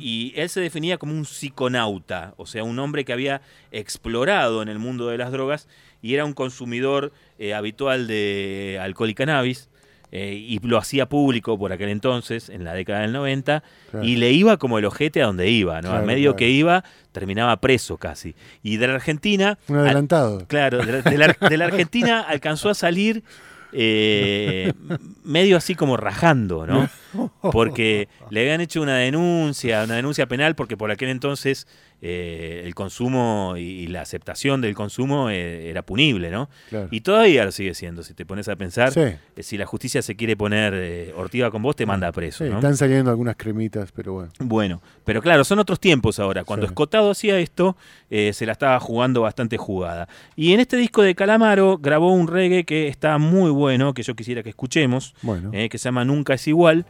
Y 0.00 0.32
él 0.36 0.48
se 0.48 0.60
definía 0.60 0.98
como 0.98 1.14
un 1.14 1.24
psiconauta, 1.24 2.34
o 2.36 2.46
sea, 2.46 2.64
un 2.64 2.78
hombre 2.80 3.04
que 3.04 3.12
había 3.12 3.42
explorado 3.70 4.60
en 4.60 4.68
el 4.68 4.78
mundo 4.78 5.06
de 5.08 5.18
las 5.18 5.30
drogas 5.30 5.68
y 6.02 6.14
era 6.14 6.24
un 6.24 6.32
consumidor 6.32 7.12
eh, 7.38 7.54
habitual 7.54 8.06
de 8.06 8.78
alcohol 8.82 9.10
y 9.10 9.14
cannabis. 9.14 9.69
Eh, 10.12 10.34
y 10.34 10.58
lo 10.60 10.76
hacía 10.78 11.08
público 11.08 11.58
por 11.58 11.72
aquel 11.72 11.88
entonces, 11.90 12.48
en 12.48 12.64
la 12.64 12.74
década 12.74 13.00
del 13.00 13.12
90, 13.12 13.62
Claro. 13.90 14.04
y 14.06 14.16
le 14.16 14.32
iba 14.32 14.56
como 14.56 14.78
el 14.78 14.84
ojete 14.84 15.22
a 15.22 15.26
donde 15.26 15.48
iba, 15.50 15.80
¿no? 15.82 15.88
a 15.88 15.92
Claro, 15.92 16.06
medio 16.06 16.30
claro. 16.32 16.36
que 16.36 16.48
iba, 16.50 16.84
terminaba 17.12 17.56
preso 17.60 17.96
casi. 17.96 18.34
Y 18.62 18.76
de 18.78 18.88
la 18.88 18.94
Argentina... 18.94 19.58
Un 19.68 19.76
al- 19.76 19.84
adelantado. 19.86 20.46
Claro, 20.48 20.84
de 20.84 20.92
la, 20.92 21.02
de 21.10 21.18
la- 21.18 21.36
de 21.48 21.56
la 21.56 21.64
Argentina 21.66 22.20
alcanzó 22.28 22.70
a 22.70 22.74
salir 22.74 23.22
eh, 23.72 24.72
medio 25.24 25.56
así 25.56 25.74
como 25.74 25.96
rajando, 25.96 26.66
¿no? 26.66 26.88
Porque 27.52 28.08
le 28.30 28.40
habían 28.40 28.60
hecho 28.60 28.82
una 28.82 28.96
denuncia, 28.96 29.84
una 29.84 29.94
denuncia 29.94 30.26
penal, 30.26 30.54
porque 30.56 30.76
por 30.76 30.90
aquel 30.90 31.08
entonces 31.08 31.66
eh, 32.02 32.62
el 32.64 32.74
consumo 32.74 33.54
y, 33.56 33.60
y 33.62 33.86
la 33.88 34.00
aceptación 34.00 34.60
del 34.60 34.74
consumo 34.74 35.28
eh, 35.30 35.68
era 35.68 35.82
punible, 35.82 36.30
¿no? 36.30 36.48
Claro. 36.70 36.88
Y 36.90 37.02
todavía 37.02 37.44
lo 37.44 37.52
sigue 37.52 37.74
siendo, 37.74 38.02
si 38.02 38.14
te 38.14 38.24
pones 38.24 38.48
a 38.48 38.56
pensar. 38.56 38.92
Sí. 38.92 39.00
eh, 39.00 39.18
si 39.42 39.58
la 39.58 39.66
justicia 39.66 40.00
se 40.00 40.16
quiere 40.16 40.36
poner 40.36 40.72
eh, 40.74 41.12
ortiva 41.16 41.50
con 41.50 41.62
vos, 41.62 41.76
te 41.76 41.84
manda 41.86 42.10
preso, 42.12 42.44
Sí, 42.44 42.50
¿no? 42.50 42.56
Están 42.56 42.76
saliendo 42.76 43.10
algunas 43.10 43.36
cremitas, 43.36 43.92
pero 43.92 44.14
bueno. 44.14 44.32
Bueno, 44.38 44.82
pero 45.04 45.20
claro, 45.20 45.44
son 45.44 45.58
otros 45.58 45.78
tiempos 45.80 46.18
ahora. 46.18 46.44
Cuando 46.44 46.66
Sí. 46.66 46.70
Escotado 46.72 47.10
hacía 47.10 47.38
esto, 47.38 47.76
se 48.08 48.46
la 48.46 48.52
estaba 48.52 48.78
jugando 48.80 49.20
bastante 49.22 49.56
jugada. 49.56 50.08
Y 50.36 50.52
en 50.52 50.60
este 50.60 50.76
disco 50.76 51.02
de 51.02 51.14
Calamaro 51.14 51.78
grabó 51.78 52.12
un 52.12 52.28
reggae 52.28 52.64
que 52.64 52.88
está 52.88 53.18
muy 53.18 53.50
bueno, 53.50 53.92
que 53.94 54.02
yo 54.02 54.14
quisiera 54.14 54.42
que 54.42 54.48
escuchemos, 54.50 55.14
Bueno. 55.22 55.50
que 55.50 55.78
se 55.78 55.84
llama 55.84 56.04
Nunca 56.04 56.34
es 56.34 56.46
igual, 56.48 56.86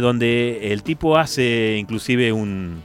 donde 0.00 0.72
el 0.72 0.82
tipo 0.82 1.16
hace 1.16 1.76
inclusive 1.78 2.32
un 2.32 2.82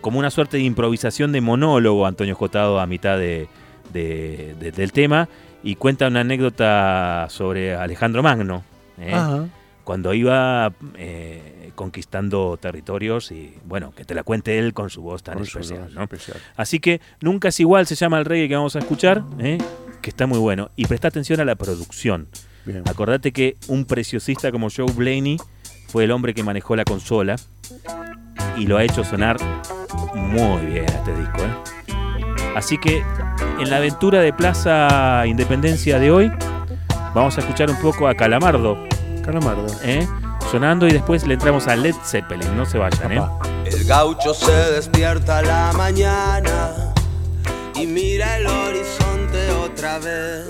como 0.00 0.18
una 0.18 0.30
suerte 0.30 0.56
de 0.58 0.62
improvisación 0.64 1.32
de 1.32 1.40
monólogo 1.40 2.06
Antonio 2.06 2.32
Escotado 2.32 2.80
a 2.80 2.86
mitad 2.86 3.18
de, 3.18 3.48
de- 3.92 4.54
de- 4.58 4.72
del 4.72 4.92
tema 4.92 5.28
y 5.62 5.74
cuenta 5.76 6.06
una 6.08 6.20
anécdota 6.20 7.26
sobre 7.30 7.74
Alejandro 7.74 8.22
Magno. 8.22 8.62
eh, 8.98 9.12
Ajá. 9.12 9.46
cuando 9.84 10.12
iba 10.12 10.72
eh, 10.96 11.70
conquistando 11.74 12.58
territorios 12.60 13.30
y 13.32 13.54
bueno, 13.64 13.92
que 13.96 14.04
te 14.04 14.14
la 14.14 14.22
cuente 14.22 14.58
él 14.58 14.74
con 14.74 14.90
su 14.90 15.00
voz 15.02 15.22
tan 15.22 15.38
especial, 15.38 15.84
voz 15.84 15.94
¿no? 15.94 16.02
especial. 16.02 16.36
Así 16.56 16.78
que 16.80 17.00
nunca 17.20 17.48
es 17.48 17.58
igual, 17.60 17.86
se 17.86 17.94
llama 17.94 18.18
el 18.18 18.24
reggae 18.24 18.48
que 18.48 18.56
vamos 18.56 18.76
a 18.76 18.80
escuchar, 18.80 19.22
¿eh? 19.38 19.56
que 20.02 20.10
está 20.10 20.26
muy 20.26 20.38
bueno. 20.38 20.70
Y 20.76 20.84
presta 20.86 21.08
atención 21.08 21.40
a 21.40 21.44
la 21.44 21.54
producción. 21.54 22.26
Bien. 22.66 22.82
Acordate 22.86 23.32
que 23.32 23.56
un 23.68 23.84
preciosista 23.86 24.52
como 24.52 24.68
Joe 24.68 24.92
Blaney 24.92 25.38
fue 25.88 26.04
el 26.04 26.10
hombre 26.10 26.34
que 26.34 26.42
manejó 26.42 26.76
la 26.76 26.84
consola 26.84 27.36
y 28.56 28.66
lo 28.66 28.76
ha 28.76 28.84
hecho 28.84 29.04
sonar 29.04 29.36
muy 30.14 30.66
bien 30.66 30.84
a 30.84 30.94
este 30.94 31.14
disco. 31.14 31.38
¿eh? 31.40 32.54
Así 32.56 32.78
que 32.78 33.04
en 33.60 33.70
la 33.70 33.76
aventura 33.76 34.20
de 34.20 34.32
Plaza 34.32 35.24
Independencia 35.26 35.98
de 35.98 36.10
hoy, 36.10 36.32
vamos 37.14 37.36
a 37.36 37.40
escuchar 37.40 37.70
un 37.70 37.80
poco 37.80 38.08
a 38.08 38.14
Calamardo 38.14 38.76
Calamardo. 39.24 39.66
¿eh? 39.82 40.06
sonando 40.50 40.86
y 40.86 40.92
después 40.92 41.26
le 41.26 41.34
entramos 41.34 41.66
a 41.68 41.76
Led 41.76 41.94
Zeppelin. 42.04 42.56
No 42.56 42.64
se 42.64 42.78
vayan, 42.78 43.12
¿eh? 43.12 43.22
El 43.66 43.84
gaucho 43.84 44.32
se 44.32 44.52
despierta 44.52 45.38
a 45.38 45.42
la 45.42 45.72
mañana 45.74 46.92
y 47.74 47.86
mira 47.86 48.38
el 48.38 48.46
horizonte 48.46 49.50
otra 49.50 49.98
vez. 49.98 50.46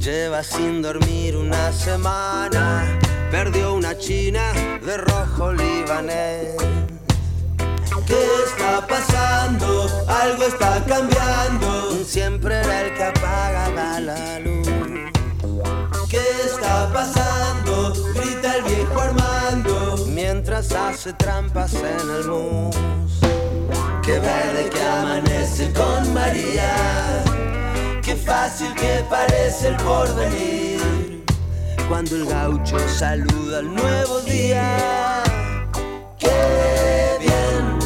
Lleva 0.00 0.42
sin 0.42 0.80
dormir 0.80 1.36
una 1.36 1.72
semana, 1.72 2.98
perdió 3.30 3.74
una 3.74 3.96
china 3.98 4.52
de 4.84 4.96
rojo 4.96 5.52
libanés. 5.52 6.56
¿Qué 8.06 8.26
está 8.46 8.86
pasando? 8.86 9.86
Algo 10.08 10.44
está 10.44 10.82
cambiando. 10.86 12.04
Siempre 12.04 12.54
era 12.56 12.86
el 12.86 12.94
que 12.94 13.04
apagaba 13.04 14.00
la 14.00 14.38
luz. 14.40 14.68
¿Qué 16.08 16.22
está 16.46 16.90
pasando? 16.92 17.92
Grita 18.14 18.56
el 18.56 18.62
viejo 18.64 19.00
Armando 19.00 20.06
mientras 20.08 20.72
hace 20.72 21.12
trampas 21.12 21.74
en 21.74 22.10
el 22.10 22.28
mus. 22.28 22.76
Qué 24.02 24.18
verde 24.18 24.70
que 24.70 24.82
amanece 24.82 25.70
con 25.74 26.14
María. 26.14 27.22
Qué 28.02 28.16
fácil 28.16 28.72
que 28.74 29.04
parece 29.10 29.68
el 29.68 29.76
porvenir. 29.76 30.97
Cuando 31.88 32.16
el 32.16 32.26
gaucho 32.26 32.78
saluda 32.86 33.60
al 33.60 33.74
nuevo 33.74 34.20
día. 34.20 35.22
Qué 36.18 37.16
bien. 37.18 37.78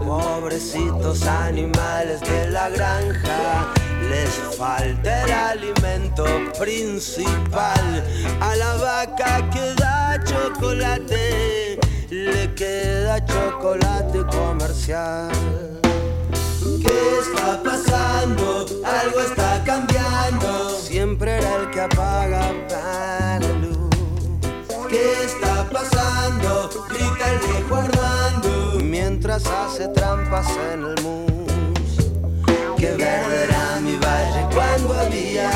Pobrecitos 0.00 1.26
animales 1.26 2.22
de 2.22 2.50
la 2.50 2.70
granja, 2.70 3.74
les 4.08 4.30
falta 4.56 5.24
el 5.24 5.32
alimento 5.32 6.24
principal. 6.58 8.02
A 8.40 8.56
la 8.56 8.76
vaca 8.76 9.50
que 9.50 9.74
da 9.74 10.18
chocolate, 10.24 11.78
le 12.08 12.54
queda 12.54 13.22
chocolate 13.26 14.24
comercial. 14.34 15.85
¿Qué 16.82 17.18
está 17.20 17.62
pasando? 17.62 18.66
Algo 18.84 19.20
está 19.20 19.62
cambiando. 19.64 20.70
Siempre 20.80 21.38
era 21.38 21.56
el 21.56 21.70
que 21.70 21.80
apaga 21.80 22.52
la 22.70 23.38
luz. 23.60 23.76
¿Qué 24.88 25.24
está 25.24 25.68
pasando? 25.70 26.70
Grita 26.88 27.32
el 27.32 27.38
viejo 27.38 27.74
Armando 27.76 28.80
mientras 28.82 29.46
hace 29.46 29.88
trampas 29.88 30.48
en 30.72 30.84
el 30.84 31.02
mus. 31.02 31.26
Qué 32.76 32.92
verde 32.92 33.44
era 33.44 33.80
mi 33.80 33.96
valle 33.96 34.46
cuando 34.54 34.94
había 34.94 35.50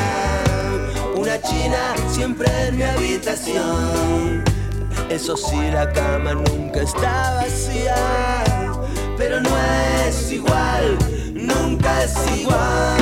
una 1.16 1.40
china 1.42 1.94
siempre 2.10 2.48
en 2.68 2.76
mi 2.76 2.82
habitación. 2.82 4.44
Eso 5.08 5.36
sí, 5.36 5.70
la 5.72 5.92
cama 5.92 6.34
nunca 6.34 6.82
está 6.82 7.34
vacía, 7.42 7.94
pero 9.20 9.38
no 9.38 9.50
es 10.06 10.32
igual, 10.32 10.96
nunca 11.34 12.04
es 12.04 12.40
igual. 12.40 12.99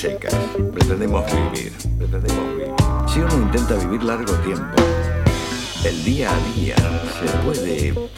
Secas, 0.00 0.34
pretendemos 0.72 1.22
vivir, 1.26 1.72
pretendemos 1.98 2.56
vivir. 2.56 2.72
Si 3.06 3.20
uno 3.20 3.34
intenta 3.34 3.74
vivir 3.74 4.02
largo 4.02 4.32
tiempo, 4.36 4.82
el 5.84 6.04
día 6.04 6.30
a 6.30 6.58
día 6.58 6.76
se 6.76 7.26
puede 7.44 8.09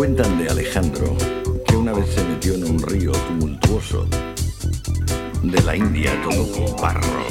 Cuentan 0.00 0.38
de 0.38 0.48
Alejandro 0.48 1.14
que 1.68 1.76
una 1.76 1.92
vez 1.92 2.08
se 2.14 2.24
metió 2.24 2.54
en 2.54 2.64
un 2.64 2.78
río 2.80 3.12
tumultuoso 3.12 4.06
de 5.42 5.60
la 5.60 5.76
India 5.76 6.10
todo 6.22 6.50
con 6.52 6.74
barro, 6.80 7.26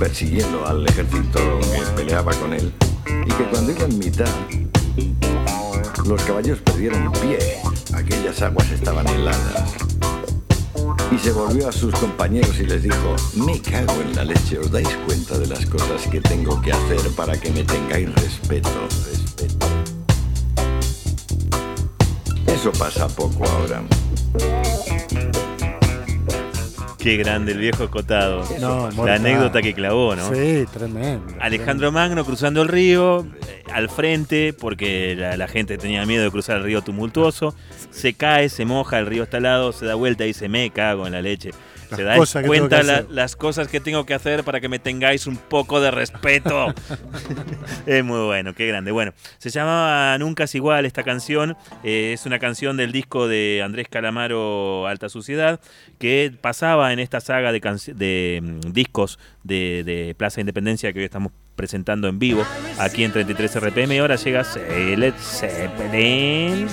persiguiendo 0.00 0.66
al 0.66 0.86
ejército 0.86 1.40
que 1.60 1.82
peleaba 1.96 2.32
con 2.32 2.54
él, 2.54 2.72
y 3.26 3.30
que 3.30 3.44
cuando 3.50 3.72
iba 3.72 3.84
en 3.84 3.98
mitad, 3.98 4.30
los 6.06 6.22
caballos 6.22 6.60
perdieron 6.60 7.12
pie, 7.12 7.38
aquellas 7.92 8.40
aguas 8.40 8.70
estaban 8.70 9.06
heladas. 9.06 9.74
Y 11.12 11.18
se 11.18 11.30
volvió 11.30 11.68
a 11.68 11.72
sus 11.72 11.94
compañeros 11.96 12.58
y 12.58 12.64
les 12.64 12.84
dijo, 12.84 13.16
me 13.34 13.60
cago 13.60 14.00
en 14.00 14.16
la 14.16 14.24
leche, 14.24 14.58
¿os 14.58 14.70
dais 14.70 14.88
cuenta 15.04 15.38
de 15.38 15.48
las 15.48 15.66
cosas 15.66 16.06
que 16.10 16.22
tengo 16.22 16.62
que 16.62 16.72
hacer 16.72 17.10
para 17.14 17.38
que 17.38 17.50
me 17.50 17.64
tengáis 17.64 18.10
respeto? 18.14 18.70
Eso 22.64 22.72
pasa 22.78 23.06
poco 23.08 23.44
ahora. 23.46 23.82
Qué 26.96 27.18
grande 27.18 27.52
el 27.52 27.58
viejo 27.58 27.84
escotado. 27.84 28.42
No, 28.58 28.88
la 28.88 28.94
mortal. 28.94 29.16
anécdota 29.16 29.60
que 29.60 29.74
clavó, 29.74 30.16
¿no? 30.16 30.34
Sí, 30.34 30.64
tremendo. 30.72 31.26
Alejandro 31.40 31.92
Magno 31.92 32.24
cruzando 32.24 32.62
el 32.62 32.68
río, 32.68 33.26
eh, 33.46 33.64
al 33.70 33.90
frente, 33.90 34.54
porque 34.54 35.14
la, 35.14 35.36
la 35.36 35.46
gente 35.46 35.76
tenía 35.76 36.06
miedo 36.06 36.24
de 36.24 36.30
cruzar 36.30 36.56
el 36.56 36.62
río 36.64 36.80
tumultuoso. 36.80 37.54
Se 37.90 38.14
cae, 38.14 38.48
se 38.48 38.64
moja, 38.64 38.98
el 38.98 39.04
río 39.08 39.24
está 39.24 39.36
al 39.36 39.42
lado, 39.42 39.72
se 39.72 39.84
da 39.84 39.94
vuelta 39.94 40.24
y 40.24 40.28
dice, 40.28 40.48
me 40.48 40.70
cago 40.70 41.06
en 41.06 41.12
la 41.12 41.20
leche. 41.20 41.50
Se 41.96 42.02
da 42.04 42.16
cosas 42.16 42.44
cuenta 42.46 42.82
la- 42.82 43.04
las 43.10 43.36
cosas 43.36 43.68
que 43.68 43.80
tengo 43.80 44.04
que 44.06 44.14
hacer 44.14 44.44
para 44.44 44.60
que 44.60 44.68
me 44.68 44.78
tengáis 44.78 45.26
un 45.26 45.36
poco 45.36 45.80
de 45.80 45.90
respeto. 45.90 46.74
es 47.86 48.04
muy 48.04 48.24
bueno, 48.26 48.54
qué 48.54 48.66
grande. 48.66 48.90
Bueno, 48.92 49.12
se 49.38 49.50
llamaba 49.50 50.16
Nunca 50.18 50.44
es 50.44 50.54
igual 50.54 50.86
esta 50.86 51.02
canción. 51.02 51.56
eh, 51.82 52.12
es 52.14 52.26
una 52.26 52.38
canción 52.38 52.76
del 52.76 52.92
disco 52.92 53.28
de 53.28 53.62
Andrés 53.64 53.88
Calamaro 53.88 54.86
Alta 54.86 55.08
Suciedad 55.08 55.60
que 55.98 56.32
pasaba 56.40 56.92
en 56.92 56.98
esta 56.98 57.20
saga 57.20 57.52
de, 57.52 58.40
mm, 58.42 58.72
discos 58.72 59.18
de, 59.42 59.82
de 59.84 60.14
Plaza 60.16 60.40
Independencia 60.40 60.92
que 60.92 60.98
hoy 61.00 61.04
estamos 61.04 61.32
presentando 61.56 62.08
en 62.08 62.18
vivo 62.18 62.44
aquí 62.78 63.04
en 63.04 63.12
33 63.12 63.56
RPM 63.60 63.94
y 63.94 63.98
ahora 63.98 64.16
llega 64.16 64.44
Led 64.96 65.14
Zeppelin. 65.20 66.68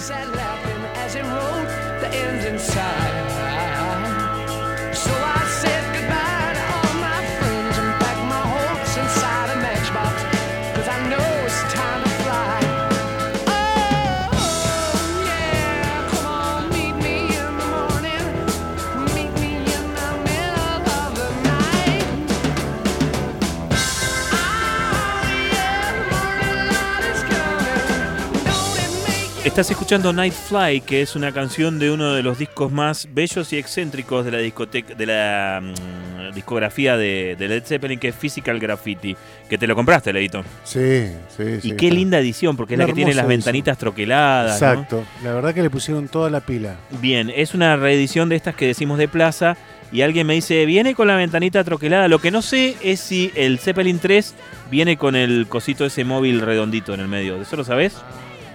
Estás 29.43 29.72
escuchando 29.72 30.13
Night 30.13 30.34
Fly, 30.34 30.81
que 30.81 31.01
es 31.01 31.15
una 31.15 31.31
canción 31.31 31.80
de 31.80 31.89
uno 31.89 32.13
de 32.13 32.22
los 32.22 32.38
discos 32.38 32.72
más 32.72 33.07
bellos 33.11 33.51
y 33.53 33.57
excéntricos 33.57 34.23
de 34.23 34.30
la 34.30 34.38
discoteca, 34.38 34.93
de 34.93 35.05
la 35.07 35.59
mm, 35.63 36.35
discografía 36.35 36.95
de, 36.95 37.35
de 37.39 37.47
Led 37.47 37.63
Zeppelin, 37.65 37.97
que 37.97 38.09
es 38.09 38.15
Physical 38.15 38.59
Graffiti, 38.59 39.18
que 39.49 39.57
te 39.57 39.65
lo 39.65 39.73
compraste, 39.76 40.13
Leito. 40.13 40.43
Sí, 40.63 41.07
sí, 41.35 41.59
sí. 41.59 41.69
Y 41.69 41.76
qué 41.76 41.89
linda 41.89 42.19
edición, 42.19 42.55
porque 42.55 42.76
es 42.76 42.80
la 42.80 42.85
que 42.85 42.93
tiene 42.93 43.15
las 43.15 43.26
ventanitas 43.26 43.80
troqueladas. 43.80 44.61
¿no? 44.61 44.68
Exacto. 44.73 45.03
La 45.23 45.34
verdad 45.34 45.55
que 45.55 45.63
le 45.63 45.72
pusieron 45.72 46.07
toda 46.07 46.30
la 46.30 46.41
pila. 46.41 46.76
Bien, 47.01 47.31
es 47.35 47.55
una 47.55 47.76
reedición 47.77 48.30
de 48.30 48.35
estas 48.35 48.53
que 48.53 48.68
decimos 48.68 48.99
de 48.99 49.07
plaza. 49.07 49.57
Y 49.91 50.03
alguien 50.03 50.27
me 50.27 50.35
dice, 50.35 50.65
viene 50.68 50.93
con 50.93 51.07
la 51.07 51.15
ventanita 51.15 51.63
troquelada. 51.63 52.07
Lo 52.07 52.19
que 52.19 52.30
no 52.30 52.43
sé 52.43 52.77
es 52.81 52.99
si 52.99 53.31
el 53.35 53.57
Zeppelin 53.57 53.97
3 53.97 54.35
viene 54.69 54.97
con 54.97 55.15
el 55.15 55.47
cosito 55.49 55.84
ese 55.84 56.05
móvil 56.05 56.41
redondito 56.41 56.93
en 56.93 56.99
el 56.99 57.07
medio. 57.07 57.41
¿Eso 57.41 57.57
lo 57.57 57.63
sabes? 57.63 57.95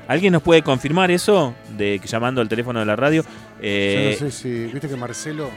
¿Alguien 0.08 0.32
nos 0.32 0.42
puede 0.42 0.62
confirmar 0.62 1.10
eso? 1.10 1.54
De 1.76 1.98
que 1.98 2.06
llamando 2.08 2.40
al 2.40 2.48
teléfono 2.48 2.80
de 2.80 2.86
la 2.86 2.96
radio. 2.96 3.24
Eh, 3.60 4.16
Yo 4.18 4.24
no 4.24 4.30
sé 4.30 4.36
si. 4.38 4.64
Viste 4.72 4.88
que 4.88 4.96
Marcelo. 4.96 5.50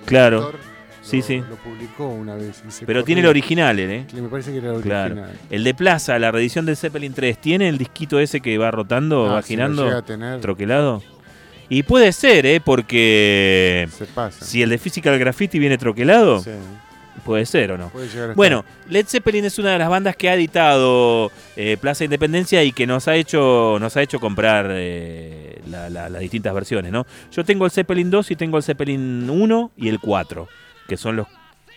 el 0.00 0.04
claro. 0.04 0.36
autor, 0.42 0.60
Sí, 1.02 1.18
lo, 1.18 1.22
sí. 1.22 1.36
Lo 1.50 1.56
publicó 1.56 2.06
una 2.08 2.34
vez. 2.34 2.62
pero 2.80 3.00
corrió. 3.00 3.04
tiene 3.04 3.20
el 3.20 3.26
original, 3.26 3.78
¿eh? 3.78 4.06
Me 4.14 4.28
parece 4.28 4.52
que 4.52 4.58
era 4.58 4.74
el 4.74 4.80
Claro. 4.82 5.14
original. 5.16 5.38
El 5.50 5.62
de 5.64 5.74
Plaza, 5.74 6.18
la 6.18 6.30
reedición 6.32 6.64
del 6.64 6.76
Zeppelin 6.78 7.12
3, 7.12 7.38
¿tiene 7.38 7.68
el 7.68 7.76
disquito 7.76 8.18
ese 8.18 8.40
que 8.40 8.56
va 8.56 8.70
rotando, 8.70 9.26
Ah, 9.30 9.34
va 9.34 9.42
si 9.42 9.54
lo 9.54 9.62
girando, 9.66 9.88
a 9.98 10.02
tener, 10.02 10.40
troquelado? 10.40 11.02
Y 11.68 11.82
puede 11.82 12.12
ser, 12.12 12.46
¿eh? 12.46 12.60
Porque 12.62 13.88
se 13.96 14.04
pasa. 14.06 14.44
si 14.44 14.62
el 14.62 14.70
de 14.70 14.78
Physical 14.78 15.18
Graffiti 15.18 15.58
viene 15.58 15.76
troquelado, 15.78 16.40
Sí, 16.40 16.50
puede 17.24 17.46
ser 17.46 17.72
o 17.72 17.78
no. 17.78 17.88
puede 17.90 18.08
llegar. 18.08 18.34
Bueno, 18.34 18.64
Led 18.88 19.06
Zeppelin 19.06 19.44
es 19.44 19.58
una 19.58 19.72
de 19.72 19.78
las 19.78 19.88
bandas 19.88 20.16
que 20.16 20.28
ha 20.28 20.34
editado 20.34 21.30
eh, 21.56 21.76
Plaza 21.80 22.04
Independencia 22.04 22.62
y 22.64 22.72
que 22.72 22.86
nos 22.86 23.06
ha 23.08 23.14
hecho, 23.16 23.78
nos 23.80 23.96
ha 23.96 24.02
hecho 24.02 24.18
comprar 24.20 24.66
eh, 24.70 25.60
la- 25.70 25.88
la- 25.90 26.08
las 26.08 26.20
distintas 26.20 26.52
versiones, 26.54 26.90
¿no? 26.92 27.06
Yo 27.32 27.44
tengo 27.44 27.64
el 27.64 27.70
Zeppelin 27.70 28.10
2 28.10 28.30
y 28.32 28.36
tengo 28.36 28.56
el 28.56 28.62
Zeppelin 28.62 29.28
1 29.30 29.72
y 29.76 29.88
el 29.88 30.00
4, 30.00 30.48
que 30.88 30.96
son 30.96 31.16
los 31.16 31.26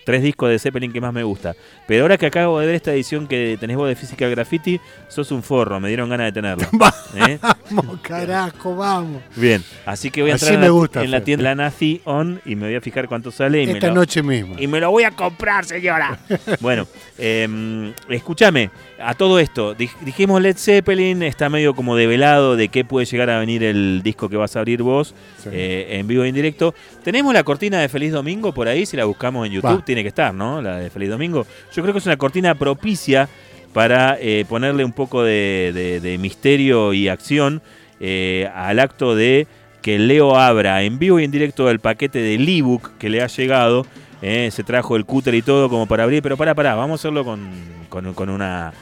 tres 0.08 0.24
discos 0.24 0.50
de 0.50 0.58
Zeppelin 0.58 0.94
que 0.94 1.02
más 1.02 1.12
me 1.14 1.22
gusta. 1.22 1.54
Pero 1.86 2.04
ahora 2.04 2.18
que 2.18 2.26
acabo 2.28 2.62
de 2.62 2.66
ver 2.66 2.76
esta 2.76 2.94
edición 2.94 3.28
que 3.28 3.58
tenés 3.60 3.76
vos 3.76 3.90
de 3.90 3.96
Physical 3.98 4.30
Graffiti, 4.32 4.80
sos 5.10 5.34
un 5.34 5.44
forro, 5.44 5.82
me 5.82 5.90
dieron 5.90 6.10
ganas 6.10 6.28
de 6.28 6.32
tenerlo. 6.32 6.66
¿Eh? 7.28 7.38
Vamos, 7.72 8.00
carajo, 8.00 8.74
vamos. 8.74 9.22
Bien, 9.36 9.62
así 9.86 10.10
que 10.10 10.22
voy 10.22 10.32
a 10.32 10.36
Así 10.36 10.46
entrar 10.46 10.54
en 10.56 10.62
me 10.62 10.68
la, 10.68 10.72
gusta, 10.72 11.04
en 11.04 11.12
la 11.12 11.18
Fer. 11.18 11.26
tienda 11.26 11.44
La 11.44 11.56
Nazi 11.56 12.00
On 12.06 12.40
y 12.46 12.56
me 12.56 12.68
voy 12.68 12.76
a 12.76 12.80
fijar 12.80 13.10
cuánto 13.10 13.32
sale. 13.32 13.64
Y 13.64 13.68
me 13.68 13.74
Esta 13.74 13.88
lo- 13.90 13.96
noche 13.96 14.24
mismo. 14.24 14.56
y 14.58 14.66
me 14.68 14.80
lo 14.80 14.92
voy 14.92 15.04
a 15.04 15.12
comprar, 15.12 15.66
señora. 15.66 16.18
bueno, 16.62 16.88
eh, 17.18 17.94
escúchame, 18.08 18.72
a 19.00 19.14
todo 19.14 19.40
esto, 19.40 19.76
dij- 19.76 19.96
dijimos 20.02 20.42
Led 20.42 20.58
Zeppelin, 20.58 21.22
está 21.24 21.50
medio 21.50 21.74
como 21.76 21.96
develado 21.96 22.56
de 22.56 22.70
qué 22.70 22.84
puede 22.84 23.06
llegar 23.06 23.30
a 23.30 23.40
venir 23.40 23.64
el 23.64 24.02
disco 24.04 24.28
que 24.30 24.38
vas 24.38 24.56
a 24.56 24.60
abrir 24.60 24.82
vos 24.82 25.14
Sí. 25.38 25.50
eh, 25.52 25.98
en 26.00 26.08
vivo 26.08 26.24
e 26.24 26.30
en 26.30 26.36
directo. 26.36 26.74
Tenemos 27.04 27.34
la 27.34 27.44
cortina 27.44 27.80
de 27.80 27.90
Feliz 27.90 28.12
Domingo 28.12 28.54
por 28.54 28.68
ahí, 28.68 28.86
si 28.86 28.98
la 28.98 29.06
buscamos 29.06 29.46
en 29.46 29.54
YouTube, 29.54 29.84
tiene 29.86 30.02
que 30.02 30.10
estar, 30.10 30.34
¿no? 30.34 30.62
La 30.62 30.78
de 30.78 30.90
Feliz 30.90 31.10
Domingo. 31.10 31.46
Yo 31.74 31.82
creo 31.84 31.94
que 31.94 32.00
es 32.00 32.06
una 32.06 32.18
cortina 32.18 32.56
propicia 32.56 33.30
para 33.74 34.18
eh, 34.20 34.46
ponerle 34.50 34.84
un 34.84 34.94
poco 34.94 35.24
de, 35.24 35.72
de- 35.74 36.00
de 36.00 36.18
misterio 36.18 36.94
y 36.94 37.08
acción 37.10 37.62
eh, 38.00 38.50
al 38.56 38.80
acto 38.80 39.16
de 39.16 39.48
que 39.82 40.00
Leo 40.00 40.36
abra 40.38 40.82
en 40.84 40.98
vivo 41.00 41.20
y 41.20 41.24
en 41.24 41.32
directo 41.32 41.70
el 41.70 41.80
paquete 41.80 42.20
del 42.20 42.48
ebook 42.50 42.98
que 42.98 43.10
le 43.10 43.22
ha 43.22 43.28
llegado. 43.28 43.86
eh, 44.24 44.50
se 44.52 44.64
trajo 44.64 44.96
el 44.96 45.06
cúter 45.06 45.36
y 45.36 45.44
todo 45.44 45.70
como 45.70 45.86
para 45.86 46.04
abrir, 46.04 46.24
pero 46.24 46.36
pará, 46.38 46.56
pará, 46.56 46.74
vamos 46.74 47.00
a 47.00 47.02
hacerlo 47.02 47.24
con, 47.24 47.48
con- 47.88 48.16
con 48.16 48.30
una, 48.30 48.74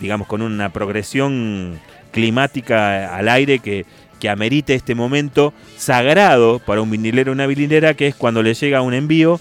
digamos, 0.00 0.26
con 0.26 0.42
una 0.42 0.72
progresión 0.72 1.78
climática 2.12 3.14
al 3.14 3.28
aire 3.28 3.58
que, 3.58 3.84
que 4.18 4.28
amerite 4.28 4.74
este 4.74 4.94
momento 4.94 5.52
sagrado 5.76 6.58
para 6.58 6.80
un 6.80 6.90
vinilero 6.90 7.32
o 7.32 7.34
una 7.34 7.46
vinilera, 7.46 7.94
que 7.94 8.08
es 8.08 8.14
cuando 8.14 8.42
le 8.42 8.54
llega 8.54 8.82
un 8.82 8.94
envío. 8.94 9.40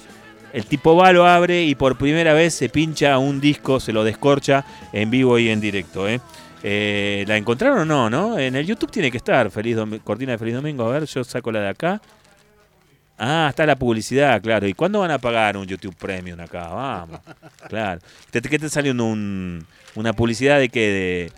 El 0.54 0.66
tipo 0.66 0.96
va, 0.96 1.12
lo 1.12 1.28
abre 1.28 1.64
y 1.64 1.76
por 1.76 1.98
primera 1.98 2.34
vez 2.34 2.54
se 2.54 2.70
pincha 2.70 3.18
un 3.18 3.42
disco, 3.42 3.80
se 3.80 3.92
lo 3.92 4.04
descorcha 4.04 4.66
en 4.94 5.10
vivo 5.10 5.38
y 5.38 5.50
en 5.50 5.60
directo. 5.60 6.08
¿eh? 6.08 6.22
Eh, 6.64 7.26
¿La 7.28 7.36
encontraron 7.36 7.80
o 7.80 7.86
no? 7.86 8.10
no? 8.10 8.40
En 8.40 8.56
el 8.56 8.66
YouTube 8.66 8.90
tiene 8.90 9.12
que 9.12 9.18
estar, 9.18 9.52
Feliz 9.52 9.78
Cortina 10.04 10.32
de 10.32 10.38
Feliz 10.38 10.56
Domingo. 10.56 10.86
A 10.86 10.94
ver, 10.94 11.06
yo 11.06 11.24
saco 11.24 11.52
la 11.52 11.60
de 11.60 11.70
acá. 11.70 12.02
Ah, 13.18 13.48
está 13.50 13.66
la 13.66 13.76
publicidad, 13.78 14.42
claro. 14.42 14.68
¿Y 14.68 14.74
cuándo 14.74 15.00
van 15.00 15.12
a 15.12 15.20
pagar 15.20 15.56
un 15.56 15.66
YouTube 15.66 15.96
Premium 15.96 16.40
acá? 16.40 16.68
Vamos. 16.68 17.20
Claro. 17.70 18.02
¿Te- 18.30 18.42
¿Qué 18.42 18.60
te 18.60 18.70
salió 18.70 18.92
un, 18.92 19.66
una 19.96 20.12
publicidad 20.14 20.60
de 20.60 20.68
que 20.70 20.80
de, 20.82 21.32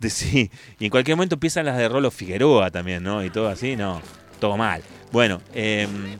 de- 0.00 0.10
sí? 0.10 0.50
Y 0.78 0.84
en 0.86 0.90
cualquier 0.90 1.16
momento 1.16 1.34
empiezan 1.36 1.66
las 1.66 1.76
de 1.76 1.88
Rolo 1.88 2.10
Figueroa 2.10 2.70
también, 2.70 3.02
¿no? 3.02 3.22
Y 3.24 3.28
todo 3.30 3.48
así, 3.48 3.76
no. 3.76 4.00
Todo 4.40 4.56
mal. 4.56 4.82
Bueno, 5.12 5.42
em, 5.54 6.16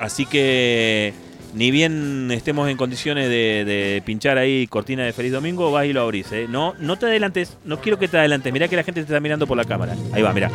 así 0.00 0.26
que 0.26 1.14
ni 1.54 1.70
bien 1.70 2.28
estemos 2.32 2.68
en 2.68 2.76
condiciones 2.76 3.28
de, 3.28 3.64
de 3.64 4.02
pinchar 4.04 4.36
ahí 4.36 4.66
cortina 4.66 5.04
de 5.04 5.12
Feliz 5.12 5.30
Domingo, 5.32 5.70
vas 5.70 5.86
y 5.86 5.92
lo 5.92 6.02
abrís, 6.02 6.30
¿eh? 6.32 6.46
No, 6.50 6.74
no 6.80 6.96
te 6.98 7.06
adelantes, 7.06 7.56
no 7.64 7.80
quiero 7.80 7.98
que 8.00 8.08
te 8.08 8.18
adelantes. 8.18 8.52
Mirá 8.52 8.66
que 8.68 8.74
la 8.76 8.82
gente 8.82 9.00
te 9.00 9.04
está 9.06 9.20
mirando 9.20 9.46
por 9.46 9.56
la 9.56 9.64
cámara. 9.64 9.94
Ahí 10.12 10.22
va, 10.22 10.32
mirá. 10.32 10.50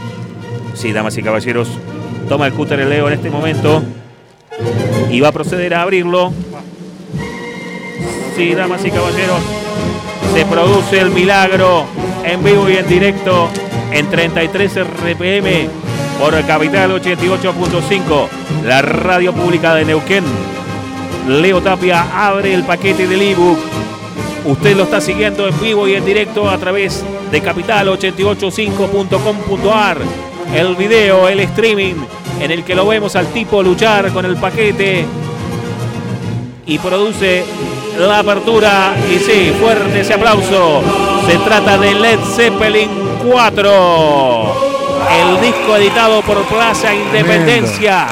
Sí, 0.75 0.91
damas 0.91 1.17
y 1.17 1.23
caballeros, 1.23 1.69
toma 2.31 2.47
el 2.47 2.53
cúter 2.53 2.79
el 2.79 2.89
Leo 2.89 3.09
en 3.09 3.15
este 3.15 3.29
momento 3.29 3.83
y 5.09 5.19
va 5.19 5.27
a 5.27 5.33
proceder 5.33 5.73
a 5.73 5.81
abrirlo. 5.81 6.31
Sí, 8.37 8.53
damas 8.53 8.85
y 8.85 8.89
caballeros, 8.89 9.41
se 10.33 10.45
produce 10.45 11.01
el 11.01 11.09
milagro 11.09 11.83
en 12.23 12.41
vivo 12.41 12.69
y 12.69 12.77
en 12.77 12.87
directo 12.87 13.49
en 13.91 14.09
33 14.09 14.79
RPM 14.81 15.67
por 16.21 16.41
Capital 16.45 17.01
88.5, 17.01 18.29
la 18.63 18.81
radio 18.81 19.33
pública 19.33 19.75
de 19.75 19.83
Neuquén. 19.83 20.23
Leo 21.27 21.59
Tapia 21.59 22.29
abre 22.29 22.53
el 22.53 22.63
paquete 22.63 23.09
del 23.09 23.23
ebook. 23.23 23.59
Usted 24.45 24.77
lo 24.77 24.83
está 24.83 25.01
siguiendo 25.01 25.49
en 25.49 25.59
vivo 25.59 25.85
y 25.85 25.95
en 25.95 26.05
directo 26.05 26.49
a 26.49 26.57
través 26.57 27.03
de 27.29 27.43
capital885.com.ar. 27.43 29.97
El 30.55 30.77
video, 30.77 31.27
el 31.27 31.41
streaming, 31.41 31.95
en 32.39 32.51
el 32.51 32.63
que 32.63 32.75
lo 32.75 32.87
vemos 32.87 33.15
al 33.15 33.27
tipo 33.27 33.61
luchar 33.61 34.11
con 34.11 34.25
el 34.25 34.35
paquete 34.37 35.05
y 36.65 36.77
produce 36.79 37.43
la 37.97 38.19
apertura. 38.19 38.93
Y 39.09 39.19
sí, 39.19 39.53
fuerte 39.59 40.01
ese 40.01 40.13
aplauso. 40.13 40.81
Se 41.27 41.37
trata 41.37 41.77
de 41.77 41.93
Led 41.93 42.19
Zeppelin 42.35 42.89
4, 43.25 44.55
el 45.19 45.41
disco 45.41 45.75
editado 45.75 46.21
por 46.21 46.43
Plaza 46.45 46.93
Independencia, 46.93 48.07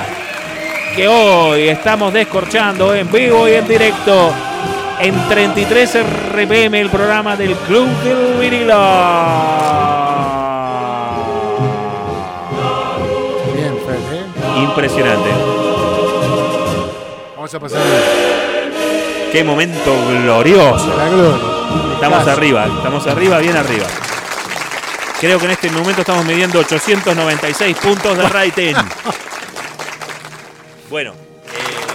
que 0.95 1.07
hoy 1.07 1.69
estamos 1.69 2.13
descorchando 2.13 2.93
en 2.93 3.11
vivo 3.11 3.47
y 3.47 3.53
en 3.53 3.67
directo 3.67 4.31
en 4.99 5.15
33 5.27 5.97
RPM, 6.33 6.75
el 6.75 6.89
programa 6.89 7.35
del 7.35 7.55
Club 7.55 7.87
del 8.03 8.39
Vinilo. 8.39 10.08
Impresionante. 14.69 15.29
Vamos 17.35 17.53
a 17.53 17.59
pasar 17.59 17.81
Qué 19.31 19.43
momento 19.43 19.95
glorioso. 20.07 20.95
la 20.97 21.09
gloria. 21.09 21.93
Estamos 21.93 22.19
Casi. 22.19 22.29
arriba, 22.29 22.65
estamos 22.65 23.07
arriba, 23.07 23.37
bien 23.39 23.57
arriba. 23.57 23.85
Creo 25.19 25.37
que 25.37 25.45
en 25.45 25.51
este 25.51 25.69
momento 25.69 26.01
estamos 26.01 26.25
midiendo 26.25 26.59
896 26.59 27.77
puntos 27.77 28.17
de 28.17 28.29
rating. 28.29 28.75
Bueno, 30.89 31.11
eh, 31.11 31.88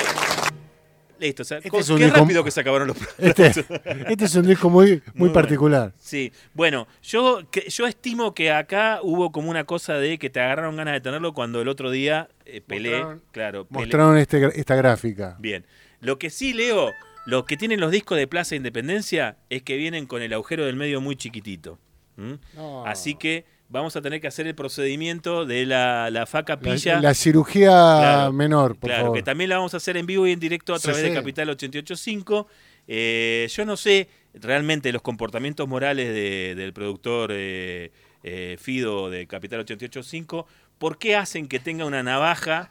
listo. 1.19 1.43
o 1.43 1.45
sea, 1.45 1.59
Este 1.59 1.71
co- 1.71 1.79
es 1.81 1.89
un 1.91 1.99
qué 1.99 2.05
disco- 2.05 2.21
rápido 2.21 2.45
que 2.45 2.51
se 2.51 2.61
acabaron 2.61 2.89
los 2.89 2.97
Este, 3.19 3.47
este 4.09 4.25
es 4.25 4.35
un 4.35 4.47
disco 4.47 4.71
muy, 4.71 4.87
muy 4.87 4.97
Muy 4.97 5.03
bueno. 5.17 5.33
particular. 5.33 5.93
Sí, 5.99 6.33
bueno, 6.55 6.87
yo, 7.03 7.41
que- 7.51 7.69
yo 7.69 7.87
estimo 7.87 8.35
que 8.35 8.51
acá 8.53 9.01
hubo 9.03 9.33
como 9.33 9.51
una 9.51 9.65
cosa 9.65 9.95
de 9.95 10.19
que 10.19 10.31
te 10.31 10.41
agarraron 10.41 10.77
ganas 10.77 10.95
de 10.95 11.01
tenerlo 11.01 11.33
cuando 11.33 11.61
el 11.61 11.69
otro 11.69 11.91
día 11.91 12.29
eh, 12.47 12.61
pelé. 12.61 12.99
Mostraron- 13.03 13.21
claro, 13.33 13.65
pelé. 13.67 13.81
Mostraron 13.81 14.19
este, 14.19 14.61
esta 14.61 14.75
gráfica. 14.77 15.37
Bien. 15.39 15.67
Lo 16.01 16.19
que 16.19 16.31
sí 16.31 16.53
leo, 16.53 16.91
lo 17.27 17.47
que 17.47 17.57
tienen 17.57 17.81
los 17.81 17.91
discos 17.91 18.19
de 18.19 18.27
Plaza 18.27 18.55
Independencia 18.57 19.37
es 19.51 19.63
que 19.63 19.77
vienen 19.77 20.07
con 20.07 20.21
el 20.23 20.33
agujero 20.35 20.67
del 20.67 20.77
medio 20.77 21.01
muy 21.01 21.17
chiquitito. 21.17 21.79
No. 22.17 22.87
Así 22.87 23.15
que 23.17 23.45
vamos 23.69 23.97
a 23.97 24.03
tener 24.03 24.21
que 24.21 24.27
hacer 24.27 24.47
el 24.47 24.55
procedimiento 24.55 25.47
de 25.47 25.67
la, 25.67 26.11
la 26.11 26.27
faca 26.27 26.59
pilla. 26.59 26.97
La, 26.97 27.01
la 27.03 27.15
cirugía 27.15 27.69
Claro, 27.71 28.33
menor, 28.33 28.77
por 28.77 28.89
claro, 28.91 29.05
favor. 29.05 29.17
que 29.19 29.23
también 29.23 29.51
la 29.51 29.57
vamos 29.57 29.75
a 29.75 29.79
hacer 29.79 29.97
en 29.97 30.07
vivo 30.07 30.27
y 30.27 30.33
en 30.33 30.41
directo 30.41 30.75
a 30.75 30.79
Sí, 30.79 30.85
través 30.85 31.03
de. 31.03 31.13
Capital 31.15 31.49
885. 31.51 32.47
Eh, 32.87 33.49
yo 33.51 33.65
no 33.65 33.77
sé 33.77 34.09
realmente 34.35 34.93
los 34.93 35.01
comportamientos 35.03 35.67
morales 35.69 36.09
de- 36.09 36.55
del 36.55 36.73
productor 36.73 37.31
eh, 37.33 37.91
eh, 38.23 38.57
Fido 38.61 39.11
de 39.11 39.27
Capital 39.27 39.61
885. 39.61 40.47
¿Por 40.79 40.99
qué 40.99 41.17
hacen 41.17 41.49
que 41.49 41.59
tenga 41.61 41.85
una 41.87 42.03
navaja 42.03 42.71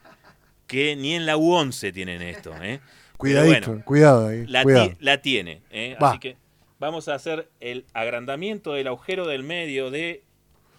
que 0.67 0.95
ni 0.95 1.13
en 1.15 1.25
la 1.25 1.35
U11 1.37 1.93
tienen 1.93 2.21
esto? 2.21 2.53
eh? 2.61 2.79
Cuidadito, 3.17 3.69
bueno, 3.69 3.85
cuidado 3.85 4.27
ahí. 4.27 4.45
la, 4.47 4.63
cuidado. 4.63 4.89
ti- 4.89 4.95
la 4.99 5.21
tiene. 5.21 5.61
Así 5.99 6.19
que 6.19 6.37
vamos 6.79 7.07
a 7.07 7.15
hacer 7.15 7.49
el 7.61 7.85
agrandamiento 7.93 8.73
del 8.73 8.87
agujero 8.87 9.25
del 9.27 9.43
medio 9.43 9.89
de 9.91 10.22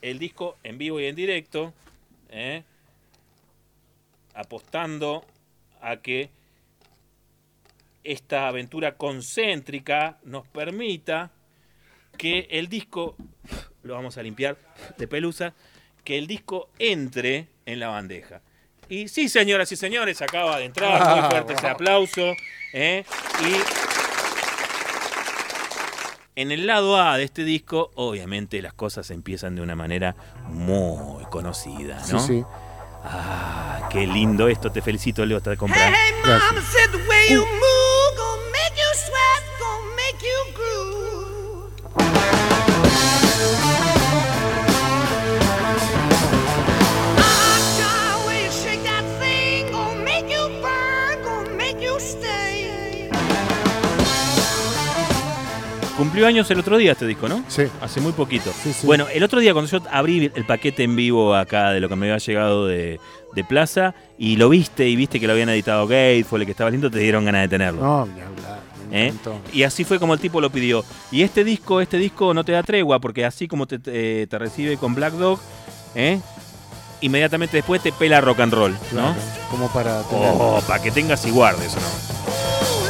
el 0.04 0.18
disco 0.18 0.58
en 0.62 0.76
vivo 0.76 1.00
y 1.00 1.06
en 1.06 1.16
directo. 1.16 1.72
¿eh? 2.28 2.62
Apostando 4.34 5.24
a 5.80 5.96
que 5.96 6.28
esta 8.02 8.48
aventura 8.48 8.96
concéntrica 8.96 10.18
nos 10.24 10.46
permita 10.46 11.30
que 12.18 12.46
el 12.50 12.68
disco, 12.68 13.16
lo 13.82 13.94
vamos 13.94 14.18
a 14.18 14.22
limpiar 14.22 14.58
de 14.98 15.08
pelusa, 15.08 15.54
que 16.04 16.18
el 16.18 16.26
disco 16.26 16.68
entre 16.78 17.48
en 17.64 17.80
la 17.80 17.88
bandeja. 17.88 18.42
Y 18.90 19.08
sí, 19.08 19.30
señoras 19.30 19.72
y 19.72 19.76
señores, 19.76 20.20
acaba 20.20 20.58
de 20.58 20.66
entrar, 20.66 21.18
muy 21.18 21.30
fuerte 21.30 21.54
ese 21.54 21.66
aplauso. 21.66 22.34
¿eh? 22.74 23.04
Y 23.40 23.93
en 26.36 26.52
el 26.52 26.66
lado 26.66 27.00
A 27.00 27.16
de 27.16 27.24
este 27.24 27.44
disco, 27.44 27.90
obviamente 27.94 28.60
las 28.62 28.72
cosas 28.74 29.10
empiezan 29.10 29.54
de 29.56 29.62
una 29.62 29.76
manera 29.76 30.14
muy 30.48 31.24
conocida, 31.26 32.02
Sí, 32.04 32.12
¿no? 32.12 32.20
sí. 32.20 32.44
Ah, 33.04 33.88
qué 33.90 34.06
lindo 34.06 34.48
esto, 34.48 34.70
te 34.72 34.80
felicito, 34.82 35.24
Leo, 35.26 35.40
te 35.40 35.56
comprar. 35.56 35.92
Hey, 35.92 36.14
Gracias. 36.24 36.52
mama 36.52 37.83
Cumplió 56.14 56.28
años 56.28 56.48
el 56.52 56.60
otro 56.60 56.76
día 56.78 56.92
este 56.92 57.06
disco, 57.08 57.28
¿no? 57.28 57.42
Sí. 57.48 57.64
Hace 57.80 58.00
muy 58.00 58.12
poquito. 58.12 58.52
Sí, 58.62 58.72
sí. 58.72 58.86
Bueno, 58.86 59.06
el 59.12 59.24
otro 59.24 59.40
día 59.40 59.52
cuando 59.52 59.68
yo 59.68 59.80
abrí 59.90 60.30
el 60.32 60.44
paquete 60.44 60.84
en 60.84 60.94
vivo 60.94 61.34
acá 61.34 61.70
de 61.72 61.80
lo 61.80 61.88
que 61.88 61.96
me 61.96 62.06
había 62.06 62.18
llegado 62.18 62.68
de, 62.68 63.00
de 63.34 63.42
Plaza 63.44 63.94
y 64.16 64.36
lo 64.36 64.48
viste 64.48 64.88
y 64.88 64.94
viste 64.94 65.18
que 65.18 65.26
lo 65.26 65.32
habían 65.32 65.48
editado 65.48 65.88
Gateful 65.88 66.40
y 66.42 66.44
que 66.46 66.52
estaba 66.52 66.70
lindo, 66.70 66.88
te 66.88 67.00
dieron 67.00 67.24
ganas 67.24 67.42
de 67.42 67.48
tenerlo. 67.48 67.82
No, 67.82 68.06
ni 68.06 68.20
hablar. 68.20 68.60
Me 68.90 69.08
¿Eh? 69.08 69.14
Y 69.52 69.64
así 69.64 69.82
fue 69.82 69.98
como 69.98 70.14
el 70.14 70.20
tipo 70.20 70.40
lo 70.40 70.50
pidió. 70.50 70.84
Y 71.10 71.22
este 71.22 71.42
disco, 71.42 71.80
este 71.80 71.98
disco 71.98 72.32
no 72.32 72.44
te 72.44 72.52
da 72.52 72.62
tregua, 72.62 73.00
porque 73.00 73.24
así 73.24 73.48
como 73.48 73.66
te, 73.66 73.80
te- 73.80 74.28
te 74.28 74.38
recibe 74.38 74.76
con 74.76 74.94
Black 74.94 75.14
Dog, 75.14 75.40
¿eh? 75.96 76.20
inmediatamente 77.00 77.56
después 77.56 77.82
te 77.82 77.90
pela 77.90 78.20
rock 78.20 78.38
and 78.38 78.52
roll, 78.54 78.72
¿no? 78.92 79.16
Como 79.50 79.66
para 79.72 80.00
tener. 80.04 80.30
Oh, 80.32 80.62
para 80.68 80.80
que 80.80 80.92
tengas 80.92 81.26
y 81.26 81.30
guardes, 81.30 81.74
¿no? 81.74 82.83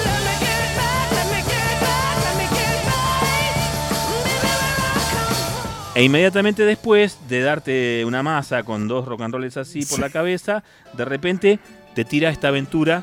E 5.94 6.02
inmediatamente 6.02 6.64
después 6.64 7.18
de 7.28 7.40
darte 7.42 8.04
una 8.04 8.22
masa 8.22 8.64
con 8.64 8.88
dos 8.88 9.06
rock 9.06 9.22
and 9.22 9.34
rolls 9.34 9.56
así 9.56 9.86
por 9.86 10.00
la 10.00 10.10
cabeza, 10.10 10.64
de 10.92 11.04
repente 11.04 11.60
te 11.94 12.04
tira 12.04 12.30
esta 12.30 12.48
aventura 12.48 13.02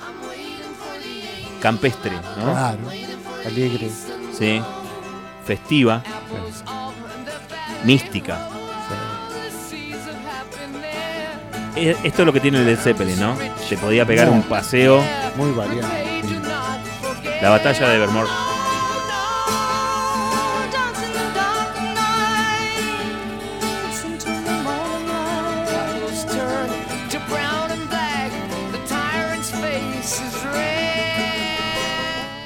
campestre, 1.62 2.12
¿no? 2.38 2.52
Claro. 2.52 2.80
Alegre. 3.46 3.90
Sí. 4.38 4.62
Festiva, 5.46 6.04
mística. 7.86 8.48
Esto 11.76 12.22
es 12.22 12.26
lo 12.26 12.34
que 12.34 12.42
tiene 12.42 12.60
el 12.60 12.66
Led 12.66 12.78
Zeppelin, 12.78 13.20
¿no? 13.20 13.36
Te 13.70 13.78
podía 13.78 14.06
pegar 14.06 14.30
un 14.30 14.44
paseo. 14.44 15.02
Muy 15.38 15.52
variante. 15.52 16.06
La 17.42 17.50
batalla 17.50 17.90
de 17.90 17.96
Evermore. 17.96 18.28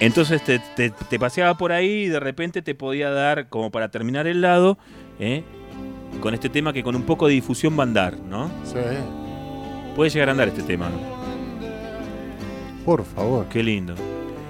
Entonces 0.06 0.44
te, 0.44 0.60
te- 0.60 0.90
te 0.92 1.20
paseaba 1.20 1.58
por 1.58 1.72
ahí 1.72 2.04
y 2.04 2.08
de 2.10 2.20
repente 2.20 2.62
te 2.62 2.76
podía 2.76 3.10
dar, 3.10 3.50
como 3.50 3.72
para 3.72 3.90
terminar 3.90 4.28
el 4.28 4.42
lado, 4.42 4.78
¿eh? 5.20 5.44
con 6.22 6.34
este 6.34 6.48
tema 6.50 6.72
que 6.74 6.84
con 6.84 6.96
un 6.96 7.04
poco 7.04 7.28
de 7.28 7.34
difusión 7.34 7.78
va 7.78 7.84
a 7.84 7.88
andar, 7.88 8.18
¿no? 8.18 8.50
Sí. 8.64 8.76
Puede 9.96 10.10
llegar 10.10 10.30
a 10.30 10.32
andar 10.34 10.48
este 10.48 10.64
tema. 10.64 10.90
Por 12.86 13.04
favor. 13.04 13.46
Qué 13.50 13.64
lindo. 13.64 13.96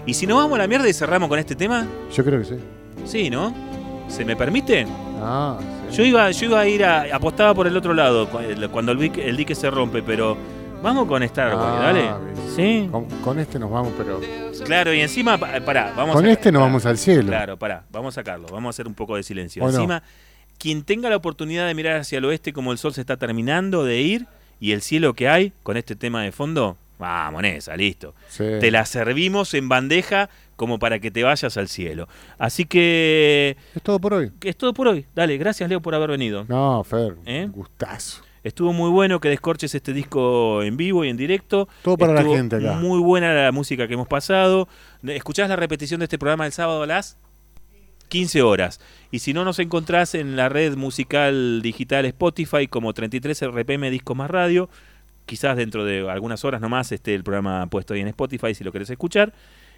¿Y 0.05 0.13
si 0.13 0.27
nos 0.27 0.37
vamos 0.37 0.55
a 0.55 0.61
la 0.61 0.67
mierda 0.67 0.87
y 0.89 0.93
cerramos 0.93 1.29
con 1.29 1.39
este 1.39 1.55
tema? 1.55 1.87
Yo 2.13 2.23
creo 2.23 2.39
que 2.39 2.45
sí. 2.45 2.55
Sí, 3.05 3.29
¿no? 3.29 3.53
¿Se 4.07 4.23
me 4.25 4.35
permite? 4.35 4.85
Ah, 5.21 5.57
sí. 5.89 5.97
Yo 5.97 6.03
iba, 6.03 6.29
yo 6.31 6.45
iba 6.47 6.59
a 6.59 6.67
ir 6.67 6.83
a. 6.83 7.15
apostaba 7.15 7.53
por 7.55 7.65
el 7.67 7.75
otro 7.77 7.93
lado 7.93 8.27
cuando 8.71 8.91
el, 8.91 9.01
el 9.19 9.37
dique 9.37 9.55
se 9.55 9.69
rompe, 9.71 10.03
pero. 10.03 10.37
Vamos 10.85 11.07
con 11.07 11.27
Starboy, 11.27 11.59
Ah, 11.67 11.79
dale. 11.81 12.09
Sí. 12.55 12.87
Con, 12.91 13.05
con 13.21 13.39
este 13.39 13.57
nos 13.57 13.71
vamos, 13.71 13.91
pero. 13.97 14.21
Claro, 14.65 14.93
y 14.93 15.01
encima, 15.01 15.35
pa- 15.37 15.59
pará, 15.65 15.91
vamos 15.97 16.15
Con 16.15 16.25
a- 16.25 16.31
este 16.31 16.51
nos 16.51 16.59
pará. 16.59 16.67
vamos 16.67 16.85
al 16.85 16.97
cielo. 16.99 17.27
Claro, 17.27 17.57
pará, 17.57 17.83
vamos 17.91 18.13
a 18.15 18.21
sacarlo, 18.21 18.47
vamos 18.51 18.67
a 18.67 18.69
hacer 18.69 18.87
un 18.87 18.93
poco 18.93 19.15
de 19.15 19.23
silencio. 19.23 19.63
¿O 19.63 19.67
no? 19.67 19.73
Encima, 19.73 20.03
quien 20.59 20.83
tenga 20.83 21.09
la 21.09 21.15
oportunidad 21.15 21.65
de 21.65 21.73
mirar 21.73 21.97
hacia 21.99 22.19
el 22.19 22.25
oeste 22.25 22.53
como 22.53 22.71
el 22.71 22.77
sol 22.77 22.93
se 22.93 23.01
está 23.01 23.17
terminando 23.17 23.83
de 23.83 23.99
ir 24.01 24.27
y 24.59 24.73
el 24.73 24.81
cielo 24.83 25.15
que 25.15 25.27
hay 25.27 25.53
con 25.63 25.75
este 25.75 25.95
tema 25.95 26.21
de 26.21 26.31
fondo, 26.31 26.77
vamos, 26.99 27.39
en 27.43 27.45
esa, 27.55 27.75
listo. 27.75 28.13
Sí. 28.29 28.43
Te 28.61 28.69
la 28.69 28.85
servimos 28.85 29.55
en 29.55 29.67
bandeja 29.67 30.29
como 30.55 30.77
para 30.79 30.99
que 30.99 31.09
te 31.11 31.23
vayas 31.23 31.57
al 31.57 31.67
cielo. 31.67 32.07
Así 32.37 32.65
que 32.65 33.57
Es 33.75 33.81
todo 33.81 33.99
por 33.99 34.13
hoy. 34.13 34.31
es 34.43 34.55
todo 34.55 34.71
por 34.73 34.87
hoy. 34.87 35.05
Dale, 35.15 35.35
gracias 35.37 35.67
Leo 35.67 35.81
por 35.81 35.95
haber 35.95 36.11
venido. 36.11 36.45
No, 36.47 36.83
Fer. 36.83 37.15
¿Eh? 37.25 37.45
un 37.45 37.51
Gustazo. 37.51 38.21
Estuvo 38.45 38.73
muy 38.73 38.91
bueno 38.91 39.19
que 39.19 39.27
descorches 39.27 39.73
este 39.73 39.91
disco 39.91 40.61
en 40.61 40.77
vivo 40.77 41.03
y 41.03 41.09
en 41.09 41.17
directo. 41.17 41.67
Todo 41.81 41.97
para 41.97 42.13
la 42.13 42.23
gente 42.23 42.57
acá. 42.57 42.73
Muy 42.73 42.99
buena 42.99 43.33
la 43.33 43.51
música 43.51 43.87
que 43.87 43.95
hemos 43.95 44.07
pasado. 44.07 44.67
¿Escuchás 45.01 45.49
la 45.49 45.55
repetición 45.55 45.99
de 45.99 46.03
este 46.03 46.19
programa 46.19 46.45
el 46.45 46.51
sábado 46.51 46.83
a 46.83 46.85
las 46.85 47.17
15 48.09 48.43
horas? 48.43 48.79
Y 49.09 49.17
si 49.17 49.33
no 49.33 49.45
nos 49.45 49.57
encontrás 49.57 50.13
en 50.13 50.35
la 50.35 50.47
red 50.47 50.77
musical 50.77 51.63
digital 51.63 52.05
Spotify 52.05 52.67
como 52.67 52.93
33 52.93 53.47
RPM 53.47 53.89
Disco 53.89 54.13
Más 54.13 54.29
Radio, 54.29 54.69
quizás 55.25 55.57
dentro 55.57 55.83
de 55.83 56.07
algunas 56.07 56.45
horas 56.45 56.61
nomás 56.61 56.91
esté 56.91 57.15
el 57.15 57.23
programa 57.23 57.65
puesto 57.65 57.95
ahí 57.95 58.01
en 58.01 58.09
Spotify 58.09 58.53
si 58.53 58.63
lo 58.63 58.71
querés 58.71 58.91
escuchar. 58.91 59.33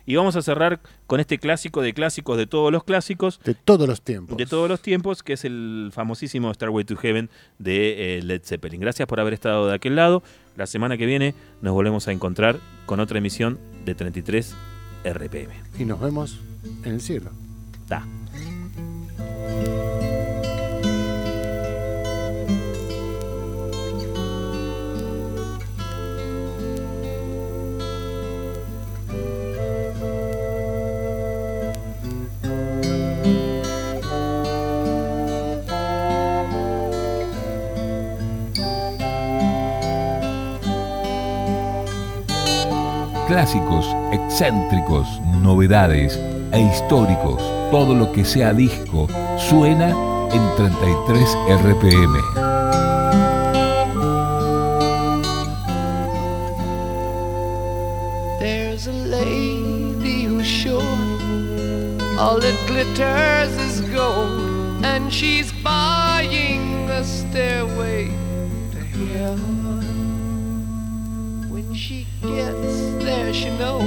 Y 0.07 0.15
vamos 0.15 0.37
a 0.37 0.41
cerrar 0.41 0.79
con 1.05 1.19
este 1.19 1.37
clásico 1.37 1.81
de 1.81 1.93
clásicos 1.93 2.37
de 2.37 2.47
todos 2.47 2.71
los 2.71 2.85
clásicos, 2.85 3.41
De 3.43 3.53
todos 3.53 3.87
los 3.89 4.01
tiempos. 4.01 4.37
de 4.37 4.45
todos 4.45 4.69
los 4.69 4.81
tiempos, 4.81 5.21
que 5.21 5.33
es 5.33 5.43
el 5.43 5.89
famosísimo 5.93 6.51
Starway 6.53 6.85
to 6.85 6.95
Heaven 6.95 7.29
de 7.59 8.17
eh, 8.17 8.23
Led 8.23 8.41
Zeppelin. 8.43 8.79
Gracias 8.79 9.05
por 9.05 9.19
haber 9.19 9.33
estado 9.33 9.67
de 9.67 9.75
aquel 9.75 9.97
lado. 9.97 10.23
La 10.55 10.65
semana 10.65 10.97
que 10.97 11.05
viene 11.05 11.35
nos 11.61 11.73
volvemos 11.73 12.07
a 12.07 12.13
encontrar 12.13 12.57
con 12.85 13.01
otra 13.01 13.17
emisión 13.17 13.59
de 13.83 13.95
33 13.95 14.55
RPM. 15.03 15.51
Y 15.77 15.83
nos 15.83 15.99
vemos 15.99 16.39
en 16.85 16.93
el 16.93 17.01
cielo. 17.01 17.31
Da. 17.89 18.05
Clásicos, 43.27 43.85
excéntricos, 44.13 45.21
novedades 45.41 46.17
e 46.53 46.61
históricos. 46.61 47.41
Todo 47.71 47.93
lo 47.93 48.11
que 48.13 48.23
sea 48.23 48.53
disco 48.53 49.07
suena 49.37 49.89
en 50.31 50.55
33 50.55 51.37
RPM. 51.49 52.13
There's 58.39 58.87
a 58.87 58.93
lady 58.93 60.23
who's 60.23 60.47
sure 60.47 60.81
all 62.17 62.39
that 62.39 62.57
glitters 62.65 63.51
is 63.57 63.81
gold, 63.93 64.85
and 64.85 65.11
she's 65.11 65.51
buying 65.51 66.87
the 66.87 67.03
stairway 67.03 68.07
to 68.71 68.79
heaven. 68.79 69.83
When 71.49 71.73
she 71.73 72.07
gets 72.21 72.86
there, 73.27 73.33
she 73.33 73.49
knows 73.57 73.83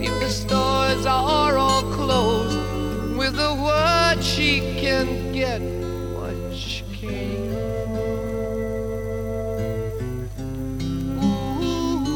if 0.00 0.20
the 0.20 0.28
stores 0.30 1.04
are 1.06 1.58
all 1.58 1.82
closed, 1.92 2.58
with 3.16 3.38
a 3.38 3.54
word 3.54 4.22
she 4.24 4.60
can 4.80 5.32
get 5.32 5.60
what 6.16 6.34
she 6.54 6.82
came 6.92 7.52
Ooh, 11.22 12.06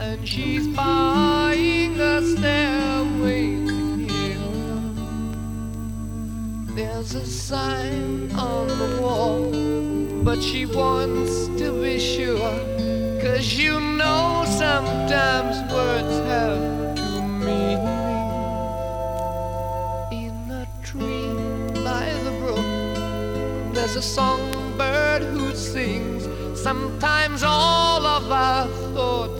and 0.00 0.26
she's 0.26 0.66
buying 0.68 2.00
a 2.00 2.22
stairway 2.22 3.52
heaven. 4.08 4.96
There's 6.74 7.14
a 7.14 7.24
sign 7.24 8.32
on 8.32 8.66
the 8.66 8.98
wall, 9.00 9.50
but 10.24 10.42
she 10.42 10.66
wants 10.66 11.48
sure. 12.20 12.58
Cause 13.22 13.54
you 13.54 13.80
know 13.80 14.44
sometimes 14.46 15.54
words 15.72 16.14
have 16.32 16.60
two 16.98 17.22
meanings. 17.46 18.20
In 20.24 20.36
a 20.62 20.66
tree 20.88 21.28
by 21.88 22.06
the 22.24 22.32
brook, 22.40 23.74
there's 23.74 23.96
a 23.96 24.02
songbird 24.02 25.22
who 25.32 25.54
sings. 25.54 26.22
Sometimes 26.60 27.42
all 27.42 28.04
of 28.16 28.30
our 28.30 28.66
thoughts 28.94 29.39